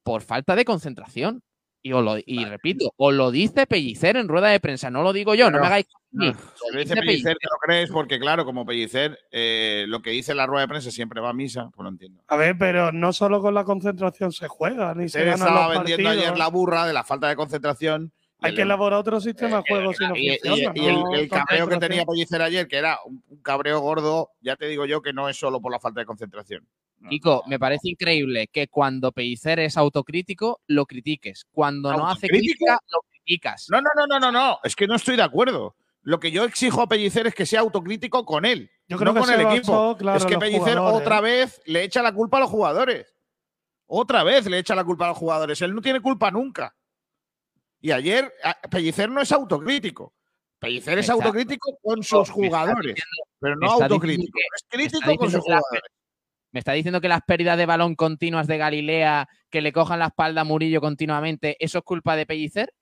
por 0.03 0.21
falta 0.21 0.55
de 0.57 0.65
concentración. 0.65 1.41
Y, 1.81 1.91
os 1.93 2.03
lo- 2.03 2.17
y 2.25 2.43
repito, 2.45 2.93
os 2.97 3.13
lo 3.13 3.29
dice 3.31 3.65
Pellicer 3.65 4.15
en 4.17 4.27
rueda 4.27 4.47
de 4.49 4.59
prensa, 4.59 4.89
no 4.89 5.03
lo 5.03 5.11
digo 5.13 5.35
yo, 5.35 5.49
no 5.51 5.59
me 5.59 5.67
hagáis. 5.67 5.85
No, 6.11 6.25
Lo 6.27 6.31
dice 6.31 6.95
Pellicer, 6.95 6.99
Pellicer. 6.99 7.37
te 7.37 7.47
lo 7.47 7.57
crees 7.61 7.89
porque, 7.91 8.19
claro, 8.19 8.45
como 8.45 8.65
Pellicer, 8.65 9.17
eh, 9.31 9.85
lo 9.87 10.01
que 10.01 10.11
dice 10.11 10.31
en 10.31 10.37
la 10.37 10.45
rueda 10.45 10.61
de 10.61 10.67
prensa 10.69 10.91
siempre 10.91 11.19
va 11.19 11.29
a 11.31 11.33
misa, 11.33 11.69
pues 11.75 11.83
lo 11.83 11.89
entiendo. 11.89 12.23
A 12.27 12.35
ver, 12.37 12.57
pero 12.57 12.91
no 12.91 13.11
solo 13.13 13.41
con 13.41 13.53
la 13.53 13.63
concentración 13.65 14.31
se 14.31 14.47
juega, 14.47 14.93
ni 14.95 15.09
se 15.09 15.19
Pellicer 15.19 15.25
ganan 15.39 15.47
estaba 15.47 15.67
los 15.67 15.77
vendiendo 15.79 16.03
partidos. 16.09 16.25
ayer 16.27 16.37
la 16.37 16.47
burra 16.49 16.85
de 16.87 16.93
la 16.93 17.03
falta 17.03 17.27
de 17.29 17.35
concentración. 17.35 18.13
Hay 18.43 18.51
el- 18.51 18.55
que 18.55 18.61
elaborar 18.63 18.99
otro 18.99 19.19
sistema 19.21 19.57
de 19.57 19.63
juego 19.67 19.93
si 19.93 20.03
no 20.07 20.15
y, 20.15 20.31
y- 20.33 20.37
funciona. 20.39 20.73
y 20.75 20.85
el, 20.87 20.95
no 20.95 21.13
el 21.13 21.29
cabreo 21.29 21.67
que 21.67 21.77
tenía 21.77 22.05
Pellicer 22.05 22.41
ayer, 22.41 22.67
que 22.67 22.77
era 22.77 22.99
un, 23.05 23.23
cabreo 23.41 23.79
gordo, 23.79 24.31
ya 24.41 24.55
te 24.55 24.67
digo 24.67 24.85
yo 24.85 25.01
que 25.01 25.13
no 25.13 25.27
es 25.29 25.37
solo 25.37 25.59
por 25.61 25.71
la 25.71 25.79
falta 25.79 25.99
de 26.01 26.05
concentración. 26.05 26.67
No, 26.99 27.09
Kiko, 27.09 27.41
no. 27.43 27.49
me 27.49 27.59
parece 27.59 27.89
increíble 27.89 28.47
que 28.47 28.67
cuando 28.67 29.11
Pellicer 29.11 29.59
es 29.59 29.75
autocrítico, 29.77 30.61
lo 30.67 30.85
critiques. 30.85 31.45
Cuando 31.51 31.91
no 31.91 32.07
hace 32.07 32.27
crítica, 32.27 32.79
lo 32.91 32.99
criticas. 33.09 33.67
No, 33.69 33.81
no, 33.81 33.89
no, 33.95 34.07
no, 34.07 34.19
no, 34.19 34.31
no. 34.31 34.59
Es 34.63 34.75
que 34.75 34.87
no 34.87 34.95
estoy 34.95 35.15
de 35.17 35.23
acuerdo. 35.23 35.75
Lo 36.01 36.19
que 36.19 36.31
yo 36.31 36.43
exijo 36.43 36.81
a 36.81 36.87
Pellicer 36.87 37.27
es 37.27 37.35
que 37.35 37.45
sea 37.45 37.61
autocrítico 37.61 38.25
con 38.25 38.43
él, 38.45 38.69
Yo 38.89 38.97
creo 38.97 39.13
no 39.13 39.21
que 39.21 39.27
con 39.31 39.39
el 39.39 39.47
equipo. 39.47 39.95
claro, 39.97 40.17
es 40.17 40.25
que 40.25 40.37
Pellicer 40.37 40.77
jugadores. 40.77 41.01
otra 41.01 41.21
vez 41.21 41.61
le 41.65 41.83
echa 41.83 42.01
la 42.01 42.13
culpa 42.13 42.37
a 42.37 42.39
los 42.41 42.49
jugadores. 42.49 43.13
Otra 43.85 44.23
vez 44.23 44.45
le 44.49 44.57
echa 44.59 44.75
la 44.75 44.83
culpa 44.83 45.05
a 45.05 45.09
los 45.09 45.17
jugadores. 45.17 45.61
Él 45.61 45.73
no 45.75 45.81
tiene 45.81 46.01
culpa 46.01 46.31
nunca. 46.31 46.75
Y 47.83 47.91
ayer 47.91 48.33
a- 48.43 48.59
Pellicer 48.69 49.09
no 49.11 49.21
es 49.21 49.31
autocrítico. 49.33 50.13
Pellicer 50.57 50.97
es 50.99 51.09
autocrítico 51.09 51.77
con 51.81 52.01
sus 52.01 52.29
jugadores, 52.29 52.95
diciendo- 52.95 53.23
pero 53.39 53.55
no 53.57 53.71
autocrítico. 53.83 54.31
que- 54.33 54.45
es 54.55 54.63
crítico 54.69 55.15
con 55.17 55.29
sus 55.29 55.41
jugadores. 55.41 55.81
Me 56.53 56.59
está 56.59 56.71
diciendo 56.71 57.01
que 57.01 57.09
las 57.09 57.21
pérdidas 57.27 57.57
de 57.57 57.65
balón 57.65 57.95
continuas 57.95 58.47
de 58.47 58.57
Galilea, 58.57 59.27
que 59.49 59.61
le 59.61 59.73
cojan 59.73 59.99
la 59.99 60.05
espalda 60.07 60.41
a 60.41 60.43
Murillo 60.45 60.79
continuamente, 60.79 61.57
¿eso 61.59 61.79
es 61.79 61.83
culpa 61.83 62.15
de 62.15 62.25
Pellicer? 62.25 62.73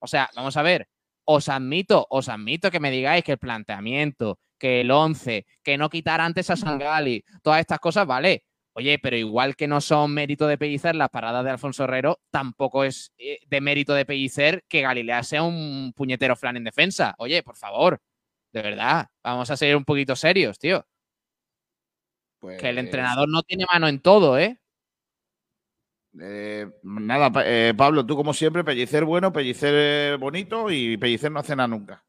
O 0.00 0.06
sea, 0.06 0.30
vamos 0.34 0.56
a 0.56 0.62
ver, 0.62 0.88
os 1.24 1.50
admito, 1.50 2.06
os 2.08 2.30
admito 2.30 2.70
que 2.70 2.80
me 2.80 2.90
digáis 2.90 3.24
que 3.24 3.32
el 3.32 3.38
planteamiento, 3.38 4.38
que 4.58 4.80
el 4.80 4.90
11, 4.90 5.44
que 5.62 5.76
no 5.76 5.90
quitar 5.90 6.22
antes 6.22 6.48
a 6.48 6.56
Sangali, 6.56 7.22
todas 7.42 7.60
estas 7.60 7.80
cosas, 7.80 8.06
vale. 8.06 8.44
Oye, 8.78 9.00
pero 9.00 9.16
igual 9.16 9.56
que 9.56 9.66
no 9.66 9.80
son 9.80 10.14
mérito 10.14 10.46
de 10.46 10.56
Pellicer 10.56 10.94
las 10.94 11.08
paradas 11.10 11.42
de 11.44 11.50
Alfonso 11.50 11.82
Herrero, 11.82 12.20
tampoco 12.30 12.84
es 12.84 13.12
eh, 13.18 13.40
de 13.48 13.60
mérito 13.60 13.92
de 13.92 14.04
Pellicer 14.06 14.62
que 14.68 14.82
Galilea 14.82 15.24
sea 15.24 15.42
un 15.42 15.92
puñetero 15.96 16.36
flan 16.36 16.56
en 16.58 16.62
defensa. 16.62 17.16
Oye, 17.18 17.42
por 17.42 17.56
favor, 17.56 18.00
de 18.52 18.62
verdad, 18.62 19.08
vamos 19.24 19.50
a 19.50 19.56
ser 19.56 19.74
un 19.74 19.84
poquito 19.84 20.14
serios, 20.14 20.60
tío. 20.60 20.86
Que 22.40 22.46
el 22.68 22.76
Pues, 22.76 22.76
entrenador 22.78 23.28
no 23.28 23.42
tiene 23.42 23.64
mano 23.66 23.88
en 23.88 23.98
todo, 24.00 24.38
¿eh? 24.38 24.60
eh, 26.20 26.70
nada, 26.84 27.32
eh, 27.44 27.74
Pablo, 27.76 28.06
tú 28.06 28.14
como 28.14 28.32
siempre, 28.32 28.62
Pellicer 28.62 29.04
bueno, 29.04 29.32
Pellicer 29.32 30.18
bonito 30.18 30.70
y 30.70 30.96
Pellicer 30.96 31.32
no 31.32 31.40
hace 31.40 31.56
nada 31.56 31.66
nunca. 31.66 32.04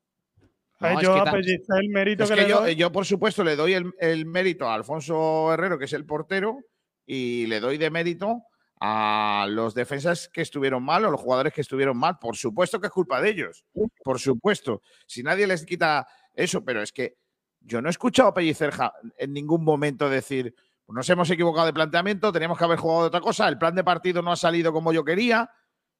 Es 0.82 1.02
yo 1.02 1.14
que 1.16 1.20
a 1.20 1.24
tan- 1.26 1.34
Pellicer 1.36 1.78
el 1.82 1.90
mérito 1.90 2.24
Es 2.24 2.30
que, 2.30 2.36
que 2.36 2.42
le 2.44 2.50
yo, 2.50 2.62
doy- 2.62 2.76
yo, 2.76 2.92
por 2.92 3.06
supuesto, 3.06 3.44
le 3.44 3.56
doy 3.56 3.74
el, 3.74 3.94
el 4.00 4.26
mérito 4.26 4.68
a 4.68 4.76
Alfonso 4.76 5.54
Herrero, 5.54 5.78
que 5.78 5.86
es 5.86 5.94
el 5.94 6.06
portero, 6.06 6.60
y 7.06 7.46
le 7.48 7.60
doy 7.60 7.78
de 7.78 7.90
mérito 7.90 8.44
a 8.82 9.46
los 9.50 9.74
defensas 9.74 10.30
que 10.30 10.42
estuvieron 10.42 10.84
mal 10.84 11.04
o 11.04 11.12
los 11.12 11.20
jugadores 11.20 11.54
que 11.54 11.62
estuvieron 11.62 11.98
mal. 11.98 12.18
Por 12.20 12.38
supuesto 12.38 12.80
que 12.80 12.88
es 12.88 12.94
culpa 12.94 13.20
de 13.22 13.30
ellos. 13.30 13.66
Por 14.04 14.20
supuesto. 14.20 14.82
Si 15.06 15.22
nadie 15.22 15.48
les 15.48 15.66
quita 15.66 16.08
eso, 16.34 16.64
pero 16.64 16.82
es 16.82 16.94
que 16.94 17.18
yo 17.60 17.82
no 17.82 17.90
he 17.90 17.92
escuchado 17.92 18.30
a 18.30 18.34
Pellicer 18.34 18.72
en 19.18 19.34
ningún 19.34 19.66
momento 19.66 20.10
decir, 20.10 20.56
"Pues 20.86 20.96
nos 20.96 21.10
hemos 21.10 21.30
equivocado 21.30 21.66
de 21.66 21.74
planteamiento, 21.74 22.32
teníamos 22.32 22.58
que 22.58 22.64
haber 22.64 22.80
jugado 22.80 23.02
de 23.02 23.08
otra 23.08 23.20
cosa, 23.20 23.50
el 23.50 23.58
plan 23.58 23.76
de 23.76 23.84
partido 23.84 24.22
no 24.22 24.32
ha 24.32 24.38
salido 24.38 24.72
como 24.72 24.94
yo 24.94 25.04
quería. 25.04 25.50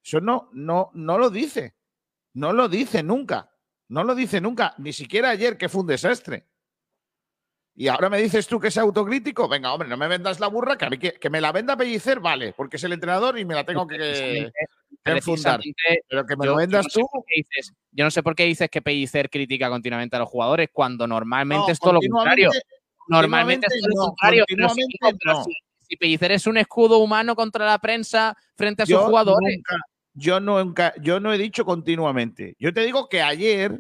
Eso 0.02 0.22
no, 0.22 0.50
no, 0.54 0.90
no 0.94 1.18
lo 1.18 1.30
dice. 1.30 1.76
No 2.34 2.54
lo 2.54 2.70
dice 2.70 3.04
nunca. 3.04 3.52
No 3.90 4.04
lo 4.04 4.16
dice 4.16 4.40
nunca. 4.40 4.74
Ni 4.78 4.94
siquiera 4.94 5.30
ayer, 5.32 5.58
que 5.58 5.68
fue 5.70 5.82
un 5.82 5.88
desastre. 5.88 6.46
Y 7.76 7.88
ahora 7.88 8.10
me 8.10 8.22
dices 8.22 8.46
tú 8.48 8.60
que 8.60 8.68
es 8.68 8.78
autocrítico. 8.78 9.48
Venga, 9.48 9.74
hombre, 9.74 9.88
no 9.88 9.96
me 9.96 10.08
vendas 10.08 10.40
la 10.40 10.48
burra, 10.48 10.78
que, 10.78 10.86
a 10.86 10.90
mí 10.90 10.98
que, 10.98 11.14
que 11.14 11.30
me 11.30 11.40
la 11.40 11.52
venda 11.54 11.78
Pellicer, 11.78 12.20
vale, 12.20 12.54
porque 12.54 12.76
es 12.78 12.84
el 12.84 12.92
entrenador 12.94 13.40
y 13.40 13.46
me 13.46 13.56
la 13.56 13.64
tengo 13.64 13.88
que, 13.88 13.98
que 13.98 15.12
enfundar. 15.12 15.62
Pero 16.10 16.26
que 16.26 16.36
me 16.36 16.46
yo- 16.46 16.52
lo 16.52 16.56
yo 16.56 16.58
vendas 16.58 16.86
no 16.86 16.90
tú. 17.02 17.08
dices- 17.36 17.74
yo 17.92 18.04
no 18.04 18.12
sé 18.12 18.22
por 18.22 18.36
qué 18.36 18.44
dices 18.44 18.70
que 18.70 18.82
Pellicer 18.82 19.30
critica 19.30 19.70
continuamente 19.70 20.18
a 20.18 20.20
los 20.20 20.28
jugadores 20.30 20.70
cuando 20.74 21.08
normalmente 21.08 21.68
No, 21.68 21.72
es 21.72 21.80
todo 21.80 21.94
lo 21.94 22.00
contrario. 22.02 22.52
Normalmente 23.08 23.68
es 23.68 23.82
todo 23.82 23.90
lo 23.90 24.08
contrario. 24.08 24.46
Pero 24.48 24.70
sí, 24.70 24.82
pero 25.24 25.44
si, 25.88 25.96
Pellicer 25.96 26.32
es 26.34 26.48
un 26.48 26.58
escudo 26.58 26.98
humano 26.98 27.34
contra 27.34 27.66
la 27.66 27.80
prensa 27.80 28.36
frente 28.56 28.84
a 28.84 28.86
sus 28.86 28.96
jugadores. 29.08 29.56
nunca- 29.56 29.78
yo, 30.20 30.40
nunca, 30.40 30.94
yo 31.02 31.20
no 31.20 31.34
he 31.34 31.38
dicho 31.38 31.66
continuamente. 31.66 32.56
Yo 32.60 32.74
te 32.74 32.82
digo 32.82 33.08
que 33.10 33.22
ayer 33.22 33.80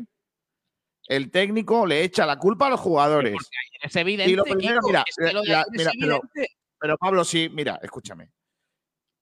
el 1.08 1.32
técnico 1.32 1.86
le 1.86 2.04
echa 2.04 2.26
la 2.26 2.38
culpa 2.38 2.68
a 2.68 2.70
los 2.70 2.80
jugadores. 2.80 3.36
Es 3.82 3.96
evidente. 3.96 4.32
Y 4.32 4.36
lo 4.36 4.44
primero, 4.44 4.80
Kiko, 4.80 4.88
mira, 4.88 5.04
es 5.08 5.16
que 5.16 5.34
lo 5.34 5.42
de 5.42 5.50
la- 5.50 5.60
ayer 5.62 5.66
es 5.74 5.96
mira, 5.96 6.20
pero-. 6.34 6.48
Pero 6.82 6.98
Pablo, 6.98 7.24
sí, 7.26 7.50
mira, 7.52 7.80
escúchame. 7.82 8.32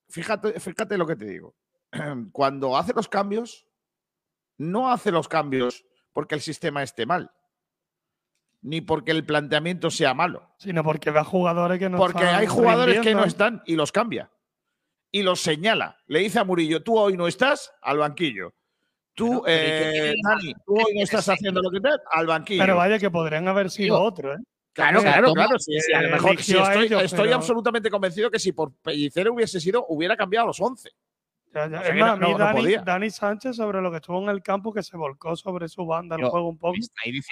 Fíjate, 0.09 0.59
fíjate 0.59 0.97
lo 0.97 1.07
que 1.07 1.15
te 1.15 1.25
digo. 1.25 1.55
Cuando 2.31 2.77
hace 2.77 2.93
los 2.93 3.07
cambios, 3.07 3.65
no 4.57 4.91
hace 4.91 5.11
los 5.11 5.27
cambios 5.27 5.85
porque 6.13 6.35
el 6.35 6.41
sistema 6.41 6.83
esté 6.83 7.05
mal, 7.05 7.31
ni 8.61 8.81
porque 8.81 9.11
el 9.11 9.25
planteamiento 9.25 9.89
sea 9.91 10.13
malo, 10.13 10.49
Sino 10.57 10.83
porque 10.83 11.11
ve 11.11 11.19
a 11.19 11.23
jugadores 11.23 11.79
que 11.79 11.89
no 11.89 11.97
porque 11.97 12.19
están 12.23 12.35
hay 12.35 12.47
jugadores 12.47 12.99
que 13.01 13.15
no 13.15 13.23
están 13.23 13.63
y 13.65 13.75
los 13.75 13.91
cambia. 13.91 14.31
Y 15.11 15.23
los 15.23 15.41
señala. 15.41 15.97
Le 16.07 16.19
dice 16.19 16.39
a 16.39 16.43
Murillo, 16.43 16.83
tú 16.83 16.97
hoy 16.97 17.15
no 17.15 17.27
estás 17.27 17.71
al 17.81 17.97
banquillo. 17.97 18.53
Tú, 19.13 19.41
Pero- 19.43 19.43
pero 19.45 19.89
¿y 19.89 19.93
qué 19.93 20.09
eh? 20.11 20.15
Dani, 20.23 20.53
tú 20.65 20.75
hoy 20.75 20.95
no 20.95 21.03
estás 21.03 21.27
haciendo 21.29 21.61
lo 21.61 21.71
que 21.71 21.79
te 21.79 21.89
al 22.11 22.27
banquillo. 22.27 22.61
Pero 22.61 22.75
vaya 22.75 22.99
que 22.99 23.09
podrían 23.09 23.47
haber 23.47 23.71
sido 23.71 23.99
otros, 23.99 24.37
¿eh? 24.37 24.43
Claro, 24.73 25.01
claro, 25.01 25.33
claro. 25.33 25.57
sí, 25.57 25.73
sí, 25.79 25.91
a 25.91 26.03
lo 26.03 26.09
eh, 26.09 26.11
mejor 26.11 26.39
sí, 26.39 26.55
estoy, 26.55 26.85
ellos, 26.85 27.01
estoy 27.01 27.23
pero- 27.25 27.35
absolutamente 27.37 27.89
convencido 27.89 28.29
que 28.29 28.37
si 28.37 28.51
por 28.51 28.73
Pellicer 28.75 29.27
hubiese 29.31 29.59
sido, 29.59 29.85
hubiera 29.89 30.15
cambiado 30.15 30.43
a 30.43 30.47
los 30.47 30.61
11. 30.61 30.91
Ya, 31.53 31.67
ya. 31.69 31.79
O 31.79 31.83
sea 31.83 31.89
Es 31.93 31.99
más, 31.99 32.19
no- 32.19 32.25
a 32.27 32.53
mí 32.53 32.75
no- 32.75 32.83
Dani, 32.83 33.09
Sánchez 33.09 33.55
sobre 33.55 33.81
lo 33.81 33.89
que 33.89 33.97
estuvo 33.97 34.21
en 34.21 34.29
el 34.29 34.43
campo 34.43 34.73
que 34.73 34.83
se 34.83 34.95
volcó 34.97 35.35
sobre 35.35 35.67
su 35.69 35.85
banda 35.85 36.15
el 36.15 36.25
juego 36.25 36.49
un 36.49 36.57
poco. 36.57 36.75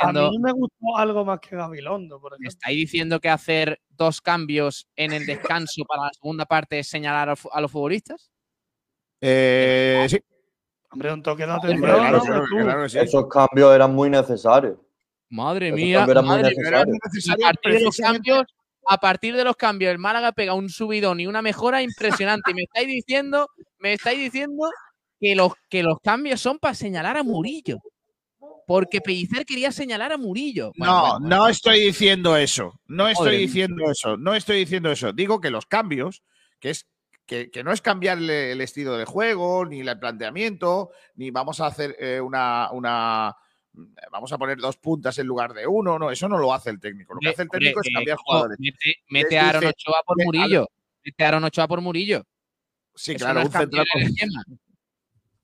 A 0.01 0.11
mí 0.13 0.39
me 0.39 0.51
gustó 0.53 0.97
algo 0.97 1.25
más 1.25 1.39
que 1.39 1.55
Gabilondo, 1.55 2.19
por 2.19 2.39
me 2.39 2.47
estáis 2.47 2.77
diciendo 2.77 3.19
que 3.19 3.29
hacer 3.29 3.81
dos 3.89 4.21
cambios 4.21 4.87
en 4.95 5.11
el 5.13 5.25
descanso 5.25 5.83
para 5.85 6.03
la 6.03 6.11
segunda 6.13 6.45
parte 6.45 6.79
es 6.79 6.87
señalar 6.87 7.35
a, 7.51 7.61
los 7.61 7.71
futbolistas. 7.71 8.31
Eh, 9.21 10.05
sí, 10.09 10.19
Hombre, 10.91 11.11
un 11.13 11.23
toque 11.23 11.45
de 11.45 11.51
atención. 11.51 11.81
claro, 11.81 12.17
¿no? 12.17 12.63
claro, 12.63 12.89
sí. 12.89 12.99
Esos 12.99 13.27
cambios 13.27 13.73
eran 13.75 13.93
muy 13.93 14.09
necesarios. 14.09 14.77
Madre 15.29 15.67
Esos 15.67 15.79
mía, 15.79 16.05
eran 16.09 16.23
muy 16.25 16.35
madre 16.35 16.49
mía. 16.51 16.57
necesarios. 16.57 16.97
A 17.03 17.07
necesario 17.07 17.45
partir 17.45 17.71
de 17.73 17.79
los 17.81 17.83
precisamente- 17.95 18.29
cambios, 18.29 18.55
a 18.87 18.97
partir 18.99 19.35
de 19.35 19.43
los 19.43 19.55
cambios, 19.55 19.91
el 19.91 19.99
Málaga 19.99 20.31
pega 20.31 20.53
un 20.53 20.69
subidón 20.69 21.19
y 21.19 21.27
una 21.27 21.41
mejora 21.41 21.81
impresionante. 21.81 22.51
Y 22.51 22.53
me 22.53 22.63
estáis 22.63 22.87
diciendo, 22.87 23.49
me 23.79 23.93
estáis 23.93 24.19
diciendo 24.19 24.69
que 25.19 25.35
los, 25.35 25.53
que 25.69 25.83
los 25.83 25.99
cambios 25.99 26.41
son 26.41 26.59
para 26.59 26.75
señalar 26.75 27.17
a 27.17 27.23
Murillo. 27.23 27.79
Porque 28.67 28.99
Pellicer 28.99 29.45
quería 29.45 29.71
señalar 29.71 30.11
a 30.11 30.17
Murillo. 30.17 30.71
Bueno, 30.77 30.93
no, 30.93 31.01
bueno, 31.01 31.19
bueno. 31.19 31.35
no 31.37 31.47
estoy 31.47 31.79
diciendo 31.81 32.35
eso. 32.35 32.79
No 32.87 33.07
estoy 33.07 33.25
Joder. 33.27 33.39
diciendo 33.39 33.91
eso. 33.91 34.17
No 34.17 34.33
estoy 34.33 34.57
diciendo 34.57 34.91
eso. 34.91 35.13
Digo 35.13 35.39
que 35.39 35.51
los 35.51 35.65
cambios, 35.67 36.23
que 36.59 36.71
es 36.71 36.87
que, 37.25 37.49
que 37.49 37.63
no 37.63 37.71
es 37.71 37.81
cambiarle 37.81 38.51
el 38.51 38.61
estilo 38.61 38.97
de 38.97 39.05
juego, 39.05 39.65
ni 39.65 39.81
el 39.81 39.99
planteamiento, 39.99 40.91
ni 41.15 41.31
vamos 41.31 41.59
a 41.59 41.67
hacer 41.67 41.95
eh, 41.99 42.19
una, 42.21 42.69
una. 42.71 43.35
Vamos 44.11 44.31
a 44.33 44.37
poner 44.37 44.57
dos 44.57 44.77
puntas 44.77 45.17
en 45.19 45.27
lugar 45.27 45.53
de 45.53 45.67
uno. 45.67 45.97
No, 45.99 46.11
eso 46.11 46.27
no 46.29 46.37
lo 46.37 46.53
hace 46.53 46.69
el 46.69 46.79
técnico. 46.79 47.13
Lo 47.13 47.19
que 47.19 47.29
hace 47.29 47.43
el 47.43 47.49
técnico 47.49 47.81
es 47.81 47.87
eh, 47.87 47.91
cambiar 47.93 48.17
jugadores. 48.17 48.57
Mete, 49.09 49.39
a 49.39 49.49
Aaron 49.49 49.65
Ochoa 49.65 50.01
por 50.05 50.17
Murillo. 50.23 50.67
Mete 51.03 51.23
a 51.23 51.27
Aaron 51.27 51.43
Ochoa 51.43 51.67
por 51.67 51.81
Murillo. 51.81 52.23
Sí, 52.95 53.11
Eso 53.13 53.25
claro, 53.25 53.39
no 53.41 53.45
un 53.47 53.51
central. 53.51 53.85
esquema. 53.95 54.43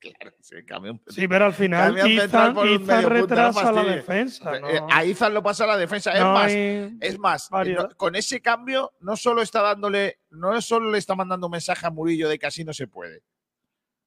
Claro, 0.02 0.36
sí, 0.42 0.56
cambia 0.66 0.94
un- 0.94 1.02
Sí, 1.10 1.28
pero 1.28 1.46
al 1.46 1.54
final 1.54 1.96
Izan, 2.10 2.56
por 2.56 2.66
un 2.66 2.72
Izan 2.72 2.86
medio 2.88 2.88
punta, 2.88 3.02
no 3.04 3.10
retrasa 3.10 3.72
la 3.72 3.84
defensa. 3.84 4.60
No, 4.60 4.68
Eh, 4.68 4.80
A 4.90 5.06
Izan 5.06 5.32
lo 5.32 5.44
pasa 5.44 5.66
a 5.66 5.68
la 5.68 5.78
defensa. 5.78 6.12
Es 6.14 6.22
no 6.22 6.34
más, 6.34 6.52
Es 6.52 7.20
más, 7.20 7.50
eh, 7.68 7.78
con 7.98 8.16
ese 8.16 8.42
cambio 8.42 8.94
no 9.02 9.16
solo 9.16 9.44
está 9.44 9.62
dándole, 9.62 10.18
no 10.32 10.60
solo 10.60 10.90
le 10.90 10.98
está 10.98 11.14
mandando 11.14 11.46
un 11.46 11.52
mensaje 11.52 11.86
a 11.86 11.92
Murillo 11.92 12.28
de 12.30 12.40
que 12.40 12.48
así 12.48 12.64
no 12.64 12.74
se 12.74 12.88
puede. 12.88 13.22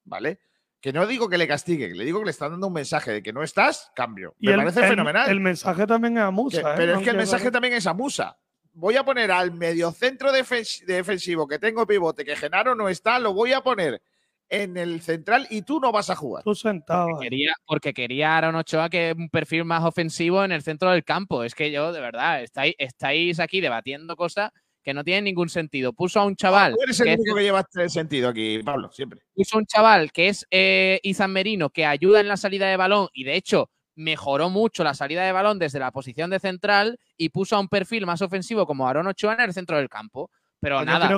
¿Vale? 0.03 0.39
Que 0.85 0.93
no 0.93 1.07
digo 1.07 1.27
que 1.27 1.39
le 1.39 1.47
castigue, 1.47 1.95
le 1.95 2.05
digo 2.05 2.19
que 2.19 2.25
le 2.25 2.29
están 2.31 2.51
dando 2.51 2.67
un 2.67 2.73
mensaje 2.73 3.11
de 3.11 3.23
que 3.23 3.33
no 3.33 3.41
estás, 3.41 3.91
cambio. 3.95 4.35
y 4.39 4.45
Me 4.45 4.53
el- 4.53 4.59
parece 4.59 4.81
el- 4.81 4.87
fenomenal. 4.89 5.27
El 5.31 5.39
mensaje 5.39 5.87
también 5.87 6.15
es 6.15 6.21
a 6.23 6.27
Que- 6.27 6.31
Musa. 6.31 6.59
¿eh? 6.59 6.73
pero 6.77 6.93
es 6.97 7.03
que 7.03 7.09
el 7.09 7.17
mensaje 7.17 7.49
también 7.49 7.73
es 7.73 7.87
a 7.87 7.95
Musa. 7.95 8.37
Voy 8.71 8.95
a 8.95 9.03
poner 9.03 9.31
al 9.31 9.51
mediocentro 9.51 10.31
defens- 10.31 10.85
defensivo 10.85 11.47
que 11.47 11.57
tengo 11.57 11.87
pivote, 11.87 12.23
que 12.23 12.35
Genaro 12.35 12.75
no 12.75 12.87
está, 12.87 13.17
lo 13.17 13.33
voy 13.33 13.51
a 13.53 13.61
poner 13.61 13.99
en 14.47 14.77
el 14.77 15.01
central 15.01 15.47
y 15.49 15.63
tú 15.63 15.79
no 15.79 15.91
vas 15.91 16.11
a 16.11 16.15
jugar. 16.15 16.43
Tú 16.43 16.53
sentado. 16.53 17.07
ahí. 17.07 17.13
Quería, 17.19 17.55
porque 17.65 17.91
quería 17.91 18.37
Aaron 18.37 18.53
Ochoa 18.55 18.87
que 18.87 19.15
un 19.17 19.29
perfil 19.31 19.65
más 19.65 19.83
ofensivo 19.83 20.43
en 20.45 20.51
el 20.51 20.61
centro 20.61 20.91
del 20.91 21.03
campo. 21.03 21.43
Es 21.43 21.55
que 21.55 21.71
yo, 21.71 21.93
de 21.93 21.99
verdad, 21.99 22.43
estáis, 22.43 22.75
estáis 22.77 23.39
aquí 23.39 23.59
debatiendo 23.59 24.15
cosas 24.15 24.51
que 24.85 24.93
no 24.93 25.03
tienen 25.03 25.23
ningún 25.23 25.49
sentido. 25.49 25.91
Puso 25.93 26.19
a 26.19 26.25
un 26.25 26.35
chaval, 26.35 26.73
Tú 26.75 26.83
eres 26.83 26.99
el 26.99 27.05
que 27.07 27.13
es, 27.13 27.19
único 27.19 27.35
que 27.35 27.43
lleva 27.43 27.59
este 27.61 27.89
sentido 27.89 28.29
aquí, 28.29 28.61
Pablo, 28.63 28.91
siempre. 28.91 29.19
puso 29.33 29.57
a 29.57 29.59
un 29.59 29.65
chaval 29.65 30.11
que 30.11 30.29
es 30.29 30.45
eh, 30.51 30.99
Izan 31.01 31.33
Merino, 31.33 31.71
que 31.71 31.85
ayuda 31.85 32.19
en 32.21 32.27
la 32.27 32.37
salida 32.37 32.67
de 32.69 32.77
balón 32.77 33.07
y 33.11 33.23
de 33.23 33.35
hecho 33.35 33.71
mejoró 33.95 34.49
mucho 34.49 34.83
la 34.83 34.93
salida 34.93 35.23
de 35.23 35.31
balón 35.31 35.57
desde 35.57 35.79
la 35.79 35.91
posición 35.91 36.29
de 36.29 36.39
central 36.39 36.99
y 37.17 37.29
puso 37.29 37.55
a 37.55 37.59
un 37.59 37.67
perfil 37.67 38.05
más 38.05 38.21
ofensivo 38.21 38.67
como 38.67 38.87
Aaron 38.87 39.07
Ochoa 39.07 39.33
en 39.33 39.41
el 39.41 39.53
centro 39.53 39.77
del 39.77 39.89
campo. 39.89 40.29
Pero 40.59 40.77
Pues 40.77 40.87
yo 40.87 40.93
nada, 40.93 41.17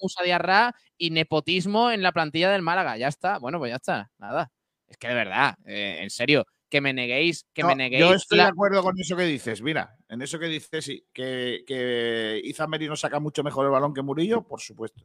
Musa 0.00 0.22
Diarra 0.24 0.74
y 0.98 1.10
nepotismo 1.10 1.90
en 1.90 2.02
la 2.02 2.12
plantilla 2.12 2.50
del 2.50 2.62
Málaga. 2.62 2.96
Ya 2.96 3.08
está. 3.08 3.38
Bueno, 3.38 3.58
pues 3.58 3.70
ya 3.70 3.76
está. 3.76 4.10
Nada. 4.18 4.50
Es 4.88 4.96
que 4.96 5.08
de 5.08 5.14
verdad, 5.14 5.54
eh, 5.66 5.98
en 6.00 6.10
serio, 6.10 6.44
que 6.68 6.80
me 6.80 6.92
neguéis, 6.92 7.46
que 7.52 7.62
No, 7.62 7.68
me 7.68 7.76
neguéis. 7.76 8.00
Yo 8.04 8.14
estoy 8.14 8.38
la- 8.38 8.44
de 8.44 8.50
acuerdo 8.50 8.82
con 8.82 8.98
eso 8.98 9.16
que 9.16 9.24
dices. 9.24 9.62
Mira, 9.62 9.96
en 10.08 10.22
eso 10.22 10.38
que 10.38 10.46
dices, 10.46 10.84
sí, 10.84 11.06
que, 11.12 11.62
que 11.66 12.40
Izan 12.44 12.70
Merino 12.70 12.96
saca 12.96 13.20
mucho 13.20 13.42
mejor 13.44 13.66
el 13.66 13.72
balón 13.72 13.94
que 13.94 14.02
Murillo, 14.02 14.42
por 14.42 14.60
supuesto. 14.60 15.04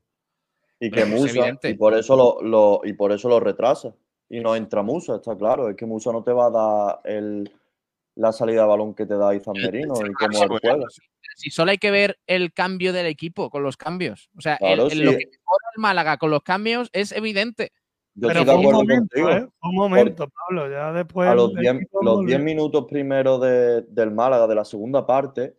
Y 0.79 0.89
que 0.89 1.05
Musa, 1.05 1.57
y 1.63 1.73
por 1.75 1.93
eso 1.93 2.15
lo, 2.15 2.41
lo- 2.41 2.81
y 2.83 2.93
por 2.93 3.11
eso 3.11 3.29
lo 3.29 3.39
retrasa. 3.39 3.93
Y 4.29 4.39
no 4.39 4.55
entra 4.55 4.81
Musa, 4.81 5.15
está 5.17 5.35
claro. 5.37 5.69
Es 5.69 5.75
que 5.75 5.85
Musa 5.85 6.11
no 6.11 6.23
te 6.23 6.31
va 6.31 6.47
a 6.47 6.49
dar 6.49 7.01
el, 7.03 7.51
la 8.15 8.31
salida 8.31 8.61
de 8.61 8.67
balón 8.67 8.95
que 8.95 9.05
te 9.05 9.15
da 9.15 9.35
Izan 9.35 9.53
Merino 9.53 9.93
y 10.05 10.13
cómo 10.13 10.43
él 10.43 10.49
juega. 10.61 10.85
si 11.35 11.49
solo 11.51 11.71
hay 11.71 11.77
que 11.77 11.91
ver 11.91 12.17
el 12.27 12.51
cambio 12.53 12.93
del 12.93 13.05
equipo 13.05 13.49
con 13.51 13.61
los 13.61 13.77
cambios. 13.77 14.29
O 14.35 14.41
sea, 14.41 14.53
el- 14.53 14.57
Claro, 14.75 14.89
el- 14.89 14.99
lo 15.05 15.11
sí. 15.11 15.17
que 15.19 15.25
mejora 15.27 15.65
el 15.75 15.81
Málaga 15.81 16.17
con 16.17 16.31
los 16.31 16.41
cambios 16.41 16.89
es 16.93 17.11
evidente. 17.11 17.71
Yo 18.13 18.27
Pero 18.27 18.39
estoy 18.41 18.45
de 18.45 18.45
fue 18.45 18.53
un 18.55 18.59
acuerdo 18.75 18.77
momento, 18.79 19.15
contigo. 19.15 19.29
¿eh? 19.31 19.47
Un 19.63 19.75
momento, 19.75 20.27
Pablo. 20.29 20.69
Ya 20.69 20.91
después. 20.91 21.29
A 21.29 21.35
los 21.35 21.51
el 21.51 21.57
10 21.61 21.75
equipo 21.75 22.03
los 22.03 22.15
volvió. 22.17 22.27
10 22.37 22.43
minutos 22.43 22.85
primero 22.89 23.39
de- 23.39 23.81
del 23.83 24.11
Málaga, 24.11 24.47
de 24.47 24.55
la 24.55 24.65
segunda 24.65 25.05
parte, 25.05 25.55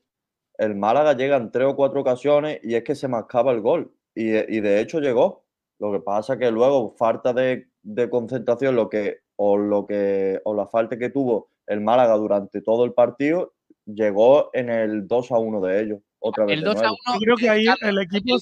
el 0.58 0.74
Málaga 0.74 1.14
llega 1.14 1.36
en 1.36 1.50
tres 1.50 1.66
o 1.68 1.74
cuatro 1.76 2.00
ocasiones 2.02 2.60
y 2.62 2.74
es 2.74 2.84
que 2.84 2.94
se 2.94 3.08
mascaba 3.08 3.52
el 3.52 3.60
gol. 3.62 3.90
Y, 4.14 4.28
y 4.36 4.60
de 4.60 4.80
hecho 4.80 5.00
llegó. 5.00 5.44
Lo 5.78 5.90
que 5.92 6.00
pasa 6.00 6.38
que 6.38 6.50
luego, 6.50 6.94
falta 6.96 7.32
de, 7.32 7.68
de 7.82 8.08
concentración, 8.10 8.76
lo 8.76 8.88
que, 8.88 9.20
o, 9.36 9.56
lo 9.56 9.86
que, 9.86 10.40
o 10.44 10.54
la 10.54 10.66
falta 10.66 10.96
que 10.98 11.08
tuvo 11.08 11.48
el 11.66 11.80
Málaga 11.80 12.14
durante 12.16 12.60
todo 12.60 12.84
el 12.84 12.92
partido, 12.92 13.54
llegó 13.86 14.50
en 14.52 14.68
el 14.68 15.08
2 15.08 15.32
a 15.32 15.38
1 15.38 15.60
de 15.62 15.80
ellos. 15.82 15.98
Otra 16.20 16.44
vez. 16.44 16.54
El 16.54 16.60
de 16.60 16.66
2 16.66 16.76
a 16.76 16.80
nuevo. 16.82 16.96
1. 17.06 17.14
Yo 17.14 17.20
creo 17.20 17.36
que 17.36 17.48
ahí 17.48 17.64
Carlos, 17.64 17.88
el 17.88 17.98
equipo 17.98 18.36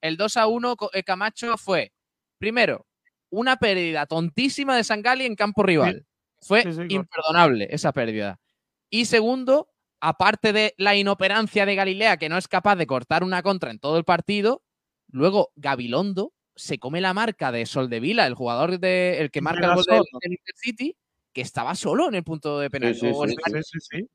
el 0.00 0.16
2 0.16 0.36
a 0.38 0.46
1 0.48 0.76
co- 0.76 0.90
eh, 0.94 1.02
Camacho 1.04 1.56
fue, 1.58 1.92
primero, 2.40 2.86
una 3.30 3.56
pérdida 3.56 4.06
tontísima 4.06 4.74
de 4.76 4.82
Sangali 4.82 5.24
en 5.24 5.36
campo 5.36 5.62
rival. 5.62 6.06
Fue 6.40 6.62
Sí, 6.62 6.70
sí, 6.70 6.76
correcto. 6.76 6.94
imperdonable 6.96 7.68
esa 7.70 7.92
pérdida. 7.92 8.40
Y 8.88 9.04
segundo, 9.04 9.68
aparte 10.00 10.52
de 10.52 10.74
la 10.78 10.96
inoperancia 10.96 11.66
de 11.66 11.76
Galilea, 11.76 12.16
que 12.16 12.28
no 12.28 12.38
es 12.38 12.48
capaz 12.48 12.76
de 12.76 12.86
cortar 12.86 13.22
una 13.22 13.42
contra 13.42 13.70
en 13.70 13.78
todo 13.78 13.98
el 13.98 14.04
partido, 14.04 14.62
luego 15.12 15.52
Gabilondo 15.54 16.32
se 16.56 16.78
come 16.78 17.00
la 17.00 17.14
marca 17.14 17.52
de 17.52 17.66
Soldevila, 17.66 18.26
el 18.26 18.34
jugador 18.34 18.80
de, 18.80 19.18
el 19.20 19.30
que 19.30 19.42
marca 19.42 19.66
el 19.66 19.74
gol 19.74 19.84
del, 19.84 20.32
Intercity, 20.32 20.96
que 21.32 21.42
estaba 21.42 21.74
solo 21.74 22.08
en 22.08 22.16
el 22.16 22.24
punto 22.24 22.58
de 22.58 22.70
penalti. 22.70 23.00
sí, 23.00 23.12
o 23.14 23.24
en 23.24 23.30
sí, 23.30 23.36
el- 23.46 23.64
Sí, 23.64 23.78
sí, 23.80 23.98
sí. 23.98 24.06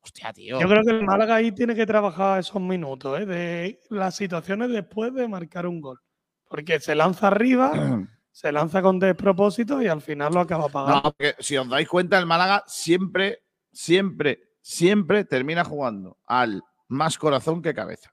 Hostia, 0.00 0.32
tío. 0.32 0.60
Yo 0.60 0.68
creo 0.68 0.84
que 0.84 0.92
el 0.92 1.04
Málaga 1.04 1.36
ahí 1.36 1.52
tiene 1.52 1.74
que 1.74 1.84
trabajar 1.84 2.40
esos 2.40 2.62
minutos, 2.62 3.20
¿eh? 3.20 3.26
de 3.26 3.80
las 3.90 4.14
situaciones 4.14 4.70
después 4.70 5.12
de 5.12 5.26
marcar 5.26 5.66
un 5.66 5.80
gol. 5.80 6.00
Porque 6.48 6.80
se 6.80 6.94
lanza 6.94 7.28
arriba, 7.28 7.72
se 8.32 8.52
lanza 8.52 8.82
con 8.82 8.98
despropósito 8.98 9.82
y 9.82 9.88
al 9.88 10.00
final 10.02 10.34
lo 10.34 10.40
acaba 10.40 10.68
pagando. 10.68 10.96
No, 10.96 11.02
porque 11.02 11.34
si 11.40 11.56
os 11.56 11.68
dais 11.68 11.88
cuenta, 11.88 12.18
el 12.18 12.26
Málaga 12.26 12.62
siempre, 12.66 13.42
siempre, 13.72 14.40
siempre 14.60 15.24
termina 15.24 15.64
jugando 15.64 16.18
al 16.26 16.62
más 16.88 17.18
corazón 17.18 17.62
que 17.62 17.74
cabeza. 17.74 18.12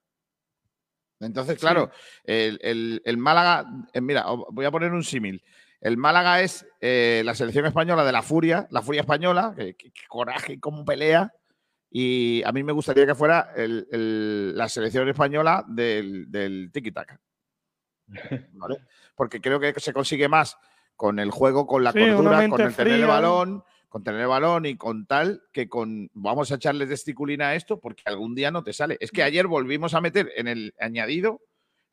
Entonces, 1.19 1.57
claro, 1.57 1.89
el, 2.26 2.60
el- 2.61 3.01
el 3.05 3.18
Málaga, 3.18 3.65
eh, 3.93 4.01
mira, 4.01 4.26
voy 4.51 4.65
a 4.65 4.72
poner 4.72 4.91
un 4.91 5.03
símil. 5.03 5.41
El 5.80 5.97
Málaga 5.97 6.41
es 6.41 6.65
eh, 6.81 7.22
la 7.26 7.35
selección 7.35 7.65
española 7.65 8.03
de 8.03 8.11
la 8.11 8.22
furia, 8.22 8.68
la 8.72 8.81
furia 8.81 9.01
española, 9.01 9.53
que, 9.55 9.76
que- 9.76 9.91
que 9.91 10.01
coraje, 10.07 10.60
cómo 10.60 10.84
pelea. 10.84 11.31
Y 11.89 12.41
a 12.43 12.51
mí 12.51 12.64
me 12.64 12.72
gustaría 12.73 13.05
que 13.05 13.15
fuera 13.15 13.51
el- 13.55 13.88
el- 13.91 14.57
la 14.57 14.68
selección 14.68 15.07
española 15.07 15.64
del, 15.68 16.30
del 16.31 16.72
tiki-taka. 16.73 17.19
¿Vale? 18.54 18.78
Porque 19.16 19.42
creo 19.42 19.60
que 19.60 19.74
se 19.80 19.94
consigue 19.94 20.28
más 20.28 20.58
con 20.96 21.20
el 21.20 21.32
juego, 21.32 21.66
con 21.68 21.84
la 21.84 21.92
Sí, 21.92 22.00
cordura, 22.00 22.48
con 22.50 22.62
el 22.62 22.76
tener 22.76 22.94
el 23.02 23.06
balón, 23.08 23.64
con 23.90 24.04
tener 24.04 24.22
el 24.22 24.28
balón 24.28 24.66
y 24.66 24.76
con 24.76 25.06
tal 25.06 25.44
que 25.52 25.68
con 25.70 26.10
vamos 26.14 26.52
a 26.52 26.56
echarle 26.56 26.86
testiculina 26.88 27.50
a 27.50 27.56
esto 27.56 27.80
porque 27.80 28.04
algún 28.06 28.36
día 28.36 28.52
no 28.52 28.64
te 28.64 28.74
sale. 28.74 28.98
Es 29.00 29.12
que 29.12 29.24
ayer 29.24 29.48
volvimos 29.48 29.94
a 29.94 30.02
meter 30.02 30.32
en 30.36 30.48
el 30.48 30.74
añadido 30.80 31.42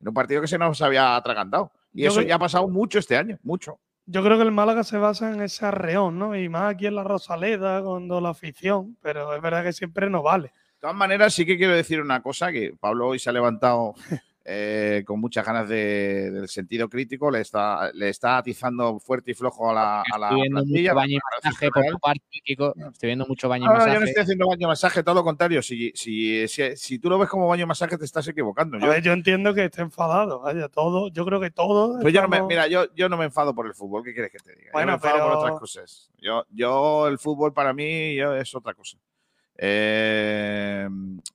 en 0.00 0.08
un 0.08 0.14
partido 0.14 0.40
que 0.40 0.46
se 0.48 0.58
nos 0.58 0.80
había 0.82 1.16
atragantado. 1.16 1.72
Y 1.92 2.02
Yo 2.02 2.08
eso 2.08 2.16
creo- 2.20 2.28
ya 2.28 2.34
ha 2.36 2.38
pasado 2.38 2.68
mucho 2.68 2.98
este 2.98 3.16
año, 3.16 3.38
mucho. 3.42 3.78
Yo 4.06 4.22
creo 4.24 4.38
que 4.38 4.44
el 4.44 4.50
Málaga 4.50 4.82
se 4.82 4.96
basa 4.96 5.30
en 5.32 5.40
ese 5.42 5.66
arreón, 5.66 6.18
¿no? 6.18 6.34
Y 6.34 6.48
más 6.48 6.74
aquí 6.74 6.86
en 6.86 6.94
la 6.96 7.04
Rosaleda, 7.04 7.82
cuando 7.82 8.20
la 8.20 8.30
afición, 8.30 8.96
pero 9.02 9.34
es 9.36 9.42
verdad 9.42 9.62
que 9.62 9.72
siempre 9.72 10.08
no 10.10 10.22
vale. 10.22 10.48
De 10.48 10.80
todas 10.80 10.96
maneras, 10.96 11.34
sí 11.34 11.44
que 11.44 11.56
quiero 11.58 11.74
decir 11.74 12.00
una 12.00 12.22
cosa, 12.22 12.50
que 12.50 12.74
Pablo 12.80 13.08
hoy 13.08 13.18
se 13.18 13.28
ha 13.30 13.32
levantado 13.34 13.94
eh, 14.52 15.04
con 15.06 15.20
muchas 15.20 15.46
ganas 15.46 15.68
de- 15.68 16.30
del 16.32 16.48
sentido 16.48 16.88
crítico, 16.88 17.30
le 17.30 17.40
está, 17.40 17.92
le 17.92 18.08
está 18.08 18.38
atizando 18.38 18.98
fuerte 18.98 19.30
y 19.30 19.34
flojo 19.34 19.70
a 19.70 19.74
la, 19.74 20.00
a 20.12 20.18
la 20.18 20.26
Estoy 20.30 20.40
viendo 20.40 20.60
plantilla, 20.62 20.90
mucho 20.90 20.96
baño 20.96 21.14
y 21.16 21.20
masaje 21.44 21.70
por 21.70 21.86
tu 21.86 21.98
parte, 22.00 22.22
Kiko. 22.44 22.74
Estoy 22.92 23.06
viendo 23.06 23.26
mucho 23.26 23.48
baño 23.48 23.64
y 23.64 23.66
No, 23.66 23.72
no, 23.74 23.78
masaje. 23.78 23.94
yo 23.94 24.00
no 24.00 24.06
estoy 24.06 24.22
haciendo 24.24 24.48
baño 24.48 24.60
y 24.62 24.66
masaje, 24.66 25.02
todo 25.04 25.14
lo 25.14 25.22
contrario. 25.22 25.62
Si, 25.62 25.92
si, 25.94 26.48
si, 26.48 26.76
si 26.76 26.98
tú 26.98 27.08
lo 27.08 27.18
ves 27.18 27.28
como 27.28 27.46
baño 27.46 27.62
y 27.62 27.66
masaje, 27.66 27.96
te 27.96 28.04
estás 28.04 28.26
equivocando. 28.26 28.76
Yo, 28.80 28.88
ver, 28.88 29.02
yo 29.02 29.12
entiendo 29.12 29.54
que 29.54 29.66
esté 29.66 29.82
enfadado, 29.82 30.40
vaya, 30.40 30.68
todo, 30.68 31.08
yo 31.10 31.24
creo 31.24 31.38
que 31.40 31.50
todo. 31.52 32.00
pues 32.00 32.12
yo 32.12 32.20
no 32.22 32.28
me, 32.28 32.42
mira, 32.42 32.66
yo, 32.66 32.92
yo 32.96 33.08
no 33.08 33.16
me 33.16 33.26
enfado 33.26 33.54
por 33.54 33.66
el 33.66 33.74
fútbol, 33.74 34.02
¿qué 34.02 34.12
quieres 34.12 34.32
que 34.32 34.38
te 34.38 34.50
diga? 34.56 34.66
yo 34.66 34.72
Bueno, 34.72 34.88
me 34.88 34.94
enfado 34.94 35.18
por 35.18 35.26
pero- 35.28 35.38
otras 35.38 35.60
cosas. 35.60 36.10
Yo, 36.20 36.44
yo, 36.50 37.06
el 37.06 37.18
fútbol 37.18 37.52
para 37.52 37.72
mí 37.72 38.16
yo, 38.16 38.34
es 38.34 38.52
otra 38.54 38.74
cosa. 38.74 38.98
Eh, 39.62 40.88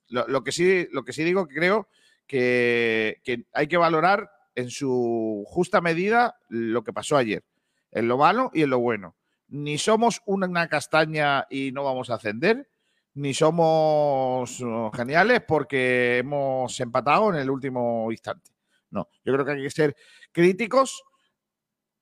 lo, 0.09 0.27
lo 0.27 0.43
que 0.43 0.51
sí, 0.51 0.87
lo 0.91 1.03
que 1.05 1.13
sí 1.13 1.23
digo 1.23 1.47
que 1.47 1.55
creo 1.55 1.87
que, 2.27 3.45
hay 3.53 3.67
que 3.67 3.77
valorar 3.77 4.29
en 4.55 4.69
su 4.69 5.43
justa 5.47 5.81
medida 5.81 6.37
lo 6.49 6.83
que 6.83 6.93
pasó 6.93 7.17
ayer, 7.17 7.43
en 7.91 8.07
lo 8.07 8.17
malo 8.17 8.51
y 8.53 8.63
en 8.63 8.69
lo 8.69 8.79
bueno. 8.79 9.15
Ni 9.47 9.77
somos 9.77 10.21
una, 10.25 10.67
castaña 10.67 11.45
y 11.49 11.71
no 11.71 11.83
vamos 11.83 12.09
a 12.09 12.15
ascender, 12.15 12.67
ni 13.13 13.33
somos 13.33 14.59
uh, 14.59 14.91
geniales 14.93 15.41
porque 15.47 16.17
hemos 16.17 16.79
empatado 16.79 17.29
en 17.29 17.39
el 17.39 17.49
último 17.49 18.11
instante. 18.11 18.51
No, 18.89 19.09
yo 19.23 19.33
creo 19.33 19.45
que 19.45 19.51
hay 19.51 19.63
que 19.63 19.69
ser 19.69 19.95
críticos 20.31 21.03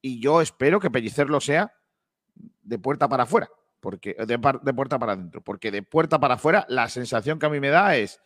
y 0.01 0.21
yo 0.21 0.41
espero 0.41 0.79
que 0.79 0.91
Pellicer 0.91 1.29
lo 1.29 1.41
sea 1.41 1.73
de 2.61 2.79
puerta 2.79 3.07
para 3.07 3.23
afuera, 3.23 3.49
porque 3.79 4.15
de, 4.17 4.59
de 4.63 4.73
puerta 4.73 4.99
para 4.99 5.13
adentro, 5.13 5.43
porque 5.43 5.71
de 5.71 5.83
puerta 5.83 6.19
para 6.19 6.35
afuera 6.35 6.65
la 6.69 6.87
sensación 6.89 7.39
que 7.39 7.45
a 7.45 7.49
mí 7.49 7.59
me 7.59 7.69
da 7.69 7.95
es 7.95 8.19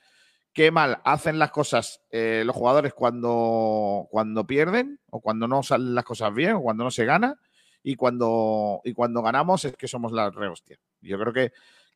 qué 0.54 0.72
mal 0.72 1.00
hacen 1.04 1.38
las 1.40 1.52
cosas 1.52 2.02
eh, 2.12 2.44
los 2.46 2.56
jugadores 2.56 2.94
cuando, 2.94 4.08
cuando 4.10 4.46
pierden 4.48 5.00
o 5.12 5.22
cuando 5.22 5.48
no 5.48 5.62
salen 5.64 5.94
las 5.96 6.04
cosas 6.04 6.34
bien 6.34 6.54
o 6.54 6.62
cuando 6.62 6.84
no 6.84 6.92
se 6.92 7.06
gana 7.06 7.36
y 7.84 7.96
cuando, 7.96 8.82
y 8.84 8.94
cuando 8.94 9.22
ganamos 9.22 9.64
es 9.66 9.76
que 9.78 9.88
somos 9.88 10.12
la 10.12 10.30
rehostia. 10.32 10.78
Yo 11.02 11.18
creo 11.20 11.32
que, 11.34 11.52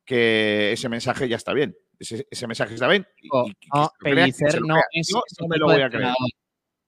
que 0.05 0.71
ese 0.71 0.89
mensaje 0.89 1.27
ya 1.27 1.35
está 1.37 1.53
bien. 1.53 1.75
Ese, 1.99 2.25
ese 2.31 2.47
mensaje 2.47 2.73
está 2.75 2.87
bien. 2.87 3.05
y- 3.21 3.27
y 3.27 3.53
no, 3.73 3.89
quien 3.99 4.15
Pellicer 4.15 4.61
no 4.61 4.77
es 4.91 5.07
Yo 5.09 5.21
ese 5.27 5.41
no 5.43 5.47
me 5.47 5.57
lo 5.57 5.65
tipo 5.67 5.77
de 5.77 5.83
a 5.83 5.89
creer. 5.89 6.13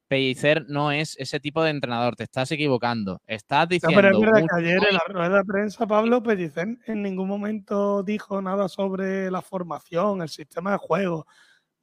Pellicer 0.07 0.65
no 0.69 0.91
es 0.91 1.15
ese 1.17 1.39
tipo 1.39 1.63
de 1.63 1.71
entrenador, 1.71 2.15
te 2.15 2.23
estás 2.23 2.51
equivocando. 2.51 3.19
Estás 3.25 3.61
No, 3.63 3.67
diciendo. 3.69 3.95
pero 4.01 4.13
es 4.13 4.19
verdad 4.19 4.41
que 4.47 4.55
ayer 4.63 4.83
en 4.89 4.93
la 4.93 5.03
rueda 5.07 5.37
de 5.37 5.43
prensa 5.43 5.87
Pablo 5.87 6.21
Pellicer 6.21 6.67
en 6.85 7.01
ningún 7.01 7.27
momento 7.27 8.03
dijo 8.03 8.41
nada 8.41 8.67
sobre 8.69 9.31
la 9.31 9.41
formación, 9.41 10.21
el 10.21 10.29
sistema 10.29 10.71
de 10.73 10.77
juego. 10.77 11.25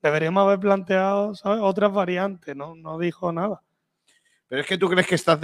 Deberíamos 0.02 0.46
haber 0.46 0.60
planteado 0.60 1.34
¿sabes? 1.34 1.60
otras 1.62 1.92
variantes, 1.92 2.56
¿no? 2.56 2.74
No 2.74 2.98
dijo 2.98 3.32
nada. 3.32 3.62
Pero 4.48 4.62
es 4.62 4.66
que 4.66 4.78
tú 4.78 4.88
crees 4.88 5.06
que 5.06 5.14
estás. 5.14 5.38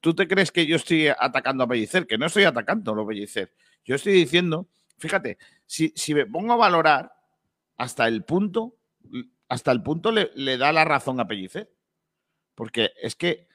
Tú, 0.00 0.14
te 0.14 0.28
crees 0.28 0.52
que 0.52 0.66
yo 0.66 0.76
estoy 0.76 1.08
atacando 1.08 1.64
a 1.64 1.66
Pellicer, 1.66 2.06
que 2.06 2.18
no 2.18 2.26
estoy 2.26 2.44
atacando 2.44 2.92
a 2.92 3.06
Pellicer. 3.06 3.54
Yo 3.82 3.94
estoy 3.94 4.12
diciendo, 4.12 4.68
fíjate, 4.98 5.38
si, 5.64 5.92
si 5.96 6.12
me 6.14 6.26
pongo 6.26 6.52
a 6.52 6.56
valorar 6.56 7.12
hasta 7.78 8.06
el 8.06 8.24
punto, 8.24 8.76
hasta 9.48 9.72
el 9.72 9.82
punto 9.82 10.12
le, 10.12 10.30
le 10.34 10.58
da 10.58 10.70
la 10.70 10.84
razón 10.84 11.18
a 11.18 11.26
Pellicer. 11.26 11.72
Porque 12.54 12.92
es 13.00 13.16
que 13.16 13.48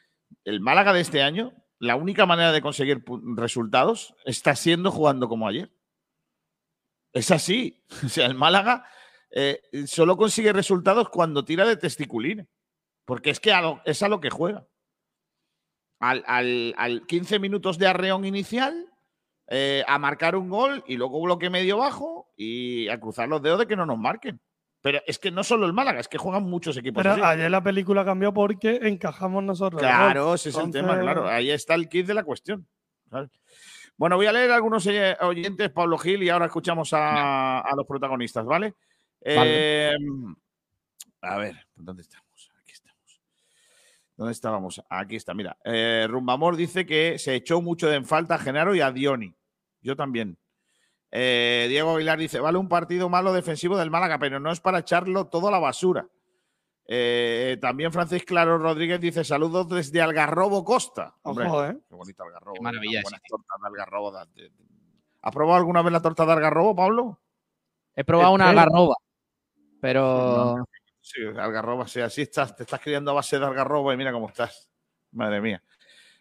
el 0.46 0.62
Málaga 0.62 0.94
de 0.94 1.02
este 1.02 1.22
año, 1.22 1.54
la 1.78 1.96
única 1.96 2.26
manera 2.26 2.52
de 2.52 2.62
conseguir 2.62 3.04
resultados 3.36 4.16
está 4.26 4.56
siendo 4.56 4.90
jugando 4.92 5.30
como 5.30 5.48
ayer. 5.48 5.72
Es 7.14 7.30
así. 7.30 7.84
O 8.04 8.10
sea, 8.10 8.26
el 8.26 8.34
Málaga 8.34 8.90
eh, 9.32 9.62
solo 9.86 10.16
consigue 10.18 10.54
resultados 10.54 11.10
cuando 11.10 11.44
tira 11.46 11.66
de 11.66 11.78
testiculina. 11.78 12.46
Porque 13.06 13.30
es 13.30 13.40
que 13.40 13.54
a 13.54 13.62
lo- 13.62 13.82
es 13.86 14.02
a 14.04 14.10
lo 14.10 14.20
que 14.20 14.30
juega. 14.30 14.68
Al, 16.00 16.24
al- 16.28 16.76
al 16.78 17.06
15 17.08 17.40
minutos 17.40 17.78
de 17.78 17.88
arreón 17.88 18.26
inicial, 18.26 18.86
eh, 19.48 19.84
a 19.88 19.98
marcar 19.98 20.36
un 20.36 20.50
gol 20.50 20.84
y 20.88 20.96
luego 20.98 21.22
bloque 21.22 21.50
medio 21.50 21.78
bajo 21.78 22.32
y 22.36 22.88
a 22.90 23.00
cruzar 23.00 23.28
los 23.30 23.42
dedos 23.42 23.60
de 23.60 23.68
que 23.68 23.76
no 23.76 23.86
nos 23.86 23.98
marquen. 23.98 24.40
Pero 24.82 25.00
es 25.08 25.18
que 25.18 25.32
no 25.32 25.44
solo 25.44 25.66
el 25.66 25.74
Málaga, 25.74 26.00
es 26.00 26.08
que 26.08 26.20
juegan 26.20 26.44
muchos 26.44 26.78
equipos. 26.78 27.02
Pero 27.02 27.14
así. 27.14 27.22
ayer 27.24 27.50
la 27.50 27.64
película 27.64 28.06
cambió 28.06 28.32
porque 28.34 28.80
encajamos 28.84 29.44
nosotros. 29.44 29.82
Claro, 29.82 30.36
ese 30.36 30.50
es 30.50 30.58
el 30.58 30.70
tema, 30.72 31.00
claro. 31.00 31.28
Ahí 31.28 31.50
está 31.50 31.74
el 31.74 31.90
kit 31.90 32.06
de 32.06 32.14
la 32.14 32.24
cuestión. 32.24 32.68
¿sabes? 33.10 33.30
Bueno, 33.98 34.18
voy 34.18 34.28
a 34.28 34.32
leer 34.34 34.52
algunos 34.52 34.86
eh, 34.86 35.18
oyentes, 35.22 35.72
Pablo 35.72 35.98
Gil, 35.98 36.22
y 36.22 36.30
ahora 36.30 36.46
escuchamos 36.46 36.94
a, 36.94 37.60
a 37.62 37.76
los 37.76 37.88
protagonistas, 37.88 38.46
¿vale? 38.46 38.76
Vale. 39.24 39.90
Eh, 39.92 39.98
a 41.22 41.38
ver, 41.38 41.56
¿dónde 41.76 42.02
estamos? 42.04 42.52
Aquí 42.62 42.72
estamos. 42.72 43.22
¿Dónde 44.16 44.32
estábamos? 44.32 44.82
Aquí 44.90 45.16
está, 45.16 45.34
mira. 45.34 45.58
Eh, 45.64 46.08
Rumbamor 46.10 46.56
dice 46.56 46.86
que 46.86 47.20
se 47.20 47.36
echó 47.36 47.62
mucho 47.62 47.88
de 47.88 47.96
en 47.96 48.06
falta 48.06 48.36
a 48.36 48.40
Genaro 48.40 48.76
y 48.76 48.82
a 48.82 48.92
Dioni. 48.92 49.36
Yo 49.82 49.96
también. 49.96 50.38
Eh, 51.12 51.68
Diego 51.70 51.96
Aguilar 51.96 52.20
dice, 52.20 52.40
vale 52.40 52.58
un 52.58 52.68
partido 52.68 53.10
malo 53.10 53.34
defensivo 53.34 53.78
del 53.78 53.92
Málaga, 53.92 54.20
pero 54.20 54.40
no 54.40 54.52
es 54.52 54.60
para 54.60 54.80
echarlo 54.80 55.28
todo 55.28 55.48
a 55.48 55.52
la 55.52 55.60
basura. 55.60 56.08
Eh, 56.90 57.58
también 57.60 57.92
Francis 57.92 58.24
Claro 58.24 58.58
Rodríguez 58.58 59.00
dice, 59.02 59.24
saludos 59.24 59.68
desde 59.68 60.02
Algarrobo 60.02 60.64
Costa. 60.64 61.16
Hombre, 61.24 61.46
Ojo, 61.48 61.66
¿eh? 61.66 61.78
Qué 61.88 61.96
bonito 61.96 62.24
Algarrobo. 62.24 62.54
Qué 62.54 62.62
maravilla 62.62 63.02
buenas 63.04 63.22
tortas 63.28 63.62
de 63.62 63.68
Algarrobo. 63.68 64.18
¿Has 65.22 65.34
probado 65.34 65.58
alguna 65.58 65.82
vez 65.82 65.92
la 65.92 66.02
torta 66.02 66.26
de 66.26 66.32
Algarrobo, 66.32 66.76
Pablo? 66.76 67.20
He 67.96 68.04
probado 68.04 68.34
una 68.34 68.50
algarroba, 68.50 68.96
pero 69.80 70.68
Sí, 71.08 71.22
Algarroba, 71.38 71.88
sí, 71.88 72.02
así 72.02 72.24
estás, 72.24 72.54
te 72.54 72.64
estás 72.64 72.82
criando 72.82 73.12
a 73.12 73.14
base 73.14 73.40
de 73.40 73.46
Algarrobo 73.46 73.94
y 73.94 73.98
mira 73.98 74.12
cómo 74.12 74.28
estás. 74.28 74.70
Madre 75.14 75.40
mía. 75.40 75.64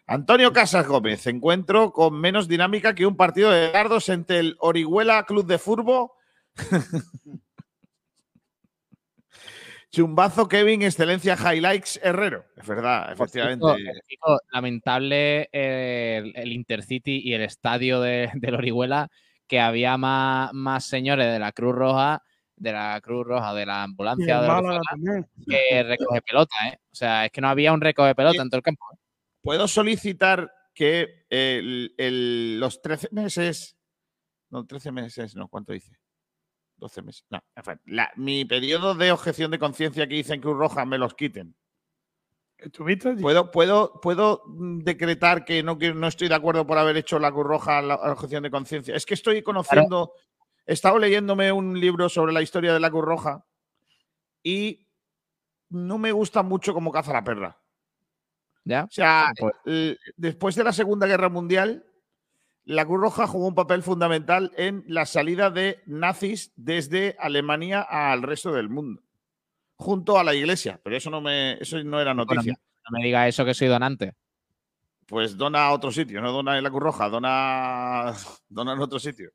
Antonio 0.05 0.53
Casas 0.53 0.87
Gómez, 0.87 1.27
encuentro 1.27 1.91
con 1.91 2.17
menos 2.17 2.47
dinámica 2.47 2.95
que 2.95 3.05
un 3.05 3.17
partido 3.17 3.51
de 3.51 3.69
dardos 3.69 4.07
entre 4.07 4.39
el 4.39 4.55
Orihuela 4.59 5.25
Club 5.25 5.45
de 5.45 5.57
Furbo. 5.57 6.15
Chumbazo 9.91 10.47
Kevin, 10.47 10.83
excelencia 10.83 11.35
highlights 11.35 11.99
Herrero. 12.01 12.45
Es 12.55 12.65
verdad, 12.65 13.11
efectivamente. 13.11 13.65
cierto, 14.07 14.39
lamentable 14.53 15.49
eh, 15.51 16.21
el, 16.23 16.31
el 16.33 16.53
Intercity 16.53 17.19
y 17.25 17.33
el 17.33 17.41
estadio 17.41 17.99
de, 17.99 18.31
del 18.35 18.55
Orihuela, 18.55 19.09
que 19.47 19.59
había 19.59 19.97
más, 19.97 20.53
más 20.53 20.85
señores 20.85 21.29
de 21.29 21.39
la 21.39 21.51
Cruz 21.51 21.75
Roja, 21.75 22.23
de 22.57 22.71
la 22.71 22.99
Cruz 23.01 23.25
Roja, 23.25 23.53
de 23.53 23.65
la 23.65 23.83
ambulancia 23.83 24.41
de 24.41 24.47
Málaga 24.47 24.81
también. 24.89 25.25
que 25.47 25.83
recoge 25.83 26.21
pelota, 26.23 26.55
¿eh? 26.67 26.79
O 26.91 26.95
sea, 26.95 27.25
es 27.25 27.31
que 27.31 27.39
no 27.39 27.47
había 27.49 27.71
un 27.71 27.81
recoge 27.81 28.15
pelota 28.15 28.41
en 28.41 28.49
todo 28.49 28.57
el 28.57 28.63
campo. 28.63 28.83
¿eh? 28.93 28.97
¿Puedo 29.41 29.67
solicitar 29.67 30.51
que 30.73 31.25
el- 31.29 31.93
el- 31.97 32.59
los 32.59 32.81
13 32.81 33.07
meses, 33.11 33.77
no, 34.49 34.65
13 34.65 34.91
meses, 34.91 35.35
no, 35.35 35.47
¿cuánto 35.47 35.71
dice? 35.73 35.97
12 36.77 37.01
meses. 37.01 37.25
No, 37.29 37.39
en 37.55 37.63
fin, 37.63 37.79
la- 37.85 38.11
mi 38.15 38.43
periodo 38.45 38.93
de 38.95 39.11
objeción 39.11 39.49
de 39.51 39.59
conciencia 39.59 40.07
que 40.07 40.15
hice 40.17 40.33
en 40.33 40.41
Cruz 40.41 40.57
Roja 40.57 40.85
me 40.85 40.97
los 40.97 41.13
quiten. 41.13 41.55
¿Estuviste 42.57 43.09
allí? 43.09 43.21
¿Puedo, 43.21 43.51
puedo, 43.51 43.99
puedo 44.01 44.41
mm, 44.47 44.79
decretar 44.79 45.45
que 45.45 45.61
no, 45.61 45.77
que 45.77 45.93
no 45.93 46.07
estoy 46.07 46.27
de 46.27 46.33
acuerdo 46.35 46.65
por 46.65 46.77
haber 46.79 46.97
hecho 46.97 47.19
la 47.19 47.31
Cruz 47.31 47.45
Roja 47.45 47.81
la, 47.83 47.97
la 47.97 48.13
objeción 48.13 48.41
de 48.43 48.49
conciencia? 48.49 48.95
Es 48.95 49.05
que 49.05 49.13
estoy 49.13 49.43
conociendo, 49.43 50.13
he 50.67 50.73
estado 50.73 50.99
leyéndome 50.99 51.51
un 51.51 51.79
libro 51.79 52.09
sobre 52.09 52.33
la 52.33 52.41
historia 52.41 52.73
de 52.73 52.79
la 52.79 52.91
Cruz 52.91 53.05
Roja 53.05 53.45
y 54.43 54.85
no 55.69 55.97
me 55.97 56.11
gusta 56.11 56.43
mucho 56.43 56.73
cómo 56.73 56.91
caza 56.91 57.13
la 57.13 57.23
perra. 57.23 57.57
¿Ya? 58.63 58.83
O 58.83 58.91
sea, 58.91 59.31
Pues- 59.39 59.55
el- 59.65 59.99
después 60.17 60.55
de 60.55 60.63
la 60.65 60.73
Segunda 60.73 61.07
Guerra 61.07 61.29
Mundial, 61.29 61.85
la 62.65 62.85
Cruz 62.85 62.99
Roja 62.99 63.27
jugó 63.27 63.47
un 63.47 63.55
papel 63.55 63.81
fundamental 63.81 64.51
en 64.57 64.83
la 64.87 65.05
salida 65.05 65.49
de 65.49 65.81
nazis 65.85 66.51
desde 66.57 67.15
Alemania 67.17 67.81
al 67.81 68.21
resto 68.23 68.51
del 68.51 68.67
mundo, 68.69 69.01
junto 69.77 70.19
a 70.19 70.23
la 70.25 70.35
Iglesia. 70.35 70.79
Pero 70.83 70.97
eso 70.97 71.09
no 71.09 71.21
me, 71.21 71.53
eso 71.61 71.81
no 71.83 72.01
era 72.01 72.13
Bueno, 72.13 72.25
noticia. 72.33 72.53
no 72.53 72.97
me 72.99 73.05
diga 73.05 73.25
eso 73.27 73.45
que 73.45 73.53
soy 73.53 73.69
donante. 73.69 74.15
Pues 75.05 75.37
dona 75.37 75.65
a 75.67 75.71
otro 75.71 75.89
sitio, 75.93 76.19
no 76.21 76.33
dona 76.33 76.57
en 76.57 76.63
la 76.65 76.69
Cruz 76.69 76.83
Roja, 76.83 77.07
dona, 77.07 78.11
dona 78.49 78.73
en 78.73 78.79
otro 78.79 78.99
sitio. 78.99 79.31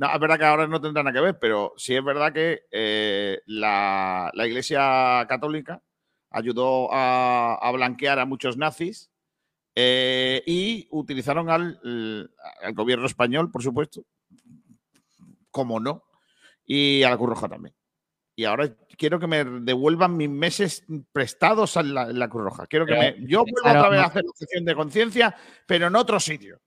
No, 0.00 0.10
es 0.14 0.18
verdad 0.18 0.38
que 0.38 0.44
ahora 0.46 0.66
no 0.66 0.80
tendrá 0.80 1.02
nada 1.02 1.12
que 1.12 1.20
ver, 1.20 1.38
pero 1.38 1.74
sí 1.76 1.94
es 1.94 2.02
verdad 2.02 2.32
que 2.32 2.62
eh, 2.72 3.42
la, 3.44 4.30
la 4.32 4.46
Iglesia 4.46 5.26
Católica 5.28 5.82
ayudó 6.30 6.90
a, 6.90 7.56
a 7.56 7.70
blanquear 7.70 8.18
a 8.18 8.24
muchos 8.24 8.56
nazis 8.56 9.10
Eh, 9.74 10.42
y 10.46 10.88
utilizaron 10.90 11.50
al, 11.50 11.78
al, 12.62 12.74
gobierno 12.74 13.04
español, 13.04 13.50
por 13.50 13.62
supuesto, 13.62 14.04
como 15.50 15.78
no, 15.78 16.02
y 16.64 17.02
a 17.02 17.10
la 17.10 17.16
Cruz 17.18 17.30
Roja 17.30 17.48
también. 17.48 17.74
Y 18.36 18.46
ahora 18.46 18.74
quiero 18.96 19.20
que 19.20 19.26
me 19.26 19.44
devuelvan 19.44 20.16
mis 20.16 20.30
meses 20.30 20.82
prestados 21.12 21.76
a 21.76 21.82
la, 21.82 22.28
Cruz 22.28 22.44
Roja. 22.44 22.66
Quiero 22.66 22.86
que 22.86 22.94
me, 22.94 23.26
yo 23.26 23.44
vuelvo 23.44 23.68
otra 23.68 23.90
vez 23.90 24.00
a 24.00 24.06
hacer 24.06 24.24
la 24.24 24.32
sesión 24.34 24.64
de 24.64 24.74
conciencia, 24.74 25.36
pero 25.66 25.88
en 25.88 25.94
otro 25.94 26.18
sitio. 26.18 26.58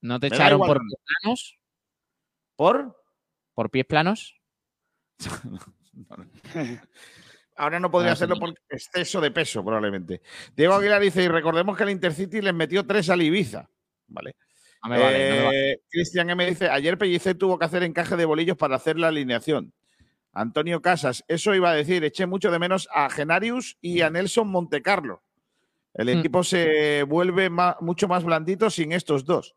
¿No 0.00 0.20
te 0.20 0.28
echaron 0.28 0.60
por 0.60 0.80
planos? 0.80 1.58
¿Por? 2.62 2.96
¿Por 3.54 3.70
pies 3.70 3.86
planos? 3.86 4.40
Ahora 7.56 7.80
no 7.80 7.90
podría 7.90 8.12
hacerlo 8.12 8.36
por 8.38 8.54
exceso 8.70 9.20
de 9.20 9.32
peso, 9.32 9.64
probablemente. 9.64 10.22
Diego 10.54 10.74
Aguilar 10.74 11.02
dice, 11.02 11.24
y 11.24 11.28
recordemos 11.28 11.76
que 11.76 11.82
el 11.82 11.90
Intercity 11.90 12.40
les 12.40 12.54
metió 12.54 12.86
tres 12.86 13.10
al 13.10 13.20
Ibiza. 13.20 13.68
Vale. 14.06 14.36
Eh, 14.92 15.80
Cristian 15.90 16.30
M 16.30 16.46
dice, 16.46 16.68
ayer 16.68 16.96
Pellicer 16.96 17.36
tuvo 17.36 17.58
que 17.58 17.64
hacer 17.64 17.82
encaje 17.82 18.14
de 18.14 18.26
bolillos 18.26 18.56
para 18.56 18.76
hacer 18.76 18.96
la 18.96 19.08
alineación. 19.08 19.72
Antonio 20.32 20.80
Casas, 20.80 21.24
eso 21.26 21.56
iba 21.56 21.72
a 21.72 21.74
decir, 21.74 22.04
eché 22.04 22.26
mucho 22.26 22.52
de 22.52 22.60
menos 22.60 22.88
a 22.94 23.10
Genarius 23.10 23.76
y 23.80 24.02
a 24.02 24.10
Nelson 24.10 24.46
Montecarlo. 24.46 25.24
El 25.94 26.06
hmm. 26.06 26.18
equipo 26.20 26.44
se 26.44 27.02
vuelve 27.02 27.50
mucho 27.80 28.06
más 28.06 28.22
blandito 28.22 28.70
sin 28.70 28.92
estos 28.92 29.24
dos. 29.24 29.56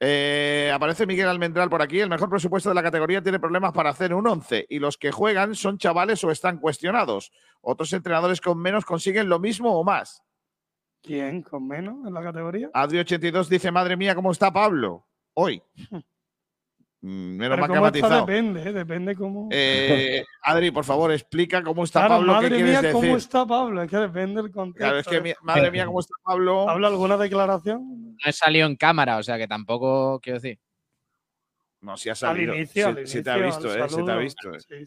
Eh, 0.00 0.70
aparece 0.72 1.06
Miguel 1.06 1.28
Almendral 1.28 1.68
por 1.68 1.82
aquí. 1.82 2.00
El 2.00 2.08
mejor 2.08 2.30
presupuesto 2.30 2.68
de 2.68 2.74
la 2.74 2.82
categoría 2.82 3.22
tiene 3.22 3.40
problemas 3.40 3.72
para 3.72 3.90
hacer 3.90 4.14
un 4.14 4.26
11 4.26 4.66
y 4.68 4.78
los 4.78 4.96
que 4.96 5.10
juegan 5.10 5.54
son 5.54 5.78
chavales 5.78 6.22
o 6.24 6.30
están 6.30 6.58
cuestionados. 6.58 7.32
Otros 7.60 7.92
entrenadores 7.92 8.40
con 8.40 8.58
menos 8.58 8.84
consiguen 8.84 9.28
lo 9.28 9.38
mismo 9.38 9.78
o 9.78 9.84
más. 9.84 10.22
¿Quién 11.02 11.42
con 11.42 11.66
menos 11.66 12.06
en 12.06 12.14
la 12.14 12.22
categoría? 12.22 12.70
Adri82 12.72 13.48
dice, 13.48 13.70
madre 13.70 13.96
mía, 13.96 14.14
¿cómo 14.14 14.30
está 14.30 14.52
Pablo? 14.52 15.06
Hoy. 15.34 15.62
Mm, 17.00 17.36
menos 17.36 17.58
matizado. 17.80 18.26
Depende, 18.26 18.68
¿eh? 18.68 18.72
depende 18.72 19.14
cómo. 19.14 19.48
Eh, 19.52 20.24
Adri, 20.42 20.72
por 20.72 20.84
favor, 20.84 21.12
explica 21.12 21.62
cómo 21.62 21.84
está 21.84 22.08
Pablo. 22.08 22.32
Madre 22.32 22.62
mía, 22.62 22.92
¿cómo 22.92 23.16
está 23.16 23.46
Pablo? 23.46 23.82
Es 23.82 23.90
que 23.90 23.98
depende 23.98 24.42
del 24.42 24.50
contexto. 24.50 24.84
Claro, 24.84 24.98
es 24.98 25.06
que, 25.06 25.34
madre 25.42 25.70
mía, 25.70 25.86
¿cómo 25.86 26.00
está 26.00 26.14
Pablo? 26.24 26.68
¿Habla 26.68 26.88
alguna 26.88 27.16
declaración? 27.16 28.16
No 28.16 28.18
he 28.24 28.32
salido 28.32 28.66
en 28.66 28.74
cámara, 28.74 29.16
o 29.18 29.22
sea 29.22 29.38
que 29.38 29.46
tampoco 29.46 30.18
quiero 30.20 30.40
decir. 30.40 30.58
No, 31.80 31.96
si 31.96 32.10
ha 32.10 32.16
salido. 32.16 32.52
Al 32.52 32.58
inicio, 32.58 33.06
si, 33.06 33.22
te 33.22 33.30
ha 33.30 33.36
visto, 33.36 33.72
¿eh? 33.72 33.88
Si 33.88 34.04
te 34.04 34.10
ha 34.10 34.16
visto. 34.16 34.52
Eh. 34.52 34.84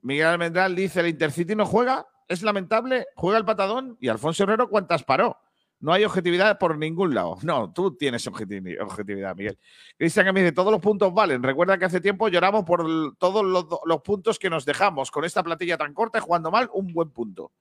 Miguel 0.00 0.26
Almendral 0.26 0.74
dice: 0.74 1.00
el 1.00 1.06
Intercity 1.06 1.54
no 1.54 1.66
juega, 1.66 2.04
es 2.26 2.42
lamentable, 2.42 3.06
juega 3.14 3.38
el 3.38 3.44
patadón. 3.44 3.96
Y 4.00 4.08
Alfonso 4.08 4.42
Herrero, 4.42 4.68
¿cuántas 4.68 5.04
paró? 5.04 5.38
No 5.78 5.92
hay 5.92 6.04
objetividad 6.04 6.58
por 6.58 6.78
ningún 6.78 7.14
lado. 7.14 7.38
No, 7.42 7.72
tú 7.72 7.96
tienes 7.96 8.26
objetividad, 8.26 9.36
Miguel. 9.36 9.58
Cristian 9.98 10.32
me 10.32 10.40
dice, 10.40 10.52
todos 10.52 10.72
los 10.72 10.80
puntos 10.80 11.12
valen. 11.12 11.42
Recuerda 11.42 11.76
que 11.76 11.84
hace 11.84 12.00
tiempo 12.00 12.28
lloramos 12.28 12.64
por 12.64 13.16
todos 13.18 13.44
los, 13.44 14.02
puntos 14.02 14.38
que 14.38 14.48
nos 14.48 14.64
dejamos. 14.64 15.10
Con 15.10 15.24
esta 15.24 15.42
platilla 15.42 15.76
tan 15.76 15.92
corta 15.92 16.20
jugando 16.20 16.50
mal, 16.50 16.70
un 16.72 16.92
buen 16.92 17.10
punto. 17.10 17.52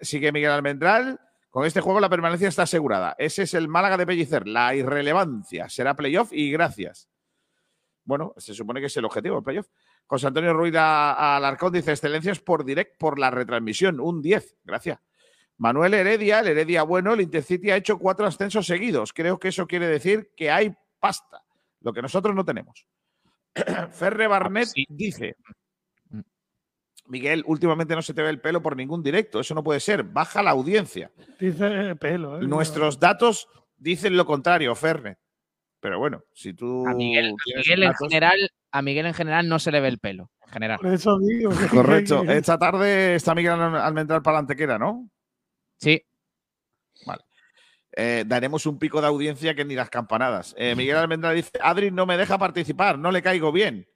sigue 0.00 0.30
Miguel 0.30 0.52
Almendral. 0.52 1.20
Con 1.50 1.64
este 1.64 1.80
juego 1.80 1.98
la 1.98 2.08
permanencia 2.08 2.48
está 2.48 2.62
asegurada. 2.62 3.16
Ese 3.18 3.42
es 3.42 3.54
el 3.54 3.66
Málaga 3.66 3.96
de 3.96 4.06
Pellicer. 4.06 4.46
La 4.46 4.74
irrelevancia. 4.76 5.68
Será 5.68 5.94
playoff 5.94 6.32
y 6.32 6.52
gracias. 6.52 7.08
Bueno, 8.04 8.32
se 8.36 8.54
supone 8.54 8.80
que 8.80 8.86
es 8.86 8.96
el 8.96 9.04
objetivo, 9.04 9.38
el 9.38 9.44
playoff. 9.44 9.66
José 10.06 10.28
Antonio 10.28 10.54
Ruiz 10.54 10.74
Alarcón 10.74 11.72
dice, 11.72 11.90
excelencias 11.90 12.38
por 12.38 12.64
direct 12.64 12.96
por 12.98 13.18
la 13.18 13.30
retransmisión. 13.30 13.98
Un 13.98 14.22
10. 14.22 14.58
Gracias. 14.64 15.00
Manuel 15.58 15.94
Heredia, 15.94 16.38
el 16.40 16.48
Heredia 16.48 16.84
bueno, 16.84 17.14
el 17.14 17.20
Intercity 17.20 17.70
ha 17.70 17.76
hecho 17.76 17.98
cuatro 17.98 18.26
ascensos 18.26 18.64
seguidos. 18.66 19.12
Creo 19.12 19.38
que 19.38 19.48
eso 19.48 19.66
quiere 19.66 19.88
decir 19.88 20.30
que 20.36 20.50
hay 20.50 20.72
pasta, 21.00 21.42
lo 21.80 21.92
que 21.92 22.00
nosotros 22.00 22.34
no 22.34 22.44
tenemos. 22.44 22.86
Ferre 23.90 24.28
Barnet 24.28 24.68
dice, 24.88 25.36
mm. 26.10 26.20
Miguel, 27.06 27.42
últimamente 27.46 27.96
no 27.96 28.02
se 28.02 28.14
te 28.14 28.22
ve 28.22 28.30
el 28.30 28.40
pelo 28.40 28.62
por 28.62 28.76
ningún 28.76 29.02
directo, 29.02 29.40
eso 29.40 29.54
no 29.54 29.64
puede 29.64 29.80
ser, 29.80 30.04
baja 30.04 30.44
la 30.44 30.50
audiencia. 30.50 31.10
Dice 31.40 31.96
pelo. 31.96 32.40
¿eh? 32.40 32.46
Nuestros 32.46 33.00
datos 33.00 33.48
dicen 33.76 34.16
lo 34.16 34.26
contrario, 34.26 34.74
Fernet. 34.76 35.18
Pero 35.80 35.98
bueno, 35.98 36.22
si 36.32 36.54
tú... 36.54 36.86
A 36.86 36.94
Miguel, 36.94 37.34
en 37.54 37.94
general, 37.94 38.50
a 38.70 38.82
Miguel 38.82 39.06
en 39.06 39.14
general 39.14 39.48
no 39.48 39.58
se 39.58 39.72
le 39.72 39.80
ve 39.80 39.88
el 39.88 39.98
pelo, 39.98 40.30
en 40.46 40.52
general. 40.52 40.78
Por 40.80 40.92
eso 40.92 41.18
digo. 41.18 41.52
Correcto. 41.70 42.24
Esta 42.24 42.58
tarde 42.58 43.14
está 43.14 43.34
Miguel 43.34 43.60
Almendral 43.60 44.22
para 44.22 44.34
la 44.34 44.40
antequera, 44.40 44.76
¿no? 44.76 45.08
Sí. 45.78 46.04
Vale. 47.06 47.24
Eh, 47.92 48.24
daremos 48.26 48.66
un 48.66 48.78
pico 48.78 49.00
de 49.00 49.06
audiencia 49.06 49.54
que 49.54 49.64
ni 49.64 49.74
las 49.74 49.90
campanadas. 49.90 50.54
Eh, 50.58 50.74
Miguel 50.76 50.96
Almendra 50.96 51.32
dice, 51.32 51.52
Adri 51.60 51.90
no 51.90 52.06
me 52.06 52.16
deja 52.16 52.38
participar, 52.38 52.98
no 52.98 53.10
le 53.10 53.22
caigo 53.22 53.50
bien. 53.50 53.88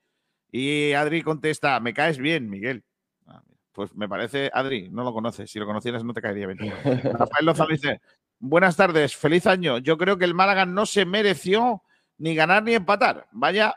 Y 0.51 0.93
Adri 0.93 1.23
contesta, 1.23 1.79
me 1.81 1.95
caes 1.95 2.19
bien, 2.19 2.49
Miguel. 2.49 2.85
Ah, 3.27 3.43
pues 3.73 3.95
me 3.95 4.09
parece, 4.09 4.51
Adri, 4.53 4.89
no 4.91 5.05
lo 5.05 5.13
conoces. 5.13 5.51
Si 5.51 5.59
lo 5.59 5.67
conocieras 5.67 6.05
no 6.05 6.13
te 6.13 6.23
caería 6.23 6.47
bien. 6.47 6.59
Rafael 7.19 7.47
Lozano 7.47 7.71
dice, 7.71 8.01
buenas 8.39 8.77
tardes, 8.77 9.17
feliz 9.17 9.47
año. 9.47 9.79
Yo 9.79 9.97
creo 9.97 10.19
que 10.19 10.25
el 10.25 10.35
Málaga 10.35 10.67
no 10.67 10.87
se 10.87 11.05
mereció 11.05 11.83
ni 12.19 12.35
ganar 12.35 12.63
ni 12.63 12.75
empatar. 12.75 13.27
Vaya 13.33 13.75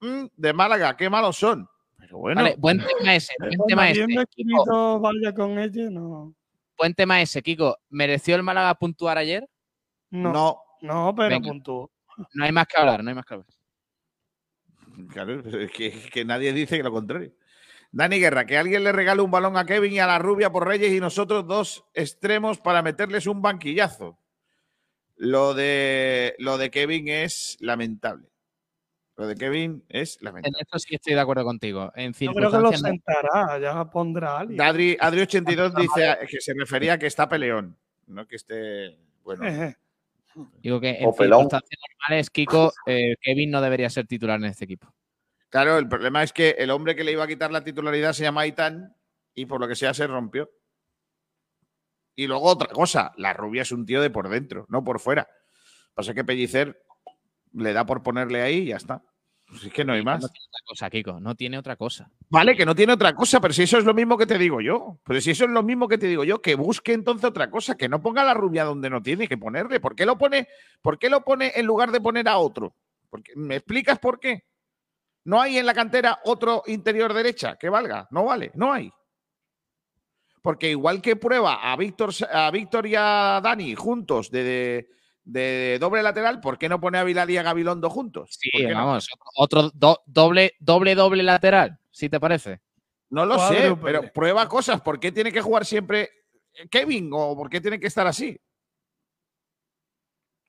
mm, 0.00 0.26
de 0.36 0.52
Málaga, 0.52 0.96
qué 0.96 1.08
malos 1.08 1.36
son. 1.36 1.68
Pero 1.98 2.18
bueno. 2.18 2.44
buen 2.58 2.78
tema 2.78 3.14
ese, 3.14 3.32
buen 3.38 3.58
tema 3.66 3.90
ese. 3.90 4.06
vaya 4.06 5.34
con 5.34 5.58
ella, 5.58 5.90
no. 5.90 6.34
Buen 6.78 6.94
tema 6.94 7.20
ese, 7.20 7.42
Kiko. 7.42 7.76
¿Mereció 7.90 8.36
el 8.36 8.44
Málaga 8.44 8.74
puntuar 8.76 9.18
ayer? 9.18 9.48
No. 10.10 10.62
No, 10.80 11.12
pero 11.16 11.40
puntuó. 11.40 11.90
No 12.34 12.44
hay 12.44 12.52
más 12.52 12.66
que 12.66 12.80
hablar, 12.80 13.02
no 13.02 13.10
hay 13.10 13.16
más 13.16 13.26
que 13.26 13.34
hablar. 13.34 13.48
Claro, 15.12 15.40
es 15.40 15.70
que, 16.10 16.24
nadie 16.24 16.52
dice 16.52 16.76
que 16.76 16.82
lo 16.82 16.92
contrario. 16.92 17.32
Dani 17.90 18.18
Guerra, 18.18 18.46
que 18.46 18.58
alguien 18.58 18.84
le 18.84 18.92
regale 18.92 19.22
un 19.22 19.30
balón 19.30 19.56
a 19.56 19.64
Kevin 19.64 19.92
y 19.92 19.98
a 19.98 20.06
la 20.06 20.18
rubia 20.18 20.50
por 20.50 20.66
Reyes 20.66 20.92
y 20.92 21.00
nosotros 21.00 21.46
dos 21.46 21.84
extremos 21.94 22.58
para 22.58 22.82
meterles 22.82 23.26
un 23.26 23.40
banquillazo. 23.40 24.18
Lo 25.16 25.54
de, 25.54 26.36
lo 26.38 26.58
de 26.58 26.70
Kevin 26.70 27.08
es 27.08 27.56
lamentable. 27.60 28.28
Lo 29.18 29.26
de 29.26 29.34
Kevin 29.34 29.84
es 29.88 30.22
lamentable. 30.22 30.56
En 30.56 30.62
esto 30.64 30.78
sí 30.78 30.94
estoy 30.94 31.14
de 31.14 31.20
acuerdo 31.20 31.42
contigo. 31.42 31.90
En 31.96 32.12
Yo 32.12 32.32
creo 32.32 32.52
que 32.52 32.58
lo 32.58 32.72
sentará, 32.72 33.58
ya 33.58 33.84
pondrá 33.90 34.38
alguien. 34.38 34.60
Adri, 34.60 34.96
Adri82 34.96 35.74
dice 35.74 36.18
que 36.30 36.40
se 36.40 36.54
refería 36.54 36.92
a 36.92 36.98
que 36.98 37.08
está 37.08 37.28
peleón, 37.28 37.76
no 38.06 38.28
que 38.28 38.36
esté. 38.36 38.96
Bueno. 39.24 39.74
Digo 40.62 40.80
que 40.80 40.90
en 40.90 41.12
circunstancias 41.12 41.80
normales, 41.98 42.30
Kiko, 42.30 42.72
eh, 42.86 43.16
Kevin 43.20 43.50
no 43.50 43.60
debería 43.60 43.90
ser 43.90 44.06
titular 44.06 44.38
en 44.38 44.46
este 44.46 44.66
equipo. 44.66 44.94
Claro, 45.48 45.78
el 45.78 45.88
problema 45.88 46.22
es 46.22 46.32
que 46.32 46.50
el 46.50 46.70
hombre 46.70 46.94
que 46.94 47.02
le 47.02 47.10
iba 47.10 47.24
a 47.24 47.28
quitar 47.28 47.50
la 47.50 47.64
titularidad 47.64 48.12
se 48.12 48.22
llama 48.22 48.42
Aitan 48.42 48.94
y 49.34 49.46
por 49.46 49.60
lo 49.60 49.66
que 49.66 49.74
sea 49.74 49.94
se 49.94 50.06
rompió. 50.06 50.48
Y 52.14 52.28
luego 52.28 52.44
otra 52.44 52.68
cosa, 52.68 53.12
la 53.16 53.32
rubia 53.32 53.62
es 53.62 53.72
un 53.72 53.84
tío 53.84 54.00
de 54.00 54.10
por 54.10 54.28
dentro, 54.28 54.64
no 54.68 54.84
por 54.84 55.00
fuera. 55.00 55.28
Pasa 55.92 56.14
que 56.14 56.22
Pellicer 56.22 56.80
le 57.52 57.72
da 57.72 57.86
por 57.86 58.02
ponerle 58.02 58.42
ahí 58.42 58.58
y 58.58 58.66
ya 58.66 58.76
está. 58.76 59.02
Pues 59.48 59.64
es 59.64 59.72
que 59.72 59.84
no 59.84 59.94
hay 59.94 60.02
más. 60.02 60.20
No 60.20 60.28
tiene 60.28 60.46
otra 60.46 60.60
cosa, 60.66 60.90
Kiko, 60.90 61.20
no 61.20 61.34
tiene 61.34 61.58
otra 61.58 61.76
cosa. 61.76 62.10
Vale, 62.28 62.54
que 62.54 62.66
no 62.66 62.74
tiene 62.74 62.92
otra 62.92 63.14
cosa, 63.14 63.40
pero 63.40 63.54
si 63.54 63.62
eso 63.62 63.78
es 63.78 63.84
lo 63.84 63.94
mismo 63.94 64.18
que 64.18 64.26
te 64.26 64.36
digo 64.36 64.60
yo. 64.60 64.98
Pero 65.04 65.20
si 65.22 65.30
eso 65.30 65.44
es 65.44 65.50
lo 65.50 65.62
mismo 65.62 65.88
que 65.88 65.96
te 65.96 66.06
digo 66.06 66.22
yo, 66.24 66.42
que 66.42 66.54
busque 66.54 66.92
entonces 66.92 67.24
otra 67.24 67.50
cosa, 67.50 67.74
que 67.74 67.88
no 67.88 68.02
ponga 68.02 68.24
la 68.24 68.34
rubia 68.34 68.64
donde 68.64 68.90
no 68.90 69.02
tiene 69.02 69.26
que 69.26 69.38
ponerle. 69.38 69.80
¿Por 69.80 69.96
qué 69.96 70.04
lo 70.04 70.18
pone, 70.18 70.48
por 70.82 70.98
qué 70.98 71.08
lo 71.08 71.24
pone 71.24 71.52
en 71.54 71.64
lugar 71.64 71.90
de 71.90 72.00
poner 72.00 72.28
a 72.28 72.36
otro? 72.36 72.74
Porque, 73.08 73.32
¿Me 73.36 73.56
explicas 73.56 73.98
por 73.98 74.20
qué? 74.20 74.44
¿No 75.24 75.40
hay 75.40 75.56
en 75.56 75.66
la 75.66 75.74
cantera 75.74 76.20
otro 76.24 76.62
interior 76.66 77.14
derecha 77.14 77.56
que 77.56 77.70
valga? 77.70 78.06
No 78.10 78.24
vale, 78.24 78.50
no 78.54 78.72
hay. 78.72 78.92
Porque 80.42 80.70
igual 80.70 81.00
que 81.00 81.16
prueba 81.16 81.72
a 81.72 81.76
Víctor, 81.76 82.10
a 82.30 82.50
Víctor 82.50 82.86
y 82.86 82.94
a 82.96 83.40
Dani 83.42 83.74
juntos 83.74 84.30
de 84.30 84.44
de 84.44 84.88
doble 85.28 86.02
lateral, 86.02 86.40
¿por 86.40 86.58
qué 86.58 86.68
no 86.68 86.80
pone 86.80 86.98
a 86.98 87.04
Vilal 87.04 87.30
y 87.30 87.36
a 87.36 87.42
Gabilondo 87.42 87.90
juntos? 87.90 88.38
Sí, 88.40 88.50
vamos, 88.66 89.08
otro 89.36 89.70
doble, 89.74 90.54
doble, 90.58 90.94
doble 90.94 91.22
lateral, 91.22 91.78
si 91.90 92.08
te 92.08 92.18
parece. 92.18 92.60
No 93.10 93.24
lo 93.24 93.38
sé, 93.38 93.74
pero 93.82 94.12
prueba 94.12 94.48
cosas. 94.48 94.80
¿Por 94.80 95.00
qué 95.00 95.12
tiene 95.12 95.32
que 95.32 95.40
jugar 95.40 95.64
siempre 95.64 96.10
Kevin 96.70 97.10
o 97.12 97.36
por 97.36 97.48
qué 97.48 97.60
tiene 97.60 97.80
que 97.80 97.86
estar 97.86 98.06
así? 98.06 98.38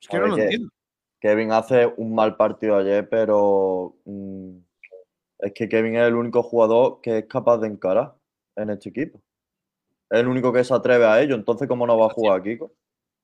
Es 0.01 0.07
que 0.07 0.17
no 0.17 0.27
lo 0.27 0.37
entiendo. 0.37 0.69
Kevin 1.19 1.51
hace 1.51 1.85
un 1.97 2.15
mal 2.15 2.37
partido 2.37 2.77
ayer, 2.77 3.07
pero 3.09 3.97
mm, 4.05 4.57
es 5.39 5.53
que 5.53 5.67
Kevin 5.67 5.97
es 5.97 6.07
el 6.07 6.15
único 6.15 6.43
jugador 6.43 7.01
que 7.01 7.19
es 7.19 7.25
capaz 7.25 7.57
de 7.57 7.67
encarar 7.67 8.15
en 8.55 8.69
este 8.69 8.89
equipo. 8.89 9.21
Es 10.09 10.19
el 10.19 10.27
único 10.27 10.51
que 10.53 10.63
se 10.63 10.73
atreve 10.73 11.05
a 11.05 11.21
ello. 11.21 11.35
Entonces, 11.35 11.67
¿cómo 11.67 11.85
no 11.85 11.97
va 11.97 12.07
a 12.07 12.13
jugar 12.13 12.41
Kiko? 12.41 12.73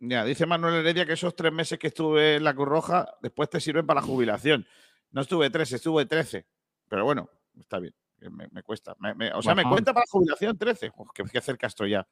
Ya, 0.08 0.24
dice 0.24 0.46
Manuel 0.46 0.76
Heredia 0.76 1.06
que 1.06 1.14
esos 1.14 1.36
tres 1.36 1.52
meses 1.52 1.80
que 1.80 1.88
estuve 1.88 2.36
en 2.36 2.44
la 2.44 2.54
Cruz 2.54 2.68
Roja 2.68 3.08
después 3.22 3.50
te 3.50 3.60
sirven 3.60 3.86
para 3.86 4.02
la 4.02 4.08
jubilación. 4.08 4.66
No 5.12 5.22
estuve 5.22 5.50
tres, 5.50 5.72
estuve 5.72 6.06
trece. 6.06 6.46
Pero 6.90 7.06
bueno, 7.06 7.30
está 7.60 7.80
bien. 7.80 7.94
Me, 8.32 8.64
cuesta. 8.64 8.96
o 9.34 9.42
sea, 9.42 9.56
me 9.56 9.64
cuenta 9.64 9.94
para 9.94 10.06
la 10.06 10.12
jubilación 10.12 10.58
trece. 10.58 10.92
qué, 11.32 11.42
cerca 11.42 11.68
estoy 11.68 11.92
ya 11.92 12.08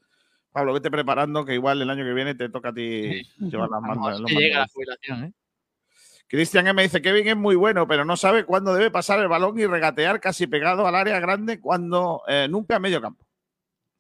Pablo, 0.51 0.73
vete 0.73 0.91
preparando 0.91 1.43
que 1.43 1.55
igual 1.55 1.81
el 1.81 1.89
año 1.89 2.03
que 2.03 2.13
viene 2.13 2.35
te 2.35 2.49
toca 2.49 2.69
a 2.69 2.73
ti 2.73 3.23
llevar 3.39 3.69
las 3.69 3.81
manos. 3.81 4.21
llega 4.29 4.59
la 4.59 4.67
jubilación, 4.67 5.23
¿eh? 5.25 5.33
Cristian 6.27 6.65
M 6.65 6.81
dice, 6.81 7.01
Kevin 7.01 7.27
es 7.27 7.37
muy 7.37 7.55
bueno, 7.55 7.87
pero 7.87 8.05
no 8.05 8.17
sabe 8.17 8.43
cuándo 8.43 8.73
debe 8.73 8.89
pasar 8.89 9.19
el 9.19 9.27
balón 9.27 9.59
y 9.59 9.67
regatear 9.67 10.19
casi 10.19 10.47
pegado 10.47 10.87
al 10.87 10.95
área 10.95 11.19
grande 11.19 11.59
cuando 11.59 12.23
eh, 12.27 12.47
nunca 12.49 12.77
a 12.77 12.79
medio 12.79 13.01
campo. 13.01 13.23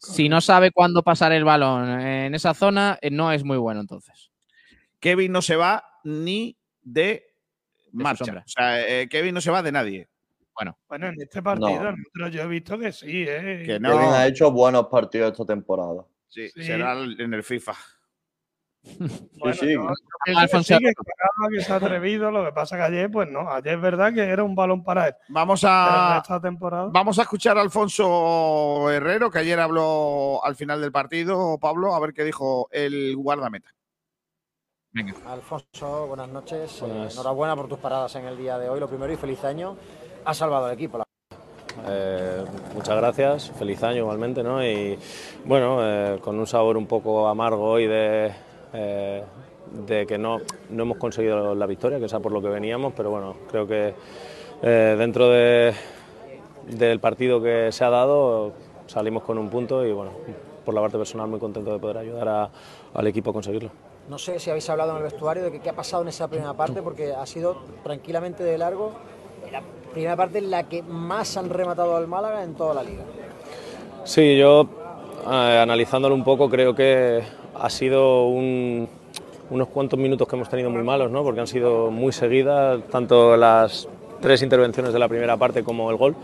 Si 0.03 0.27
no 0.29 0.41
sabe 0.41 0.71
cuándo 0.71 1.01
pasar 1.01 1.31
el 1.31 1.43
balón 1.45 1.99
en 2.01 2.35
esa 2.35 2.53
zona, 2.53 2.97
eh, 3.01 3.09
no 3.09 3.31
es 3.31 3.43
muy 3.43 3.57
bueno 3.57 3.79
entonces. 3.81 4.31
Kevin 4.99 5.31
no 5.31 5.41
se 5.41 5.55
va 5.55 5.83
ni 6.03 6.57
de 6.81 7.25
marcha. 7.91 8.25
o 8.45 8.49
sea, 8.49 8.85
eh, 8.87 9.07
Kevin 9.07 9.33
no 9.33 9.41
se 9.41 9.51
va 9.51 9.61
de 9.63 9.71
nadie. 9.71 10.09
Bueno, 10.55 10.77
Bueno, 10.87 11.07
en 11.07 11.21
este 11.21 11.41
partido, 11.41 11.93
No. 12.15 12.27
yo 12.27 12.41
he 12.43 12.47
visto 12.47 12.77
que 12.77 12.91
sí, 12.91 13.25
¿eh? 13.27 13.63
Que 13.65 13.79
no. 13.79 13.91
Kevin 13.97 14.13
ha 14.13 14.27
hecho 14.27 14.51
buenos 14.51 14.87
partidos 14.87 15.31
esta 15.31 15.45
temporada. 15.45 16.05
Sí, 16.27 16.49
Sí. 16.49 16.63
será 16.63 16.93
en 17.01 17.33
el 17.33 17.43
FIFA. 17.43 17.73
Bueno, 19.39 19.55
sí. 19.55 19.67
que 20.25 20.31
Alfonso- 20.31 20.77
sí, 20.77 20.83
que 20.83 20.93
Caramba, 20.93 21.49
que 21.57 21.61
se 21.63 21.73
ha 21.73 21.75
atrevido, 21.75 22.31
lo 22.31 22.45
que 22.45 22.51
pasa 22.53 22.77
que 22.77 22.83
ayer, 22.83 23.11
pues 23.11 23.29
no, 23.29 23.49
ayer 23.51 23.75
es 23.75 23.81
verdad 23.81 24.13
que 24.13 24.21
era 24.21 24.43
un 24.43 24.55
balón 24.55 24.83
para 24.83 25.07
él. 25.09 25.15
Vamos 25.29 25.63
a, 25.65 26.19
esta 26.21 26.39
temporada. 26.39 26.89
vamos 26.91 27.19
a 27.19 27.23
escuchar 27.23 27.57
a 27.57 27.61
Alfonso 27.61 28.89
Herrero, 28.89 29.29
que 29.31 29.39
ayer 29.39 29.59
habló 29.59 30.43
al 30.43 30.55
final 30.55 30.79
del 30.79 30.91
partido, 30.93 31.57
Pablo, 31.59 31.93
a 31.95 31.99
ver 31.99 32.13
qué 32.13 32.23
dijo 32.23 32.69
el 32.71 33.15
guardameta. 33.17 33.69
venga. 34.91 35.13
Alfonso, 35.27 36.07
buenas 36.07 36.29
noches. 36.29 36.81
Eh, 36.81 37.07
enhorabuena 37.11 37.55
por 37.55 37.67
tus 37.67 37.79
paradas 37.79 38.15
en 38.15 38.25
el 38.25 38.37
día 38.37 38.57
de 38.57 38.69
hoy. 38.69 38.79
Lo 38.79 38.87
primero 38.87 39.11
y 39.11 39.17
feliz 39.17 39.43
año. 39.43 39.75
Has 40.23 40.37
salvado 40.37 40.65
al 40.67 40.73
equipo. 40.73 40.97
la- 40.99 41.03
Eh, 41.87 42.45
muchas 42.75 42.95
gracias, 42.95 43.49
feliz 43.57 43.81
año 43.83 43.97
igualmente, 43.99 44.43
¿no? 44.43 44.63
Y 44.63 44.97
bueno, 45.43 45.79
eh, 45.81 46.19
con 46.21 46.37
un 46.39 46.45
sabor 46.47 46.77
un 46.77 46.85
poco 46.85 47.27
amargo 47.27 47.63
hoy 47.71 47.87
de, 47.87 48.31
eh, 48.73 49.23
de 49.87 50.05
que 50.05 50.17
no, 50.17 50.39
no 50.69 50.83
hemos 50.83 50.97
conseguido 50.97 51.55
la 51.55 51.65
victoria, 51.65 51.99
que 51.99 52.05
es 52.05 52.13
por 52.13 52.31
lo 52.31 52.41
que 52.41 52.49
veníamos, 52.49 52.93
pero 52.95 53.09
bueno, 53.09 53.35
creo 53.49 53.67
que 53.67 53.93
eh, 54.61 54.95
dentro 54.97 55.29
de, 55.29 55.73
del 56.67 56.99
partido 56.99 57.41
que 57.41 57.71
se 57.71 57.83
ha 57.83 57.89
dado 57.89 58.51
salimos 58.87 59.23
con 59.23 59.37
un 59.37 59.49
punto 59.49 59.85
y 59.85 59.91
bueno, 59.91 60.11
por 60.65 60.73
la 60.73 60.81
parte 60.81 60.97
personal 60.97 61.27
muy 61.27 61.39
contento 61.39 61.71
de 61.73 61.79
poder 61.79 61.97
ayudar 61.97 62.27
a- 62.27 62.49
al 62.93 63.07
equipo 63.07 63.29
a 63.31 63.33
conseguirlo. 63.33 63.69
No 64.09 64.17
sé 64.17 64.37
si 64.39 64.49
habéis 64.49 64.69
hablado 64.69 64.91
en 64.91 64.97
el 64.97 65.03
vestuario 65.03 65.43
de 65.43 65.51
que- 65.51 65.59
qué 65.59 65.69
ha 65.69 65.73
pasado 65.73 66.03
en 66.03 66.09
esa 66.09 66.27
primera 66.27 66.53
parte, 66.53 66.81
porque 66.81 67.13
ha 67.13 67.25
sido 67.25 67.55
tranquilamente 67.83 68.43
de 68.43 68.57
largo 68.57 68.91
la 69.51 69.61
primera 69.93 70.15
parte 70.15 70.39
en 70.39 70.51
la 70.51 70.63
que 70.63 70.83
más 70.83 71.37
han 71.37 71.49
rematado 71.49 71.95
al 71.95 72.07
Málaga 72.07 72.43
en 72.43 72.53
toda 72.55 72.73
la 72.73 72.83
liga. 72.83 73.03
Sí, 74.03 74.37
yo 74.37 74.67
eh, 75.31 75.59
analizándolo 75.61 76.15
un 76.15 76.23
poco 76.23 76.49
creo 76.49 76.75
que 76.75 77.23
ha 77.55 77.69
sido 77.69 78.27
un- 78.27 78.87
unos 79.49 79.67
cuantos 79.67 79.99
minutos 79.99 80.27
que 80.27 80.35
hemos 80.35 80.49
tenido 80.49 80.69
muy 80.69 80.83
malos, 80.83 81.11
¿no? 81.11 81.23
porque 81.23 81.39
han 81.39 81.47
sido 81.47 81.91
muy 81.91 82.11
seguidas, 82.11 82.81
tanto 82.89 83.37
las 83.37 83.87
tres 84.21 84.41
intervenciones 84.41 84.93
de 84.93 84.99
la 84.99 85.07
primera 85.07 85.37
parte 85.37 85.63
como 85.63 85.89
el 85.91 85.97
gol. 85.97 86.15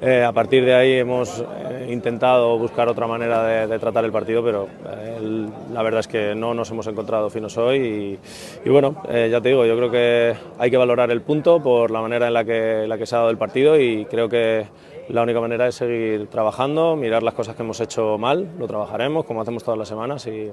Eh, 0.00 0.24
a 0.24 0.32
partir 0.32 0.64
de 0.64 0.74
ahí 0.74 0.92
hemos 0.94 1.40
eh, 1.40 1.88
intentado 1.90 2.58
buscar 2.58 2.88
otra 2.88 3.06
manera 3.06 3.66
de, 3.66 3.78
tratar 3.78 4.04
el 4.04 4.10
partido, 4.10 4.42
pero 4.42 4.66
eh, 4.90 5.46
la 5.72 5.82
verdad 5.82 6.00
es 6.00 6.08
que 6.08 6.34
no 6.34 6.54
nos 6.54 6.70
hemos 6.70 6.86
encontrado 6.86 7.28
finos 7.28 7.58
hoy 7.58 8.18
y, 8.64 8.68
bueno, 8.68 8.96
ya 9.06 9.40
te 9.40 9.50
digo, 9.50 9.66
yo 9.66 9.76
creo 9.76 9.90
que 9.90 10.34
hay 10.58 10.70
que 10.70 10.76
valorar 10.76 11.10
el 11.10 11.20
punto 11.20 11.62
por 11.62 11.90
la 11.90 12.00
manera 12.00 12.28
en 12.28 12.32
la 12.32 12.44
que 12.44 13.06
se 13.06 13.14
ha 13.14 13.18
dado 13.18 13.30
el 13.30 13.36
partido 13.36 13.78
y 13.78 14.06
creo 14.06 14.28
que 14.28 14.66
la 15.12 15.22
única 15.22 15.40
manera 15.40 15.68
es 15.68 15.74
seguir 15.74 16.26
trabajando, 16.28 16.96
mirar 16.96 17.22
las 17.22 17.34
cosas 17.34 17.54
que 17.54 17.62
hemos 17.62 17.78
hecho 17.80 18.16
mal, 18.16 18.48
lo 18.58 18.66
trabajaremos 18.66 19.26
como 19.26 19.42
hacemos 19.42 19.62
todas 19.62 19.78
las 19.78 19.86
semanas 19.86 20.26
y 20.26 20.50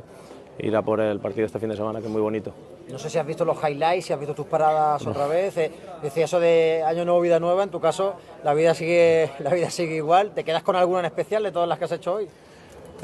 ir 0.62 0.76
a 0.76 0.82
por 0.82 1.00
el 1.00 1.20
partido 1.22 1.46
este 1.46 1.60
fin 1.60 1.70
de 1.70 1.78
semana 1.78 2.02
que 2.02 2.08
es 2.08 2.12
muy 2.12 2.22
bonito. 2.22 2.52
No 2.92 3.00
sé 3.00 3.10
si 3.10 3.18
has 3.18 3.26
visto 3.26 3.46
los 3.46 3.56
highlights, 3.64 4.08
si 4.08 4.14
has 4.14 4.20
visto 4.20 4.36
tus 4.36 4.48
paradas 4.48 5.08
otra 5.08 5.28
vez. 5.28 5.56
eh, 5.58 5.72
decía 6.04 6.26
eso 6.26 6.42
de 6.42 6.84
año 6.86 7.06
nuevo, 7.06 7.22
vida 7.22 7.40
nueva. 7.40 7.64
En 7.64 7.70
tu 7.70 7.80
caso, 7.80 8.16
la 8.44 8.54
vida 8.54 8.74
sigue, 8.74 9.32
la 9.40 9.52
vida 9.54 9.70
sigue 9.70 9.96
igual. 9.96 10.32
¿Te 10.32 10.44
quedas 10.44 10.64
con 10.64 10.76
alguna 10.76 11.00
en 11.00 11.06
especial 11.06 11.42
de 11.44 11.54
todas 11.54 11.70
las 11.70 11.80
que 11.80 11.86
has 11.86 11.92
hecho 11.94 12.16
hoy? 12.16 12.28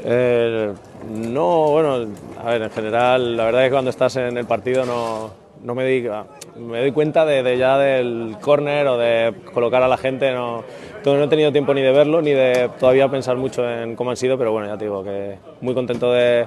Eh, 0.04 0.74
no, 1.08 1.70
bueno, 1.70 2.06
a 2.44 2.50
ver, 2.50 2.62
en 2.62 2.70
general, 2.70 3.34
la 3.34 3.44
verdad 3.46 3.62
es 3.62 3.68
que 3.68 3.72
cuando 3.72 3.90
estás 3.90 4.14
en 4.16 4.36
el 4.36 4.44
partido 4.44 4.84
no, 4.84 5.30
no 5.62 5.74
me, 5.74 5.82
doy, 5.82 6.10
me 6.56 6.80
doy 6.80 6.92
cuenta 6.92 7.24
de, 7.24 7.58
ya 7.58 7.78
del 7.78 8.36
córner 8.40 8.86
o 8.86 8.98
de 8.98 9.34
colocar 9.52 9.82
a 9.82 9.88
la 9.88 9.96
gente, 9.96 10.32
no, 10.32 10.64
no 11.04 11.24
he 11.24 11.28
tenido 11.28 11.52
tiempo 11.52 11.74
ni 11.74 11.82
de 11.82 11.92
verlo 11.92 12.22
ni 12.22 12.32
de 12.32 12.70
todavía 12.78 13.08
pensar 13.08 13.36
mucho 13.36 13.68
en 13.68 13.96
cómo 13.96 14.10
han 14.10 14.16
sido, 14.16 14.38
pero 14.38 14.52
bueno, 14.52 14.68
ya 14.68 14.76
te 14.76 14.84
digo 14.84 15.02
que 15.04 15.38
muy 15.60 15.74
contento 15.74 16.12
de, 16.12 16.46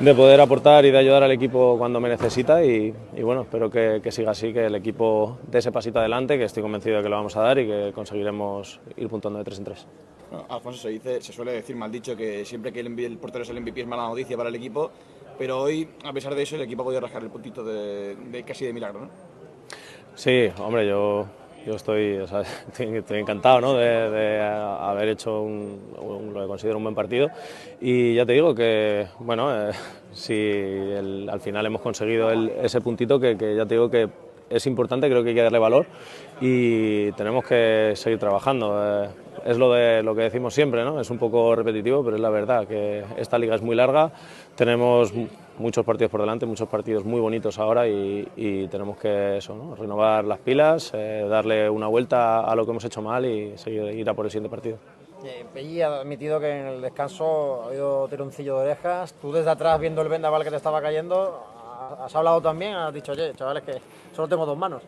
de 0.00 0.14
poder 0.14 0.40
aportar 0.40 0.84
y 0.84 0.90
de 0.90 0.98
ayudar 0.98 1.22
al 1.22 1.30
equipo 1.30 1.76
cuando 1.78 2.00
me 2.00 2.08
necesita 2.08 2.64
y, 2.64 2.92
bueno, 3.22 3.42
espero 3.42 3.70
que, 3.70 4.00
siga 4.10 4.32
así, 4.32 4.52
que 4.52 4.66
el 4.66 4.74
equipo 4.74 5.38
dé 5.46 5.60
ese 5.60 5.70
pasito 5.70 6.00
adelante, 6.00 6.36
que 6.36 6.44
estoy 6.44 6.62
convencido 6.62 6.96
de 6.96 7.02
que 7.02 7.08
lo 7.08 7.16
vamos 7.16 7.36
a 7.36 7.42
dar 7.42 7.58
y 7.58 7.66
que 7.66 7.92
conseguiremos 7.94 8.80
ir 8.96 9.08
puntuando 9.08 9.38
de 9.38 9.44
tres 9.44 9.58
en 9.58 9.64
tres. 9.64 9.86
Bueno, 10.30 10.46
Alfonso, 10.48 10.80
se, 10.80 10.88
dice, 10.88 11.20
se 11.20 11.32
suele 11.32 11.52
decir 11.52 11.76
mal 11.76 11.92
dicho 11.92 12.16
que 12.16 12.44
siempre 12.44 12.72
que 12.72 12.80
el 12.80 13.18
portero 13.18 13.44
es 13.44 13.50
el 13.50 13.60
MVP 13.60 13.82
es 13.82 13.86
mala 13.86 14.08
noticia 14.08 14.36
para 14.36 14.48
el 14.48 14.54
equipo, 14.56 14.90
pero 15.38 15.62
hoy, 15.62 15.88
a 16.04 16.12
pesar 16.12 16.34
de 16.34 16.42
eso, 16.42 16.56
el 16.56 16.62
equipo 16.62 16.82
ha 16.82 16.84
podido 16.84 17.00
rascar 17.00 17.22
el 17.22 17.30
puntito 17.30 17.64
de, 17.64 18.44
casi 18.46 18.66
de 18.66 18.72
milagro, 18.72 19.00
¿no? 19.00 19.10
Sí, 20.14 20.48
hombre, 20.58 20.86
yo, 20.86 21.26
yo 21.66 21.74
estoy, 21.74 22.18
o 22.18 22.26
sea, 22.26 22.40
estoy, 22.78 23.18
encantado 23.18 23.60
¿no? 23.60 23.74
de, 23.74 24.40
haber 24.40 25.08
hecho 25.08 25.44
lo 25.44 26.40
que 26.40 26.46
considero 26.46 26.78
un 26.78 26.84
buen 26.84 26.94
partido 26.94 27.28
y 27.80 28.14
ya 28.14 28.24
te 28.24 28.32
digo 28.32 28.54
que, 28.54 29.08
bueno, 29.18 29.68
eh, 29.68 29.72
si 30.12 30.52
al 31.28 31.40
final 31.40 31.66
hemos 31.66 31.82
conseguido 31.82 32.30
ese 32.30 32.80
puntito 32.80 33.18
que, 33.18 33.36
que 33.36 33.56
ya 33.56 33.66
te 33.66 33.74
digo 33.74 33.90
que 33.90 34.08
es 34.50 34.66
importante, 34.66 35.08
creo 35.08 35.22
que 35.22 35.30
hay 35.30 35.34
que 35.34 35.42
darle 35.42 35.58
valor 35.58 35.86
y 36.40 37.10
tenemos 37.12 37.44
que 37.44 37.92
seguir 37.96 38.18
trabajando. 38.18 39.04
eh, 39.04 39.08
es 39.44 39.58
lo, 39.58 39.72
de, 39.72 40.02
lo 40.02 40.14
que 40.14 40.22
decimos 40.22 40.54
siempre, 40.54 40.84
¿no? 40.84 41.00
es 41.00 41.10
un 41.10 41.18
poco 41.18 41.54
repetitivo, 41.54 42.02
pero 42.02 42.16
es 42.16 42.22
la 42.22 42.30
verdad 42.30 42.66
que 42.66 43.04
esta 43.18 43.38
liga 43.38 43.54
es 43.54 43.62
muy 43.62 43.76
larga, 43.76 44.10
tenemos 44.56 45.12
mu- 45.12 45.26
muchos 45.58 45.84
partidos 45.84 46.10
por 46.10 46.20
delante, 46.20 46.46
muchos 46.46 46.68
partidos 46.68 47.04
muy 47.04 47.20
bonitos 47.20 47.58
ahora 47.58 47.86
y, 47.88 48.26
y 48.36 48.66
tenemos 48.68 48.96
que 48.98 49.36
eso, 49.38 49.54
¿no? 49.54 49.74
renovar 49.74 50.24
las 50.24 50.38
pilas, 50.38 50.90
eh, 50.94 51.26
darle 51.28 51.68
una 51.70 51.86
vuelta 51.86 52.40
a 52.40 52.54
lo 52.54 52.64
que 52.64 52.70
hemos 52.70 52.84
hecho 52.84 53.02
mal 53.02 53.24
y 53.24 53.56
seguir 53.58 53.82
ir 53.94 54.08
a 54.08 54.14
por 54.14 54.24
el 54.26 54.30
siguiente 54.30 54.50
partido. 54.50 54.76
Eh, 55.24 55.44
Pelli 55.54 55.80
ha 55.80 56.00
admitido 56.00 56.38
que 56.38 56.50
en 56.50 56.66
el 56.66 56.82
descanso 56.82 57.62
ha 57.62 57.66
habido 57.68 58.06
tironcillo 58.08 58.58
de 58.58 58.64
orejas. 58.72 59.14
Tú 59.14 59.32
desde 59.32 59.50
atrás 59.50 59.80
viendo 59.80 60.02
el 60.02 60.08
vendaval 60.08 60.44
que 60.44 60.50
te 60.50 60.56
estaba 60.56 60.82
cayendo, 60.82 61.42
has 62.00 62.14
hablado 62.14 62.40
también, 62.42 62.74
has 62.74 62.92
dicho, 62.92 63.12
oye, 63.12 63.32
chavales, 63.34 63.62
que 63.62 63.72
solo 64.14 64.28
tengo 64.28 64.44
dos 64.44 64.58
manos. 64.58 64.82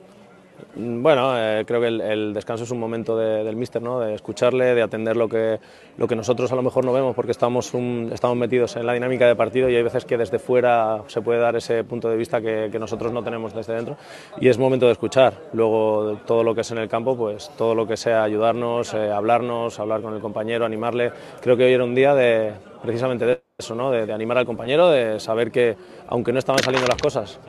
Mm, 0.77 1.03
Bueno, 1.03 1.33
eh, 1.39 1.65
creo 1.66 1.81
que 1.81 1.89
el, 1.89 2.33
descanso 2.35 2.65
es 2.65 2.70
un 2.70 2.78
momento 2.81 3.16
de- 3.16 3.45
del 3.45 3.57
míster, 3.57 3.83
¿no? 3.83 4.01
de 4.01 4.15
escucharle, 4.15 4.74
de 4.74 4.83
atender 4.83 5.16
lo 5.16 5.28
que, 5.28 5.59
lo 5.97 6.07
que 6.09 6.16
nosotros 6.16 6.51
a 6.53 6.57
lo 6.57 6.62
mejor 6.62 6.85
no 6.85 6.93
vemos 6.93 7.15
porque 7.15 7.33
estamos, 7.33 7.73
estamos 8.12 8.37
metidos 8.37 8.77
en 8.77 8.87
la 8.87 8.93
dinámica 8.93 9.27
de 9.27 9.37
partido 9.37 9.69
y 9.69 9.77
hay 9.77 9.83
veces 9.83 10.05
que 10.05 10.16
desde 10.19 10.39
fuera 10.39 11.03
se 11.07 11.20
puede 11.23 11.41
dar 11.41 11.57
ese 11.57 11.85
punto 11.85 12.09
de 12.09 12.16
vista 12.16 12.41
que, 12.41 12.70
nosotros 12.77 13.11
no 13.11 13.23
tenemos 13.23 13.55
desde 13.55 13.73
dentro 13.74 13.97
y 14.39 14.49
es 14.49 14.59
momento 14.59 14.85
de 14.87 14.93
escuchar. 14.93 15.33
Luego 15.55 16.19
todo 16.27 16.45
lo 16.45 16.55
que 16.55 16.61
es 16.61 16.70
en 16.70 16.78
el 16.78 16.89
campo, 16.89 17.16
pues 17.16 17.51
todo 17.57 17.74
lo 17.74 17.87
que 17.87 17.97
sea 17.97 18.23
ayudarnos, 18.23 18.93
eh, 18.93 19.11
hablarnos, 19.11 19.81
hablar 19.81 20.03
con 20.03 20.15
el 20.15 20.20
compañero, 20.20 20.66
animarle. 20.66 21.11
Creo 21.41 21.57
que 21.57 21.65
hoy 21.65 21.73
era 21.73 21.85
un 21.85 21.95
día 21.95 22.15
de 22.15 22.53
precisamente 22.83 23.24
de 23.24 23.41
eso, 23.59 23.74
¿no? 23.74 23.91
de, 23.91 24.05
de 24.05 24.12
animar 24.12 24.37
al 24.37 24.45
compañero, 24.47 24.91
de 24.91 25.19
saber 25.20 25.51
que 25.51 25.74
aunque 26.09 26.33
no 26.33 26.39
estaban 26.39 26.62
saliendo 26.62 26.87
las 26.87 27.01
cosas, 27.01 27.41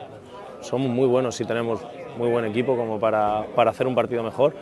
somos 0.60 0.88
muy 0.90 1.06
buenos 1.06 1.40
y 1.40 1.44
tenemos 1.44 1.80
muy 2.18 2.28
buen 2.28 2.44
equipo 2.44 2.76
como 2.76 2.98
para, 2.98 3.46
para 3.54 3.70
hacer 3.70 3.86
un 3.86 3.94
partido 3.94 4.22
mejor. 4.22 4.54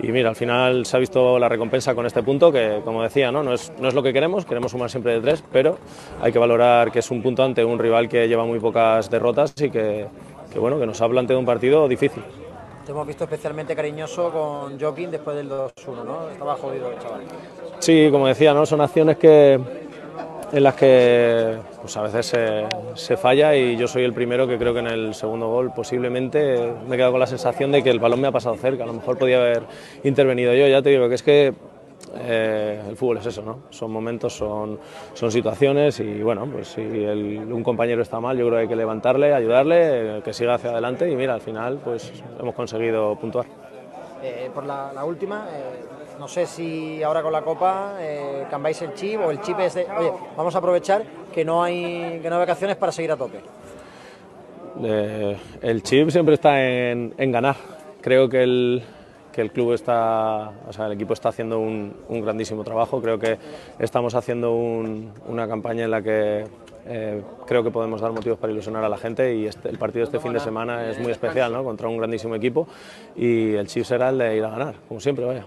Y 0.00 0.10
mira, 0.10 0.30
al 0.30 0.36
final 0.36 0.84
se 0.86 0.96
ha 0.96 1.00
visto 1.00 1.38
la 1.38 1.48
recompensa 1.48 1.94
con 1.94 2.06
este 2.06 2.22
punto, 2.22 2.50
que 2.50 2.80
como 2.84 3.02
decía, 3.02 3.30
¿no? 3.30 3.42
No, 3.42 3.52
es, 3.52 3.72
no 3.78 3.88
es 3.88 3.94
lo 3.94 4.02
que 4.02 4.12
queremos, 4.12 4.44
queremos 4.44 4.72
sumar 4.72 4.90
siempre 4.90 5.12
de 5.12 5.20
tres, 5.20 5.44
pero 5.52 5.78
hay 6.20 6.32
que 6.32 6.38
valorar 6.38 6.90
que 6.90 6.98
es 6.98 7.10
un 7.10 7.22
punto 7.22 7.44
ante 7.44 7.64
un 7.64 7.78
rival 7.78 8.08
que 8.08 8.26
lleva 8.26 8.44
muy 8.44 8.58
pocas 8.58 9.08
derrotas 9.10 9.54
y 9.60 9.70
que, 9.70 10.06
que, 10.52 10.58
bueno, 10.58 10.80
que 10.80 10.86
nos 10.86 11.00
ha 11.00 11.08
planteado 11.08 11.38
un 11.38 11.46
partido 11.46 11.86
difícil. 11.86 12.24
Te 12.84 12.90
hemos 12.90 13.06
visto 13.06 13.24
especialmente 13.24 13.76
cariñoso 13.76 14.32
con 14.32 14.80
Joaquín 14.80 15.10
después 15.10 15.36
del 15.36 15.48
2-1, 15.48 16.04
¿no? 16.04 16.30
Estaba 16.30 16.56
jodido 16.56 16.90
el 16.90 16.98
chaval. 16.98 17.20
Sí, 17.78 18.08
como 18.10 18.26
decía, 18.26 18.52
¿no? 18.54 18.66
son 18.66 18.80
acciones 18.80 19.18
que, 19.18 19.60
en 20.52 20.62
las 20.62 20.74
que 20.74 21.58
pues 21.82 21.96
a 21.96 22.02
veces 22.02 22.32
se, 22.94 23.16
falla 23.16 23.56
y 23.56 23.76
yo 23.76 23.88
soy 23.88 24.04
el 24.04 24.12
primero 24.12 24.46
que 24.46 24.56
creo 24.56 24.72
que 24.72 24.78
en 24.78 24.86
el 24.86 25.14
segundo 25.14 25.48
gol 25.48 25.72
posiblemente 25.74 26.72
me 26.86 26.94
he 26.94 26.96
quedado 26.96 27.10
con 27.10 27.20
la 27.20 27.26
sensación 27.26 27.72
de 27.72 27.82
que 27.82 27.90
el 27.90 27.98
balón 27.98 28.20
me 28.20 28.28
ha 28.28 28.32
pasado 28.32 28.54
cerca, 28.54 28.84
a 28.84 28.86
lo 28.86 28.92
mejor 28.92 29.18
podía 29.18 29.38
haber 29.38 29.64
intervenido 30.04 30.54
yo, 30.54 30.68
ya 30.68 30.80
te 30.80 30.90
digo 30.90 31.08
que 31.08 31.16
es 31.16 31.22
que 31.24 31.52
eh, 32.14 32.80
el 32.88 32.96
fútbol 32.96 33.18
es 33.18 33.26
eso, 33.26 33.42
¿no? 33.42 33.64
Son 33.70 33.90
momentos, 33.90 34.32
son, 34.32 34.78
son 35.14 35.32
situaciones 35.32 35.98
y 35.98 36.22
bueno, 36.22 36.46
pues 36.46 36.68
si 36.68 36.80
un 36.80 37.62
compañero 37.64 38.02
está 38.02 38.20
mal, 38.20 38.38
yo 38.38 38.46
creo 38.46 38.58
que 38.58 38.62
hay 38.62 38.68
que 38.68 38.76
levantarle, 38.76 39.34
ayudarle, 39.34 40.22
que 40.24 40.32
siga 40.32 40.54
hacia 40.54 40.70
adelante 40.70 41.10
y 41.10 41.16
mira, 41.16 41.34
al 41.34 41.40
final 41.40 41.80
pues 41.82 42.12
hemos 42.38 42.54
conseguido 42.54 43.16
puntuar. 43.16 43.46
Eh, 44.22 44.50
por 44.54 44.64
la, 44.64 44.92
la 44.92 45.04
última, 45.04 45.48
eh, 45.50 46.01
no 46.18 46.28
sé 46.28 46.46
si 46.46 47.02
ahora 47.02 47.22
con 47.22 47.32
la 47.32 47.42
Copa 47.42 47.96
eh, 48.00 48.44
cambiáis 48.50 48.80
el 48.82 48.94
chip 48.94 49.20
o 49.20 49.30
el 49.30 49.40
chip 49.40 49.58
es 49.60 49.74
de, 49.74 49.86
oye, 49.98 50.12
vamos 50.36 50.54
a 50.54 50.58
aprovechar 50.58 51.02
que 51.32 51.44
no 51.44 51.62
hay, 51.62 52.20
que 52.22 52.28
no 52.28 52.36
hay 52.36 52.40
vacaciones 52.40 52.76
para 52.76 52.92
seguir 52.92 53.10
a 53.12 53.16
tope. 53.16 53.40
Eh, 54.82 55.36
el 55.60 55.82
chip 55.82 56.10
siempre 56.10 56.34
está 56.34 56.60
en, 56.62 57.14
ganar. 57.32 57.56
Creo 58.00 58.28
que 58.28 58.42
el, 58.42 58.82
que 59.32 59.40
el 59.42 59.50
club 59.52 59.72
está, 59.74 60.50
o 60.68 60.72
sea, 60.72 60.86
el 60.86 60.92
equipo 60.92 61.12
está 61.12 61.28
haciendo 61.28 61.58
un, 61.58 61.94
grandísimo 62.08 62.64
trabajo. 62.64 63.00
Creo 63.00 63.18
que 63.18 63.38
estamos 63.78 64.14
haciendo 64.14 64.52
un- 64.54 65.12
una 65.28 65.46
campaña 65.46 65.84
en 65.84 65.90
la 65.90 66.02
que 66.02 66.44
eh, 66.84 67.22
creo 67.46 67.62
que 67.62 67.70
podemos 67.70 68.00
dar 68.00 68.10
motivos 68.12 68.38
para 68.38 68.52
ilusionar 68.52 68.82
a 68.84 68.88
la 68.88 68.96
gente 68.96 69.34
y 69.36 69.46
este- 69.46 69.68
el 69.68 69.78
partido 69.78 70.04
este 70.04 70.18
fin 70.18 70.32
de 70.32 70.40
semana 70.40 70.90
es 70.90 70.98
muy 70.98 71.12
especial, 71.12 71.52
¿no? 71.52 71.62
Contra 71.62 71.88
un 71.88 71.96
grandísimo 71.98 72.34
equipo 72.34 72.66
y 73.14 73.54
el 73.54 73.66
chip 73.68 73.84
será 73.84 74.08
el 74.08 74.18
de 74.18 74.36
ir 74.36 74.44
a 74.44 74.50
ganar, 74.50 74.74
como 74.88 74.98
siempre, 75.00 75.24
vaya. 75.24 75.44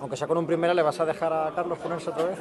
Aunque 0.00 0.16
sea 0.16 0.28
con 0.28 0.38
un 0.38 0.46
primera, 0.46 0.74
¿le 0.74 0.82
vas 0.82 1.00
a 1.00 1.04
dejar 1.04 1.32
a 1.32 1.52
Carlos 1.54 1.78
ponerse 1.78 2.10
otra 2.10 2.24
vez? 2.24 2.38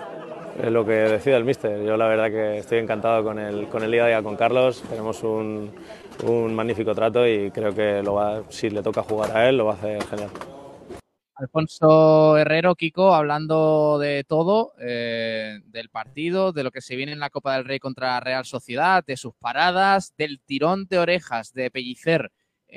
Es 0.62 0.72
lo 0.72 0.86
que 0.86 0.92
decida 0.92 1.38
el 1.38 1.44
míster. 1.44 1.84
Yo 1.84 1.98
la 1.98 2.08
verdad 2.08 2.30
que 2.30 2.60
estoy 2.60 2.80
encantado 2.80 3.24
con 3.24 3.40
el, 3.40 3.68
con 3.68 3.84
el 3.84 3.92
día 3.92 4.06
a 4.06 4.08
día 4.08 4.24
con 4.24 4.36
Carlos. 4.36 4.84
Tenemos 4.90 5.24
un, 5.24 5.72
un 6.24 6.56
magnífico 6.56 6.94
trato 6.94 7.28
y 7.28 7.52
creo 7.52 7.74
que 7.74 8.02
lo 8.04 8.16
va, 8.16 8.44
si 8.50 8.70
le 8.70 8.82
toca 8.82 9.04
jugar 9.04 9.36
a 9.36 9.50
él 9.50 9.58
lo 9.58 9.66
va 9.66 9.74
a 9.74 9.76
hacer 9.76 10.04
genial. 10.06 10.30
Alfonso 11.36 12.36
Herrero, 12.38 12.74
Kiko, 12.74 13.14
hablando 13.14 14.00
de 14.00 14.24
todo, 14.24 14.74
eh, 14.80 15.60
del 15.66 15.90
partido, 15.90 16.52
de 16.52 16.64
lo 16.64 16.72
que 16.72 16.82
se 16.82 16.96
viene 16.96 17.12
en 17.12 17.20
la 17.20 17.30
Copa 17.30 17.56
del 17.56 17.66
Rey 17.66 17.78
contra 17.78 18.14
la 18.14 18.20
Real 18.20 18.44
Sociedad, 18.44 19.04
de 19.06 19.18
sus 19.18 19.36
paradas, 19.36 20.16
del 20.18 20.40
tirón 20.42 20.88
de 20.88 20.98
orejas 20.98 21.54
de 21.54 21.70
Pellicer 21.70 22.32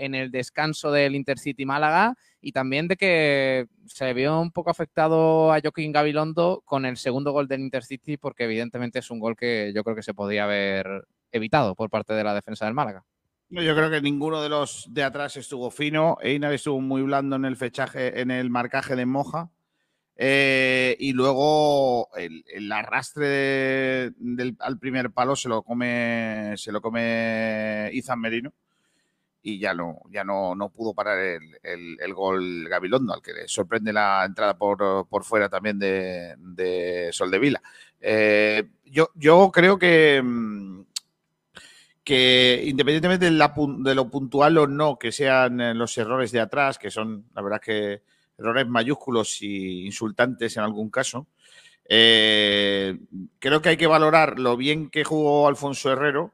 en 0.05 0.15
el 0.15 0.31
descanso 0.31 0.91
del 0.91 1.15
Intercity 1.15 1.65
Málaga 1.67 2.15
y 2.41 2.53
también 2.53 2.89
de 2.89 2.97
que 2.97 3.67
se 3.87 4.13
vio 4.15 4.41
un 4.41 4.51
poco 4.51 4.71
afectado 4.71 5.53
a 5.53 5.61
Joaquín 5.61 5.93
Gabilondo 5.93 6.63
con 6.65 6.85
el 6.87 6.97
segundo 6.97 7.33
gol 7.33 7.49
del 7.49 7.61
Intercity 7.61 8.17
porque 8.17 8.45
evidentemente 8.45 8.99
es 8.99 9.11
un 9.11 9.21
gol 9.21 9.37
que 9.37 9.73
yo 9.75 9.85
creo 9.85 9.95
que 9.97 10.03
se 10.03 10.15
podía 10.15 10.45
haber 10.45 11.05
evitado 11.33 11.75
por 11.75 11.91
parte 11.91 12.15
de 12.15 12.25
la 12.25 12.35
defensa 12.35 12.65
del 12.65 12.75
Málaga. 12.75 13.05
Yo 13.51 13.75
creo 13.75 13.91
que 13.91 14.01
ninguno 14.01 14.41
de 14.43 14.49
los 14.49 14.87
de 14.91 15.03
atrás 15.03 15.37
estuvo 15.37 15.71
fino. 15.73 16.17
Einar 16.23 16.53
estuvo 16.53 16.81
muy 16.81 17.03
blando 17.03 17.35
en 17.37 17.45
el 17.45 17.57
fechaje, 17.57 18.21
en 18.21 18.31
el 18.31 18.49
marcaje 18.49 18.95
de 18.95 19.07
Moja. 19.07 19.51
Eh, 20.23 20.97
y 21.01 21.13
luego 21.15 22.09
el, 22.17 22.71
arrastre 22.71 23.27
de- 23.27 24.55
al 24.59 24.79
primer 24.79 25.11
palo 25.13 25.35
se 25.35 25.49
lo 25.49 25.63
come, 25.63 26.53
se 26.57 26.71
lo 26.73 26.81
come 26.83 27.89
Izan 27.93 28.21
Merino. 28.21 28.53
Y 29.43 29.59
ya 29.59 29.73
no, 29.73 30.01
ya 30.11 30.23
no, 30.23 30.55
no 30.55 30.69
pudo 30.69 30.93
parar 30.93 31.19
el, 31.19 31.43
el- 31.63 32.15
gol 32.15 32.69
Gabilondo, 32.69 33.15
al 33.15 33.23
que 33.23 33.33
le 33.33 33.49
sorprende 33.49 33.93
la 33.93 34.23
entrada 34.27 34.57
por, 34.59 35.07
por 35.09 35.25
fuera 35.25 35.49
también 35.49 35.79
de, 35.79 36.35
de 36.39 37.09
Soldevila. 37.13 37.63
Eh, 38.01 38.69
yo, 38.85 39.09
yo 39.15 39.51
creo 39.51 39.79
que, 39.79 40.21
mm, 40.23 40.83
que 42.05 42.63
independientemente 42.67 43.27
de 43.31 43.95
lo 43.95 44.11
puntual 44.11 44.59
o 44.59 44.67
no 44.67 44.99
que 44.99 45.13
sean 45.13 45.61
eh, 45.61 45.75
los 45.75 45.97
errores 45.99 46.33
de 46.33 46.41
atrás, 46.41 46.79
que 46.79 46.91
son 46.91 47.27
la 47.35 47.43
verdad 47.43 47.61
que 47.61 48.03
errores 48.39 48.67
mayúsculos 48.67 49.43
y 49.43 49.85
insultantes 49.87 50.57
en 50.57 50.63
algún 50.63 50.91
caso, 50.91 51.27
eh, 51.89 52.99
creo 53.39 53.63
que 53.63 53.71
hay 53.71 53.77
que 53.77 53.87
valorar 53.87 54.39
lo 54.39 54.57
bien 54.57 54.91
que 54.91 55.05
jugó 55.05 55.49
Alfonso 55.49 55.93
Herrero 55.93 56.33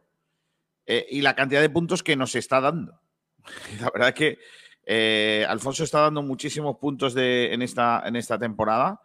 eh, 0.86 1.06
y 1.10 1.20
la 1.22 1.34
cantidad 1.34 1.60
de 1.60 1.70
puntos 1.70 2.02
que 2.02 2.16
nos 2.16 2.34
está 2.34 2.60
dando. 2.60 3.00
La 3.80 3.90
verdad 3.92 4.14
que 4.14 4.38
eh, 4.84 5.44
Alfonso 5.48 5.84
está 5.84 6.00
dando 6.00 6.22
muchísimos 6.22 6.76
puntos 6.78 7.12
de, 7.14 7.52
en, 7.52 7.62
esta, 7.62 8.02
en 8.06 8.16
esta 8.16 8.38
temporada 8.38 9.00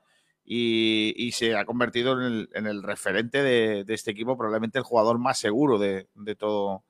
y, 0.46 1.14
y 1.18 1.32
se 1.32 1.56
ha 1.56 1.66
convertido 1.66 2.14
en 2.20 2.26
el, 2.26 2.50
en 2.54 2.68
el 2.68 2.84
referente 2.84 3.42
de, 3.44 3.84
de 3.84 3.94
este 3.94 4.12
equipo, 4.12 4.38
probablemente 4.38 4.78
el 4.80 4.84
jugador 4.84 5.18
más 5.20 5.40
seguro 5.40 5.78
de, 5.80 6.08
de 6.16 6.36
todo, 6.36 6.84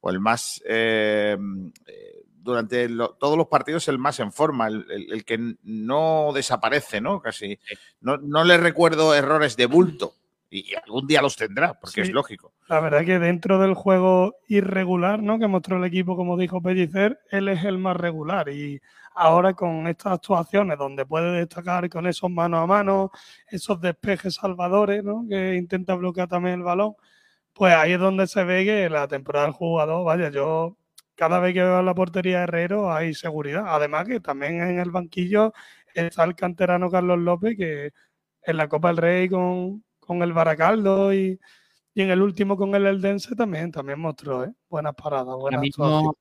o 0.00 0.10
el 0.10 0.18
más, 0.20 0.62
eh, 0.66 1.36
durante 2.26 2.88
lo- 2.88 3.14
todos 3.14 3.36
los 3.36 3.46
partidos, 3.48 3.86
el 3.88 3.98
más 3.98 4.18
en 4.20 4.32
forma, 4.32 4.66
el, 4.68 4.84
el- 4.90 5.12
el 5.12 5.24
que 5.24 5.38
no 5.62 6.32
desaparece, 6.34 7.00
¿no? 7.00 7.20
Casi. 7.20 7.58
No, 8.00 8.16
no 8.16 8.42
le 8.44 8.56
recuerdo 8.56 9.14
errores 9.14 9.56
de 9.56 9.66
bulto. 9.66 10.14
Y 10.54 10.74
algún 10.74 11.06
día 11.06 11.22
los 11.22 11.34
tendrá, 11.34 11.72
porque 11.72 11.94
Sí. 11.94 12.00
es 12.02 12.10
lógico. 12.10 12.52
La 12.68 12.78
verdad 12.80 13.06
que 13.06 13.18
dentro 13.18 13.58
del 13.58 13.72
juego 13.72 14.34
irregular 14.48 15.22
¿no? 15.22 15.38
que 15.38 15.48
mostró 15.48 15.78
el 15.78 15.84
equipo, 15.84 16.14
como 16.14 16.36
dijo 16.36 16.60
Pellicer, 16.60 17.18
él 17.30 17.48
es 17.48 17.64
el 17.64 17.78
más 17.78 17.96
regular. 17.96 18.50
Y 18.50 18.78
ahora 19.14 19.54
con 19.54 19.86
estas 19.86 20.12
actuaciones 20.12 20.76
donde 20.76 21.06
puede 21.06 21.32
destacar 21.38 21.88
con 21.88 22.06
esos 22.06 22.30
mano 22.30 22.58
a 22.58 22.66
mano, 22.66 23.10
esos 23.50 23.80
despejes 23.80 24.34
salvadores, 24.34 25.02
¿no? 25.02 25.24
que 25.26 25.54
intenta 25.56 25.94
bloquear 25.94 26.28
también 26.28 26.56
el 26.56 26.62
balón, 26.64 26.96
pues 27.54 27.74
ahí 27.74 27.92
es 27.92 27.98
donde 27.98 28.26
se 28.26 28.44
ve 28.44 28.66
que 28.66 28.90
la 28.90 29.08
temporada 29.08 29.46
del 29.46 29.54
jugador, 29.54 30.04
vaya, 30.04 30.28
yo 30.30 30.76
cada 31.14 31.38
vez 31.40 31.54
que 31.54 31.62
veo 31.62 31.82
la 31.82 31.94
portería 31.94 32.38
de 32.38 32.44
Herrero 32.44 32.92
hay 32.92 33.14
seguridad. 33.14 33.64
Además 33.68 34.06
que 34.06 34.20
también 34.20 34.60
en 34.60 34.78
el 34.80 34.90
banquillo 34.90 35.52
está 35.94 36.24
el 36.24 36.34
canterano 36.34 36.90
Carlos 36.90 37.18
López, 37.18 37.56
que 37.56 37.92
en 38.42 38.56
la 38.58 38.68
Copa 38.68 38.88
del 38.88 38.96
Rey 38.98 39.28
con, 39.30 39.82
con 40.06 40.22
el 40.22 40.32
Baracaldo 40.32 41.14
y, 41.14 41.38
y 41.94 42.02
en 42.02 42.10
el 42.10 42.22
último 42.22 42.56
con 42.56 42.74
el 42.74 42.86
Eldense 42.86 43.34
también, 43.34 43.70
también 43.70 44.00
mostró 44.00 44.44
¿eh? 44.44 44.52
buenas 44.68 44.94
paradas, 44.94 45.36
buenas 45.36 45.60
mismo, 45.60 46.16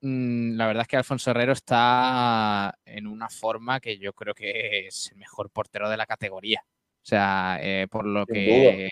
mm, 0.00 0.56
la 0.56 0.66
verdad 0.66 0.82
es 0.82 0.88
que 0.88 0.96
Alfonso 0.96 1.30
Herrero 1.30 1.52
está 1.52 2.76
en 2.84 3.06
una 3.06 3.28
forma 3.28 3.80
que 3.80 3.98
yo 3.98 4.12
creo 4.12 4.34
que 4.34 4.86
es 4.86 5.10
el 5.12 5.18
mejor 5.18 5.50
portero 5.50 5.88
de 5.88 5.96
la 5.96 6.06
categoría. 6.06 6.64
O 6.64 7.04
sea, 7.04 7.58
eh, 7.60 7.88
por 7.90 8.06
lo 8.06 8.24
Sin 8.26 8.34
que 8.34 8.90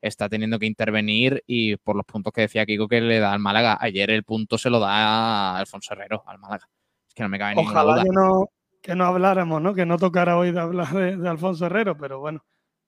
está 0.00 0.28
teniendo 0.28 0.58
que 0.58 0.66
intervenir 0.66 1.42
y 1.46 1.76
por 1.76 1.96
los 1.96 2.06
puntos 2.06 2.32
que 2.32 2.42
decía 2.42 2.64
Kiko 2.64 2.86
que 2.86 3.00
le 3.00 3.18
da 3.18 3.32
al 3.32 3.40
Málaga. 3.40 3.78
Ayer 3.80 4.10
el 4.10 4.24
punto 4.24 4.58
se 4.58 4.70
lo 4.70 4.78
da 4.78 4.90
a 4.90 5.58
Alfonso 5.58 5.94
Herrero, 5.94 6.22
al 6.26 6.38
Málaga. 6.38 6.68
Es 7.08 7.14
que 7.14 7.22
no 7.22 7.28
me 7.28 7.38
cabe 7.38 7.56
ninguna 7.56 7.82
Ojalá 7.82 7.92
duda. 7.94 8.04
que 8.04 8.10
no, 8.10 8.50
que 8.80 8.94
no 8.94 9.04
habláramos, 9.06 9.60
¿no? 9.60 9.74
Que 9.74 9.86
no 9.86 9.98
tocara 9.98 10.38
hoy 10.38 10.52
de 10.52 10.60
hablar 10.60 10.92
de, 10.92 11.16
de 11.16 11.28
Alfonso 11.28 11.66
Herrero, 11.66 11.96
pero 11.96 12.20
bueno, 12.20 12.44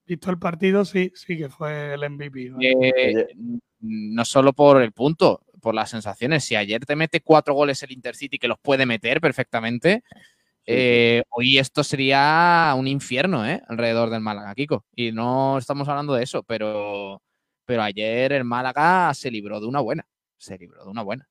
visto 0.09 0.29
el 0.31 0.39
partido, 0.39 0.83
sí, 0.83 1.11
sí 1.15 1.37
que 1.37 1.49
fue 1.49 1.93
el 1.93 2.09
MVP. 2.09 2.49
¿vale? 2.51 2.71
Eh, 2.81 3.27
no 3.79 4.25
solo 4.25 4.53
por 4.53 4.81
el 4.81 4.91
punto, 4.91 5.43
por 5.61 5.75
las 5.75 5.89
sensaciones. 5.89 6.43
Si 6.43 6.55
ayer 6.55 6.85
te 6.85 6.95
mete 6.95 7.21
cuatro 7.21 7.53
goles 7.53 7.81
el 7.83 7.91
Intercity, 7.91 8.37
que 8.37 8.47
los 8.47 8.59
puede 8.59 8.85
meter 8.85 9.21
perfectamente, 9.21 10.03
eh, 10.65 11.23
hoy 11.29 11.57
esto 11.57 11.83
sería 11.83 12.73
un 12.77 12.87
infierno, 12.87 13.45
¿eh? 13.45 13.61
Alrededor 13.67 14.09
del 14.09 14.21
Málaga, 14.21 14.53
Kiko. 14.55 14.85
Y 14.95 15.11
no 15.11 15.57
estamos 15.57 15.87
hablando 15.87 16.13
de 16.13 16.23
eso, 16.23 16.43
pero, 16.43 17.21
pero 17.65 17.81
ayer 17.83 18.33
el 18.33 18.43
Málaga 18.43 19.13
se 19.13 19.31
libró 19.31 19.59
de 19.59 19.67
una 19.67 19.79
buena. 19.79 20.05
Se 20.37 20.57
libró 20.57 20.83
de 20.83 20.89
una 20.89 21.03
buena. 21.03 21.29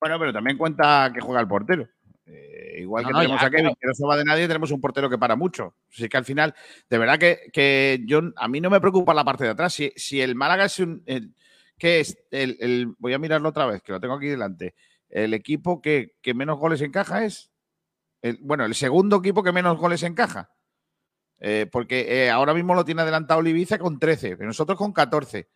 Bueno, 0.00 0.18
pero 0.18 0.32
también 0.32 0.58
cuenta 0.58 1.10
que 1.12 1.20
juega 1.20 1.40
el 1.40 1.48
portero. 1.48 1.88
Eh, 2.26 2.78
igual 2.80 3.04
No, 3.04 3.08
que 3.08 3.12
no, 3.12 3.18
tenemos 3.20 3.40
ya, 3.40 3.46
a 3.46 3.50
Kevin, 3.50 3.64
claro. 3.66 3.78
que 3.80 3.86
no 3.86 3.94
se 3.94 4.06
va 4.06 4.16
de 4.16 4.24
nadie, 4.24 4.46
tenemos 4.48 4.70
un 4.72 4.80
portero 4.80 5.08
que 5.08 5.16
para 5.18 5.36
mucho. 5.36 5.74
Así 5.92 6.08
que 6.08 6.16
al 6.16 6.24
final, 6.24 6.54
de 6.90 6.98
verdad 6.98 7.18
que, 7.18 7.38
que 7.52 8.00
yo 8.04 8.20
a 8.36 8.48
mí 8.48 8.60
no 8.60 8.68
me 8.70 8.80
preocupa 8.80 9.14
la 9.14 9.24
parte 9.24 9.44
de 9.44 9.50
atrás. 9.50 9.72
Si, 9.74 9.92
si 9.96 10.20
el 10.20 10.34
Málaga 10.34 10.64
es 10.64 10.78
un. 10.80 11.02
el- 11.06 11.34
¿Qué 11.78 12.00
es? 12.00 12.18
El, 12.30 12.56
el- 12.60 12.94
voy 12.98 13.12
a 13.12 13.18
mirarlo 13.18 13.48
otra 13.50 13.66
vez, 13.66 13.82
que 13.82 13.92
lo 13.92 14.00
tengo 14.00 14.14
aquí 14.14 14.26
delante. 14.26 14.74
El 15.08 15.34
equipo 15.34 15.80
que, 15.80 16.14
que 16.22 16.34
menos 16.34 16.58
goles 16.58 16.80
encaja 16.80 17.24
es. 17.24 17.50
el- 18.22 18.38
bueno, 18.42 18.64
el 18.64 18.74
segundo 18.74 19.18
equipo 19.18 19.42
que 19.42 19.52
menos 19.52 19.76
goles 19.78 20.02
encaja. 20.02 20.50
Eh, 21.38 21.66
porque 21.70 22.06
eh, 22.24 22.30
ahora 22.30 22.54
mismo 22.54 22.74
lo 22.74 22.84
tiene 22.84 23.02
adelantado 23.02 23.40
el 23.40 23.48
Ibiza 23.48 23.78
con 23.78 23.98
13, 23.98 24.36
pero 24.38 24.46
nosotros 24.48 24.78
con 24.78 24.92
14. 24.92 25.48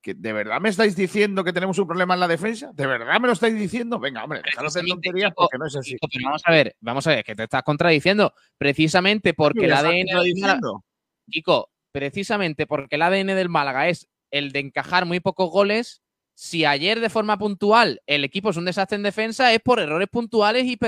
Que 0.00 0.14
¿De 0.14 0.32
verdad 0.32 0.60
me 0.60 0.68
estáis 0.68 0.94
diciendo 0.94 1.42
que 1.42 1.52
tenemos 1.52 1.78
un 1.78 1.86
problema 1.86 2.14
en 2.14 2.20
la 2.20 2.28
defensa? 2.28 2.70
¿De 2.72 2.86
verdad 2.86 3.20
me 3.20 3.26
lo 3.26 3.32
estáis 3.32 3.58
diciendo? 3.58 3.98
Venga, 3.98 4.22
hombre, 4.22 4.40
dejaros 4.44 4.74
de 4.74 4.84
tonterías 4.84 5.32
porque 5.34 5.58
no 5.58 5.66
es 5.66 5.76
así. 5.76 5.96
Pero 6.00 6.24
vamos 6.24 6.42
a 6.44 6.52
ver, 6.52 6.76
vamos 6.80 7.06
a 7.06 7.10
ver, 7.10 7.24
que 7.24 7.34
te 7.34 7.44
estás 7.44 7.62
contradiciendo. 7.64 8.32
Precisamente 8.58 9.34
porque 9.34 9.64
el 9.64 9.70
¿Me 9.70 9.74
estás 9.74 9.84
ADN 9.84 10.22
del 10.22 11.62
precisamente 11.92 12.66
porque 12.66 12.96
el 12.96 13.02
ADN 13.02 13.28
del 13.28 13.48
Málaga 13.48 13.88
es 13.88 14.08
el 14.30 14.52
de 14.52 14.60
encajar 14.60 15.06
muy 15.06 15.20
pocos 15.20 15.50
goles. 15.50 16.02
Si 16.34 16.66
ayer 16.66 17.00
de 17.00 17.08
forma 17.08 17.38
puntual 17.38 18.02
el 18.06 18.22
equipo 18.22 18.50
es 18.50 18.58
un 18.58 18.66
desastre 18.66 18.96
en 18.96 19.02
defensa, 19.02 19.52
es 19.52 19.60
por 19.60 19.80
errores 19.80 20.08
puntuales 20.08 20.64
y, 20.66 20.78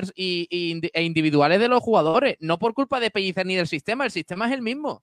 e 0.93 1.03
individuales 1.03 1.59
de 1.59 1.69
los 1.69 1.83
jugadores, 1.83 2.37
no 2.41 2.59
por 2.59 2.75
culpa 2.75 3.01
de 3.01 3.11
Pellicer 3.11 3.47
ni 3.47 3.57
del 3.57 3.67
sistema. 3.67 4.05
El 4.05 4.11
sistema 4.11 4.47
es 4.47 4.53
el 4.53 4.63
mismo. 4.63 5.03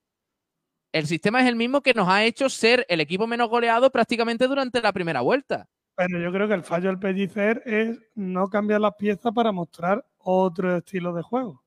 El 0.96 1.08
sistema 1.08 1.42
es 1.42 1.50
el 1.50 1.58
mismo 1.58 1.82
que 1.82 1.94
nos 1.94 2.08
ha 2.08 2.24
hecho 2.24 2.48
ser 2.48 2.86
el 2.88 3.02
equipo 3.02 3.28
menos 3.28 3.50
goleado 3.50 3.92
prácticamente 3.92 4.48
durante 4.48 4.82
la 4.82 4.94
primera 4.94 5.20
vuelta. 5.20 5.68
Pero 5.94 6.20
yo 6.20 6.32
creo 6.32 6.48
que 6.48 6.54
el 6.54 6.64
fallo 6.64 6.88
del 6.88 7.00
Pellicer 7.00 7.62
es 7.66 8.00
no 8.16 8.48
cambiar 8.48 8.80
las 8.80 8.96
piezas 8.96 9.34
para 9.34 9.52
mostrar 9.52 10.06
otro 10.20 10.78
estilo 10.78 11.12
de 11.12 11.22
juego. 11.22 11.62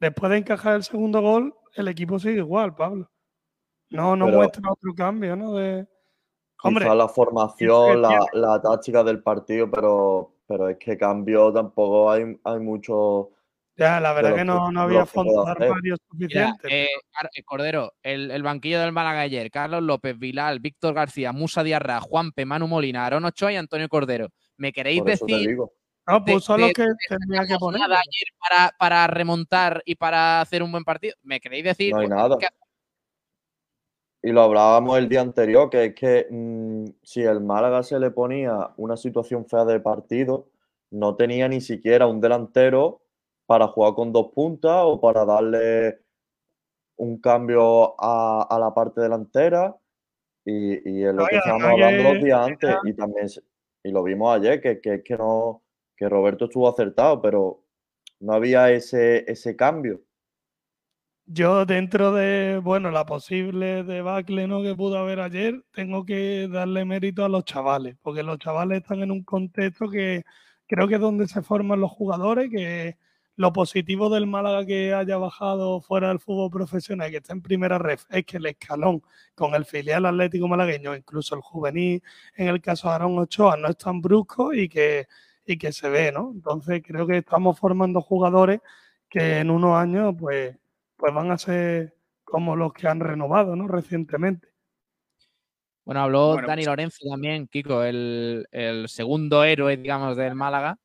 Después 0.00 0.30
de 0.32 0.38
encajar 0.38 0.74
el 0.74 0.82
segundo 0.82 1.20
gol, 1.22 1.54
el 1.76 1.86
equipo 1.86 2.18
sigue 2.18 2.38
igual, 2.38 2.74
Pablo. 2.74 3.08
No, 3.90 4.16
no 4.16 4.24
Pero- 4.24 4.38
muestra 4.38 4.72
otro 4.72 4.92
cambio, 4.92 5.36
¿no? 5.36 5.54
De... 5.54 5.86
Hombre, 6.64 6.84
Quizá 6.84 6.96
la 6.96 7.08
formación, 7.08 8.02
la 8.02 8.60
táctica 8.60 9.04
del 9.04 9.22
partido, 9.22 9.70
pero, 9.70 10.32
pero 10.48 10.68
es 10.68 10.78
que 10.78 10.98
cambio 10.98 11.52
tampoco 11.52 12.10
hay, 12.10 12.36
hay 12.42 12.58
mucho 12.58 13.30
Ya, 13.78 14.00
la 14.00 14.12
verdad 14.12 14.34
que 14.34 14.44
no, 14.44 14.66
que- 14.66 14.72
no 14.72 14.80
había 14.82 15.00
que 15.00 15.06
fondos 15.06 15.44
de 15.44 15.50
armario 15.52 15.96
suficientes. 16.10 16.70
eh, 16.72 16.88
eh, 17.34 17.42
Cordero, 17.44 17.92
el, 18.02 18.30
el 18.32 18.42
banquillo 18.42 18.80
del 18.80 18.90
Málaga 18.92 19.20
ayer, 19.20 19.50
Carlos 19.52 19.82
López, 19.82 20.18
Vilal, 20.18 20.58
Víctor 20.58 20.94
García, 20.94 21.32
Musa 21.32 21.62
Diarra, 21.62 22.00
Juanpe, 22.00 22.44
Manu 22.44 22.66
Molina, 22.66 23.06
Aaron 23.06 23.24
Ochoa 23.24 23.52
y 23.52 23.56
Antonio 23.56 23.88
Cordero. 23.88 24.28
¿Me 24.56 24.72
queréis 24.72 25.04
decir 25.04 25.48
digo. 25.48 25.72
No, 26.08 26.20
de- 26.20 26.32
pues 26.32 26.48
los 26.48 26.58
de- 26.58 26.72
que 26.72 26.82
de- 26.82 27.18
tenía 27.28 27.46
que 27.46 27.56
poner. 27.56 27.80
nada 27.80 27.96
ayer 27.96 28.34
para, 28.40 28.74
para 28.78 29.06
remontar 29.06 29.82
y 29.84 29.94
para 29.94 30.40
hacer 30.40 30.62
un 30.64 30.72
buen 30.72 30.82
partido? 30.82 31.14
¿Me 31.22 31.38
queréis 31.38 31.62
decir? 31.64 31.92
No 31.92 32.00
hay 32.00 32.08
pues, 32.08 32.18
nada. 32.18 32.38
que- 32.38 32.48
Y 34.22 34.32
lo 34.32 34.42
hablábamos 34.42 34.98
el 34.98 35.08
día 35.08 35.20
anterior, 35.20 35.70
que 35.70 35.84
es 35.84 35.94
que 35.94 36.26
mm, 36.28 36.86
si 37.04 37.22
el 37.22 37.40
Málaga 37.40 37.84
se 37.84 38.00
le 38.00 38.10
ponía 38.10 38.70
una 38.76 38.96
situación 38.96 39.46
fea 39.46 39.64
de 39.64 39.78
partido, 39.78 40.48
no 40.90 41.14
tenía 41.14 41.46
ni 41.46 41.60
siquiera 41.60 42.06
un 42.08 42.20
delantero 42.20 43.02
para 43.48 43.66
jugar 43.68 43.94
con 43.94 44.12
dos 44.12 44.30
puntas 44.34 44.82
o 44.84 45.00
para 45.00 45.24
darle 45.24 46.00
un 46.96 47.18
cambio 47.18 47.94
a, 47.98 48.42
a 48.42 48.58
la 48.58 48.74
parte 48.74 49.00
delantera. 49.00 49.74
Y, 50.44 50.74
y 50.86 51.02
es 51.02 51.14
lo 51.14 51.22
No, 51.22 51.26
que 51.26 51.36
estábamos 51.36 51.64
hablando 51.64 52.12
los 52.12 52.22
días 52.22 52.46
antes. 52.46 52.76
Y 52.84 52.92
también 52.92 53.26
y 53.82 53.90
lo 53.90 54.02
vimos 54.02 54.36
ayer, 54.36 54.60
que, 54.60 54.82
que 54.82 54.96
es 54.96 55.02
que 55.02 55.16
no, 55.16 55.62
que 55.96 56.10
Roberto 56.10 56.44
estuvo 56.44 56.68
acertado, 56.68 57.22
pero 57.22 57.64
no 58.20 58.34
había 58.34 58.70
ese, 58.70 59.24
ese 59.30 59.56
cambio. 59.56 60.02
Yo 61.24 61.64
dentro 61.64 62.12
de, 62.12 62.60
bueno, 62.62 62.90
la 62.90 63.06
posible 63.06 63.82
debacle 63.82 64.46
¿no? 64.46 64.62
que 64.62 64.74
pudo 64.74 64.98
haber 64.98 65.20
ayer, 65.20 65.64
tengo 65.72 66.04
que 66.04 66.48
darle 66.48 66.84
mérito 66.84 67.24
a 67.24 67.30
los 67.30 67.44
chavales, 67.44 67.96
porque 68.02 68.22
los 68.22 68.38
chavales 68.38 68.82
están 68.82 69.00
en 69.00 69.10
un 69.10 69.24
contexto 69.24 69.88
que 69.88 70.24
creo 70.66 70.86
que 70.86 70.96
es 70.96 71.00
donde 71.00 71.26
se 71.28 71.40
forman 71.40 71.80
los 71.80 71.92
jugadores, 71.92 72.50
que 72.50 72.98
lo 73.38 73.52
positivo 73.52 74.10
del 74.10 74.26
Málaga 74.26 74.66
que 74.66 74.92
haya 74.92 75.16
bajado 75.16 75.80
fuera 75.80 76.08
del 76.08 76.18
fútbol 76.18 76.50
profesional, 76.50 77.08
que 77.08 77.18
está 77.18 77.32
en 77.32 77.40
primera 77.40 77.78
ref, 77.78 78.04
es 78.10 78.24
que 78.26 78.38
el 78.38 78.46
escalón 78.46 79.00
con 79.36 79.54
el 79.54 79.64
filial 79.64 80.06
atlético 80.06 80.48
malagueño, 80.48 80.94
incluso 80.96 81.36
el 81.36 81.40
juvenil, 81.40 82.02
en 82.34 82.48
el 82.48 82.60
caso 82.60 82.88
de 82.88 82.94
Aaron 82.96 83.16
Ochoa, 83.16 83.56
no 83.56 83.68
es 83.68 83.76
tan 83.78 84.00
brusco 84.00 84.52
y 84.52 84.68
que, 84.68 85.06
y 85.46 85.56
que 85.56 85.70
se 85.72 85.88
ve, 85.88 86.10
¿no? 86.10 86.32
Entonces 86.34 86.82
creo 86.84 87.06
que 87.06 87.18
estamos 87.18 87.56
formando 87.56 88.00
jugadores 88.00 88.60
que 89.08 89.38
en 89.38 89.50
unos 89.50 89.76
años, 89.76 90.14
pues 90.18 90.56
pues 90.96 91.14
van 91.14 91.30
a 91.30 91.38
ser 91.38 91.94
como 92.24 92.56
los 92.56 92.72
que 92.72 92.88
han 92.88 92.98
renovado, 92.98 93.54
¿no? 93.54 93.68
Recientemente. 93.68 94.48
Bueno, 95.84 96.00
habló 96.02 96.32
Bueno, 96.32 96.48
Dani 96.48 96.62
pues- 96.62 96.66
Lorenzo 96.66 97.08
también, 97.08 97.46
Kiko, 97.46 97.84
el, 97.84 98.48
el 98.50 98.88
segundo 98.88 99.44
héroe, 99.44 99.76
digamos, 99.76 100.16
del 100.16 100.34
Málaga. 100.34 100.76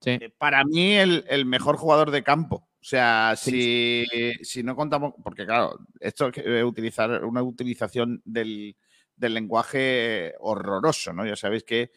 Sí. 0.00 0.10
Eh, 0.10 0.32
Para 0.36 0.64
mí, 0.64 0.94
el, 0.94 1.24
el 1.28 1.44
mejor 1.44 1.76
jugador 1.76 2.10
de 2.10 2.22
campo. 2.22 2.66
O 2.80 2.84
sea, 2.84 3.34
si, 3.36 4.06
si 4.42 4.62
no 4.62 4.74
contamos, 4.74 5.12
porque 5.22 5.44
claro, 5.44 5.78
esto 6.00 6.28
es 6.28 6.32
que, 6.32 6.40
eh, 6.60 6.64
utilizar 6.64 7.24
una 7.24 7.42
utilización 7.42 8.22
del, 8.24 8.74
del 9.16 9.34
lenguaje 9.34 10.32
horroroso, 10.40 11.12
¿no? 11.12 11.26
Ya 11.26 11.36
sabéis 11.36 11.64
que 11.64 11.90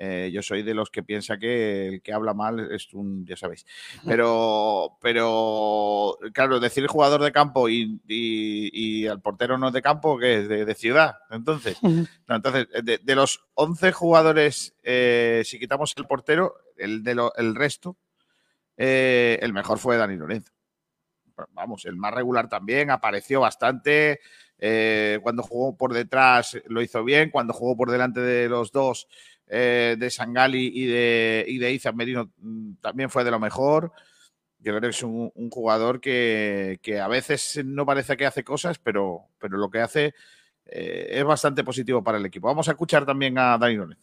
eh, 0.00 0.30
yo 0.32 0.42
soy 0.42 0.62
de 0.62 0.74
los 0.74 0.90
que 0.90 1.02
piensa 1.02 1.38
que 1.38 1.88
el 1.88 2.02
que 2.02 2.12
habla 2.12 2.32
mal 2.32 2.70
es 2.72 2.94
un, 2.94 3.26
ya 3.26 3.36
sabéis. 3.36 3.66
Pero, 4.06 4.96
pero 5.00 6.16
claro, 6.32 6.60
decir 6.60 6.86
jugador 6.86 7.20
de 7.22 7.32
campo 7.32 7.68
y, 7.68 8.00
y, 8.06 8.70
y 9.02 9.06
al 9.08 9.20
portero 9.20 9.58
no 9.58 9.70
de 9.72 9.82
campo, 9.82 10.16
que 10.18 10.38
es 10.38 10.48
de, 10.48 10.64
de 10.64 10.74
ciudad. 10.74 11.16
Entonces, 11.30 11.78
no, 12.28 12.36
entonces, 12.36 12.68
de, 12.84 12.98
de 12.98 13.14
los 13.16 13.44
11 13.54 13.92
jugadores, 13.92 14.74
eh, 14.82 15.42
si 15.44 15.58
quitamos 15.58 15.92
el 15.96 16.06
portero, 16.06 16.54
el, 16.76 17.02
de 17.02 17.14
lo- 17.16 17.34
el 17.36 17.54
resto, 17.54 17.96
eh, 18.76 19.38
el 19.42 19.52
mejor 19.52 19.78
fue 19.78 19.96
Dani 19.96 20.16
Lorenzo. 20.16 20.52
Vamos, 21.52 21.84
el 21.84 21.96
más 21.96 22.12
regular 22.14 22.48
también, 22.48 22.90
apareció 22.90 23.40
bastante. 23.40 24.20
cuando 25.22 25.42
jugó 25.44 25.76
por 25.76 25.92
detrás 25.92 26.58
lo 26.66 26.82
hizo 26.82 27.04
bien. 27.04 27.30
Cuando 27.30 27.52
jugó 27.52 27.76
por 27.76 27.90
delante 27.90 28.20
de 28.20 28.48
los 28.48 28.72
dos, 28.72 29.06
eh, 29.48 29.96
de 29.98 30.10
Sangali 30.10 30.70
y 30.74 30.86
de, 30.86 31.44
y 31.48 31.58
de 31.58 31.72
Izan 31.72 31.96
Merino, 31.96 32.30
mm, 32.38 32.74
también 32.80 33.10
fue 33.10 33.24
de 33.24 33.30
lo 33.30 33.38
mejor. 33.40 33.92
Yo 34.60 34.72
creo 34.72 34.80
que 34.80 34.88
es 34.88 35.02
un, 35.02 35.30
un 35.34 35.50
jugador 35.50 36.00
que, 36.00 36.78
que 36.82 37.00
a 37.00 37.08
veces 37.08 37.62
no 37.64 37.86
parece 37.86 38.16
que 38.16 38.26
hace 38.26 38.42
cosas, 38.44 38.78
pero, 38.78 39.26
pero 39.38 39.56
lo 39.56 39.70
que 39.70 39.80
hace 39.80 40.14
eh, 40.66 41.08
es 41.12 41.24
bastante 41.24 41.62
positivo 41.64 42.02
para 42.02 42.18
el 42.18 42.26
equipo. 42.26 42.48
Vamos 42.48 42.68
a 42.68 42.72
escuchar 42.72 43.06
también 43.06 43.38
a 43.38 43.56
Dani 43.56 43.76
Lorenzo. 43.76 44.02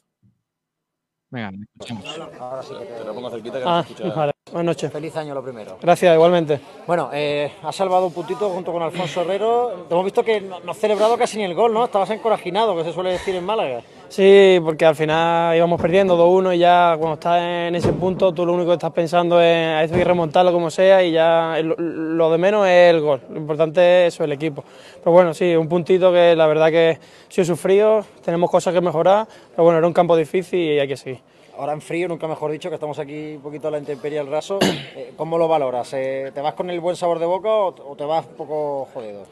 Venga, 1.29 1.51
escuchamos. 1.73 2.19
Ahora 2.39 2.63
sí 2.63 2.73
te, 2.79 2.85
Te 2.85 3.03
lo 3.03 3.13
pongo 3.13 3.29
cerquita 3.31 3.59
que 3.59 3.65
Ah, 3.65 3.81
no 3.81 3.83
se 3.83 3.93
escucha. 3.93 4.15
vale. 4.15 4.34
Buenas 4.51 4.75
noches. 4.75 4.91
Feliz 4.91 5.17
año 5.17 5.33
lo 5.33 5.41
primero. 5.41 5.79
Gracias, 5.81 6.13
igualmente. 6.13 6.59
Bueno, 6.85 7.09
eh, 7.11 7.51
has 7.63 7.75
salvado 7.75 8.05
un 8.05 8.13
puntito 8.13 8.47
junto 8.51 8.71
con 8.71 8.83
Alfonso 8.83 9.21
Herrero. 9.21 9.85
Te 9.87 9.93
hemos 9.95 10.05
visto 10.05 10.23
que 10.23 10.39
no, 10.39 10.59
no 10.59 10.71
has 10.71 10.77
celebrado 10.77 11.17
casi 11.17 11.39
ni 11.39 11.45
el 11.45 11.55
gol, 11.55 11.73
¿no? 11.73 11.83
Estabas 11.83 12.11
encorajinado, 12.11 12.77
que 12.77 12.83
se 12.83 12.93
suele 12.93 13.09
decir 13.09 13.33
en 13.33 13.43
Málaga. 13.43 13.81
Sí, 14.07 14.59
porque 14.63 14.85
al 14.85 14.95
final 14.95 15.57
íbamos 15.57 15.81
perdiendo 15.81 16.15
2-1 16.15 16.55
y 16.55 16.59
ya 16.59 16.95
cuando 16.95 17.15
estás 17.15 17.41
en 17.41 17.73
ese 17.73 17.91
punto 17.93 18.31
tú 18.35 18.45
lo 18.45 18.53
único 18.53 18.69
que 18.69 18.75
estás 18.75 18.91
pensando 18.91 19.41
es 19.41 19.47
a 19.47 19.83
eso 19.83 19.95
hay 19.95 20.01
que 20.01 20.05
remontarlo 20.05 20.53
como 20.53 20.69
sea 20.69 21.03
y 21.03 21.11
ya 21.11 21.59
lo, 21.63 21.75
lo 21.77 22.31
de 22.31 22.37
menos 22.37 22.67
es 22.67 22.93
el 22.93 23.01
gol. 23.01 23.21
Lo 23.31 23.37
importante 23.37 24.05
es 24.05 24.13
eso, 24.13 24.25
el 24.25 24.31
equipo. 24.31 24.63
Pero 24.99 25.11
bueno, 25.11 25.33
sí, 25.33 25.55
un 25.55 25.67
puntito 25.67 26.13
que 26.13 26.35
la 26.35 26.45
verdad 26.45 26.69
que 26.69 26.99
sí 27.29 27.41
he 27.41 27.45
sufrido, 27.45 28.05
tenemos 28.23 28.51
cosas 28.51 28.75
que 28.75 28.79
mejorar, 28.79 29.27
pero 29.49 29.63
bueno, 29.63 29.79
era 29.79 29.87
un 29.87 29.93
campo 29.93 30.15
difícil 30.15 30.59
y 30.59 30.79
hay 30.79 30.87
que 30.87 30.97
seguir. 30.97 31.34
Ahora 31.57 31.71
en 31.71 31.81
frío, 31.81 32.07
nunca 32.09 32.27
mejor 32.27 32.51
dicho, 32.51 32.69
que 32.69 32.75
estamos 32.75 32.99
aquí 32.99 33.35
un 33.35 33.41
poquito 33.41 33.69
a 33.69 33.71
la 33.71 33.77
intemperie 33.77 34.19
al 34.19 34.27
raso. 34.27 34.59
Eh, 34.95 35.11
¿Cómo 35.17 35.37
lo 35.37 35.47
valoras? 35.49 35.91
Eh, 35.93 36.31
¿Te 36.33 36.39
vas 36.39 36.53
con 36.53 36.69
el 36.69 36.79
buen 36.79 36.95
sabor 36.95 37.19
de 37.19 37.25
boca 37.25 37.49
o, 37.49 37.95
te 37.97 38.05
vas 38.05 38.25
un 38.25 38.35
poco 38.35 38.87
jodido? 38.93 39.23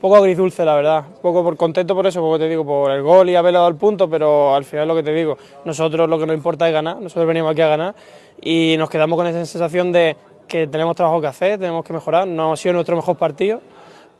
Poco 0.00 0.16
agridulce, 0.16 0.64
la 0.64 0.74
verdad. 0.74 1.04
Poco 1.20 1.42
por 1.42 1.58
contento 1.58 1.94
por 1.94 2.06
eso, 2.06 2.22
porque 2.22 2.44
te 2.44 2.48
digo, 2.48 2.64
por 2.64 2.90
el 2.90 3.02
gol 3.02 3.28
y 3.28 3.36
haberle 3.36 3.58
dado 3.58 3.68
el 3.68 3.76
punto, 3.76 4.08
pero 4.08 4.54
al 4.54 4.64
final 4.64 4.88
lo 4.88 4.94
que 4.94 5.02
te 5.02 5.12
digo, 5.12 5.36
nosotros 5.66 6.08
lo 6.08 6.18
que 6.18 6.26
nos 6.26 6.34
importa 6.34 6.66
es 6.66 6.72
ganar, 6.72 6.96
nosotros 7.02 7.26
venimos 7.26 7.52
aquí 7.52 7.60
a 7.60 7.68
ganar 7.68 7.94
y 8.40 8.76
nos 8.78 8.88
quedamos 8.88 9.18
con 9.18 9.26
esa 9.26 9.44
sensación 9.44 9.92
de 9.92 10.16
que 10.48 10.66
tenemos 10.66 10.96
trabajo 10.96 11.20
que 11.20 11.26
hacer, 11.26 11.58
tenemos 11.58 11.84
que 11.84 11.92
mejorar. 11.92 12.26
No 12.26 12.52
ha 12.52 12.56
sido 12.56 12.72
nuestro 12.74 12.96
mejor 12.96 13.18
partido, 13.18 13.60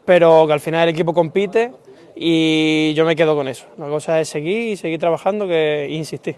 pero 0.05 0.47
que 0.47 0.53
al 0.53 0.61
final 0.61 0.87
el 0.87 0.95
equipo 0.95 1.15
compite 1.15 1.73
y 2.15 2.93
yo 2.93 3.07
me 3.07 3.17
quedo 3.17 3.35
con 3.35 3.49
eso. 3.49 3.65
La 3.79 3.89
cosa 3.89 4.21
es 4.21 4.29
seguir 4.29 4.73
y 4.73 4.77
seguir 4.77 5.01
trabajando 5.01 5.47
que, 5.47 5.87
insistir. 5.89 6.37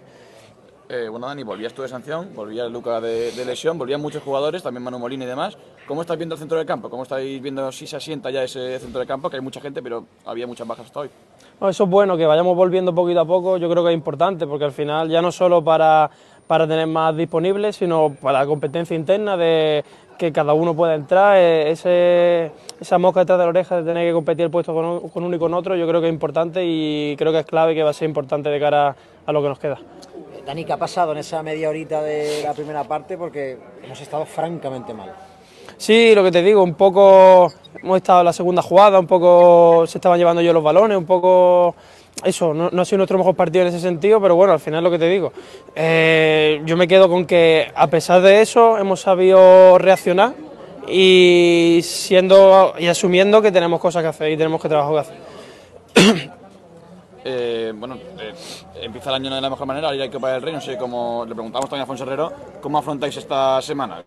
Eh, 0.93 1.09
bueno, 1.09 1.27
Dani, 1.27 1.43
volvías 1.43 1.73
tú 1.73 1.81
de 1.81 1.89
sanción, 1.89 2.35
volvía 2.35 2.69
Luca 2.69 3.01
de, 3.01 3.32
lesión, 3.47 3.78
volvían 3.78 3.98
muchos 3.98 4.23
jugadores, 4.23 4.62
también 4.62 4.82
Manu 4.82 4.98
Molina 4.98 5.24
y 5.24 5.27
demás. 5.27 5.56
¿Cómo 5.89 6.02
estás 6.02 6.19
viendo 6.19 6.35
el 6.35 6.39
centro 6.39 6.59
del 6.59 6.66
campo? 6.66 6.90
¿Cómo 6.90 7.05
estáis 7.05 7.40
viendo 7.40 7.73
si 7.73 7.86
se 7.86 7.97
asienta 7.97 8.31
ya 8.31 8.43
ese 8.43 8.78
centro 8.78 8.98
del 8.98 9.09
campo? 9.09 9.31
Que 9.31 9.36
hay 9.36 9.43
mucha 9.43 9.59
gente, 9.59 9.82
pero 9.82 10.05
había 10.27 10.47
muchas 10.47 10.66
bajas 10.66 10.85
hasta 10.85 11.01
hoy. 11.01 11.10
Eso 11.66 11.85
es 11.85 11.89
bueno, 11.89 12.14
que 12.19 12.27
vayamos 12.27 12.55
volviendo 12.55 12.94
poquito 12.94 13.20
a 13.20 13.24
poco, 13.24 13.56
yo 13.56 13.70
creo 13.70 13.82
que 13.82 13.89
es 13.89 13.94
importante, 13.94 14.47
porque 14.47 14.66
al 14.66 14.73
final 14.73 15.09
ya 15.09 15.23
no 15.23 15.32
solo 15.32 15.64
para, 15.64 16.10
para 16.47 16.69
tener 16.69 16.86
más 16.86 17.16
disponibles, 17.16 17.77
sino 17.77 18.14
para 18.20 18.40
la 18.40 18.47
competencia 18.47 18.94
interna 18.94 19.39
de 19.39 19.82
que 20.19 20.31
cada 20.31 20.52
uno 20.52 20.77
pueda 20.77 20.94
entrar, 20.94 21.39
eh, 21.39 22.51
esa 22.81 22.98
mosca 22.98 23.20
detrás 23.20 23.39
de 23.39 23.44
la 23.47 23.48
oreja 23.48 23.77
de 23.77 23.85
tener 23.85 24.06
que 24.06 24.12
competir 24.12 24.44
el 24.44 24.51
puesto 24.51 24.74
con, 24.74 25.09
con 25.09 25.24
uno 25.24 25.35
y 25.35 25.39
con 25.39 25.55
otro, 25.55 25.74
yo 25.74 25.89
creo 25.89 26.02
que 26.02 26.09
es 26.09 26.12
importante 26.12 26.62
y 26.66 27.16
creo 27.16 27.32
que 27.32 27.39
es 27.39 27.47
clave 27.47 27.74
que 27.74 27.82
va 27.82 27.90
a 27.90 27.94
ser 27.94 28.10
importante 28.10 28.51
de 28.51 28.60
cara 28.60 28.94
a 29.24 29.32
lo 29.32 29.40
que 29.40 29.48
nos 29.48 29.59
queda. 29.59 29.78
Dani, 30.47 30.64
¿qué 30.64 30.73
ha 30.73 30.77
pasado 30.77 31.12
en 31.12 31.19
esa 31.19 31.43
media 31.43 31.69
horita 31.69 32.02
de 32.02 32.43
la 32.43 32.52
primera 32.52 32.85
parte? 32.85 33.16
Porque 33.16 33.59
hemos 33.82 34.01
estado 34.01 34.24
francamente 34.27 34.93
mal. 34.93 35.12
Sí, 35.77 36.14
lo 36.14 36.24
que 36.24 36.32
te 36.32 36.43
digo, 36.43 36.62
un 36.62 36.74
poco 36.74 37.52
hemos 37.81 37.97
estado 37.97 38.20
en 38.20 38.27
la 38.27 38.32
segunda 38.32 38.62
jugada, 38.62 38.98
un 38.98 39.06
poco 39.06 39.85
se 39.86 39.98
estaban 39.98 40.19
llevando 40.19 40.43
yo 40.43 40.52
los 40.52 40.62
balones, 40.62 40.97
un 40.97 41.06
poco 41.06 41.74
eso, 42.24 42.55
no, 42.55 42.70
no 42.70 42.82
ha 42.82 42.85
sido 42.85 42.98
nuestro 42.98 43.19
mejor 43.19 43.35
partido 43.35 43.62
en 43.62 43.69
ese 43.69 43.81
sentido, 43.81 44.20
pero 44.20 44.36
bueno, 44.36 44.52
al 44.52 44.60
final 44.60 44.85
lo 44.85 44.90
que 44.90 44.98
te 44.98 45.09
digo, 45.09 45.32
eh, 45.74 46.60
yo 46.64 46.77
me 46.77 46.86
quedo 46.86 47.09
con 47.09 47.24
que 47.24 47.70
a 47.74 47.86
pesar 47.89 48.20
de 48.20 48.43
eso 48.43 48.78
hemos 48.78 49.01
sabido 49.01 49.78
reaccionar 49.78 50.35
y 50.86 51.81
siendo 51.82 52.74
y 52.78 52.86
asumiendo 52.86 53.40
que 53.40 53.51
tenemos 53.51 53.81
cosas 53.81 54.02
que 54.02 54.09
hacer 54.09 54.32
y 54.32 54.36
tenemos 54.36 54.60
que 54.60 54.69
trabajar 54.69 54.93
que 54.93 55.01
hacer. 55.01 56.43
Eh, 57.24 57.73
bueno, 57.77 57.98
eh, 58.19 58.32
empieza 58.82 59.10
el 59.10 59.16
año 59.16 59.34
de 59.34 59.40
la 59.40 59.50
mejor 59.50 59.66
manera, 59.66 59.88
ahora 59.88 60.02
hay 60.02 60.10
Copa 60.10 60.30
del 60.32 60.42
Rey, 60.42 60.52
no 60.52 60.60
sé 60.60 60.76
cómo, 60.76 61.24
le 61.26 61.34
preguntamos 61.34 61.68
también 61.68 61.80
a 61.80 61.82
Alfonso 61.84 62.04
Herrero, 62.04 62.32
¿cómo 62.60 62.78
afrontáis 62.78 63.16
esta 63.16 63.62
semana? 63.62 64.04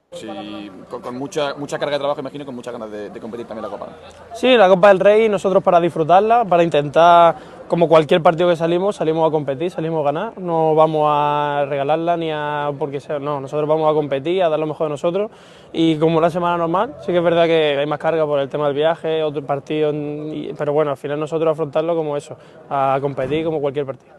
Con 0.90 1.18
mucha, 1.18 1.56
mucha 1.56 1.80
carga 1.80 1.94
de 1.94 2.00
trabajo, 2.00 2.20
imagino, 2.20 2.44
y 2.44 2.46
con 2.46 2.56
muchas 2.56 2.74
ganas 2.74 2.92
de, 2.92 3.10
de 3.10 3.20
competir 3.20 3.48
también 3.48 3.64
la 3.64 3.70
Copa. 3.70 3.88
Sí, 4.34 4.56
la 4.56 4.68
Copa 4.68 4.90
del 4.90 5.00
Rey, 5.00 5.30
nosotros 5.30 5.64
para 5.64 5.80
disfrutarla, 5.80 6.46
para 6.46 6.64
intentar 6.64 7.36
como 7.68 7.88
cualquier 7.88 8.22
partido 8.22 8.50
que 8.50 8.56
salimos, 8.56 8.98
salimos 8.98 9.28
a 9.28 9.32
competir, 9.32 9.72
salimos 9.72 10.02
a 10.02 10.12
ganar, 10.12 10.38
no 10.38 10.76
vamos 10.76 11.08
a 11.10 11.66
regalarla 11.68 12.16
ni 12.18 12.32
a 12.32 12.72
porque 12.78 13.00
sea, 13.00 13.18
no, 13.20 13.42
nosotros 13.42 13.68
vamos 13.68 13.90
a 13.90 13.94
competir, 13.94 14.44
a 14.44 14.50
dar 14.50 14.60
lo 14.60 14.68
mejor 14.68 14.88
de 14.88 14.92
nosotros 14.92 15.32
y 15.74 15.98
como 15.98 16.18
una 16.18 16.30
semana 16.30 16.58
normal, 16.58 16.96
sí 17.02 17.12
que 17.12 17.18
es 17.18 17.24
verdad 17.24 17.46
que 17.46 17.78
hay 17.78 17.86
más 17.86 18.00
carga 18.00 18.26
por 18.26 18.40
el 18.40 18.50
tema 18.50 18.68
del 18.68 18.76
viaje, 18.76 19.24
otro 19.24 19.42
partido, 19.46 19.92
pero 20.58 20.74
bueno, 20.74 20.92
al 20.92 20.98
final 20.98 21.20
nosotros 21.20 21.52
afrontarlo 21.52 21.96
como 21.96 22.16
eso, 22.16 22.38
a 22.70 22.98
competir 23.02 23.44
como 23.44 23.60
cualquier 23.60 23.86
partido. 23.86 24.14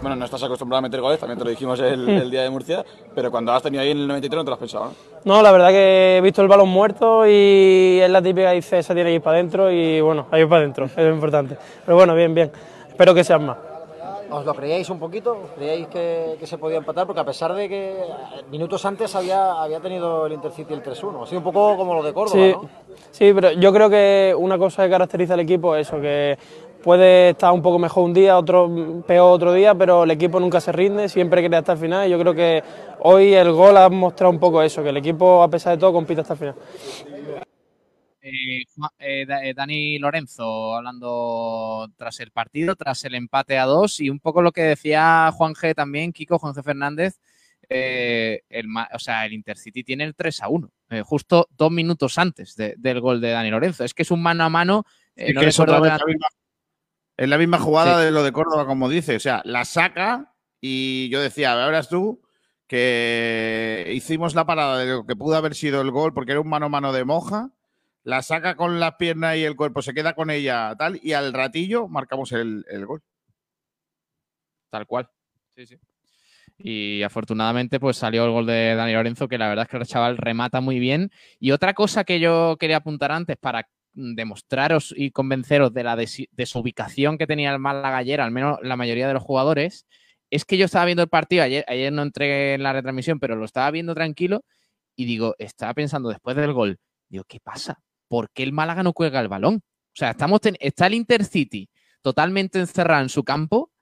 Bueno, 0.00 0.16
no 0.16 0.24
estás 0.24 0.42
acostumbrado 0.42 0.78
a 0.78 0.82
meter 0.82 1.00
goles, 1.00 1.18
también 1.18 1.38
te 1.38 1.44
lo 1.44 1.50
dijimos 1.50 1.80
el, 1.80 2.08
el 2.22 2.30
día 2.30 2.42
de 2.42 2.50
Murcia, 2.50 2.84
pero 3.14 3.30
cuando 3.30 3.52
has 3.52 3.62
tenido 3.62 3.82
ahí 3.82 3.90
en 3.90 3.98
el 3.98 4.08
93 4.08 4.36
no 4.38 4.44
te 4.44 4.50
lo 4.50 4.54
has 4.54 4.60
pensado, 4.60 4.84
¿no? 4.86 4.92
No, 5.24 5.42
la 5.42 5.52
verdad 5.52 5.70
que 5.70 6.18
he 6.18 6.20
visto 6.20 6.42
el 6.42 6.48
balón 6.48 6.68
muerto 6.68 7.26
y 7.26 7.98
es 8.02 8.10
la 8.10 8.20
típica 8.20 8.50
dice, 8.50 8.78
esa 8.78 8.94
tiene 8.94 9.10
que 9.10 9.16
ir 9.16 9.22
para 9.22 9.38
adentro 9.38 9.70
y 9.70 10.00
bueno, 10.00 10.26
ahí 10.30 10.44
para 10.44 10.60
adentro, 10.60 10.84
es 10.84 10.96
lo 10.96 11.14
importante. 11.14 11.56
Pero 11.84 11.96
bueno, 11.96 12.14
bien, 12.14 12.34
bien, 12.34 12.52
espero 12.88 13.14
que 13.14 13.24
sean 13.24 13.46
más. 13.46 13.73
¿Os 14.30 14.44
lo 14.44 14.54
creíais 14.54 14.88
un 14.90 14.98
poquito? 14.98 15.36
¿Creíais 15.54 15.86
que, 15.88 16.36
que 16.38 16.46
se 16.46 16.58
podía 16.58 16.78
empatar? 16.78 17.06
Porque 17.06 17.20
a 17.20 17.24
pesar 17.24 17.54
de 17.54 17.68
que 17.68 17.92
eh, 17.92 18.04
minutos 18.50 18.84
antes 18.84 19.14
había, 19.14 19.62
había 19.62 19.80
tenido 19.80 20.26
el 20.26 20.32
Intercity 20.32 20.72
el 20.74 20.82
3-1. 20.82 21.22
Ha 21.22 21.26
sido 21.26 21.38
un 21.38 21.44
poco 21.44 21.76
como 21.76 21.94
lo 21.94 22.02
de 22.02 22.12
Córdoba, 22.12 22.36
Sí, 22.42 22.52
¿no? 22.52 22.68
sí, 23.10 23.32
pero 23.34 23.52
yo 23.52 23.72
creo 23.72 23.90
que 23.90 24.34
una 24.36 24.58
cosa 24.58 24.84
que 24.84 24.90
caracteriza 24.90 25.34
al 25.34 25.40
equipo 25.40 25.76
es 25.76 25.86
eso, 25.88 26.00
que 26.00 26.36
puede 26.82 27.30
estar 27.30 27.52
un 27.52 27.62
poco 27.62 27.78
mejor 27.78 28.04
un 28.04 28.12
día, 28.12 28.36
otro 28.36 28.70
peor 29.06 29.32
otro 29.32 29.52
día, 29.52 29.74
pero 29.74 30.04
el 30.04 30.10
equipo 30.10 30.38
nunca 30.40 30.60
se 30.60 30.70
rinde, 30.72 31.08
siempre 31.08 31.40
quiere 31.40 31.56
hasta 31.56 31.72
el 31.72 31.78
final 31.78 32.06
y 32.06 32.10
yo 32.10 32.18
creo 32.18 32.34
que 32.34 32.62
hoy 33.00 33.32
el 33.34 33.52
gol 33.52 33.76
ha 33.78 33.88
mostrado 33.88 34.30
un 34.32 34.38
poco 34.38 34.60
eso, 34.62 34.82
que 34.82 34.90
el 34.90 34.96
equipo 34.98 35.42
a 35.42 35.48
pesar 35.48 35.74
de 35.74 35.80
todo 35.80 35.92
compite 35.94 36.20
hasta 36.20 36.34
el 36.34 36.38
final. 36.38 36.54
Eh, 38.26 38.62
eh, 39.00 39.26
eh, 39.28 39.52
Dani 39.54 39.98
Lorenzo 39.98 40.74
hablando 40.76 41.90
tras 41.98 42.20
el 42.20 42.30
partido, 42.30 42.74
tras 42.74 43.04
el 43.04 43.14
empate 43.16 43.58
a 43.58 43.66
dos 43.66 44.00
y 44.00 44.08
un 44.08 44.18
poco 44.18 44.40
lo 44.40 44.50
que 44.50 44.62
decía 44.62 45.30
Juan 45.34 45.52
G 45.52 45.74
también, 45.74 46.10
Kiko, 46.10 46.38
Juan 46.38 46.54
G 46.54 46.62
Fernández, 46.62 47.20
eh, 47.68 48.40
el, 48.48 48.66
o 48.94 48.98
sea, 48.98 49.26
el 49.26 49.34
Intercity 49.34 49.84
tiene 49.84 50.04
el 50.04 50.14
3 50.14 50.40
a 50.42 50.48
1, 50.48 50.70
eh, 50.88 51.02
justo 51.02 51.48
dos 51.50 51.70
minutos 51.70 52.16
antes 52.16 52.56
de- 52.56 52.74
del 52.78 53.00
gol 53.02 53.20
de 53.20 53.30
Dani 53.30 53.50
Lorenzo. 53.50 53.84
Es 53.84 53.92
que 53.92 54.02
es 54.04 54.10
un 54.10 54.22
mano 54.22 54.44
a 54.44 54.48
mano. 54.48 54.86
eh, 55.16 55.26
Es 55.28 55.34
no 55.34 55.66
la 55.66 55.98
misma, 56.06 56.26
es 57.18 57.28
la 57.28 57.38
misma 57.38 57.58
jugada 57.58 57.98
Sí. 57.98 58.04
de 58.06 58.10
lo 58.10 58.22
de 58.22 58.32
Córdoba, 58.32 58.64
como 58.66 58.88
dice. 58.88 59.16
O 59.16 59.20
sea, 59.20 59.42
la 59.44 59.66
saca 59.66 60.34
y 60.62 61.10
yo 61.10 61.20
decía, 61.20 61.54
verás 61.56 61.90
tú 61.90 62.22
que 62.66 63.90
hicimos 63.94 64.34
la 64.34 64.46
parada 64.46 64.78
de 64.78 64.86
lo 64.86 65.06
que 65.06 65.14
pudo 65.14 65.36
haber 65.36 65.54
sido 65.54 65.80
el 65.82 65.90
gol 65.90 66.14
porque 66.14 66.32
era 66.32 66.40
un 66.40 66.48
mano 66.48 66.66
a 66.66 66.70
mano 66.70 66.92
de 66.94 67.04
moja. 67.04 67.50
La 68.04 68.22
saca 68.22 68.54
con 68.54 68.78
las 68.78 68.94
piernas 68.96 69.36
y 69.36 69.44
el 69.44 69.56
cuerpo, 69.56 69.82
se 69.82 69.94
queda 69.94 70.14
con 70.14 70.30
ella 70.30 70.74
tal, 70.78 71.00
y 71.02 71.14
al 71.14 71.32
ratillo 71.32 71.88
marcamos 71.88 72.32
el, 72.32 72.64
gol. 72.86 73.02
Tal 74.70 74.86
cual. 74.86 75.08
Sí, 75.56 75.66
sí. 75.66 75.76
Y 76.58 77.02
afortunadamente, 77.02 77.80
pues 77.80 77.96
salió 77.96 78.24
el 78.24 78.30
gol 78.30 78.46
de 78.46 78.74
Dani 78.74 78.92
Lorenzo, 78.92 79.26
que 79.26 79.38
la 79.38 79.48
verdad 79.48 79.64
es 79.64 79.70
que 79.70 79.76
el 79.78 79.86
chaval 79.86 80.18
remata 80.18 80.60
muy 80.60 80.78
bien. 80.78 81.10
Y 81.40 81.50
otra 81.50 81.74
cosa 81.74 82.04
que 82.04 82.20
yo 82.20 82.56
quería 82.60 82.76
apuntar 82.76 83.10
antes 83.10 83.36
para 83.38 83.68
demostraros 83.94 84.92
y 84.96 85.10
convenceros 85.10 85.72
de 85.72 85.84
la 85.84 85.96
desubicación 85.96 87.16
que 87.16 87.26
tenía 87.26 87.52
el 87.52 87.58
Málaga 87.58 87.96
ayer, 87.96 88.20
al 88.20 88.30
menos 88.30 88.58
la 88.62 88.76
mayoría 88.76 89.08
de 89.08 89.14
los 89.14 89.22
jugadores, 89.22 89.86
es 90.30 90.44
que 90.44 90.58
yo 90.58 90.66
estaba 90.66 90.84
viendo 90.84 91.02
el 91.02 91.08
partido, 91.08 91.44
ayer, 91.44 91.64
ayer 91.68 91.92
no 91.92 92.02
entré 92.02 92.54
en 92.54 92.62
la 92.62 92.72
retransmisión, 92.72 93.20
pero 93.20 93.36
lo 93.36 93.44
estaba 93.44 93.70
viendo 93.70 93.94
tranquilo 93.94 94.44
y 94.96 95.04
digo, 95.06 95.34
estaba 95.38 95.74
pensando 95.74 96.08
después 96.08 96.36
del 96.36 96.52
gol, 96.52 96.78
digo, 97.08 97.24
¿qué 97.28 97.40
pasa? 97.40 97.80
¿Por 98.14 98.30
qué 98.30 98.44
el 98.44 98.52
Málaga 98.52 98.84
no 98.84 98.92
cuelga 98.92 99.18
el 99.18 99.26
balón? 99.26 99.56
O 99.56 99.92
sea, 99.92 100.10
estamos 100.10 100.38
está 100.60 100.86
el 100.86 100.94
Intercity 100.94 101.68
totalmente 102.00 102.60
encerrado 102.60 103.02
en 103.02 103.08
su 103.08 103.24
campo 103.24 103.72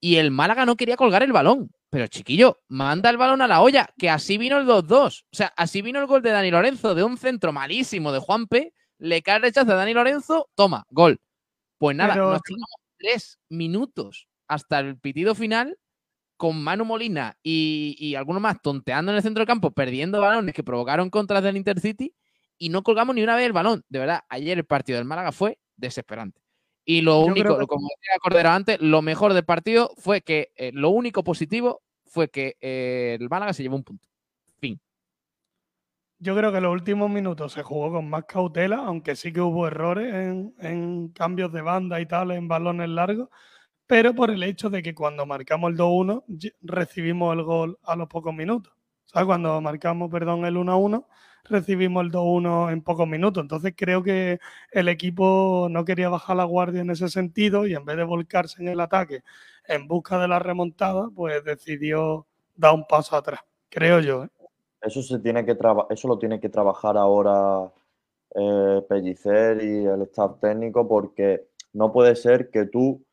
y 0.00 0.16
el 0.16 0.30
Málaga 0.30 0.64
no 0.64 0.74
quería 0.74 0.96
colgar 0.96 1.22
el 1.22 1.34
balón. 1.34 1.70
Pero 1.90 2.06
chiquillo, 2.06 2.62
manda 2.68 3.10
el 3.10 3.18
balón 3.18 3.42
a 3.42 3.46
la 3.46 3.60
olla, 3.60 3.90
que 3.98 4.08
así 4.08 4.38
vino 4.38 4.56
el 4.56 4.66
2-2. 4.66 5.26
O 5.30 5.36
sea, 5.36 5.52
así 5.54 5.82
vino 5.82 6.00
el 6.00 6.06
gol 6.06 6.22
de 6.22 6.30
Dani 6.30 6.50
Lorenzo, 6.50 6.94
de 6.94 7.04
un 7.04 7.18
centro 7.18 7.52
malísimo 7.52 8.10
de 8.10 8.20
Juanpe, 8.20 8.72
le 8.96 9.20
cae 9.20 9.36
el 9.36 9.42
rechazo 9.42 9.72
a 9.72 9.74
Dani 9.74 9.92
Lorenzo, 9.92 10.48
toma, 10.54 10.86
gol. 10.88 11.20
Pues 11.76 11.94
nada, 11.94 12.14
Pero 12.14 12.30
nos 12.30 12.40
tiramos 12.40 12.70
tres 12.96 13.38
minutos 13.50 14.28
hasta 14.48 14.80
el 14.80 14.98
pitido 14.98 15.34
final 15.34 15.76
con 16.38 16.64
Manu 16.64 16.86
Molina 16.86 17.36
y, 17.42 17.96
y 17.98 18.14
alguno 18.14 18.40
más 18.40 18.62
tonteando 18.62 19.12
en 19.12 19.16
el 19.16 19.22
centro 19.22 19.42
del 19.42 19.46
campo, 19.46 19.72
perdiendo 19.72 20.22
balones 20.22 20.54
que 20.54 20.64
provocaron 20.64 21.10
contras 21.10 21.42
del 21.42 21.58
Intercity 21.58 22.14
y 22.64 22.68
no 22.68 22.82
colgamos 22.84 23.16
ni 23.16 23.22
una 23.24 23.34
vez 23.34 23.46
el 23.46 23.52
balón. 23.52 23.82
De 23.88 23.98
verdad, 23.98 24.20
ayer 24.28 24.56
el 24.56 24.64
partido 24.64 24.98
del 24.98 25.04
Málaga 25.04 25.32
fue 25.32 25.58
desesperante. 25.76 26.40
Y 26.84 27.00
lo 27.00 27.26
Yo 27.26 27.32
único, 27.32 27.58
que- 27.58 27.66
como 27.66 27.88
decía 27.98 28.14
Cordero 28.22 28.50
antes, 28.50 28.80
lo 28.80 29.02
mejor 29.02 29.32
del 29.34 29.44
partido 29.44 29.92
fue 29.96 30.20
que 30.20 30.52
eh, 30.56 30.70
lo 30.72 30.90
único 30.90 31.24
positivo 31.24 31.82
fue 32.06 32.28
que 32.28 32.56
eh, 32.60 33.16
el 33.20 33.28
Málaga 33.28 33.52
se 33.52 33.64
llevó 33.64 33.74
un 33.76 33.82
punto. 33.84 34.08
Fin. 34.60 34.80
Yo 36.18 36.36
creo 36.36 36.52
que 36.52 36.60
los 36.60 36.72
últimos 36.72 37.10
minutos 37.10 37.52
se 37.52 37.62
jugó 37.64 37.90
con 37.90 38.08
más 38.08 38.24
cautela, 38.26 38.76
aunque 38.76 39.16
sí 39.16 39.32
que 39.32 39.40
hubo 39.40 39.66
errores 39.66 40.14
en, 40.14 40.54
en 40.60 41.08
cambios 41.08 41.52
de 41.52 41.62
banda 41.62 42.00
y 42.00 42.06
tal, 42.06 42.30
en 42.30 42.46
balones 42.46 42.88
largos, 42.90 43.28
pero 43.88 44.14
por 44.14 44.30
el 44.30 44.42
hecho 44.44 44.70
de 44.70 44.82
que 44.84 44.94
cuando 44.94 45.26
marcamos 45.26 45.70
el 45.72 45.76
2-1 45.76 46.22
ye- 46.28 46.54
recibimos 46.60 47.34
el 47.36 47.42
gol 47.42 47.78
a 47.82 47.96
los 47.96 48.06
pocos 48.08 48.32
minutos. 48.32 48.72
O 49.06 49.08
sea, 49.08 49.26
cuando 49.26 49.60
marcamos, 49.60 50.10
perdón, 50.12 50.44
el 50.44 50.56
1-1, 50.56 51.08
recibimos 51.44 52.04
el 52.04 52.10
2-1 52.10 52.72
en 52.72 52.82
pocos 52.82 53.06
minutos. 53.06 53.42
Entonces 53.42 53.74
creo 53.76 54.02
que 54.02 54.38
el 54.70 54.88
equipo 54.88 55.68
no 55.70 55.84
quería 55.84 56.08
bajar 56.08 56.36
la 56.36 56.44
guardia 56.44 56.80
en 56.80 56.90
ese 56.90 57.08
sentido 57.08 57.66
y 57.66 57.74
en 57.74 57.84
vez 57.84 57.96
de 57.96 58.04
volcarse 58.04 58.62
en 58.62 58.68
el 58.68 58.80
ataque 58.80 59.22
en 59.66 59.86
busca 59.88 60.18
de 60.18 60.28
la 60.28 60.38
remontada, 60.38 61.08
pues 61.14 61.42
decidió 61.44 62.26
dar 62.54 62.74
un 62.74 62.86
paso 62.86 63.16
atrás, 63.16 63.40
creo 63.68 64.00
yo. 64.00 64.24
¿eh? 64.24 64.28
Eso 64.80 65.02
se 65.02 65.18
tiene 65.20 65.44
que 65.44 65.56
eso 65.90 66.08
lo 66.08 66.18
tiene 66.18 66.40
que 66.40 66.48
trabajar 66.48 66.96
ahora 66.96 67.70
eh, 68.34 68.82
Pellicer 68.88 69.62
y 69.62 69.84
el 69.86 70.02
staff 70.02 70.40
técnico, 70.40 70.88
porque 70.88 71.48
no 71.72 71.92
puede 71.92 72.16
ser 72.16 72.50
que 72.50 72.66
tú 72.66 73.04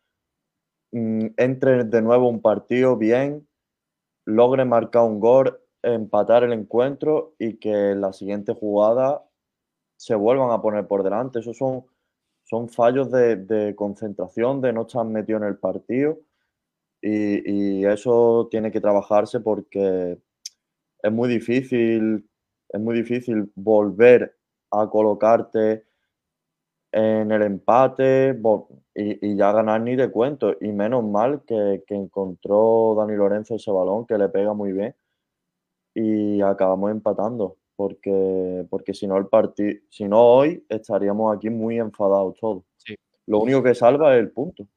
mm, 0.92 1.28
entres 1.38 1.90
de 1.90 2.02
nuevo 2.02 2.28
un 2.28 2.42
partido 2.42 2.98
bien, 2.98 3.48
logres 4.26 4.66
marcar 4.66 5.04
un 5.04 5.20
gol, 5.20 5.60
empatar 5.84 6.44
el 6.44 6.54
encuentro 6.54 7.36
y 7.40 7.58
que 7.58 7.92
en 7.92 8.02
la 8.02 8.14
siguiente 8.14 8.54
jugada 8.54 9.26
se 9.98 10.16
vuelvan 10.16 10.52
a 10.52 10.62
poner 10.62 10.88
por 10.88 11.04
delante. 11.04 11.40
Esos 11.40 11.58
son, 11.58 11.86
son 12.44 12.70
fallos 12.70 13.12
de, 13.12 13.74
concentración, 13.76 14.62
de 14.62 14.74
no 14.74 14.84
estar 14.84 15.06
metido 15.06 15.38
en 15.40 15.46
el 15.46 15.58
partido. 15.58 16.20
Y, 17.02 17.86
eso 17.86 18.50
tiene 18.52 18.72
que 18.72 18.82
trabajarse 18.82 19.40
porque 19.40 20.18
es 21.02 21.12
muy 21.12 21.30
difícil, 21.30 22.30
es 22.70 22.82
muy 22.82 22.96
difícil 22.96 23.52
volver 23.56 24.38
a 24.72 24.90
colocarte 24.90 25.86
en 26.92 27.32
el 27.32 27.42
empate 27.44 28.40
y 28.96 29.36
ya 29.36 29.52
ganar 29.54 29.82
ni 29.82 29.96
de 29.96 30.12
cuento. 30.12 30.56
Y 30.60 30.72
menos 30.72 31.04
mal 31.04 31.44
que, 31.46 31.84
que 31.88 31.96
encontró 31.96 32.96
Dani 32.98 33.16
Lorenzo 33.16 33.56
ese 33.56 33.72
balón 33.72 34.06
que 34.06 34.18
le 34.18 34.30
pega 34.30 34.54
muy 34.54 34.74
bien 34.74 34.96
y 36.00 36.42
acabamos 36.42 36.92
empatando. 36.92 37.58
Porque, 37.76 38.66
porque 38.70 38.94
si 38.94 39.08
no 39.08 39.18
el 39.18 39.28
partido, 39.28 39.80
si 39.90 40.04
no 40.06 40.20
hoy 40.20 40.66
estaríamos 40.68 41.36
aquí 41.36 41.50
muy 41.50 41.80
enfadados 41.80 42.36
todos. 42.40 42.64
Lo 43.26 43.40
único 43.40 43.64
que 43.64 43.74
salva 43.74 44.16
es 44.16 44.20
el 44.20 44.32
punto. 44.32 44.68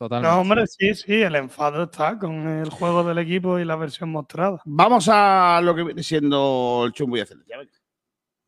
No, 0.00 0.40
hombre, 0.40 0.66
sí, 0.66 0.94
sí, 0.94 1.20
el 1.20 1.34
enfado 1.34 1.82
está 1.82 2.18
con 2.18 2.48
el 2.48 2.70
juego 2.70 3.04
del 3.04 3.18
equipo 3.18 3.58
y 3.58 3.66
la 3.66 3.76
versión 3.76 4.10
mostrada. 4.10 4.62
Vamos 4.64 5.08
a 5.12 5.60
lo 5.62 5.74
que 5.74 5.82
viene 5.84 6.02
siendo 6.02 6.84
el 6.86 6.92
chumbo 6.92 7.18
y 7.18 7.20
venga. 7.20 7.70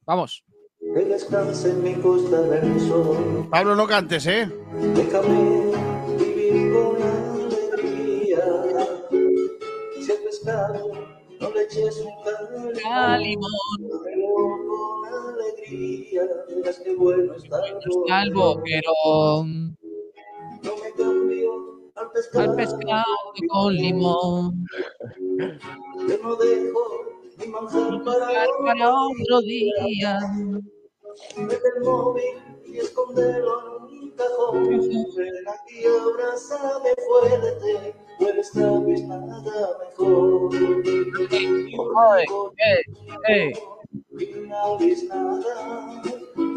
Vamos. 0.06 0.42
Que 0.78 1.04
descanse 1.04 1.70
en 1.70 1.82
mi 1.82 1.94
costa 1.96 2.40
del 2.40 2.80
sol. 2.80 3.46
Pablo, 3.50 3.76
no 3.76 3.86
cantes, 3.86 4.26
¿eh? 4.26 4.48
Déjame 4.94 5.72
vivir 6.18 6.72
con 6.72 7.02
alegría. 7.02 8.40
Si 10.00 10.10
el 10.10 10.18
pescado 10.24 11.01
no 11.42 11.50
le 11.50 11.62
eches 11.64 11.98
un 12.00 12.12
calimón. 12.82 13.50
Con 14.68 15.34
alegría. 15.34 16.22
Verás 16.48 16.78
qué 16.80 16.94
bueno 16.94 17.34
Está 17.34 18.22
el 18.22 18.32
boquerón 18.32 19.76
No 20.62 20.76
me 20.76 20.92
cambio 20.92 21.50
al 21.96 22.10
pescado. 22.12 22.50
al 22.50 22.56
pescado 22.56 23.04
con 23.48 23.74
limón. 23.74 24.64
Yo 26.08 26.18
no 26.22 26.36
dejo 26.36 26.82
mi 27.38 27.46
manjar 27.48 28.04
para, 28.04 28.46
Para 28.64 28.94
otro 28.94 29.40
día. 29.42 30.18
Mete 31.36 31.68
el 31.76 31.82
móvil 31.84 32.36
y 32.66 32.78
escondelo 32.78 33.88
en 33.88 33.98
un 33.98 34.10
cajón. 34.12 34.68
Ven 34.68 35.48
aquí, 35.48 35.84
abrázame 35.86 36.94
fuerte. 37.08 37.94
No 38.22 38.28
esta 38.40 38.78
vez 38.80 39.02
nada 39.04 39.78
mejor. 39.80 40.50
Ay, 41.98 42.24
ey, 42.58 42.82
ey. 43.28 43.52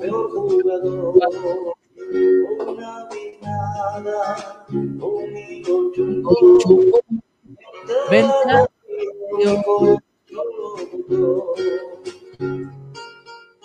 peor 0.00 0.30
jugador. 0.30 1.79
Una 2.12 3.08
vinada, 3.08 4.66
un 4.70 5.92
chungo, 5.94 7.00
vente 8.10 8.50
a 8.50 8.66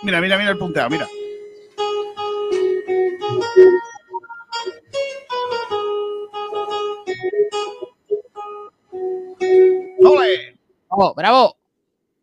Mira, 0.04 0.22
mira, 0.22 0.38
mira 0.38 0.52
el 0.52 0.58
punteo, 0.60 0.88
mira. 0.88 1.08
¡Ole! 10.04 10.60
¡Bravo, 10.88 11.14
bravo! 11.16 11.58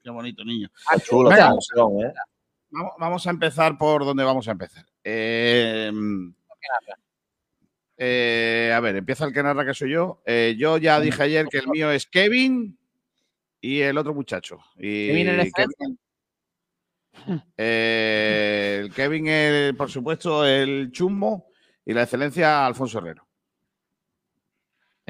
Qué 0.04 0.10
bonito, 0.10 0.44
niño. 0.44 0.70
esta 0.94 1.36
canción, 1.36 2.00
¿eh? 2.00 2.12
Vamos, 2.70 2.92
vamos 2.98 3.26
a 3.26 3.30
empezar 3.30 3.76
por 3.76 4.04
donde 4.04 4.22
vamos 4.22 4.46
a 4.46 4.52
empezar. 4.52 4.91
Eh, 5.04 5.90
eh, 7.96 8.72
a 8.74 8.80
ver, 8.80 8.96
empieza 8.96 9.24
el 9.26 9.32
que 9.32 9.42
narra, 9.42 9.64
que 9.66 9.74
soy 9.74 9.90
yo. 9.92 10.22
Eh, 10.26 10.54
yo 10.58 10.78
ya 10.78 10.98
dije 11.00 11.22
ayer 11.22 11.46
que 11.48 11.58
el 11.58 11.68
mío 11.68 11.90
es 11.90 12.06
Kevin 12.06 12.78
y 13.60 13.80
el 13.80 13.98
otro 13.98 14.14
muchacho. 14.14 14.58
Y 14.76 15.08
Kevin 15.08 15.28
el 15.28 15.52
Kevin- 15.52 15.98
el 17.56 18.92
Kevin, 18.94 19.26
el- 19.28 19.76
por 19.76 19.90
supuesto, 19.90 20.44
el 20.46 20.90
chumbo 20.90 21.46
y 21.84 21.92
la 21.92 22.02
excelencia 22.02 22.66
Alfonso 22.66 22.98
Herrero. 22.98 23.26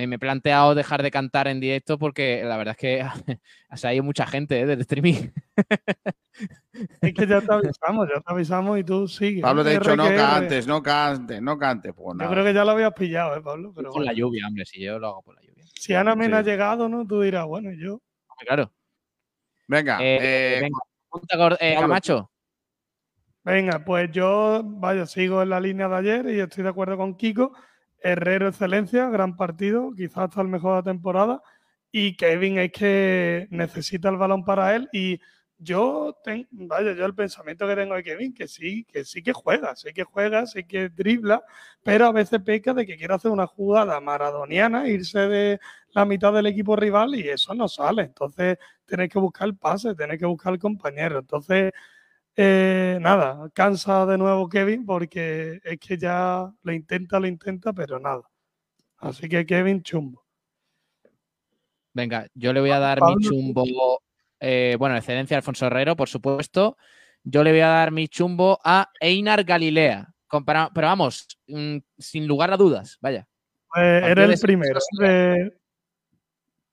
Eh, 0.03 0.07
me 0.09 0.17
he 0.17 0.19
planteado 0.19 0.75
dejar 0.75 1.01
de 1.01 1.13
cantar 1.13 1.47
en 1.47 1.61
directo 1.61 1.97
porque 1.97 2.43
la 2.45 2.57
verdad 2.57 2.75
es 2.77 2.79
que 2.79 3.03
o 3.71 3.77
sea, 3.77 3.91
hay 3.91 4.01
mucha 4.01 4.27
gente 4.27 4.61
eh, 4.61 4.67
del 4.67 4.81
streaming. 4.81 5.31
Es 7.01 7.15
que 7.15 7.27
ya 7.27 7.41
te 7.41 7.53
avisamos, 7.53 8.09
ya 8.13 8.21
te 8.21 8.33
avisamos 8.33 8.79
y 8.81 8.85
tú 8.85 9.07
sigues. 9.07 9.43
Pablo 9.43 9.63
te 9.63 9.71
ha 9.71 9.73
R 9.75 9.81
dicho 9.81 9.97
no 9.97 10.05
cantes, 10.09 10.67
no 10.67 10.83
cantes, 10.83 11.41
no 11.41 11.57
cantes. 11.57 11.93
Pues 11.95 12.19
Yo 12.19 12.29
creo 12.29 12.45
que 12.45 12.53
ya 12.53 12.65
lo 12.65 12.73
habías 12.73 12.93
pillado, 12.95 13.37
¿eh, 13.37 13.43
Pablo? 13.43 13.73
Pero 13.77 13.91
por 13.91 14.01
la 14.01 14.07
bueno. 14.11 14.19
lluvia, 14.19 14.47
hombre, 14.49 14.65
si 14.65 14.83
yo 14.83 14.99
lo 14.99 15.07
hago 15.09 15.23
por 15.23 15.37
la 15.37 15.43
lluvia. 15.43 15.65
Si 15.75 15.95
Ana 15.95 16.17
Mena 16.17 16.39
ha 16.39 16.43
Sí. 16.43 16.51
llegado, 16.51 16.89
¿no? 16.89 17.07
Tú 17.07 17.21
dirás, 17.21 17.47
bueno, 17.47 17.71
¿y 17.71 17.81
yo. 17.81 18.01
Claro. 18.39 18.73
Venga, 19.69 20.03
Eh, 20.03 20.19
eh, 20.21 20.61
venga, 20.63 21.57
eh. 21.61 21.77
Camacho. 21.79 22.29
Venga, 23.45 23.85
pues 23.85 24.11
yo, 24.11 24.63
vaya, 24.65 25.07
sigo 25.07 25.43
en 25.43 25.51
la 25.51 25.61
línea 25.61 25.89
de 25.89 25.97
ayer 25.97 26.27
y 26.31 26.41
estoy 26.41 26.65
de 26.65 26.71
acuerdo 26.71 26.97
con 26.97 27.17
Kiko. 27.17 27.53
Herrero 28.03 28.49
excelencia, 28.49 29.09
gran 29.09 29.37
partido, 29.37 29.93
quizás 29.97 30.19
hasta 30.29 30.43
el 30.43 30.49
mejor 30.49 30.73
de 30.73 30.77
la 30.79 30.93
temporada. 30.95 31.43
Y 31.91 32.17
Kevin 32.17 32.59
es 32.59 32.73
que 32.73 33.47
necesita 33.51 34.09
el 34.09 34.17
balón 34.17 34.45
para 34.45 34.75
él. 34.75 34.89
Y 34.93 35.21
yo, 35.59 36.17
vaya, 36.51 36.93
yo 36.93 37.07
el 37.07 37.15
pensamiento 37.15 37.69
que 37.69 37.77
tengo 37.77 37.95
de 37.95 38.03
Kevin, 38.03 38.35
que 38.35 38.49
sí, 38.49 38.85
que 38.85 39.05
sí 39.05 39.23
que 39.23 39.33
juega, 39.33 39.77
sí 39.77 39.93
que 39.93 40.03
juega, 40.03 40.47
sí 40.47 40.65
que 40.65 40.89
dribla, 40.89 41.45
pero 41.85 42.07
a 42.07 42.13
veces 42.13 42.41
peca 42.43 42.75
de 42.75 42.85
que 42.85 42.97
quiere 42.97 43.15
hacer 43.15 43.31
una 43.31 43.47
jugada 43.47 44.01
maradoniana, 44.01 44.89
irse 44.89 45.21
de 45.21 45.61
la 45.91 46.05
mitad 46.05 46.33
del 46.33 46.47
equipo 46.47 46.75
rival 46.75 47.15
y 47.15 47.29
eso 47.29 47.55
no 47.55 47.69
sale. 47.69 48.03
Entonces, 48.03 48.59
tenés 48.87 49.09
que 49.09 49.21
buscar 49.21 49.47
el 49.49 49.57
pase, 49.57 49.95
tenés 49.95 50.19
que 50.19 50.27
buscar 50.27 50.53
el 50.53 50.59
compañero. 50.59 51.21
Entonces, 51.21 51.73
eh, 52.37 52.99
nada, 53.01 53.51
cansa 53.55 54.07
de 54.07 54.19
nuevo 54.19 54.49
Kevin 54.49 54.85
porque 54.87 55.61
es 55.65 55.79
que 55.79 55.97
ya 55.99 56.51
lo 56.63 56.73
intenta, 56.73 57.19
lo 57.21 57.27
intenta, 57.27 57.73
pero 57.73 57.99
nada. 57.99 58.23
Así 58.99 59.29
que 59.29 59.45
Kevin 59.45 59.83
chumbo. 59.83 60.25
Venga, 61.95 62.27
yo 62.35 62.53
le 62.53 62.61
voy 62.61 62.71
a 62.71 62.79
dar 62.79 62.99
Pablo. 62.99 63.17
mi 63.17 63.25
chumbo. 63.27 64.01
eh, 64.41 64.77
bueno, 64.79 64.97
excelencia 64.97 65.37
Alfonso 65.37 65.67
Herrero, 65.67 65.95
por 65.97 66.09
supuesto. 66.09 66.77
Yo 67.23 67.45
le 67.45 67.51
voy 67.53 67.61
a 67.61 67.69
dar 67.69 67.91
mi 67.93 68.09
chumbo 68.09 68.59
a 68.65 68.89
Einar 69.01 69.45
Galilea. 69.45 70.09
Compara- 70.27 70.71
pero 70.75 70.87
vamos, 70.87 71.27
mm, 71.47 71.77
sin 71.99 72.27
lugar 72.27 72.53
a 72.53 72.57
dudas, 72.57 72.97
vaya. 73.01 73.29
Eres 73.75 74.29
de 74.29 74.35
el 74.35 74.41
primero. 74.41 74.79
Eres, 75.01 75.53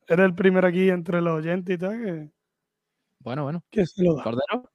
eres 0.08 0.26
el 0.26 0.34
primero 0.34 0.68
aquí 0.68 0.90
entre 0.90 1.22
los 1.22 1.38
oyentes 1.40 1.76
y 1.76 1.78
tal 1.78 2.04
que, 2.04 2.30
Bueno, 3.20 3.44
bueno. 3.44 3.64
que 3.70 3.86
se 3.86 4.04
lo 4.04 4.16
da. 4.16 4.24
Cordero. 4.24 4.72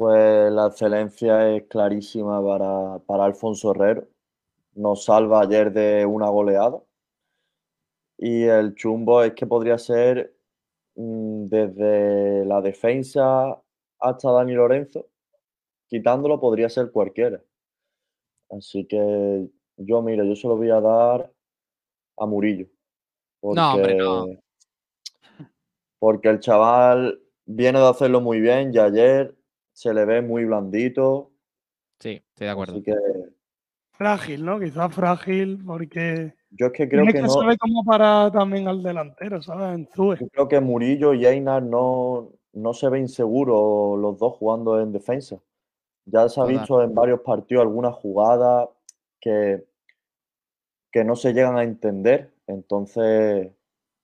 Pues 0.00 0.50
la 0.50 0.68
excelencia 0.68 1.54
es 1.54 1.64
clarísima 1.64 2.42
para, 2.42 3.00
para 3.00 3.26
Alfonso 3.26 3.72
Herrero. 3.72 4.08
Nos 4.74 5.04
salva 5.04 5.42
ayer 5.42 5.70
de 5.74 6.06
una 6.06 6.30
goleada. 6.30 6.80
Y 8.16 8.44
el 8.44 8.74
chumbo 8.74 9.22
es 9.22 9.34
que 9.34 9.46
podría 9.46 9.76
ser 9.76 10.34
mm, 10.94 11.48
desde 11.48 12.46
la 12.46 12.62
defensa 12.62 13.60
hasta 13.98 14.32
Dani 14.32 14.54
Lorenzo. 14.54 15.04
Quitándolo 15.86 16.40
podría 16.40 16.70
ser 16.70 16.90
cualquiera. 16.90 17.42
Así 18.56 18.86
que 18.86 19.50
yo, 19.76 20.00
mira, 20.00 20.24
yo 20.24 20.34
se 20.34 20.48
lo 20.48 20.56
voy 20.56 20.70
a 20.70 20.80
dar 20.80 21.30
a 22.16 22.24
Murillo. 22.24 22.68
No, 23.42 23.74
hombre, 23.74 23.96
no. 23.96 24.24
porque- 24.24 24.40
Porque 25.98 26.28
el 26.30 26.40
chaval 26.40 27.20
viene 27.44 27.78
de 27.80 27.86
hacerlo 27.86 28.22
muy 28.22 28.40
bien 28.40 28.72
y 28.72 28.78
ayer 28.78 29.36
se 29.80 29.94
le 29.94 30.04
ve 30.04 30.20
muy 30.20 30.44
blandito. 30.44 31.30
Sí, 32.00 32.22
estoy 32.28 32.46
de 32.48 32.50
acuerdo. 32.50 32.74
Así 32.74 32.82
que 32.82 32.94
Frágil, 33.92 34.44
¿no? 34.44 34.60
Quizás 34.60 34.94
frágil 34.94 35.62
porque 35.64 36.34
yo 36.50 36.66
es 36.66 36.72
que 36.72 36.86
creo 36.86 37.02
tiene 37.04 37.12
que 37.12 37.18
que 37.20 37.22
no. 37.22 37.30
saber 37.30 37.56
cómo 37.58 37.82
parar 37.82 38.30
también 38.30 38.68
al 38.68 38.82
delantero, 38.82 39.40
¿sabes? 39.40 39.74
En 39.74 39.88
Zue. 39.94 40.18
Yo 40.20 40.28
creo 40.28 40.48
que 40.48 40.60
Murillo 40.60 41.14
y 41.14 41.24
Einar 41.24 41.62
no, 41.62 42.30
no 42.52 42.74
se 42.74 42.90
ven 42.90 43.08
seguros 43.08 43.98
los 43.98 44.18
dos 44.18 44.34
jugando 44.34 44.78
en 44.82 44.92
defensa. 44.92 45.38
Ya 46.04 46.28
se 46.28 46.40
ha 46.40 46.44
Total. 46.44 46.58
visto 46.58 46.82
en 46.82 46.94
varios 46.94 47.20
partidos 47.20 47.62
algunas 47.62 47.94
jugadas 47.94 48.68
que, 49.18 49.64
que 50.92 51.04
no 51.04 51.16
se 51.16 51.32
llegan 51.32 51.56
a 51.56 51.62
entender. 51.62 52.34
Entonces, 52.46 53.50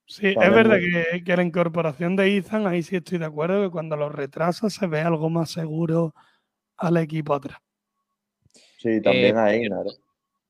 Sí, 0.08 0.28
es 0.28 0.36
verdad 0.36 0.78
que, 0.78 1.24
que 1.24 1.36
la 1.36 1.42
incorporación 1.42 2.14
de 2.14 2.36
Ethan, 2.36 2.66
ahí 2.66 2.82
sí 2.82 2.96
estoy 2.96 3.18
de 3.18 3.24
acuerdo, 3.24 3.64
que 3.64 3.70
cuando 3.70 3.96
lo 3.96 4.08
retrasa 4.08 4.70
se 4.70 4.86
ve 4.86 5.00
algo 5.00 5.28
más 5.30 5.50
seguro 5.50 6.14
al 6.76 6.96
equipo 6.98 7.34
atrás. 7.34 7.58
sí, 8.78 9.00
también 9.02 9.36
Eh, 9.36 9.40
a 9.40 9.52
Einar. 9.52 9.86
¿eh? 9.86 9.90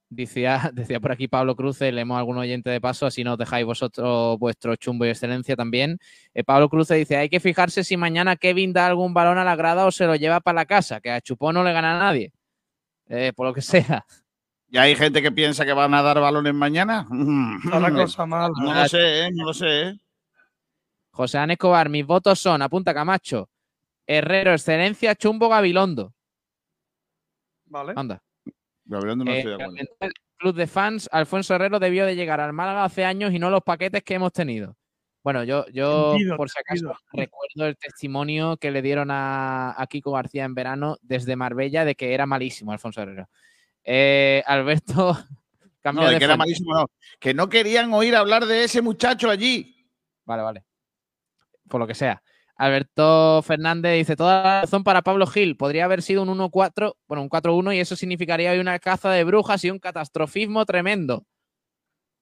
Decía, 0.09 0.71
decía 0.75 1.01
por 1.01 1.11
aquí 1.13 1.27
Pablo 1.27 1.57
Cruce, 1.57 1.91
leemos 1.91 2.17
a 2.17 2.19
algún 2.19 2.37
oyente 2.37 2.69
de 2.71 2.81
paso, 2.81 3.07
así 3.07 3.25
nos 3.25 3.39
dejáis 3.39 3.65
vosotros 3.65 4.39
vuestro 4.39 4.77
chumbo 4.77 5.07
y 5.07 5.09
excelencia 5.09 5.57
también. 5.57 5.99
Eh, 6.35 6.45
Pablo 6.45 6.69
Cruce 6.69 6.95
dice, 6.95 7.17
hay 7.17 7.29
que 7.31 7.41
fijarse 7.41 7.83
si 7.83 7.97
mañana 7.97 8.37
Kevin 8.37 8.73
da 8.75 8.87
algún 8.87 9.15
balón 9.15 9.39
a 9.39 9.45
la 9.45 9.57
grada 9.57 9.87
o 9.87 9.91
se 9.91 10.05
lo 10.07 10.17
lleva 10.17 10.41
para 10.41 10.57
la 10.57 10.67
casa, 10.67 11.01
que 11.01 11.11
a 11.11 11.21
Chupón 11.21 11.55
no 11.55 11.65
le 11.65 11.73
gana 11.73 11.97
a 11.97 11.99
nadie. 11.99 12.31
Eh, 13.09 13.33
por 13.35 13.47
lo 13.47 13.55
que 13.55 13.61
sea. 13.63 14.05
¿Y 14.69 14.79
hay 14.79 14.97
gente 14.97 15.23
que 15.23 15.31
piensa 15.33 15.65
que 15.65 15.73
van 15.73 15.95
a 15.95 16.03
dar 16.03 16.21
balones 16.21 16.55
mañana? 16.55 17.07
Está 17.65 17.81
la 17.81 17.93
cosa 17.93 18.27
mal. 18.27 18.51
No 18.57 18.75
lo 18.75 18.89
sé, 18.89 19.27
¿eh? 19.27 19.31
no 19.33 19.45
lo 19.45 19.55
sé. 19.55 19.83
¿eh? 19.89 19.95
José 21.11 21.39
Ana 21.39 21.55
Escobar, 21.55 21.89
mis 21.89 22.05
votos 22.07 22.39
son, 22.39 22.61
apunta 22.63 22.93
Camacho, 22.93 23.49
Herrero, 24.07 24.53
excelencia, 24.53 25.15
Chumbo, 25.15 25.49
Gabilondo. 25.49 26.13
Vale. 27.67 27.95
Anda. 27.97 28.23
Gabriel, 28.85 29.19
no 29.19 29.25
Eh, 29.31 29.39
estoy 29.39 29.51
de 29.57 29.63
acuerdo. 29.63 29.77
en 29.81 29.89
el 30.09 30.13
club 30.37 30.55
de 30.55 30.67
fans, 30.67 31.09
Alfonso 31.11 31.55
Herrero 31.55 31.79
debió 31.79 32.05
de 32.07 32.15
llegar 32.15 32.41
al 32.41 32.53
Málaga 32.53 32.85
hace 32.85 33.05
años 33.05 33.33
y 33.33 33.39
no 33.39 33.51
los 33.51 33.63
paquetes 33.63 34.03
que 34.03 34.15
hemos 34.15 34.33
tenido. 34.33 34.77
Bueno, 35.25 35.43
yo, 35.43 35.67
yo 35.73 36.13
Entendido, 36.13 36.37
por 36.37 36.51
si 36.51 36.59
acaso, 36.61 36.85
entendido. 36.85 36.99
recuerdo 37.13 37.67
el 37.69 37.77
testimonio 37.79 38.57
que 38.59 38.71
le 38.71 38.81
dieron 38.83 39.11
a, 39.11 39.75
a 39.81 39.87
Kiko 39.89 40.13
García 40.13 40.45
en 40.45 40.55
verano 40.55 40.99
desde 41.03 41.35
Marbella 41.35 41.85
de 41.85 41.97
que 41.97 42.15
era 42.15 42.27
malísimo 42.27 42.71
Alfonso 42.73 43.01
Herrero. 43.03 43.29
Eh, 43.89 44.43
Alberto, 44.47 45.17
cambia 45.81 46.03
No, 46.03 46.09
de 46.09 46.15
de 46.15 46.19
que 46.19 46.25
era 46.25 46.35
fuente. 46.35 46.39
malísimo, 46.39 46.75
no. 46.75 46.91
Que 47.21 47.33
no 47.35 47.49
querían 47.49 47.93
oír 47.95 48.17
hablar 48.17 48.45
de 48.47 48.65
ese 48.65 48.83
muchacho 48.83 49.31
allí. 49.31 49.89
Vale, 50.25 50.43
vale. 50.43 50.65
Por 51.69 51.81
lo 51.81 51.87
que 51.87 51.95
sea. 51.95 52.23
Alberto 52.59 53.43
Fernández 53.43 53.99
dice, 53.99 54.17
toda 54.17 54.43
la 54.43 54.61
razón 54.63 54.83
para 54.83 55.03
Pablo 55.03 55.27
Gil. 55.27 55.57
Podría 55.57 55.85
haber 55.85 56.01
sido 56.03 56.23
un 56.23 56.29
1-4, 56.31 56.95
bueno, 57.07 57.23
un 57.23 57.29
4-1 57.29 57.75
y 57.77 57.81
eso 57.81 57.97
significaría 57.97 58.51
hoy 58.53 58.59
una 58.59 58.79
caza 58.79 59.11
de 59.11 59.25
brujas 59.25 59.63
y 59.65 59.71
un 59.71 59.79
catastrofismo 59.79 60.65
tremendo. 60.65 61.27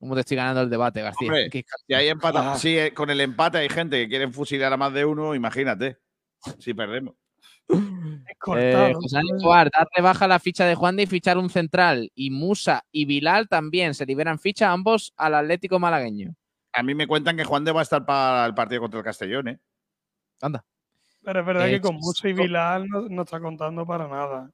¿Cómo 0.00 0.14
te 0.16 0.20
estoy 0.22 0.36
ganando 0.36 0.60
el 0.60 0.68
debate, 0.70 1.00
García? 1.02 1.28
Hombre, 1.28 1.48
si 1.86 1.94
hay 1.94 2.08
empate, 2.08 2.38
Ah. 2.38 2.56
si 2.58 2.76
eh, 2.76 2.92
con 2.92 3.08
el 3.10 3.20
empate 3.20 3.58
hay 3.58 3.68
gente 3.68 3.96
que 4.02 4.08
quiere 4.08 4.28
fusilar 4.30 4.72
a 4.72 4.76
más 4.76 4.92
de 4.92 5.04
uno, 5.04 5.34
imagínate. 5.34 5.98
Si 6.58 6.74
perdemos. 6.74 7.14
cortado. 8.38 8.86
Eh, 8.88 8.94
José 8.94 9.18
Escobar, 9.36 9.70
la 10.28 10.38
ficha 10.38 10.66
de 10.66 10.74
Juan 10.74 10.96
de 10.96 11.04
y 11.04 11.06
fichar 11.06 11.38
un 11.38 11.50
central. 11.50 12.10
Y 12.14 12.30
Musa 12.30 12.84
y 12.92 13.04
Bilal 13.04 13.48
también 13.48 13.94
se 13.94 14.06
liberan 14.06 14.38
ficha, 14.38 14.70
ambos 14.72 15.12
al 15.16 15.34
Atlético 15.34 15.78
malagueño. 15.78 16.34
A 16.72 16.82
mí 16.82 16.94
me 16.94 17.06
cuentan 17.06 17.36
que 17.36 17.44
Juan 17.44 17.64
de 17.64 17.72
va 17.72 17.80
a 17.80 17.82
estar 17.84 18.04
para 18.04 18.44
el 18.46 18.54
partido 18.54 18.80
contra 18.80 18.98
el 18.98 19.04
Castellón, 19.04 19.48
¿eh? 19.48 19.58
Anda. 20.42 20.64
Pero 21.22 21.40
es 21.40 21.46
verdad 21.46 21.68
Eh, 21.68 21.72
que 21.72 21.80
con 21.80 21.96
Chisto- 21.96 22.06
Musa 22.06 22.28
y 22.28 22.32
Bilal 22.32 22.86
no, 22.88 23.08
no 23.08 23.22
está 23.22 23.40
contando 23.40 23.86
para 23.86 24.08
nada. 24.08 24.50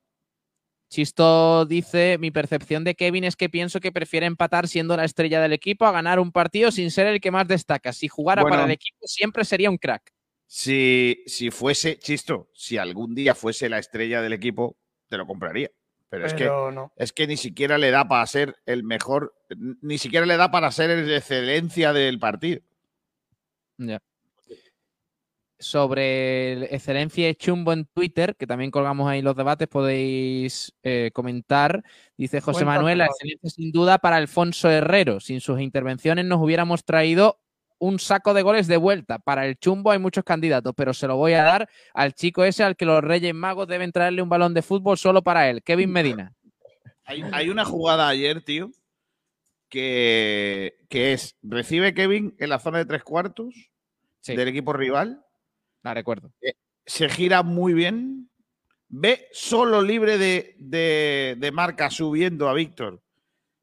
Chisto 0.89 1.67
dice, 1.67 2.19
mi 2.19 2.31
percepción 2.33 2.83
de 2.83 2.97
Kevin 2.97 3.23
es 3.25 3.37
que 3.37 3.49
pienso 3.49 3.79
que 3.81 3.93
prefiere 3.93 4.27
empatar 4.27 4.67
siendo 4.67 4.97
la 4.97 5.05
estrella 5.05 5.41
del 5.41 5.53
equipo 5.53 5.87
a 5.87 5.93
ganar 5.93 6.19
un 6.19 6.33
partido 6.33 6.73
sin 6.73 6.91
ser 6.91 7.07
el 7.07 7.21
que 7.21 7.31
más 7.31 7.47
destaca. 7.47 7.93
Si 7.93 8.09
jugara 8.09 8.43
Bueno. 8.43 8.55
para 8.57 8.65
el 8.67 8.73
equipo 8.73 8.99
siempre 9.07 9.45
sería 9.45 9.71
un 9.71 9.79
crack. 9.79 10.11
Si, 10.53 11.23
si 11.27 11.53
fuese, 11.53 11.97
Chisto, 12.01 12.51
si 12.53 12.77
algún 12.77 13.15
día 13.15 13.37
fuese 13.37 13.69
la 13.69 13.79
estrella 13.79 14.21
del 14.21 14.33
equipo, 14.33 14.77
te 15.09 15.17
lo 15.17 15.25
compraría. 15.25 15.71
Pero, 16.09 16.27
es, 16.27 16.35
que, 16.35 16.47
no. 16.47 16.93
es 16.97 17.13
que 17.13 17.29
ni 17.29 17.37
siquiera 17.37 17.79
le 17.79 17.93
da 17.93 18.09
para 18.09 18.27
ser 18.27 18.57
el 18.67 18.83
mejor, 18.83 19.33
ni 19.81 19.97
siquiera 19.97 20.27
le 20.27 20.37
da 20.37 20.51
para 20.51 20.73
ser 20.73 20.91
el 20.91 21.15
excelencia 21.15 21.93
del 21.93 22.19
partido. 22.19 22.63
Ya. 23.79 24.03
Sobre 25.61 26.55
el 26.55 26.63
excelencia 26.65 27.29
y 27.29 27.35
chumbo 27.37 27.73
en 27.73 27.85
Twitter, 27.85 28.35
que 28.35 28.49
también 28.49 28.73
colgamos 28.73 29.09
ahí 29.09 29.23
los 29.23 29.37
debates, 29.37 29.69
podéis 29.69 30.75
eh, 30.83 31.13
comentar. 31.15 31.85
Dice 32.17 32.41
José 32.41 32.65
Cuéntanos. 32.65 32.81
Manuel, 32.81 32.99
la 32.99 33.07
excelencia 33.07 33.51
sin 33.51 33.71
duda 33.71 33.99
para 33.99 34.17
Alfonso 34.17 34.69
Herrero. 34.69 35.21
Sin 35.21 35.41
sus 35.41 35.61
intervenciones 35.61 36.25
nos 36.25 36.43
hubiéramos 36.43 36.85
traído 36.85 37.39
un 37.81 37.99
saco 37.99 38.33
de 38.35 38.43
goles 38.43 38.67
de 38.69 38.77
vuelta. 38.77 39.19
Para 39.19 39.47
el 39.47 39.59
chumbo 39.59 39.91
hay 39.91 39.99
muchos 39.99 40.23
candidatos, 40.23 40.73
pero 40.77 40.95
se 40.95 41.07
lo 41.09 41.17
voy 41.17 41.33
a 41.33 41.43
dar 41.43 41.69
al 41.95 42.13
chico 42.15 42.45
ese 42.45 42.63
al 42.63 42.77
que 42.77 42.85
los 42.87 43.03
Reyes 43.03 43.35
Magos 43.35 43.67
deben 43.67 43.91
traerle 43.91 44.23
un 44.23 44.29
balón 44.29 44.55
de 44.55 44.63
fútbol 44.63 44.97
solo 44.99 45.23
para 45.23 45.49
él, 45.51 45.63
Kevin 45.63 45.91
Medina. 45.91 46.33
Hay, 47.05 47.23
hay 47.33 47.49
una 47.49 47.65
jugada 47.65 48.07
ayer, 48.09 48.43
tío, 48.43 48.71
que, 49.69 50.75
que 50.89 51.13
es, 51.13 51.37
recibe 51.43 51.95
Kevin 51.95 52.35
en 52.39 52.49
la 52.49 52.59
zona 52.59 52.79
de 52.79 52.85
tres 52.87 53.03
cuartos 53.03 53.55
Sí. 54.23 54.37
del 54.37 54.49
equipo 54.49 54.75
rival, 54.75 55.25
La 55.83 55.95
recuerdo. 55.95 56.31
se 56.85 57.09
gira 57.09 57.43
muy 57.43 57.73
bien, 57.73 58.29
ve 58.89 59.27
solo 59.33 59.81
libre 59.81 60.19
de, 60.19 60.55
de- 60.59 61.37
de 61.39 61.53
marca 61.53 61.89
subiendo 61.89 62.49
a 62.51 62.53
Víctor 62.53 63.03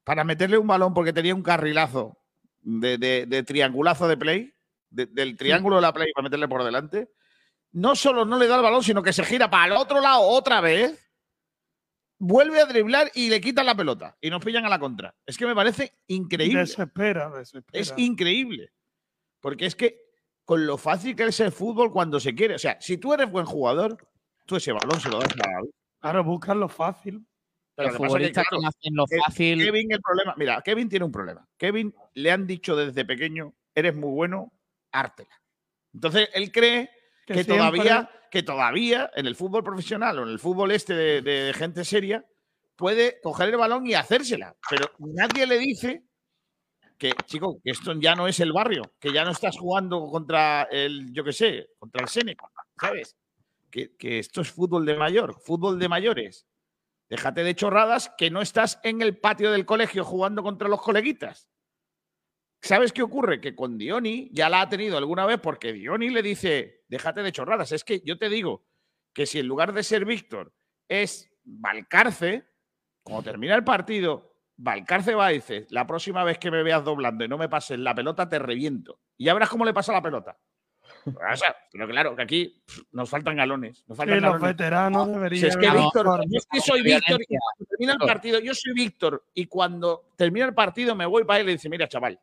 para 0.04 0.24
meterle 0.24 0.58
un 0.58 0.66
balón 0.66 0.96
porque 0.96 1.14
tenía 1.14 1.36
un 1.36 1.44
carrilazo 1.44 2.18
de, 2.62 2.98
de- 2.98 3.26
de 3.26 3.44
triangulazo 3.44 4.08
de 4.08 4.18
play, 4.18 4.54
de- 4.90 5.06
del 5.08 5.36
triángulo 5.38 5.76
de 5.78 5.82
la 5.84 5.94
play 5.94 6.12
para 6.14 6.24
meterle 6.24 6.48
por 6.48 6.64
delante. 6.64 7.10
No 7.72 7.96
solo 7.96 8.26
no 8.26 8.38
le 8.38 8.48
da 8.48 8.56
el 8.56 8.62
balón, 8.64 8.84
sino 8.84 9.04
que 9.04 9.14
se 9.14 9.24
gira 9.24 9.50
para 9.50 9.66
el 9.74 9.80
otro 9.80 10.02
lado 10.02 10.22
otra 10.22 10.62
vez, 10.62 11.12
vuelve 12.18 12.60
a 12.62 12.66
driblar 12.66 13.12
y 13.14 13.30
le 13.30 13.40
quitan 13.42 13.66
la 13.66 13.76
pelota 13.76 14.18
y 14.22 14.30
nos 14.30 14.44
pillan 14.44 14.66
a 14.66 14.70
la 14.70 14.80
contra. 14.80 15.14
Es 15.26 15.38
que 15.38 15.46
me 15.46 15.54
parece 15.56 15.94
increíble. 16.08 16.60
Desespera, 16.62 17.30
desespera. 17.30 17.80
Es 17.80 17.94
increíble. 17.98 18.72
Porque 19.40 19.66
es 19.66 19.76
que 19.76 20.02
con 20.46 20.66
lo 20.66 20.78
fácil 20.78 21.16
que 21.16 21.26
es 21.26 21.40
el 21.42 21.52
fútbol 21.52 21.92
cuando 21.92 22.20
se 22.20 22.34
quiere. 22.34 22.56
O 22.56 22.60
sea, 22.60 22.80
si 22.82 22.98
tú 22.98 23.14
eres 23.14 23.30
buen 23.30 23.46
jugador, 23.46 23.98
tú 24.46 24.56
ese 24.56 24.72
balón 24.72 25.00
se 25.00 25.10
lo 25.10 25.20
das 25.20 25.30
a 25.34 25.62
Claro, 26.00 26.24
buscan 26.24 26.60
lo 26.60 26.70
fácil. 26.70 27.26
Pero 27.78 27.92
Los 27.92 28.00
lo 28.00 28.18
que 28.18 28.32
claro, 28.32 28.60
que 28.60 28.66
hacen 28.66 29.22
fácil. 29.24 29.64
Kevin, 29.64 29.92
el 29.92 30.02
problema. 30.02 30.34
Mira, 30.36 30.62
Kevin 30.64 30.90
tiene 30.90 31.06
un 31.06 31.12
problema. 31.12 31.48
Kevin 31.58 31.94
le 32.16 32.32
han 32.32 32.48
dicho 32.48 32.76
desde 32.76 33.06
pequeño, 33.06 33.54
eres 33.76 33.96
muy 33.96 34.10
bueno, 34.10 34.52
ártela. 34.92 35.40
Entonces 35.94 36.28
él 36.34 36.52
cree 36.52 36.90
Que 37.28 37.44
todavía, 37.44 38.10
que 38.32 38.42
todavía 38.42 39.12
en 39.16 39.28
el 39.28 39.36
fútbol 39.36 39.64
profesional 39.64 40.18
o 40.18 40.24
en 40.24 40.30
el 40.30 40.40
fútbol 40.40 40.72
este 40.72 40.96
de, 40.96 41.22
de 41.22 41.54
gente 41.54 41.86
seria 41.86 42.26
puede 42.76 43.20
coger 43.22 43.50
el 43.50 43.58
balón 43.58 43.86
y 43.86 43.94
hacérsela. 43.94 44.56
Pero 44.68 44.92
nadie 44.98 45.46
le 45.46 45.60
dice 45.60 46.04
que, 46.98 47.12
chico, 47.26 47.60
que 47.64 47.70
esto 47.72 47.94
ya 48.00 48.16
no 48.16 48.28
es 48.28 48.40
el 48.40 48.54
barrio, 48.54 48.94
que 49.00 49.14
ya 49.14 49.24
no 49.24 49.32
estás 49.32 49.56
jugando 49.56 50.08
contra 50.08 50.64
el, 50.72 51.14
yo 51.14 51.24
qué 51.24 51.34
sé, 51.34 51.70
contra 51.78 52.02
el 52.02 52.10
Seneca, 52.10 52.50
¿sabes? 52.80 53.16
Que, 53.70 53.96
que 53.96 54.18
esto 54.18 54.42
es 54.42 54.52
fútbol 54.52 54.84
de 54.84 54.96
mayor, 54.96 55.40
fútbol 55.40 55.78
de 55.78 55.88
mayores. 55.88 56.48
Déjate 57.10 57.44
de 57.44 57.56
chorradas 57.56 58.14
que 58.18 58.30
no 58.30 58.42
estás 58.42 58.80
en 58.84 59.02
el 59.02 59.18
patio 59.18 59.52
del 59.52 59.66
colegio 59.66 60.04
jugando 60.04 60.44
contra 60.44 60.68
los 60.68 60.82
coleguitas. 60.82 61.50
¿Sabes 62.62 62.92
qué 62.92 63.02
ocurre? 63.02 63.40
Que 63.40 63.56
con 63.56 63.78
Dioni 63.78 64.30
ya 64.34 64.50
la 64.50 64.62
ha 64.62 64.70
tenido 64.70 64.98
alguna 64.98 65.26
vez 65.26 65.40
porque 65.40 65.74
Dioni 65.74 66.10
le 66.10 66.22
dice, 66.22 66.84
déjate 66.88 67.24
de 67.24 67.32
chorradas. 67.32 67.72
Es 67.72 67.84
que 67.84 68.02
yo 68.04 68.18
te 68.18 68.30
digo 68.30 68.66
que 69.14 69.26
si 69.26 69.40
en 69.40 69.48
lugar 69.48 69.74
de 69.74 69.84
ser 69.84 70.06
Víctor 70.06 70.54
es 70.90 71.32
Valcarce, 71.44 72.46
cuando 73.04 73.24
termina 73.24 73.56
el 73.56 73.64
partido, 73.64 74.36
Valcarce 74.58 75.16
va 75.16 75.32
y 75.32 75.36
dice, 75.36 75.68
la 75.70 75.88
próxima 75.88 76.24
vez 76.24 76.40
que 76.40 76.52
me 76.52 76.64
veas 76.64 76.84
doblando 76.84 77.24
y 77.24 77.28
no 77.28 77.38
me 77.38 77.48
pases 77.48 77.80
la 77.80 77.96
pelota, 77.96 78.28
te 78.28 78.40
reviento. 78.40 79.00
Y 79.18 79.26
ya 79.26 79.34
verás 79.34 79.50
cómo 79.50 79.64
le 79.64 79.74
pasa 79.74 79.94
la 79.94 80.02
pelota. 80.02 80.38
O 81.06 81.36
sea, 81.36 81.56
pero 81.72 81.88
claro, 81.88 82.16
que 82.16 82.22
aquí 82.22 82.64
nos 82.92 83.10
faltan 83.10 83.38
galones. 83.38 83.84
Nos 83.88 83.96
Sí, 83.96 84.00
faltan 84.00 84.22
los 84.22 84.34
galones. 84.34 84.42
veteranos 84.58 85.08
Si 85.08 85.14
deberían. 85.14 85.48
es 85.50 85.58
que 85.58 85.68
No, 85.68 85.74
Víctor, 85.84 86.06
no, 86.06 86.18
yo 86.24 86.38
es 86.38 86.48
que 86.52 86.60
soy. 86.62 86.82
Víctor 86.82 87.22
y 87.22 87.26
cuando 87.26 87.66
termina 87.70 87.94
el 87.94 88.00
partido, 88.00 88.40
yo 88.40 88.54
soy 88.54 88.74
Víctor 88.74 89.24
y 89.34 89.46
cuando 89.46 90.04
termina 90.16 90.46
el 90.46 90.54
partido 90.54 90.96
me 90.96 91.06
voy 91.06 91.24
para 91.24 91.40
él 91.40 91.44
y 91.44 91.48
le 91.48 91.52
dice, 91.54 91.70
mira, 91.70 91.88
chaval, 91.88 92.20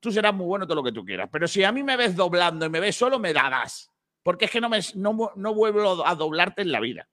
tú 0.00 0.12
serás 0.12 0.34
muy 0.34 0.46
bueno 0.46 0.66
todo 0.66 0.76
lo 0.76 0.82
que 0.84 0.92
tú 0.92 1.04
quieras, 1.04 1.28
pero 1.32 1.48
si 1.48 1.64
a 1.64 1.72
mí 1.72 1.82
me 1.82 1.96
ves 1.96 2.14
doblando 2.14 2.66
y 2.66 2.68
me 2.70 2.80
ves 2.80 2.96
solo, 2.96 3.18
me 3.18 3.32
darás. 3.32 3.90
Porque 4.22 4.46
es 4.46 4.50
que 4.50 4.60
no, 4.60 4.68
me, 4.70 4.80
no, 4.94 5.54
vuelvo 5.54 6.06
a 6.06 6.14
doblarte 6.14 6.62
en 6.62 6.72
la 6.72 6.80
vida. 6.80 7.08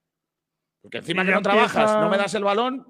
Porque 0.82 1.00
encima 1.00 1.26
que 1.26 1.32
no 1.32 1.42
trabajas, 1.42 1.98
no 2.00 2.10
me 2.10 2.18
das 2.18 2.34
el 2.36 2.44
balón. 2.44 2.88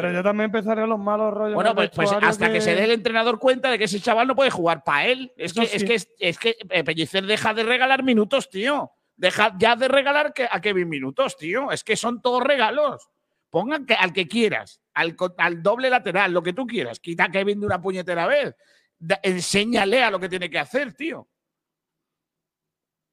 Pero 0.00 0.12
yo 0.12 0.22
también 0.22 0.44
empezaré 0.44 0.86
los 0.86 0.98
malos 0.98 1.34
rollos. 1.34 1.56
Bueno, 1.56 1.74
pues, 1.74 1.90
pues 1.90 2.12
hasta 2.12 2.52
que... 2.52 2.60
se 2.60 2.76
dé 2.76 2.84
el 2.84 2.92
entrenador 2.92 3.40
cuenta 3.40 3.68
de 3.68 3.78
que 3.78 3.84
ese 3.84 3.98
chaval 3.98 4.28
no 4.28 4.36
puede 4.36 4.50
jugar 4.50 4.84
para 4.84 5.06
él. 5.06 5.32
Es 5.36 5.52
que, 5.52 5.62
es 5.62 5.82
que, 5.82 5.94
es, 5.94 6.08
es 6.20 6.38
que 6.38 6.56
eh, 6.70 6.84
Pellicer 6.84 7.26
deja 7.26 7.52
de 7.52 7.64
regalar 7.64 8.04
minutos, 8.04 8.48
tío. 8.48 8.92
Deja 9.16 9.56
ya 9.58 9.74
de 9.74 9.88
regalar 9.88 10.32
a 10.48 10.60
Kevin 10.60 10.88
minutos, 10.88 11.36
tío. 11.36 11.72
Es 11.72 11.82
que 11.82 11.96
son 11.96 12.22
todos 12.22 12.44
regalos. 12.44 13.10
Pongan 13.50 13.86
que, 13.86 13.94
al 13.94 14.12
que 14.12 14.28
quieras, 14.28 14.80
al, 14.94 15.16
al 15.36 15.62
doble 15.64 15.90
lateral, 15.90 16.32
lo 16.32 16.44
que 16.44 16.52
tú 16.52 16.64
quieras. 16.64 17.00
Quita 17.00 17.24
a 17.24 17.30
Kevin 17.32 17.58
de 17.58 17.66
una 17.66 17.82
puñetera 17.82 18.28
vez. 18.28 18.54
Da- 19.00 19.18
enséñale 19.20 20.04
a 20.04 20.12
lo 20.12 20.20
que 20.20 20.28
tiene 20.28 20.48
que 20.48 20.60
hacer, 20.60 20.92
tío. 20.94 21.26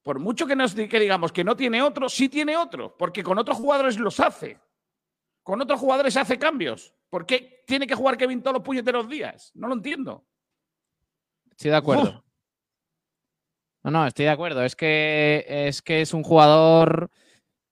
Por 0.04 0.20
mucho 0.20 0.46
que, 0.46 0.56
nos, 0.56 0.76
que 0.76 1.00
digamos 1.00 1.32
que 1.32 1.44
no 1.44 1.56
tiene 1.56 1.82
otro, 1.82 2.10
sí 2.10 2.30
tiene 2.30 2.56
otro. 2.56 2.96
Porque 2.96 3.24
con 3.24 3.40
otros 3.40 3.58
jugadores 3.58 3.98
los 3.98 4.20
hace. 4.20 4.60
Con 5.46 5.62
otros 5.62 5.80
jugadores 5.80 6.18
hace 6.18 6.40
cambios. 6.40 6.96
¿Por 7.08 7.28
qué 7.28 7.64
tiene 7.68 7.86
que 7.86 7.94
jugar 7.94 8.18
Kevin 8.18 8.42
todos 8.42 8.56
los 8.56 8.64
puñeteros 8.64 9.08
días? 9.08 9.52
No 9.54 9.68
lo 9.68 9.76
entiendo. 9.76 10.26
Estoy 11.52 11.70
de 11.70 11.78
acuerdo. 11.78 12.26
No, 13.84 13.92
no, 13.92 14.08
estoy 14.08 14.26
de 14.26 14.32
acuerdo. 14.32 14.64
Es 14.66 14.76
que 14.76 15.46
es 15.48 15.84
que 15.84 16.02
es 16.02 16.16
un 16.16 16.24
jugador 16.24 17.12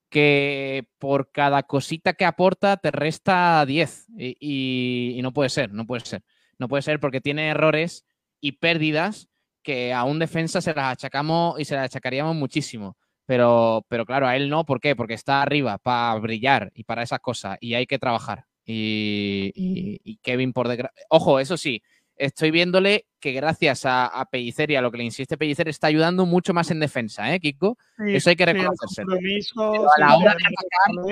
que 0.08 0.86
por 1.00 1.32
cada 1.32 1.64
cosita 1.64 2.12
que 2.14 2.24
aporta 2.24 2.76
te 2.76 2.92
resta 2.92 3.66
10. 3.66 4.06
Y, 4.16 4.36
y- 4.38 5.18
y 5.18 5.22
no 5.22 5.32
puede 5.32 5.48
ser, 5.50 5.72
no 5.72 5.84
puede 5.84 6.04
ser. 6.06 6.22
No 6.60 6.68
puede 6.68 6.82
ser 6.82 7.00
porque 7.00 7.20
tiene 7.20 7.48
errores 7.48 8.06
y 8.40 8.52
pérdidas 8.52 9.28
que 9.64 9.92
a 9.92 10.04
un 10.04 10.20
defensa 10.20 10.60
se 10.60 10.74
las 10.74 10.92
achacamos 10.92 11.58
y 11.58 11.64
se 11.64 11.74
las 11.74 11.86
achacaríamos 11.86 12.36
muchísimo. 12.36 12.96
Pero, 13.26 13.84
pero 13.88 14.04
claro, 14.04 14.26
a 14.26 14.36
él 14.36 14.48
no, 14.50 14.64
¿por 14.64 14.80
qué? 14.80 14.94
Porque 14.94 15.14
está 15.14 15.42
arriba 15.42 15.78
para 15.78 16.14
brillar 16.18 16.70
y 16.74 16.84
para 16.84 17.02
esas 17.02 17.20
cosas. 17.20 17.56
Y 17.60 17.74
hay 17.74 17.86
que 17.86 17.98
trabajar. 17.98 18.44
Y, 18.66 19.50
y- 19.54 20.00
y 20.04 20.16
Kevin, 20.18 20.52
por 20.52 20.68
desgracia. 20.68 21.02
Ojo, 21.08 21.38
eso 21.40 21.56
sí, 21.56 21.82
estoy 22.16 22.50
viéndole 22.50 23.06
que 23.20 23.32
gracias 23.32 23.86
a, 23.86 24.06
a 24.06 24.26
Pellicer 24.26 24.70
y 24.70 24.76
a 24.76 24.82
lo 24.82 24.90
que 24.90 24.98
le 24.98 25.04
insiste 25.04 25.36
Pellicer 25.38 25.68
está 25.68 25.86
ayudando 25.86 26.26
mucho 26.26 26.52
más 26.54 26.70
en 26.70 26.80
defensa, 26.80 27.34
¿eh, 27.34 27.40
Kiko? 27.40 27.78
Sí, 27.96 28.14
Eso 28.14 28.30
hay 28.30 28.36
que 28.36 28.44
sí, 28.44 28.50
el 28.50 28.56
reconocérselo. 28.56 29.16
Pero 29.54 29.86
a 29.90 29.98
la 30.00 30.08
sí, 30.16 30.22
hora 30.22 30.32
de 30.34 30.38
de 30.38 30.44
atacar, 30.46 31.04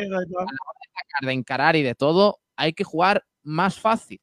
tal. 1.21 1.27
de 1.27 1.33
encarar 1.33 1.77
y 1.77 1.83
de 1.83 1.95
todo, 1.95 2.41
hay 2.57 2.73
que 2.73 2.85
jugar 2.85 3.25
más 3.43 3.79
fácil. 3.79 4.21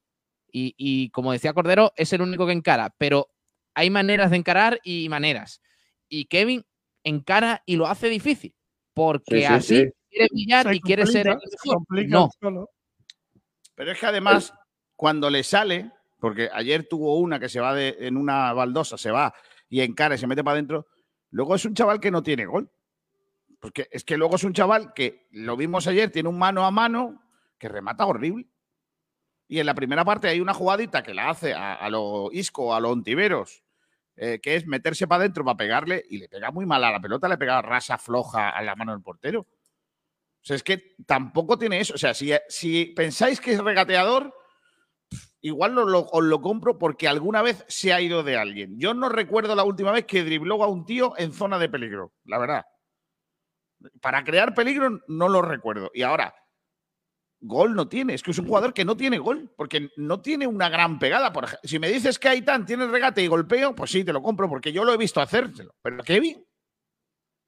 Y, 0.52 0.74
y 0.78 1.10
como 1.12 1.32
decía 1.32 1.54
Cordero, 1.54 1.92
es 1.96 2.12
el 2.14 2.22
único 2.22 2.46
que 2.48 2.54
encara, 2.54 2.94
pero 2.98 3.30
hay 3.76 3.90
maneras 3.90 4.32
de 4.32 4.38
encarar 4.38 4.80
y 4.84 5.08
maneras. 5.10 5.62
Y 6.08 6.26
Kevin 6.26 6.64
encara 7.04 7.64
y 7.66 7.76
lo 7.76 7.88
hace 7.88 8.10
difícil, 8.10 8.54
porque 8.94 9.36
Sí, 9.36 9.42
sí, 9.42 9.46
así 9.46 9.76
sí. 9.78 9.92
quiere 10.10 10.28
brillar 10.32 10.68
Se 10.68 10.76
y 10.76 10.80
quiere 10.82 11.06
ser 11.06 11.28
el 11.28 11.38
mejor. 11.38 12.08
No, 12.08 12.30
solo. 12.40 12.70
Pero 13.76 13.92
es 13.92 14.00
que 14.00 14.06
además, 14.06 14.54
cuando 14.96 15.30
le 15.30 15.44
sale, 15.44 15.92
porque 16.20 16.50
ayer 16.52 16.88
tuvo 16.88 17.18
una 17.20 17.40
que 17.40 17.48
se 17.50 17.60
va 17.60 17.74
de- 17.74 17.96
en 18.02 18.18
una 18.18 18.52
baldosa, 18.54 18.98
se 18.98 19.12
va 19.12 19.34
y 19.70 19.82
encara 19.82 20.16
y 20.16 20.18
se 20.18 20.28
mete 20.28 20.44
para 20.44 20.54
adentro, 20.56 20.88
luego 21.32 21.56
es 21.56 21.64
un 21.66 21.74
chaval 21.74 22.00
que 22.00 22.12
no 22.12 22.22
tiene 22.24 22.46
gol. 22.46 22.70
Porque 23.62 23.88
es 23.92 24.04
que 24.06 24.16
luego 24.18 24.36
es 24.38 24.44
un 24.46 24.54
chaval 24.54 24.94
que 24.94 25.28
lo 25.32 25.58
vimos 25.58 25.86
ayer, 25.88 26.12
tiene 26.12 26.30
un 26.30 26.38
mano 26.40 26.66
a 26.66 26.72
mano 26.72 27.22
que 27.58 27.68
remata 27.68 28.06
horrible. 28.06 28.48
Y 29.50 29.60
en 29.60 29.66
la 29.66 29.74
primera 29.74 30.06
parte 30.06 30.28
hay 30.30 30.40
una 30.40 30.54
jugadita 30.54 31.04
que 31.04 31.14
la 31.14 31.30
hace 31.30 31.54
a, 31.54 31.74
a 31.74 31.90
lo 31.90 32.30
Isco, 32.32 32.74
a 32.74 32.80
los 32.80 32.92
Ontiveros, 32.92 33.64
eh, 34.22 34.40
que 34.42 34.56
es 34.56 34.68
meterse 34.68 35.08
para 35.08 35.22
adentro 35.22 35.46
para 35.46 35.58
pegarle 35.58 36.04
y 36.10 36.18
le 36.18 36.28
pega 36.30 36.52
muy 36.52 36.66
mal 36.66 36.84
a 36.84 36.92
la 36.92 37.00
pelota, 37.00 37.30
le 37.30 37.38
pega 37.38 37.62
rasa 37.62 37.98
floja 37.98 38.50
a 38.50 38.62
la 38.62 38.76
mano 38.76 38.92
del 38.92 39.02
portero. 39.02 39.48
sea, 40.42 40.56
es 40.56 40.64
que 40.64 40.96
tampoco 41.06 41.58
tiene 41.58 41.80
eso. 41.80 41.94
O 41.96 41.98
sea, 41.98 42.14
si, 42.14 42.34
pensáis 42.96 43.40
que 43.42 43.54
es 43.54 43.64
regateador, 43.64 44.34
igual 45.42 45.74
lo- 45.76 46.08
os 46.12 46.24
lo 46.24 46.42
compro 46.42 46.78
porque 46.78 47.08
alguna 47.08 47.42
vez 47.42 47.64
se 47.68 47.94
ha 47.94 48.02
ido 48.02 48.24
de 48.24 48.38
alguien. 48.38 48.78
Yo 48.80 48.94
no 48.94 49.10
recuerdo 49.10 49.56
la 49.56 49.64
última 49.64 49.92
vez 49.92 50.06
que 50.06 50.24
dribló 50.24 50.64
a 50.64 50.68
un 50.68 50.86
tío 50.86 51.14
en 51.18 51.34
zona 51.34 51.58
de 51.60 51.70
peligro, 51.70 52.14
la 52.26 52.38
verdad. 52.40 52.66
Para 54.02 54.24
crear 54.24 54.54
peligro 54.54 55.00
no 55.08 55.30
lo 55.30 55.42
recuerdo. 55.42 55.90
Y 55.94 56.02
ahora, 56.04 56.34
gol 57.42 57.74
no 57.76 57.88
tiene. 57.88 58.14
Es 58.14 58.24
que 58.24 58.32
es 58.32 58.40
un 58.40 58.48
jugador 58.48 58.74
que 58.74 58.86
no 58.86 58.98
tiene 58.98 59.18
gol, 59.18 59.52
porque 59.56 59.90
no 59.98 60.22
tiene 60.22 60.46
una 60.48 60.70
gran 60.70 61.00
pegada. 61.00 61.32
Por 61.32 61.48
si 61.64 61.80
me 61.80 61.90
dices 61.90 62.20
que 62.20 62.30
Aitán 62.30 62.66
tiene 62.66 62.86
regate 62.88 63.22
y 63.24 63.28
golpeo, 63.28 63.74
pues 63.76 63.92
sí, 63.92 64.04
te 64.04 64.14
lo 64.14 64.22
compro, 64.22 64.50
porque 64.50 64.72
yo 64.72 64.84
lo 64.84 64.94
he 64.94 64.98
visto 64.98 65.22
hacérselo. 65.22 65.74
Pero 65.82 66.04
Kevin, 66.04 66.46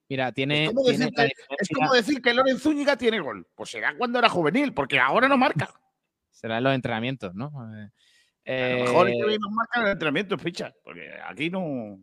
Mira, 0.10 0.32
tiene. 0.34 0.66
es 0.66 0.70
como, 0.72 0.84
tiene 0.84 0.98
decirte- 1.06 1.18
la 1.22 1.24
es 1.26 1.34
diferencia- 1.38 1.76
como 1.78 1.94
decir 1.94 2.22
que 2.22 2.34
Loren 2.34 2.60
Zúñiga 2.60 2.98
tiene 2.98 3.20
gol. 3.22 3.48
Pues 3.56 3.70
será 3.72 3.96
cuando 3.98 4.20
era 4.20 4.28
juvenil, 4.30 4.74
porque 4.74 5.00
ahora 5.00 5.28
no 5.30 5.38
marca. 5.38 5.70
Será 6.30 6.58
en 6.58 6.64
los 6.66 6.74
entrenamientos, 6.76 7.34
¿no? 7.34 7.52
Eh, 8.44 8.74
A 8.74 8.80
lo 8.80 8.86
mejor 8.86 9.10
eh, 9.10 9.14
Kevin 9.22 9.38
no 9.40 9.50
marca 9.52 9.80
en 9.80 9.86
el 9.86 9.92
entrenamiento, 9.94 10.38
ficha, 10.38 10.74
porque 10.84 11.10
aquí 11.28 11.50
no. 11.50 11.98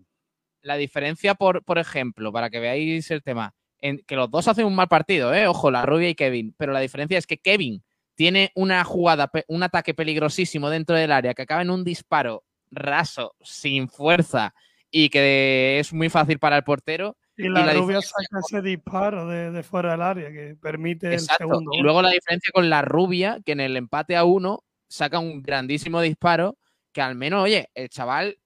la 0.63 0.77
diferencia, 0.77 1.35
por, 1.35 1.63
por 1.65 1.79
ejemplo, 1.79 2.33
para 2.33 2.49
que 2.49 2.61
veáis 2.61 3.11
el 3.11 3.23
tema, 3.23 3.55
en 3.81 3.99
que 3.99 4.17
los 4.17 4.31
dos 4.31 4.49
hacen 4.49 4.67
un 4.67 4.75
mal 4.75 4.89
partido, 4.89 5.35
¿eh? 5.35 5.47
Ojo, 5.47 5.71
la 5.71 5.87
rubia 5.87 6.09
y 6.09 6.15
Kevin, 6.15 6.55
pero 6.57 6.73
la 6.73 6.81
diferencia 6.81 7.19
es 7.19 7.27
que 7.27 7.39
Kevin 7.39 7.83
tiene 8.15 8.51
una 8.55 8.83
jugada, 8.85 9.31
un 9.47 9.63
ataque 9.63 9.95
peligrosísimo 9.95 10.71
dentro 10.71 10.97
del 10.97 11.13
área 11.13 11.35
que 11.35 11.43
acaba 11.43 11.63
en 11.63 11.71
un 11.71 11.85
disparo 11.85 12.45
raso, 12.71 13.35
sin 13.41 13.89
fuerza 13.89 14.55
y 14.91 15.09
que 15.09 15.79
es 15.79 15.93
muy 15.93 16.09
fácil 16.09 16.39
para 16.39 16.57
el 16.57 16.65
portero. 16.65 17.17
Y 17.37 17.49
la, 17.49 17.73
rubia 17.73 18.03
saca 18.03 18.41
ese 18.41 18.63
disparo 18.63 19.29
de, 19.29 19.53
de 19.53 19.63
fuera 19.63 19.93
del 19.93 20.03
área 20.03 20.33
que 20.33 20.57
permite 20.61 21.13
Exacto. 21.13 21.45
el 21.45 21.51
segundo. 21.51 21.71
Y 21.73 21.81
luego 21.83 22.03
la 22.03 22.11
diferencia 22.11 22.51
con 22.53 22.69
la 22.69 22.83
rubia, 22.83 23.39
que 23.45 23.53
en 23.53 23.61
el 23.61 23.77
empate 23.77 24.17
a 24.17 24.25
uno 24.25 24.65
saca 24.89 25.21
un 25.21 25.41
grandísimo 25.41 26.01
disparo, 26.01 26.59
que 26.93 27.01
al 27.01 27.15
menos, 27.15 27.45
oye, 27.45 27.71
el 27.75 27.89
chaval 27.91 28.39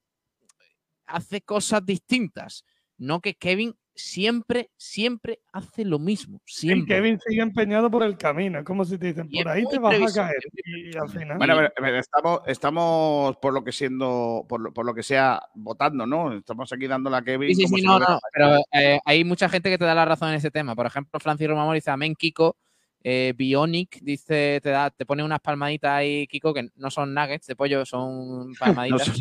hace 1.07 1.41
cosas 1.41 1.83
distintas. 1.83 2.65
No 2.97 3.19
que 3.19 3.33
Kevin 3.33 3.75
siempre, 3.95 4.69
siempre 4.77 5.39
hace 5.51 5.85
lo 5.85 5.99
mismo. 5.99 6.41
Y. 6.61 6.85
Kevin 6.85 7.19
sigue 7.19 7.41
empeñado 7.41 7.89
por 7.89 8.03
el 8.03 8.17
camino. 8.17 8.59
Es 8.59 8.65
como 8.65 8.85
si 8.85 8.97
te 8.97 9.07
dicen, 9.07 9.29
por 9.29 9.47
ahí 9.47 9.63
te 9.69 9.79
vas 9.79 10.17
a 10.17 10.21
caer. 10.21 10.43
Y 10.65 10.97
al 10.97 11.09
final. 11.09 11.37
Bueno, 11.37 11.55
pero, 11.55 11.73
pero 11.75 11.97
estamos, 11.97 12.41
estamos 12.47 13.37
por 13.37 13.53
lo 13.53 13.63
que 13.63 13.71
siendo, 13.71 14.45
por 14.47 14.61
lo, 14.61 14.73
por 14.73 14.85
lo 14.85 14.93
que 14.93 15.03
sea, 15.03 15.41
votando, 15.53 16.05
¿no? 16.05 16.33
Estamos 16.33 16.71
aquí 16.73 16.87
dándole 16.87 17.17
a 17.17 17.21
Kevin. 17.21 17.49
Sí, 17.49 17.55
sí, 17.55 17.63
como 17.63 17.75
sí, 17.75 17.81
si 17.81 17.87
no, 17.87 17.99
no, 17.99 18.19
pero 18.33 18.57
eh, 18.71 18.99
hay 19.05 19.23
mucha 19.23 19.49
gente 19.49 19.69
que 19.69 19.77
te 19.77 19.85
da 19.85 19.95
la 19.95 20.05
razón 20.05 20.29
en 20.29 20.35
ese 20.35 20.51
tema. 20.51 20.75
Por 20.75 20.85
ejemplo, 20.85 21.19
Francis 21.19 21.47
Romamor 21.47 21.75
dice, 21.75 21.91
amén, 21.91 22.15
Kiko. 22.15 22.57
Eh, 23.05 23.33
Bionic 23.35 23.99
dice, 24.01 24.61
te 24.63 24.69
da, 24.69 24.89
te 24.89 25.05
pone 25.05 25.23
unas 25.25 25.41
palmaditas 25.41 25.91
ahí, 25.91 26.25
Kiko, 26.25 26.53
que 26.53 26.69
no 26.75 26.89
son 26.89 27.13
nuggets 27.13 27.47
de 27.47 27.55
pollo, 27.55 27.85
son 27.85 28.51
No 28.51 28.55
palmaditas. 28.57 29.11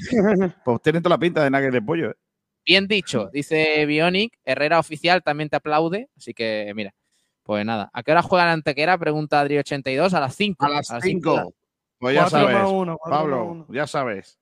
pues 0.65 0.83
tiene 0.83 1.01
toda 1.01 1.17
la 1.17 1.19
pinta 1.19 1.43
de 1.43 1.51
nugget 1.51 1.73
de 1.73 1.83
pollo. 1.83 2.11
¿eh? 2.11 2.15
Bien 2.65 2.87
dicho, 2.87 3.29
dice 3.33 3.85
Bionic. 3.87 4.39
Herrera 4.45 4.79
oficial 4.79 5.23
también 5.23 5.49
te 5.49 5.57
aplaude. 5.57 6.09
Así 6.17 6.33
que, 6.35 6.73
mira, 6.75 6.95
pues 7.43 7.65
nada. 7.65 7.91
¿A 7.93 8.03
qué 8.03 8.13
hora 8.13 8.23
juega 8.23 8.47
la 8.47 8.53
Antequera? 8.53 8.99
Pregunta 8.99 9.45
Adri82. 9.45 10.13
A 10.13 10.21
las 10.21 10.37
5. 10.37 10.65
A 10.65 10.69
las 10.69 10.93
5. 11.01 11.55
Pues 11.99 12.15
ya 12.15 12.29
sabes. 12.29 12.57
uno, 12.69 12.99
Pablo, 13.05 13.45
uno. 13.45 13.67
ya 13.71 13.87
sabes. 13.87 14.39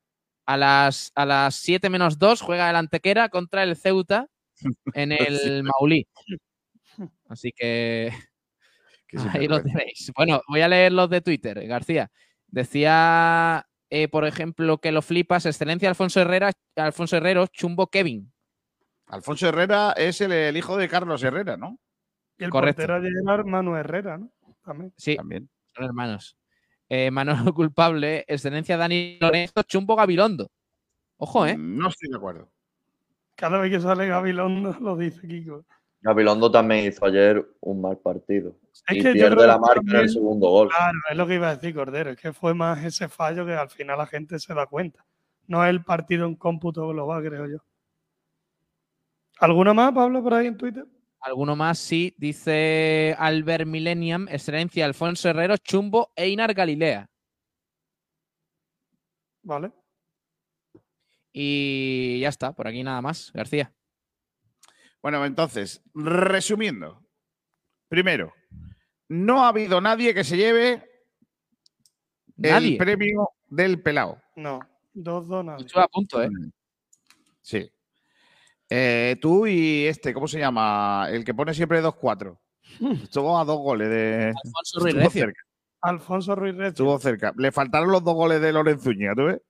A 0.47 0.57
las, 0.57 1.13
a 1.15 1.27
las 1.27 1.55
7 1.57 1.89
menos 1.91 2.19
2 2.19 2.41
juega 2.41 2.69
el 2.71 2.77
Antequera 2.77 3.29
contra 3.29 3.63
el 3.63 3.77
Ceuta 3.77 4.27
en 4.95 5.13
el 5.13 5.39
Sí. 5.39 5.63
Maulí. 5.63 6.07
Así 7.29 7.53
que 7.53 8.13
ahí 9.33 9.47
lo 9.49 9.63
tenéis. 9.63 10.11
Bueno, 10.17 10.43
voy 10.49 10.61
a 10.61 10.69
leer 10.69 10.93
los 10.93 11.09
de 11.11 11.21
Twitter, 11.21 11.67
García. 11.67 12.11
Decía, 12.49 13.67
eh, 13.91 14.09
por 14.09 14.25
ejemplo, 14.25 14.79
que 14.79 14.93
lo 14.93 15.03
flipas. 15.03 15.47
Excelencia 15.47 15.89
Alfonso 15.89 16.21
Herrera, 16.21 16.53
Alfonso 16.77 17.17
Herrero, 17.17 17.47
chumbo 17.49 17.89
Kevin. 17.89 18.33
Alfonso 19.07 19.49
Herrera 19.49 19.93
es 19.97 20.21
el, 20.21 20.33
el 20.33 20.57
hijo 20.57 20.77
de 20.77 20.89
Carlos 20.89 21.23
Herrera, 21.23 21.57
¿no? 21.57 21.79
Y 22.39 22.45
el 22.45 22.51
Correcto. 22.51 22.87
portero 22.87 23.05
era 23.05 23.45
Manu 23.45 23.75
Herrera, 23.77 24.17
¿no? 24.19 24.31
También. 24.65 24.93
Sí, 24.97 25.17
También. 25.17 25.51
son 25.75 25.85
hermanos. 25.85 26.37
Eh, 26.89 27.11
Manolo 27.11 27.53
culpable, 27.55 28.25
excelencia 28.27 28.77
Dani 28.77 29.19
Lorenzo, 29.21 29.63
Chumbo 29.65 29.97
Gabilondo. 29.97 30.51
Ojo, 31.19 31.47
¿eh? 31.47 31.57
No 31.59 31.89
estoy 31.89 32.09
de 32.09 32.17
acuerdo. 32.17 32.51
Cada 33.37 33.59
vez 33.59 33.71
que 33.71 33.81
sale 33.81 34.07
Gabilondo 34.07 34.73
lo 34.81 34.97
dice 34.97 35.27
Kiko. 35.27 35.65
Gabilondo 36.03 36.51
también 36.51 36.87
hizo 36.87 37.05
ayer 37.05 37.47
un 37.61 37.81
mal 37.81 37.99
partido. 37.99 38.57
Es 38.89 38.97
y 38.97 39.03
que 39.03 39.09
yo 39.09 39.13
pierde 39.13 39.37
creo 39.37 39.47
la 39.47 39.55
que 39.55 39.61
marca 39.61 39.81
en 39.91 39.97
el 39.97 40.09
segundo 40.09 40.49
gol. 40.49 40.69
Claro, 40.69 40.99
es 41.11 41.17
lo 41.17 41.27
que 41.27 41.35
iba 41.35 41.49
a 41.51 41.57
decir 41.57 41.75
Cordero. 41.75 42.11
Es 42.11 42.17
que 42.17 42.33
fue 42.33 42.55
más 42.55 42.83
ese 42.83 43.09
fallo 43.09 43.45
que 43.45 43.53
al 43.53 43.69
final 43.69 43.99
la 43.99 44.07
gente 44.07 44.39
se 44.39 44.55
da 44.55 44.67
cuenta. 44.67 45.05
No 45.47 45.63
es 45.65 45.71
el 45.71 45.85
partido 45.85 46.27
en 46.27 46.37
cómputo 46.37 46.89
global, 46.89 47.23
creo 47.23 47.47
yo. 47.47 47.59
¿Alguna 49.41 49.75
más, 49.75 49.93
Pablo, 49.93 50.23
por 50.23 50.35
ahí 50.35 50.47
en 50.47 50.57
Twitter? 50.57 50.87
Alguno 51.21 51.55
más, 51.55 51.79
sí, 51.79 52.15
dice 52.17 53.15
Albert 53.19 53.67
Millennium, 53.67 54.27
excelencia 54.29 54.87
Alfonso 54.87 55.29
Herrero, 55.29 55.57
Chumbo, 55.59 56.13
Einar 56.17 56.55
Galilea. 56.55 57.11
Vale. 59.43 59.73
Y 61.33 62.21
ya 62.21 62.29
está, 62.31 62.53
por 62.53 62.67
aquí 62.67 62.83
nada 62.83 63.03
más, 63.03 63.31
García. 63.35 63.73
Bueno, 65.03 65.25
entonces, 65.25 65.83
resumiendo. 65.95 67.03
Primero, 67.89 68.33
no 69.09 69.45
ha 69.45 69.49
habido 69.49 69.81
nadie 69.81 70.15
que 70.15 70.25
se 70.25 70.37
lleve 70.37 70.89
Nadie. 72.37 72.73
el 72.73 72.77
premio 72.77 73.31
del 73.49 73.83
pelao. 73.83 74.21
No, 74.37 74.61
dos 74.93 75.27
donas. 75.27 75.61
Estuve 75.63 75.83
a 75.83 75.89
punto, 75.89 76.23
¿eh? 76.23 76.29
Sí. 77.43 77.71
Eh, 78.69 79.17
tú 79.21 79.47
y 79.47 79.87
este, 79.87 80.15
¿cómo 80.15 80.29
se 80.29 80.39
llama? 80.39 81.09
El 81.11 81.25
que 81.25 81.35
pone 81.35 81.53
siempre 81.55 81.83
2-4. 81.83 82.39
Estuvo 83.03 83.37
a 83.39 83.45
dos 83.45 83.59
goles 83.59 83.89
de. 83.89 84.33
Alfonso 84.45 84.79
Ruiz 84.81 84.95
Estuvo 84.95 85.05
Recio. 85.09 85.23
cerca. 85.25 85.41
Alfonso 85.83 86.35
Ruiz 86.37 86.55
Recio. 86.55 86.69
Estuvo 86.69 86.99
cerca. 87.01 87.33
Le 87.37 87.51
faltaron 87.51 87.91
los 87.91 88.05
dos 88.05 88.15
goles 88.15 88.41
de 88.41 88.53
Lorenzuña, 88.53 89.15
¿tú 89.17 89.25
ves? 89.25 89.41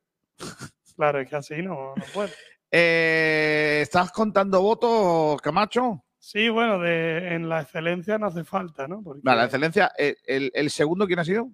Claro, 0.96 1.20
es 1.20 1.28
que 1.28 1.36
así 1.36 1.60
no, 1.60 1.94
no 1.96 2.04
puede. 2.14 2.30
Eh, 2.70 3.80
¿Estás 3.82 4.12
contando 4.12 4.60
votos, 4.62 5.40
Camacho? 5.42 6.04
Sí, 6.18 6.48
bueno, 6.48 6.78
de, 6.78 7.34
en 7.34 7.48
la 7.48 7.62
excelencia 7.62 8.18
no 8.18 8.26
hace 8.26 8.44
falta, 8.44 8.86
¿no? 8.86 9.02
Porque 9.02 9.22
Vale, 9.24 9.38
la 9.38 9.44
excelencia. 9.46 9.90
eh, 9.98 10.16
El, 10.24 10.50
el 10.54 10.70
segundo, 10.70 11.06
¿quién 11.06 11.18
ha 11.18 11.24
sido? 11.24 11.50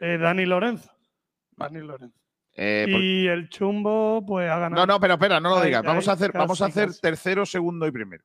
eh, 0.00 0.18
Dani 0.18 0.46
Lorenzo. 0.46 0.90
Dani 1.56 1.80
Lorenzo. 1.80 2.18
Eh, 2.56 2.88
por- 2.90 3.00
Y 3.02 3.28
el 3.28 3.48
chumbo, 3.48 4.24
pues 4.26 4.50
ha 4.50 4.58
ganado. 4.58 4.84
No, 4.86 4.94
no, 4.94 5.00
pero 5.00 5.14
espera, 5.14 5.38
no 5.40 5.50
lo 5.50 5.60
digas. 5.62 5.82
Vamos 5.82 6.08
a 6.08 6.12
hacer, 6.12 6.32
vamos 6.32 6.60
a 6.60 6.66
hacer 6.66 6.88
casi. 6.88 7.00
tercero, 7.00 7.46
segundo 7.46 7.86
y 7.86 7.90
primero. 7.92 8.24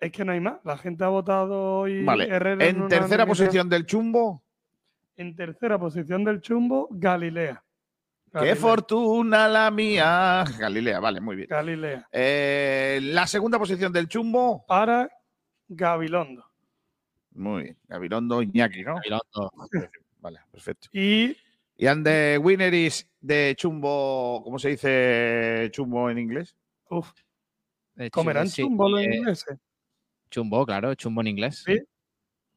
Es 0.00 0.12
que 0.12 0.24
no 0.24 0.32
hay 0.32 0.40
más. 0.40 0.60
La 0.64 0.78
gente 0.78 1.02
ha 1.04 1.08
votado 1.08 1.80
hoy. 1.80 2.04
Vale. 2.04 2.28
Herrera 2.28 2.64
En 2.66 2.86
tercera 2.88 3.26
posición 3.26 3.68
del 3.68 3.84
chumbo. 3.84 4.44
En 5.16 5.34
tercera 5.34 5.76
posición 5.78 6.22
del 6.24 6.40
chumbo, 6.40 6.86
Galilea. 6.92 7.64
¡Qué 8.32 8.54
fortuna 8.56 9.48
la 9.48 9.70
mía! 9.70 10.44
Galilea, 10.58 11.00
vale, 11.00 11.20
muy 11.20 11.36
bien. 11.36 11.48
Galilea. 11.48 12.08
Eh, 12.12 13.00
la 13.02 13.26
segunda 13.26 13.58
posición 13.58 13.92
del 13.92 14.08
chumbo. 14.08 14.64
Para 14.66 15.08
Gabilondo. 15.68 16.44
Muy 17.32 17.62
bien. 17.64 17.78
Gabilondo 17.88 18.42
Iñaki, 18.42 18.82
¿no? 18.82 18.96
Gabilondo. 18.96 19.52
Vale, 20.20 20.40
perfecto. 20.50 20.88
Y 20.92 21.36
Y 21.76 21.86
and 21.86 22.04
the 22.04 22.38
winner 22.38 22.74
is 22.74 23.08
de 23.20 23.54
chumbo. 23.56 24.42
¿Cómo 24.42 24.58
se 24.58 24.70
dice 24.70 25.68
chumbo 25.70 26.10
en 26.10 26.18
inglés? 26.18 26.56
uf, 26.90 27.10
Eh, 27.96 28.10
comerán 28.10 28.48
sí, 28.48 28.62
chumbo 28.62 28.88
los 28.88 29.00
eh, 29.00 29.14
ingleses. 29.16 29.58
Chumbo, 30.30 30.66
claro, 30.66 30.94
chumbo 30.94 31.20
en 31.20 31.28
inglés. 31.28 31.62
Sí. 31.64 31.78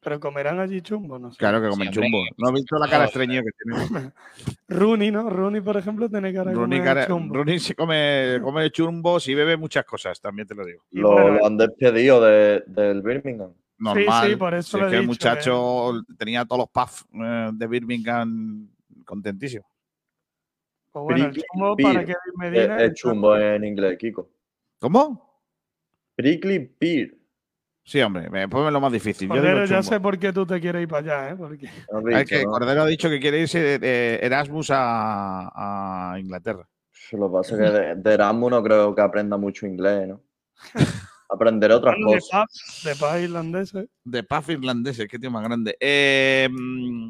Pero 0.04 0.18
comerán 0.18 0.58
allí 0.58 0.80
chumbo, 0.82 1.16
no 1.18 1.30
sé. 1.30 1.38
Claro 1.38 1.62
que 1.62 1.68
comen 1.68 1.88
Sí, 1.92 1.94
chumbo. 2.00 2.24
No 2.36 2.48
he 2.48 2.52
visto 2.54 2.76
la 2.76 2.88
cara 2.88 3.04
estreñida 3.04 3.42
que 3.42 3.50
tiene. 3.52 4.12
Rooney, 4.68 5.10
¿no? 5.12 5.30
Rooney, 5.30 5.60
por 5.60 5.76
ejemplo, 5.76 6.08
tiene 6.08 6.32
cara 6.34 6.50
de 6.50 6.56
Rooney, 6.56 6.80
comer 6.80 6.94
cara- 6.94 7.06
chumbo. 7.06 7.34
Rooney 7.36 7.58
se 7.60 7.74
come, 7.76 8.40
come 8.42 8.70
chumbos 8.70 9.28
y 9.28 9.34
bebe 9.34 9.56
muchas 9.56 9.84
cosas, 9.84 10.20
también 10.20 10.48
te 10.48 10.56
lo 10.56 10.64
digo. 10.64 10.82
Lo, 10.90 11.12
bueno, 11.12 11.30
lo 11.38 11.46
han 11.46 11.56
despedido 11.56 12.20
de- 12.20 12.64
del 12.66 13.00
Birmingham. 13.00 13.52
Normal. 13.78 14.28
sí, 14.30 14.36
por 14.36 14.54
eso 14.54 14.76
Si 14.76 14.80
lo 14.80 14.86
es 14.86 14.92
he 14.92 14.96
que 14.96 15.00
el 15.00 15.06
muchacho 15.06 15.92
tenía 16.18 16.44
todos 16.44 16.58
los 16.60 16.68
puffs 16.68 17.04
eh, 17.14 17.50
de 17.52 17.66
Birmingham 17.68 18.68
contentísimo. 19.04 19.64
Pues 20.92 21.04
bueno, 21.04 21.24
el 21.26 21.30
Prickly 21.30 21.44
chumbo 21.52 21.76
para 21.76 22.02
Es, 22.02 22.16
Medina. 22.36 22.82
es 22.82 22.94
chumbo 22.94 23.36
en 23.36 23.64
inglés, 23.64 23.96
Kiko. 23.98 24.28
¿Cómo? 24.80 25.40
Prickly 26.16 26.58
Pear. 26.60 27.08
Sí, 27.84 28.00
hombre, 28.00 28.30
me 28.30 28.48
ponme 28.48 28.70
lo 28.70 28.80
más 28.80 28.92
difícil. 28.92 29.28
Cordero, 29.28 29.64
ya 29.64 29.82
sé 29.82 29.98
por 29.98 30.18
qué 30.18 30.32
tú 30.32 30.46
te 30.46 30.60
quieres 30.60 30.82
ir 30.82 30.88
para 30.88 31.24
allá, 31.24 31.30
¿eh? 31.32 31.36
Porque 31.36 31.66
¿Has 31.66 31.74
Es 31.98 32.04
visto, 32.04 32.24
que 32.26 32.44
no? 32.44 32.50
Cordero 32.52 32.82
ha 32.82 32.86
dicho 32.86 33.08
que 33.08 33.18
quiere 33.20 33.40
irse 33.40 33.60
de, 33.60 33.78
de 33.78 34.20
Erasmus 34.22 34.70
a, 34.70 36.12
a 36.12 36.18
Inglaterra. 36.20 36.68
Lo 37.10 37.28
que 37.28 37.32
pasa 37.32 37.54
es 37.54 37.60
que 37.60 37.78
de, 37.78 37.94
de 37.96 38.14
Erasmus 38.14 38.50
no 38.50 38.62
creo 38.62 38.94
que 38.94 39.02
aprenda 39.02 39.36
mucho 39.36 39.66
inglés, 39.66 40.08
¿no? 40.08 40.22
Aprenderé 41.28 41.74
otras 41.74 41.96
de 41.96 42.02
cosas. 42.04 42.82
de 42.84 42.94
pubs 42.94 43.20
irlandeses. 43.22 43.88
De 44.04 44.22
pub 44.22 44.50
irlandeses, 44.50 45.08
qué 45.08 45.18
tío 45.18 45.30
más 45.30 45.42
grande. 45.42 45.76
Eh, 45.80 46.46
mm, 46.50 47.08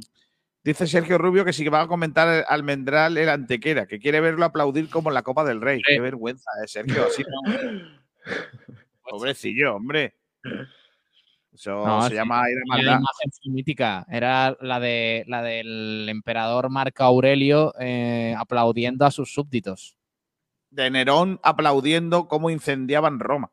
dice 0.62 0.86
Sergio 0.86 1.18
Rubio 1.18 1.44
que 1.44 1.52
sí 1.52 1.64
que 1.64 1.70
va 1.70 1.82
a 1.82 1.88
comentar 1.88 2.44
Almendral 2.48 3.18
el 3.18 3.28
Antequera, 3.28 3.86
que 3.86 3.98
quiere 3.98 4.20
verlo 4.20 4.44
aplaudir 4.44 4.88
como 4.88 5.10
en 5.10 5.14
la 5.14 5.22
Copa 5.22 5.44
del 5.44 5.60
Rey. 5.60 5.82
Qué 5.84 6.00
vergüenza, 6.00 6.50
eh, 6.64 6.68
Sergio. 6.68 7.04
Así 7.04 7.22
no. 7.24 7.52
Pobrecillo, 9.10 9.74
hombre. 9.74 10.14
Eso 11.52 11.86
No, 11.86 12.02
se 12.05 12.10
sí, 12.10 12.14
llama 12.14 12.51
ir 12.51 12.56
a 12.59 12.77
tenía 12.77 12.90
la 12.93 12.98
maldad. 12.98 13.09
mítica. 13.44 14.06
Era 14.09 14.56
la 14.60 14.81
de 14.81 15.24
la 15.27 15.43
del 15.43 16.09
emperador 16.09 16.70
Marco 16.70 17.05
Aurelio 17.05 17.74
eh, 17.78 18.35
aplaudiendo 18.39 19.05
a 19.05 19.10
sus 19.10 19.32
súbditos. 19.35 19.97
De 20.70 20.90
Nerón 20.90 21.39
aplaudiendo 21.43 22.27
cómo 22.28 22.48
incendiaban 22.48 23.20
Roma. 23.20 23.52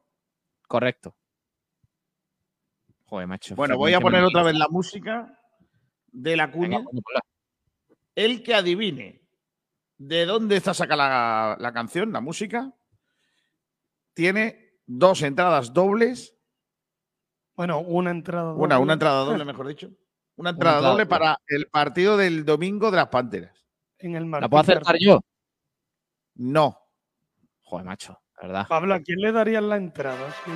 Correcto. 0.68 1.16
Joder, 3.06 3.28
macho. 3.28 3.56
Bueno, 3.56 3.76
voy 3.76 3.94
a 3.94 4.00
poner 4.00 4.24
otra 4.24 4.44
vez 4.44 4.56
la 4.56 4.68
música 4.70 5.38
de 6.12 6.38
la 6.38 6.50
ponla. 6.52 6.84
El 8.16 8.44
que 8.44 8.54
adivine 8.54 9.22
de 9.98 10.26
dónde 10.26 10.56
está 10.56 10.74
sacada 10.74 10.98
la, 11.50 11.58
la 11.60 11.74
canción, 11.74 12.14
la 12.14 12.22
música, 12.22 12.74
tiene 14.14 14.78
dos 14.86 15.22
entradas 15.24 15.74
dobles. 15.74 16.36
Bueno, 17.60 17.80
una 17.82 18.12
entrada. 18.12 18.54
Una, 18.54 18.76
doble. 18.76 18.84
una 18.84 18.94
entrada 18.94 19.26
doble, 19.26 19.44
mejor 19.44 19.68
dicho. 19.68 19.90
Una 20.38 20.52
entrada 20.52 20.78
doble 20.78 21.04
doble. 21.04 21.06
para 21.08 21.38
el 21.46 21.68
partido 21.68 22.16
del 22.16 22.46
domingo 22.46 22.90
de 22.90 22.96
las 22.96 23.10
Panteras. 23.10 23.52
En 23.98 24.16
el 24.16 24.32
¿La 24.32 24.48
puedo 24.48 24.62
acertar 24.62 24.96
yo? 24.98 25.20
No. 26.36 26.78
Joder, 27.64 27.86
macho, 27.86 28.18
la 28.38 28.48
verdad. 28.48 28.68
Pablo, 28.70 28.94
¿a 28.94 29.02
quién 29.02 29.20
le 29.20 29.34
darías 29.34 29.62
la 29.62 29.76
entrada? 29.76 30.34
Sí. 30.46 30.52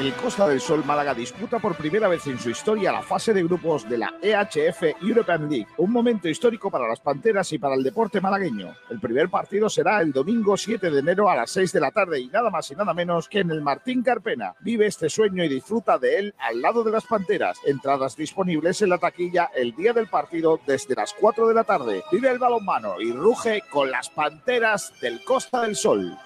El 0.00 0.14
Costa 0.14 0.48
del 0.48 0.62
Sol 0.62 0.82
Málaga 0.82 1.12
disputa 1.12 1.58
por 1.58 1.76
primera 1.76 2.08
vez 2.08 2.26
en 2.26 2.38
su 2.38 2.48
historia 2.48 2.90
la 2.90 3.02
fase 3.02 3.34
de 3.34 3.42
grupos 3.42 3.86
de 3.86 3.98
la 3.98 4.14
EHF 4.22 4.82
European 5.02 5.46
League, 5.46 5.66
un 5.76 5.92
momento 5.92 6.26
histórico 6.26 6.70
para 6.70 6.88
las 6.88 7.00
Panteras 7.00 7.52
y 7.52 7.58
para 7.58 7.74
el 7.74 7.82
deporte 7.82 8.18
malagueño. 8.18 8.74
El 8.88 8.98
primer 8.98 9.28
partido 9.28 9.68
será 9.68 10.00
el 10.00 10.10
domingo 10.10 10.56
7 10.56 10.90
de 10.90 11.00
enero 11.00 11.28
a 11.28 11.36
las 11.36 11.50
6 11.50 11.74
de 11.74 11.80
la 11.80 11.90
tarde 11.90 12.18
y 12.18 12.28
nada 12.28 12.48
más 12.48 12.70
y 12.70 12.76
nada 12.76 12.94
menos 12.94 13.28
que 13.28 13.40
en 13.40 13.50
el 13.50 13.60
Martín 13.60 14.02
Carpena. 14.02 14.54
Vive 14.60 14.86
este 14.86 15.10
sueño 15.10 15.44
y 15.44 15.48
disfruta 15.48 15.98
de 15.98 16.18
él 16.18 16.34
al 16.38 16.62
lado 16.62 16.82
de 16.82 16.92
las 16.92 17.04
Panteras. 17.04 17.58
Entradas 17.66 18.16
disponibles 18.16 18.80
en 18.80 18.88
la 18.88 18.96
taquilla 18.96 19.50
el 19.54 19.76
día 19.76 19.92
del 19.92 20.06
partido 20.06 20.60
desde 20.66 20.94
las 20.94 21.12
4 21.12 21.46
de 21.46 21.54
la 21.54 21.64
tarde. 21.64 22.04
Vive 22.10 22.30
el 22.30 22.38
balonmano 22.38 22.98
y 23.02 23.12
ruge 23.12 23.64
con 23.70 23.90
las 23.90 24.08
Panteras 24.08 24.94
del 25.02 25.22
Costa 25.24 25.60
del 25.60 25.76
Sol. 25.76 26.16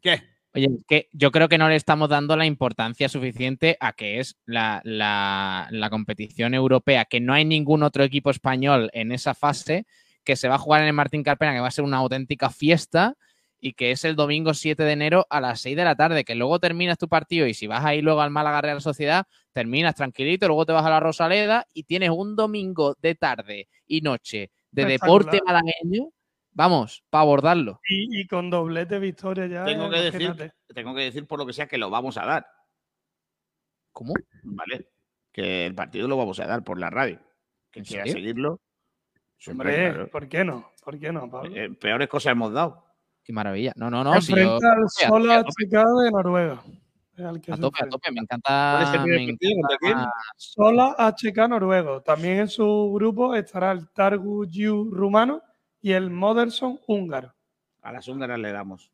¿Qué? 0.00 0.35
Oye, 0.56 0.66
es 0.78 0.84
que 0.88 1.08
yo 1.12 1.30
creo 1.32 1.48
que 1.48 1.58
no 1.58 1.68
le 1.68 1.76
estamos 1.76 2.08
dando 2.08 2.34
la 2.36 2.46
importancia 2.46 3.08
suficiente 3.10 3.76
a 3.78 3.92
que 3.92 4.20
es 4.20 4.36
la, 4.46 4.80
la- 4.84 5.68
la 5.70 5.90
competición 5.90 6.54
europea, 6.54 7.04
que 7.04 7.20
no 7.20 7.34
hay 7.34 7.44
ningún 7.44 7.82
otro 7.82 8.02
equipo 8.04 8.30
español 8.30 8.88
en 8.94 9.12
esa 9.12 9.34
fase, 9.34 9.84
que 10.24 10.34
se 10.36 10.48
va 10.48 10.54
a 10.56 10.58
jugar 10.58 10.80
en 10.82 10.88
el 10.88 10.94
Martín 10.94 11.22
Carpena, 11.22 11.52
que 11.52 11.60
va 11.60 11.68
a 11.68 11.70
ser 11.70 11.84
una 11.84 11.98
auténtica 11.98 12.48
fiesta 12.50 13.14
y 13.60 13.72
que 13.74 13.90
es 13.90 14.04
el 14.04 14.16
domingo 14.16 14.54
7 14.54 14.82
de 14.84 14.92
enero 14.92 15.26
a 15.30 15.40
las 15.40 15.60
6 15.60 15.76
de 15.76 15.84
la 15.84 15.94
tarde, 15.94 16.24
que 16.24 16.34
luego 16.34 16.58
terminas 16.58 16.98
tu 16.98 17.08
partido 17.08 17.46
y 17.46 17.54
si 17.54 17.66
vas 17.66 17.84
ahí 17.84 18.00
luego 18.02 18.20
al 18.22 18.30
Málaga 18.30 18.60
Real 18.62 18.80
Sociedad, 18.80 19.24
terminas 19.52 19.94
tranquilito, 19.94 20.46
luego 20.46 20.66
te 20.66 20.72
vas 20.72 20.84
a 20.86 20.90
la 20.90 21.00
Rosaleda 21.00 21.66
y 21.74 21.84
tienes 21.84 22.10
un 22.10 22.34
domingo 22.36 22.96
de 23.00 23.14
tarde 23.14 23.68
y 23.86 24.00
noche 24.00 24.50
de 24.72 24.82
deporte 24.92 25.38
malagueño, 25.46 26.08
vamos, 26.56 27.04
para 27.10 27.22
abordarlo. 27.22 27.80
Y, 27.88 28.20
y 28.20 28.26
con 28.26 28.50
doblete 28.50 28.98
victoria 28.98 29.46
ya. 29.46 29.64
Tengo 29.64 29.90
que, 29.90 30.00
decir, 30.00 30.52
tengo 30.74 30.94
que 30.94 31.02
decir 31.02 31.26
por 31.26 31.38
lo 31.38 31.46
que 31.46 31.52
sea 31.52 31.68
que 31.68 31.78
lo 31.78 31.90
vamos 31.90 32.16
a 32.16 32.24
dar. 32.24 32.46
¿Cómo? 33.92 34.14
Vale. 34.42 34.88
Que 35.32 35.66
el 35.66 35.74
partido 35.74 36.08
lo 36.08 36.16
vamos 36.16 36.40
a 36.40 36.46
dar 36.46 36.64
por 36.64 36.78
la 36.78 36.90
radio. 36.90 37.20
Que 37.70 37.80
¿En 37.80 37.84
quiera 37.84 38.04
serio? 38.04 38.18
seguirlo. 38.20 38.60
Hombre, 39.48 39.90
claro. 39.90 40.08
¿por 40.08 40.28
qué 40.28 40.44
no? 40.44 40.72
¿Por 40.82 40.98
qué 40.98 41.12
no, 41.12 41.30
Pablo? 41.30 41.54
Eh, 41.54 41.70
peores 41.78 42.08
cosas 42.08 42.32
hemos 42.32 42.52
dado. 42.52 42.84
Qué 43.22 43.32
maravilla. 43.32 43.72
No, 43.76 43.90
no, 43.90 44.02
no. 44.02 44.18
si 44.20 44.32
yo- 44.34 44.54
Enfrenta 44.54 44.72
al 44.72 45.30
a 45.30 46.02
de 46.02 46.10
Noruega. 46.10 46.62
Es 47.16 47.24
al 47.24 47.40
que 47.40 47.52
a 47.52 47.56
tope, 47.56 47.82
a 47.82 47.88
tope. 47.88 48.12
Me 48.12 48.20
encanta. 48.20 48.78
¿Cuál 48.78 48.82
es 48.82 48.94
el 48.94 49.02
primer 49.02 49.20
me 49.20 49.32
encanta- 49.32 50.12
Sola 50.36 50.94
HK 50.98 51.48
noruego. 51.48 52.02
También 52.02 52.40
en 52.40 52.48
su 52.48 52.92
grupo 52.94 53.34
estará 53.34 53.72
el 53.72 53.88
Targu 53.90 54.46
Yu 54.46 54.90
rumano 54.90 55.42
y 55.86 55.92
el 55.92 56.10
Moderson 56.10 56.80
húngaro. 56.88 57.32
A 57.80 57.92
las 57.92 58.08
húngaras 58.08 58.40
le 58.40 58.50
damos. 58.50 58.90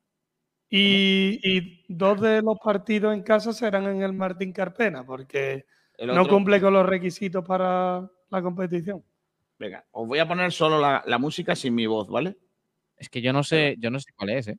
Y, 0.69 1.41
y 1.43 1.85
dos 1.89 2.21
de 2.21 2.43
los 2.43 2.59
partidos 2.63 3.15
en 3.15 3.23
casa 3.23 3.55
serán 3.55 3.87
en 3.87 4.03
el 4.03 4.13
Martín 4.13 4.53
Carpena, 4.53 5.03
porque 5.03 5.65
no 5.99 6.29
cumple 6.29 6.61
con 6.61 6.75
los 6.75 6.85
requisitos 6.85 7.43
para 7.47 8.07
la 8.29 8.43
competición. 8.43 9.03
Venga, 9.59 9.87
os 9.91 10.07
voy 10.07 10.19
a 10.19 10.29
poner 10.29 10.53
solo 10.53 10.79
la, 10.79 11.03
la 11.07 11.17
música 11.17 11.57
sin 11.57 11.75
mi 11.75 11.87
voz, 11.87 12.09
¿vale? 12.11 12.37
Es 12.99 13.09
que 13.09 13.23
yo 13.23 13.33
no 13.33 13.43
sé, 13.43 13.77
yo 13.79 13.91
no 13.91 13.99
sé 13.99 14.13
cuál 14.15 14.29
es, 14.29 14.49
¿eh? 14.49 14.59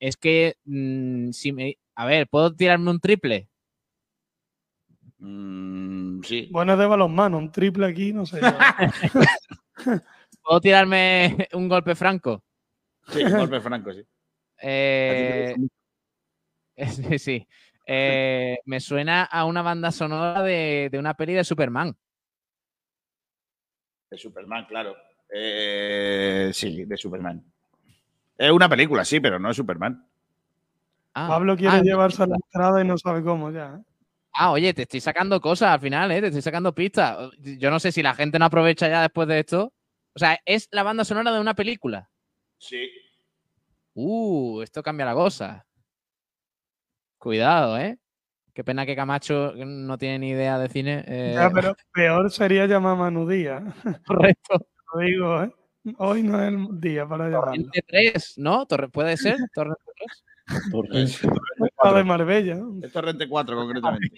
Es 0.00 0.16
que, 0.16 0.56
mm, 0.64 1.30
si 1.30 1.52
me. 1.52 1.76
A 1.94 2.06
ver, 2.06 2.28
¿puedo 2.28 2.54
tirarme 2.54 2.90
un 2.90 3.00
triple? 3.00 3.48
Mm, 5.18 6.22
sí. 6.22 6.48
Bueno, 6.52 6.74
es 6.74 6.78
de 6.78 6.86
balonmano, 6.86 7.38
un 7.38 7.50
triple 7.50 7.86
aquí, 7.86 8.12
no 8.12 8.24
sé. 8.24 8.40
¿Puedo 10.42 10.60
tirarme 10.60 11.48
un 11.52 11.68
golpe 11.68 11.94
franco? 11.94 12.44
Sí, 13.08 13.22
golpe 13.24 13.60
franco, 13.60 13.92
sí. 13.92 14.02
Eh, 14.60 15.54
sí, 16.86 17.18
sí. 17.18 17.48
Eh, 17.86 18.58
me 18.66 18.80
suena 18.80 19.24
a 19.24 19.44
una 19.46 19.62
banda 19.62 19.90
sonora 19.90 20.42
de, 20.42 20.88
de 20.92 20.98
una 20.98 21.14
peli 21.14 21.32
de 21.32 21.42
Superman. 21.42 21.96
De 24.10 24.18
Superman, 24.18 24.66
claro. 24.66 24.94
Eh, 25.34 26.50
sí, 26.52 26.84
de 26.84 26.96
Superman. 26.96 27.44
Es 28.38 28.52
una 28.52 28.68
película, 28.68 29.04
sí, 29.04 29.18
pero 29.20 29.38
no 29.38 29.50
es 29.50 29.56
Superman. 29.56 30.06
Ah, 31.14 31.26
Pablo 31.28 31.56
quiere 31.56 31.76
ah, 31.78 31.82
llevarse 31.82 32.22
a 32.22 32.26
la 32.26 32.36
entrada 32.36 32.80
y 32.80 32.86
no 32.86 32.96
sabe 32.96 33.22
cómo 33.24 33.50
ya. 33.50 33.74
¿eh? 33.78 33.84
Ah, 34.32 34.52
oye, 34.52 34.72
te 34.72 34.82
estoy 34.82 35.00
sacando 35.00 35.40
cosas 35.40 35.70
al 35.70 35.80
final, 35.80 36.12
¿eh? 36.12 36.20
Te 36.20 36.28
estoy 36.28 36.42
sacando 36.42 36.72
pistas. 36.72 37.30
Yo 37.40 37.70
no 37.70 37.80
sé 37.80 37.90
si 37.90 38.02
la 38.02 38.14
gente 38.14 38.38
no 38.38 38.44
aprovecha 38.44 38.88
ya 38.88 39.02
después 39.02 39.26
de 39.26 39.40
esto. 39.40 39.72
O 40.14 40.18
sea, 40.18 40.38
es 40.44 40.68
la 40.70 40.84
banda 40.84 41.04
sonora 41.04 41.32
de 41.32 41.40
una 41.40 41.54
película. 41.54 42.08
Sí. 42.58 42.88
Uh, 43.94 44.62
esto 44.62 44.80
cambia 44.82 45.06
la 45.06 45.14
cosa. 45.14 45.66
Cuidado, 47.18 47.76
¿eh? 47.78 47.98
Qué 48.54 48.62
pena 48.62 48.86
que 48.86 48.94
Camacho 48.94 49.52
no 49.56 49.98
tiene 49.98 50.20
ni 50.20 50.30
idea 50.30 50.58
de 50.58 50.68
cine. 50.68 51.04
eh, 51.06 51.32
Ya, 51.34 51.50
pero 51.50 51.74
peor 51.92 52.30
sería 52.30 52.66
llamar 52.66 52.92
a 52.92 52.96
Manu 52.96 53.28
Díaz. 53.28 53.62
Correcto. 54.06 54.66
Lo 54.94 55.00
digo, 55.00 55.42
¿eh? 55.42 55.52
Hoy 55.98 56.22
no 56.22 56.40
es 56.42 56.48
el 56.48 56.80
día 56.80 57.06
para 57.08 57.24
llamarlo. 57.28 57.46
Torrente 57.52 57.84
3, 57.86 58.34
¿no? 58.38 58.66
Torre- 58.66 58.88
¿Puede 58.90 59.16
ser? 59.16 59.36
Torrente 59.54 59.82
3. 60.90 61.22
La 61.82 61.92
de 61.92 62.04
Marbella. 62.04 62.54
¿no? 62.56 62.76
Es 62.84 62.92
Torrente 62.92 63.28
4, 63.28 63.56
concretamente. 63.56 64.08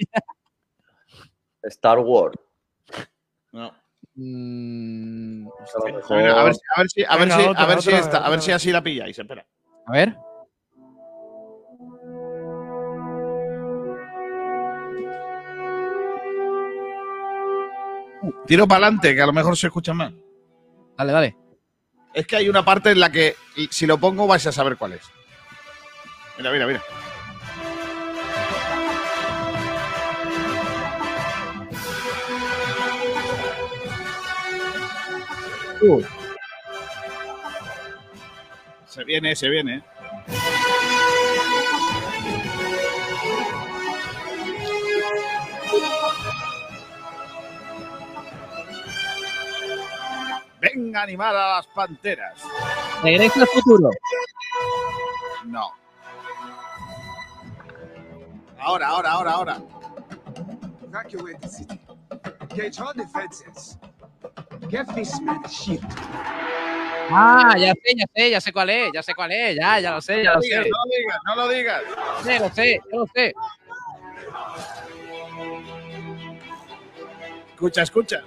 Star 1.62 1.98
Wars. 2.00 2.36
No. 3.52 3.72
Mm, 4.14 5.46
A 5.48 6.42
ver, 6.44 6.54
si- 6.54 6.60
a 6.74 6.78
ver 6.80 6.88
si, 6.90 7.04
a 7.04 7.16
ver 7.16 7.28
Venga, 7.28 7.36
si, 7.38 7.44
a 7.46 7.50
otra, 7.50 7.66
ver 7.66 7.82
si 7.82 7.88
otra 7.88 7.98
esta- 8.00 8.18
vez, 8.18 8.26
a 8.26 8.30
ver 8.30 8.38
otra 8.38 8.40
si 8.42 8.48
vez. 8.50 8.56
así 8.56 8.72
la 8.72 8.82
pilláis. 8.82 9.18
Espera. 9.18 9.46
a 9.86 9.92
ver. 9.92 10.16
Tiro 18.46 18.66
para 18.68 18.86
adelante, 18.86 19.14
que 19.14 19.22
a 19.22 19.26
lo 19.26 19.32
mejor 19.32 19.56
se 19.56 19.68
escucha 19.68 19.94
más. 19.94 20.12
Dale, 20.96 21.12
dale. 21.12 21.36
Es 22.12 22.26
que 22.26 22.36
hay 22.36 22.48
una 22.48 22.64
parte 22.64 22.90
en 22.90 23.00
la 23.00 23.10
que 23.10 23.36
si 23.70 23.86
lo 23.86 23.98
pongo 23.98 24.26
vais 24.26 24.46
a 24.46 24.52
saber 24.52 24.76
cuál 24.76 24.94
es. 24.94 25.02
Mira, 26.38 26.50
mira, 26.50 26.66
mira. 26.66 26.82
Se 38.86 39.04
viene, 39.04 39.34
se 39.34 39.48
viene. 39.48 39.82
Venga 50.60 51.00
a 51.00 51.02
animar 51.04 51.34
a 51.34 51.56
las 51.56 51.66
panteras. 51.68 52.40
Regreso 53.02 53.40
al 53.40 53.46
futuro. 53.48 53.90
No. 55.46 55.72
Ahora, 58.58 58.88
ahora, 58.88 59.10
ahora, 59.12 59.30
ahora. 59.32 59.56
Evacuate 60.84 61.38
the 61.40 61.48
city. 61.48 61.80
Engage 62.50 62.80
all 62.80 62.92
defenses. 62.94 63.78
Get 64.68 64.86
this 64.94 65.20
man 65.20 65.40
a 65.44 65.48
shield. 65.48 65.84
Ah, 67.12 67.56
ya 67.58 67.72
sé, 67.72 67.94
ya 67.96 68.04
sé, 68.14 68.30
ya 68.30 68.40
sé 68.40 68.52
cuál 68.52 68.70
es, 68.70 68.90
ya 68.94 69.02
sé 69.02 69.14
cuál 69.14 69.32
es, 69.32 69.56
ya, 69.56 69.80
ya 69.80 69.90
lo 69.92 70.00
sé, 70.00 70.22
ya 70.22 70.30
No 70.30 70.36
lo 70.36 70.42
sé. 70.42 70.56
no 70.56 70.64
lo 70.64 70.68
digas, 70.90 71.18
no 71.24 71.36
lo 71.36 71.48
digas. 71.48 71.82
Sí, 72.22 72.38
lo 72.38 72.48
sé, 72.50 72.80
yo 72.92 72.98
lo 73.00 73.06
sé. 73.14 73.34
Escucha, 77.54 77.82
escucha. 77.82 78.22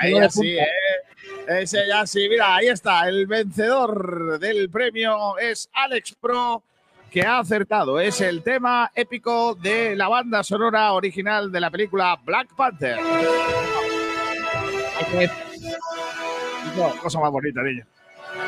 Ahí 0.00 0.12
Uno 0.12 0.20
de 0.20 0.26
ya 0.26 0.30
sí, 0.30 0.38
punta. 0.38 0.62
¿eh? 0.62 1.62
Ese 1.62 1.86
ya 1.88 2.06
sí, 2.06 2.28
mira, 2.28 2.56
ahí 2.56 2.68
está. 2.68 3.08
El 3.08 3.26
vencedor 3.26 4.38
del 4.38 4.70
premio 4.70 5.36
es 5.38 5.68
Alex 5.72 6.14
Pro, 6.20 6.62
que 7.10 7.22
ha 7.22 7.40
acertado. 7.40 7.98
Es 7.98 8.20
el 8.20 8.42
tema 8.42 8.90
épico 8.94 9.54
de 9.56 9.96
la 9.96 10.08
banda 10.08 10.44
sonora 10.44 10.92
original 10.92 11.50
de 11.50 11.60
la 11.60 11.70
película 11.70 12.18
Black 12.24 12.54
Panther. 12.54 12.98
No, 16.76 16.96
cosa 17.02 17.18
más 17.20 17.32
bonita, 17.32 17.62
niño. 17.62 17.84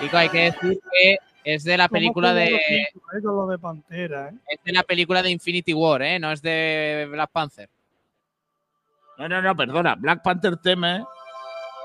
Chico, 0.00 0.16
hay 0.16 0.28
que 0.28 0.38
decir 0.38 0.78
que 0.92 1.16
es 1.44 1.64
de 1.64 1.76
la 1.76 1.88
¿Cómo 1.88 1.98
película 1.98 2.34
de. 2.34 2.54
eh, 2.54 2.88
con 3.22 3.36
lo 3.36 3.46
de 3.46 3.58
Pantera, 3.58 4.28
¿eh? 4.28 4.34
Es 4.48 4.64
de 4.64 4.72
la 4.72 4.82
película 4.82 5.22
de 5.22 5.30
Infinity 5.30 5.74
War, 5.74 6.02
¿eh? 6.02 6.18
No 6.18 6.30
es 6.32 6.40
de 6.42 7.08
Black 7.10 7.30
Panther. 7.30 7.68
No, 9.18 9.28
no, 9.28 9.42
no, 9.42 9.56
perdona. 9.56 9.94
Black 9.94 10.22
Panther 10.22 10.56
Theme 10.56 11.04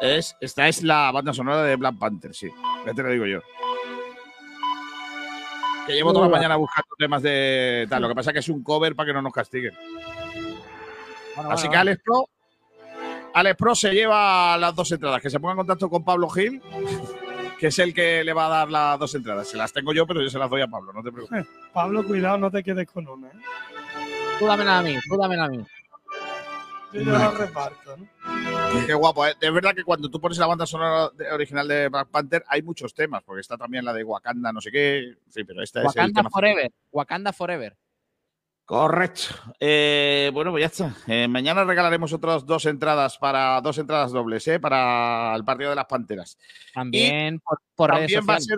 es. 0.02 0.36
Esta 0.40 0.68
es 0.68 0.84
la 0.84 1.12
banda 1.12 1.34
sonora 1.34 1.64
de 1.64 1.76
Black 1.76 1.98
Panther, 1.98 2.34
sí. 2.34 2.50
Ya 2.86 2.94
te 2.94 3.04
lo 3.04 3.10
digo 3.10 3.26
yo. 3.26 3.42
Que 5.86 5.94
llevo 5.94 6.12
toda 6.14 6.26
la 6.28 6.32
mañana 6.36 6.56
buscando 6.58 6.90
temas 6.98 7.22
de 7.22 7.88
tal. 7.90 8.02
Lo 8.02 8.10
que 8.10 8.16
pasa 8.16 8.32
es 8.32 8.34
que 8.34 8.40
es 8.40 8.50
un 8.50 8.62
cover 8.62 8.96
para 8.96 9.08
que 9.08 9.14
no 9.14 9.22
nos 9.22 9.34
castiguen. 9.34 9.74
Así 11.50 11.70
que. 11.70 11.76
Alex 11.76 12.02
Pro. 12.04 12.28
Alex 13.34 13.56
Pro 13.56 13.76
se 13.76 13.94
lleva 13.94 14.58
las 14.58 14.76
dos 14.76 14.92
entradas. 14.92 15.22
Que 15.22 15.30
se 15.30 15.40
ponga 15.40 15.52
en 15.54 15.58
contacto 15.58 15.90
con 15.90 16.04
Pablo 16.04 16.28
Gil, 16.30 16.62
que 17.60 17.68
es 17.68 17.80
el 17.80 17.94
que 17.94 18.24
le 18.24 18.34
va 18.34 18.46
a 18.48 18.50
dar 18.50 18.70
las 18.70 19.00
dos 19.00 19.14
entradas. 19.16 19.48
Se 19.48 19.58
las 19.58 19.74
tengo 19.74 19.94
yo, 19.94 20.06
pero 20.06 20.22
yo 20.22 20.30
se 20.30 20.40
las 20.40 20.50
doy 20.50 20.62
a 20.62 20.68
Pablo, 20.68 20.94
no 20.94 21.04
te 21.04 21.12
preocupes. 21.12 21.46
Pablo, 21.74 22.06
cuidado, 22.06 22.38
no 22.38 22.52
te 22.52 22.64
quedes 22.64 22.88
con 22.88 23.08
una. 23.08 23.28
¿eh? 23.28 23.32
Tú 24.40 24.46
dámela 24.46 24.80
a 24.80 24.82
mí, 24.82 24.96
tú 25.08 25.18
dámela 25.18 25.46
a 25.46 25.50
mí. 25.50 25.66
Yo 26.94 27.02
ya 27.02 27.12
la 27.12 27.32
reparto, 27.32 27.98
¿no? 27.98 28.08
Qué 28.86 28.94
guapo, 28.94 29.26
¿eh? 29.26 29.34
Es 29.42 29.54
verdad 29.54 29.76
que 29.76 29.84
cuando 29.84 30.10
tú 30.10 30.22
pones 30.22 30.38
la 30.38 30.48
banda 30.48 30.66
sonora 30.66 31.12
original 31.34 31.68
de 31.68 31.90
Black 31.90 32.08
Panther 32.10 32.46
hay 32.48 32.62
muchos 32.62 32.94
temas, 32.94 33.24
porque 33.24 33.42
está 33.42 33.58
también 33.58 33.84
la 33.84 33.94
de 33.94 34.04
Wakanda, 34.04 34.54
no 34.54 34.62
sé 34.62 34.72
qué. 34.72 35.16
Sí, 35.30 35.44
pero 35.44 35.62
esta 35.62 35.80
es 35.80 35.84
el 35.84 35.88
Wakanda 35.88 36.22
tema. 36.22 36.30
Forever. 36.30 36.72
Wakanda 36.92 37.34
Forever. 37.34 37.76
Correcto. 38.68 39.22
Eh, 39.62 40.30
bueno, 40.34 40.52
pues 40.52 40.62
ya 40.62 40.68
está. 40.68 40.94
Eh, 41.08 41.30
mañana 41.30 41.64
regalaremos 41.64 42.12
otras 42.12 42.46
dos 42.46 42.66
entradas 42.66 43.18
para 43.18 43.62
dos 43.62 43.78
entradas 43.78 44.12
dobles, 44.12 44.46
¿eh? 44.50 44.60
Para 44.60 45.34
el 45.38 45.46
partido 45.46 45.70
de 45.70 45.78
las 45.78 45.86
Panteras. 45.86 46.38
También 46.74 47.40
por, 47.40 47.62
por 47.76 47.92
redes 47.92 48.12
también 48.12 48.30
va, 48.30 48.36
a 48.36 48.42
ser, 48.42 48.58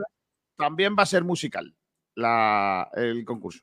también 0.58 0.96
va 0.98 1.04
a 1.04 1.06
ser 1.06 1.24
musical 1.24 1.76
la, 2.16 2.90
el 2.96 3.24
concurso. 3.24 3.60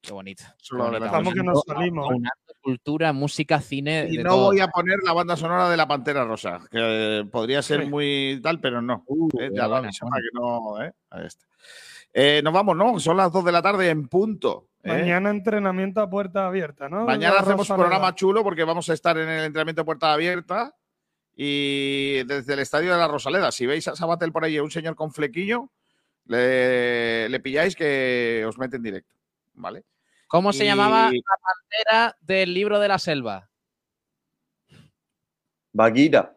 Qué 0.00 0.12
bonito. 0.14 0.44
Solo 0.56 0.84
Qué 0.84 0.90
bonito. 0.92 1.12
Vamos 1.12 1.34
que 1.34 1.42
nos 1.42 1.62
salimos. 1.66 2.04
Aunando 2.06 2.30
cultura, 2.62 3.12
música, 3.12 3.60
cine. 3.60 4.06
Y 4.08 4.16
de 4.16 4.24
no 4.24 4.30
todo. 4.30 4.44
voy 4.46 4.60
a 4.60 4.68
poner 4.68 4.96
la 5.04 5.12
banda 5.12 5.36
sonora 5.36 5.68
de 5.68 5.76
la 5.76 5.86
Pantera 5.88 6.24
Rosa, 6.24 6.60
que 6.70 7.28
podría 7.30 7.60
ser 7.60 7.82
Sí. 7.82 7.90
muy 7.90 8.40
tal, 8.42 8.60
pero 8.60 8.80
no. 8.80 9.04
Eh, 9.38 9.50
ya 9.54 9.68
lo 9.68 9.76
aviso 9.76 10.06
para 10.08 10.22
que 10.22 10.28
no, 10.32 10.82
¿eh? 10.82 10.90
Ahí 11.10 11.26
está. 11.26 11.46
Eh, 12.12 12.40
nos 12.42 12.52
vamos, 12.52 12.76
¿no? 12.76 12.98
Son 12.98 13.16
las 13.16 13.30
2 13.32 13.44
de 13.44 13.52
la 13.52 13.62
tarde 13.62 13.88
en 13.90 14.08
punto. 14.08 14.68
¿eh? 14.82 14.88
Mañana 14.88 15.30
entrenamiento 15.30 16.00
a 16.00 16.10
puerta 16.10 16.46
abierta, 16.46 16.88
¿no? 16.88 17.04
Mañana 17.04 17.34
La 17.34 17.40
hacemos 17.40 17.68
un 17.70 17.76
Rosaleda. 17.76 17.84
programa 17.88 18.14
chulo 18.14 18.42
porque 18.42 18.64
vamos 18.64 18.88
a 18.90 18.94
estar 18.94 19.16
en 19.18 19.28
el 19.28 19.44
entrenamiento 19.44 19.82
de 19.82 19.86
puerta 19.86 20.12
abierta 20.12 20.74
y 21.36 22.22
desde 22.24 22.54
el 22.54 22.58
estadio 22.60 22.92
de 22.92 22.98
la 22.98 23.06
Rosaleda. 23.08 23.52
Si 23.52 23.66
veis 23.66 23.86
a 23.88 23.94
Sabatel 23.96 24.32
por 24.32 24.44
ahí, 24.44 24.58
un 24.58 24.70
señor 24.70 24.96
con 24.96 25.12
flequillo, 25.12 25.70
le, 26.24 27.28
le 27.28 27.40
pilláis 27.40 27.76
que 27.76 28.44
os 28.46 28.58
mete 28.58 28.76
en 28.76 28.82
directo. 28.82 29.14
¿Vale? 29.54 29.84
¿Cómo 30.26 30.52
se 30.52 30.64
Y- 30.64 30.66
llamaba 30.66 31.10
la 31.12 31.20
pantera 31.42 32.16
del 32.20 32.52
libro 32.54 32.78
de 32.80 32.88
la 32.88 32.98
selva? 32.98 33.48
Baguira. 35.72 36.36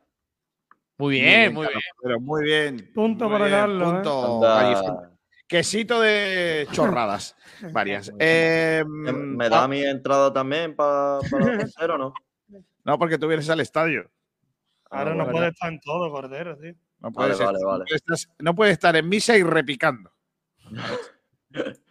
Muy 0.98 1.16
bien, 1.20 1.54
muy 1.54 1.66
Carlos, 1.66 1.82
bien. 1.84 1.96
Pero 2.02 2.20
muy 2.20 2.44
bien. 2.44 2.92
Punto 2.94 3.26
muy 3.26 3.34
para 3.34 3.46
bien, 3.46 3.60
Carlos, 3.60 3.90
¿eh? 3.90 3.94
punto. 3.96 5.13
Quesito 5.54 6.02
de 6.02 6.68
chorradas. 6.72 7.36
varias. 7.74 8.12
Eh, 8.18 8.84
¿Me, 8.88 9.50
da 9.50 9.68
mi 9.68 9.84
entrada 9.84 10.34
también 10.34 10.76
para 10.76 11.20
hacer 11.20 11.92
o 11.92 11.98
no? 12.00 12.14
no, 12.84 12.98
porque 12.98 13.20
tú 13.20 13.28
vienes 13.28 13.48
al 13.52 13.60
estadio. 13.60 14.10
Ahora 14.90 15.12
Ah, 15.12 15.14
no 15.14 15.24
bueno. 15.26 15.32
puede 15.32 15.48
estar 15.50 15.72
en 15.72 15.80
todo, 15.80 16.10
Cordero, 16.12 16.58
tío. 16.58 16.74
No 17.02 17.12
Vale, 17.12 17.36
puedes, 17.36 17.40
vale, 17.40 17.58
estar, 17.60 17.70
vale. 17.70 17.86
no 18.40 18.56
puedes 18.56 18.72
estar 18.74 18.96
en 18.96 19.08
misa 19.08 19.38
y 19.38 19.44
repicando. 19.44 20.12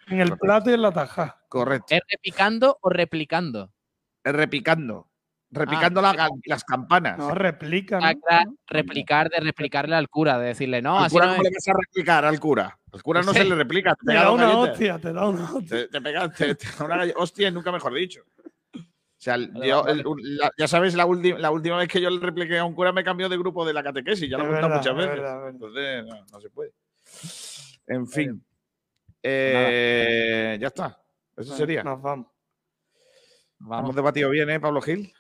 En 0.09 0.21
el 0.21 0.37
plato 0.37 0.69
y 0.69 0.75
en 0.75 0.83
la 0.83 0.91
taja. 0.91 1.41
Correcto. 1.49 1.95
¿Es 1.95 2.01
repicando 2.11 2.77
o 2.83 2.91
replicando? 2.91 3.73
Es 4.25 4.33
repicando. 4.33 5.09
Repicando 5.53 6.01
Ah, 6.05 6.13
la- 6.15 6.29
las 6.47 6.65
campanas. 6.65 7.17
No, 7.17 7.33
replica, 7.33 8.01
Ah, 8.03 8.13
¿no? 8.13 8.21
claro, 8.21 8.55
replicar 8.67 9.31
de 9.31 9.39
replicarle 9.39 9.95
al 9.95 10.09
cura, 10.09 10.39
de 10.41 10.49
decirle, 10.49 10.83
no, 10.83 10.99
¿Al 10.99 11.05
así 11.05 11.15
cura 11.15 11.27
no 11.27 11.33
cómo 11.37 11.43
es. 11.45 11.51
le 11.51 11.55
vas 11.57 11.69
a 11.69 11.79
replicar 11.81 12.25
al 12.25 12.41
cura? 12.41 12.77
Al 12.93 13.03
cura 13.03 13.23
no 13.23 13.33
Sí. 13.33 13.39
se 13.39 13.45
le 13.47 13.55
replica. 13.55 13.95
Te 13.95 14.07
Te 14.07 14.15
da 14.15 14.31
una 14.31 14.57
hostia, 14.59 14.99
te 14.99 15.13
da 15.13 15.29
una 15.29 15.45
hostia. 15.53 15.77
Te, 15.79 15.89
te 15.89 16.01
pega 16.01 16.29
te- 16.31 16.55
te 16.55 16.67
da 16.79 16.85
una 16.85 16.97
galle- 16.99 17.15
hostia, 17.17 17.51
nunca 17.51 17.73
mejor 17.73 17.95
dicho. 17.95 18.23
O 18.75 18.81
sea, 19.25 19.37
Vale, 19.37 19.69
yo, 19.69 19.83
vale. 19.85 20.01
el- 20.01 20.07
un- 20.07 20.21
la- 20.37 20.51
ya 20.59 20.67
sabes, 20.69 20.95
la, 20.95 21.07
ulti- 21.07 21.37
la 21.39 21.51
última 21.51 21.79
vez 21.79 21.89
que 21.89 22.01
yo 22.01 22.11
le 22.11 22.19
repliqué 22.21 22.59
a 22.59 22.65
un 22.65 22.75
cura 22.75 22.93
me 22.93 23.05
cambió 23.05 23.29
de 23.29 23.39
grupo 23.39 23.65
de 23.65 23.73
la 23.73 23.83
catequesis. 23.83 24.29
Ya 24.29 24.37
lo 24.37 24.45
he 24.45 24.49
contado 24.49 24.69
muchas 24.77 24.87
es 24.93 24.97
veces. 24.97 25.11
verdad. 25.13 25.49
Entonces, 25.49 26.05
no, 26.07 26.27
no 26.33 26.41
se 26.41 26.51
puede. 26.51 26.73
En 27.87 28.07
fin. 28.09 28.45
Eh, 29.23 30.59
ya 30.61 30.67
está. 30.67 31.01
Eso 31.37 31.57
sería. 31.57 31.83
Nos 31.85 32.03
vamos. 32.03 32.27
Hemos 33.61 33.71
Vamos. 33.71 33.95
debatido 33.97 34.29
bien, 34.31 34.51
¿eh, 34.51 34.59
Pablo 34.61 34.83
Gil? 34.83 35.13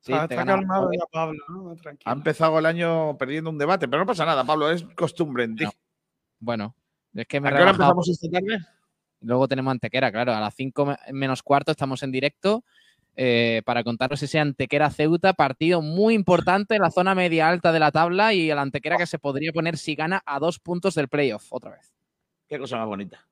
Sí, 0.00 0.12
Ah, 0.14 0.26
está 0.28 0.44
calmado 0.44 0.90
ya 0.92 1.04
Pablo, 1.10 1.38
¿no? 1.48 1.76
Ha 2.06 2.12
empezado 2.12 2.58
el 2.58 2.66
año 2.66 3.16
perdiendo 3.18 3.50
un 3.50 3.58
debate, 3.58 3.88
pero 3.88 4.00
no 4.00 4.06
pasa 4.06 4.24
nada, 4.24 4.44
Pablo, 4.44 4.70
es 4.70 4.84
costumbre 4.96 5.44
en 5.44 5.56
ti. 5.56 5.64
No. 5.64 5.70
Bueno, 6.40 6.74
es 7.14 7.26
que 7.26 7.40
me 7.40 7.48
¿A 7.48 7.52
he 7.52 7.54
qué 7.54 7.62
hora 7.62 7.70
empezamos 7.70 8.08
esta 8.08 8.28
tarde? 8.28 8.58
Luego 9.20 9.48
tenemos 9.48 9.70
Antequera, 9.70 10.12
claro. 10.12 10.34
A 10.34 10.40
las 10.40 10.54
5 10.54 10.96
menos 11.12 11.42
cuarto 11.42 11.70
estamos 11.70 12.02
en 12.02 12.12
directo 12.12 12.64
eh, 13.16 13.62
para 13.64 13.84
contaros 13.84 14.22
ese 14.22 14.38
Antequera 14.40 14.90
Ceuta, 14.90 15.34
partido 15.34 15.80
muy 15.80 16.14
importante 16.14 16.74
en 16.74 16.82
la 16.82 16.90
zona 16.90 17.14
media 17.14 17.48
alta 17.48 17.72
de 17.72 17.78
la 17.78 17.92
tabla 17.92 18.34
y 18.34 18.50
el 18.50 18.58
Antequera 18.58 18.96
que 18.96 19.06
se 19.06 19.18
podría 19.18 19.52
poner 19.52 19.78
si 19.78 19.94
gana 19.94 20.22
a 20.26 20.38
dos 20.38 20.58
puntos 20.58 20.94
del 20.94 21.08
playoff 21.08 21.52
otra 21.52 21.70
vez. 21.70 21.94
Qué 22.48 22.58
cosa 22.58 22.76
más 22.76 22.86
bonita. 22.86 23.26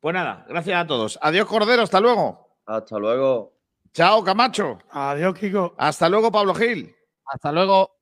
Pues 0.00 0.14
nada, 0.14 0.46
gracias 0.48 0.80
a 0.80 0.86
todos. 0.86 1.18
Adiós, 1.20 1.46
Cordero, 1.46 1.82
hasta 1.82 2.00
luego. 2.00 2.56
Hasta 2.66 2.98
luego. 2.98 3.58
Chao, 3.92 4.22
Camacho. 4.22 4.78
Adiós, 4.90 5.36
Kiko. 5.36 5.74
Hasta 5.76 6.08
luego, 6.08 6.30
Pablo 6.30 6.54
Gil. 6.54 6.94
Hasta 7.24 7.50
luego. 7.50 7.97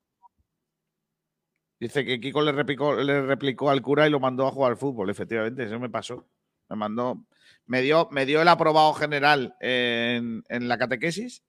Dice 1.78 2.04
que 2.04 2.20
Kiko 2.20 2.40
le 2.40 2.52
replicó, 2.52 2.94
le 2.94 3.22
replicó 3.22 3.70
al 3.70 3.82
cura 3.82 4.06
y 4.06 4.10
lo 4.10 4.20
mandó 4.20 4.46
a 4.46 4.50
jugar 4.50 4.72
al 4.72 4.78
fútbol. 4.78 5.10
Efectivamente, 5.10 5.64
eso 5.64 5.78
me 5.78 5.90
pasó. 5.90 6.26
Me 6.68 6.76
mandó, 6.76 7.24
me 7.66 7.82
dio, 7.82 8.08
me 8.10 8.26
dio 8.26 8.42
el 8.42 8.48
aprobado 8.48 8.94
general 8.94 9.54
en, 9.60 10.42
la 10.48 10.78
catequesis 10.78 11.44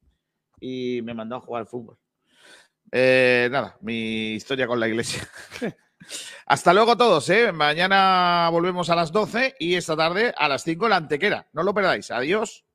y 0.60 1.02
me 1.04 1.14
mandó 1.14 1.38
a 1.38 1.42
jugar 1.42 1.62
al 1.62 1.68
fútbol. 1.68 1.98
Eh, 2.92 3.48
nada, 3.52 3.78
mi 3.82 4.34
historia 4.34 4.68
con 4.68 4.80
la 4.80 4.88
iglesia. 4.88 5.28
Hasta 6.46 6.74
luego 6.74 6.96
todos, 6.98 7.30
¿eh? 7.30 7.52
Mañana 7.52 8.50
volvemos 8.52 8.90
a 8.90 8.96
las 8.96 9.12
12 9.12 9.56
y 9.60 9.76
esta 9.76 9.96
tarde 9.96 10.34
a 10.38 10.48
las 10.48 10.64
5 10.64 10.88
la 10.88 10.98
antequera. 10.98 11.48
No 11.54 11.64
lo 11.64 11.74
perdáis. 11.74 12.12
Adiós. 12.12 12.67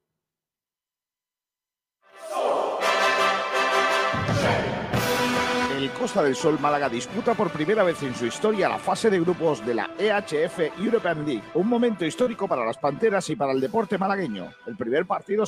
El 5.83 5.91
Costa 5.91 6.23
del 6.23 6.37
Sol 6.37 6.61
Málaga 6.61 6.89
disputa 6.89 7.35
por 7.35 7.51
primera 7.51 7.83
vez 7.83 8.01
en 8.05 8.15
su 8.15 8.25
historia 8.25 8.69
la 8.69 8.79
fase 8.79 9.11
de 9.11 9.19
grupos 9.19 9.67
de 9.67 9.75
la 9.75 9.91
EHF 9.99 10.79
European 10.79 11.27
League. 11.27 11.43
Un 11.55 11.69
momento 11.69 12.05
histórico 12.05 12.47
para 12.47 12.65
las 12.65 12.79
Panteras 12.79 13.29
y 13.31 13.35
para 13.35 13.51
el 13.51 13.61
deporte 13.61 13.99
malagueño. 13.99 14.49
El 14.69 14.77
primer 14.77 15.07
partido 15.07 15.45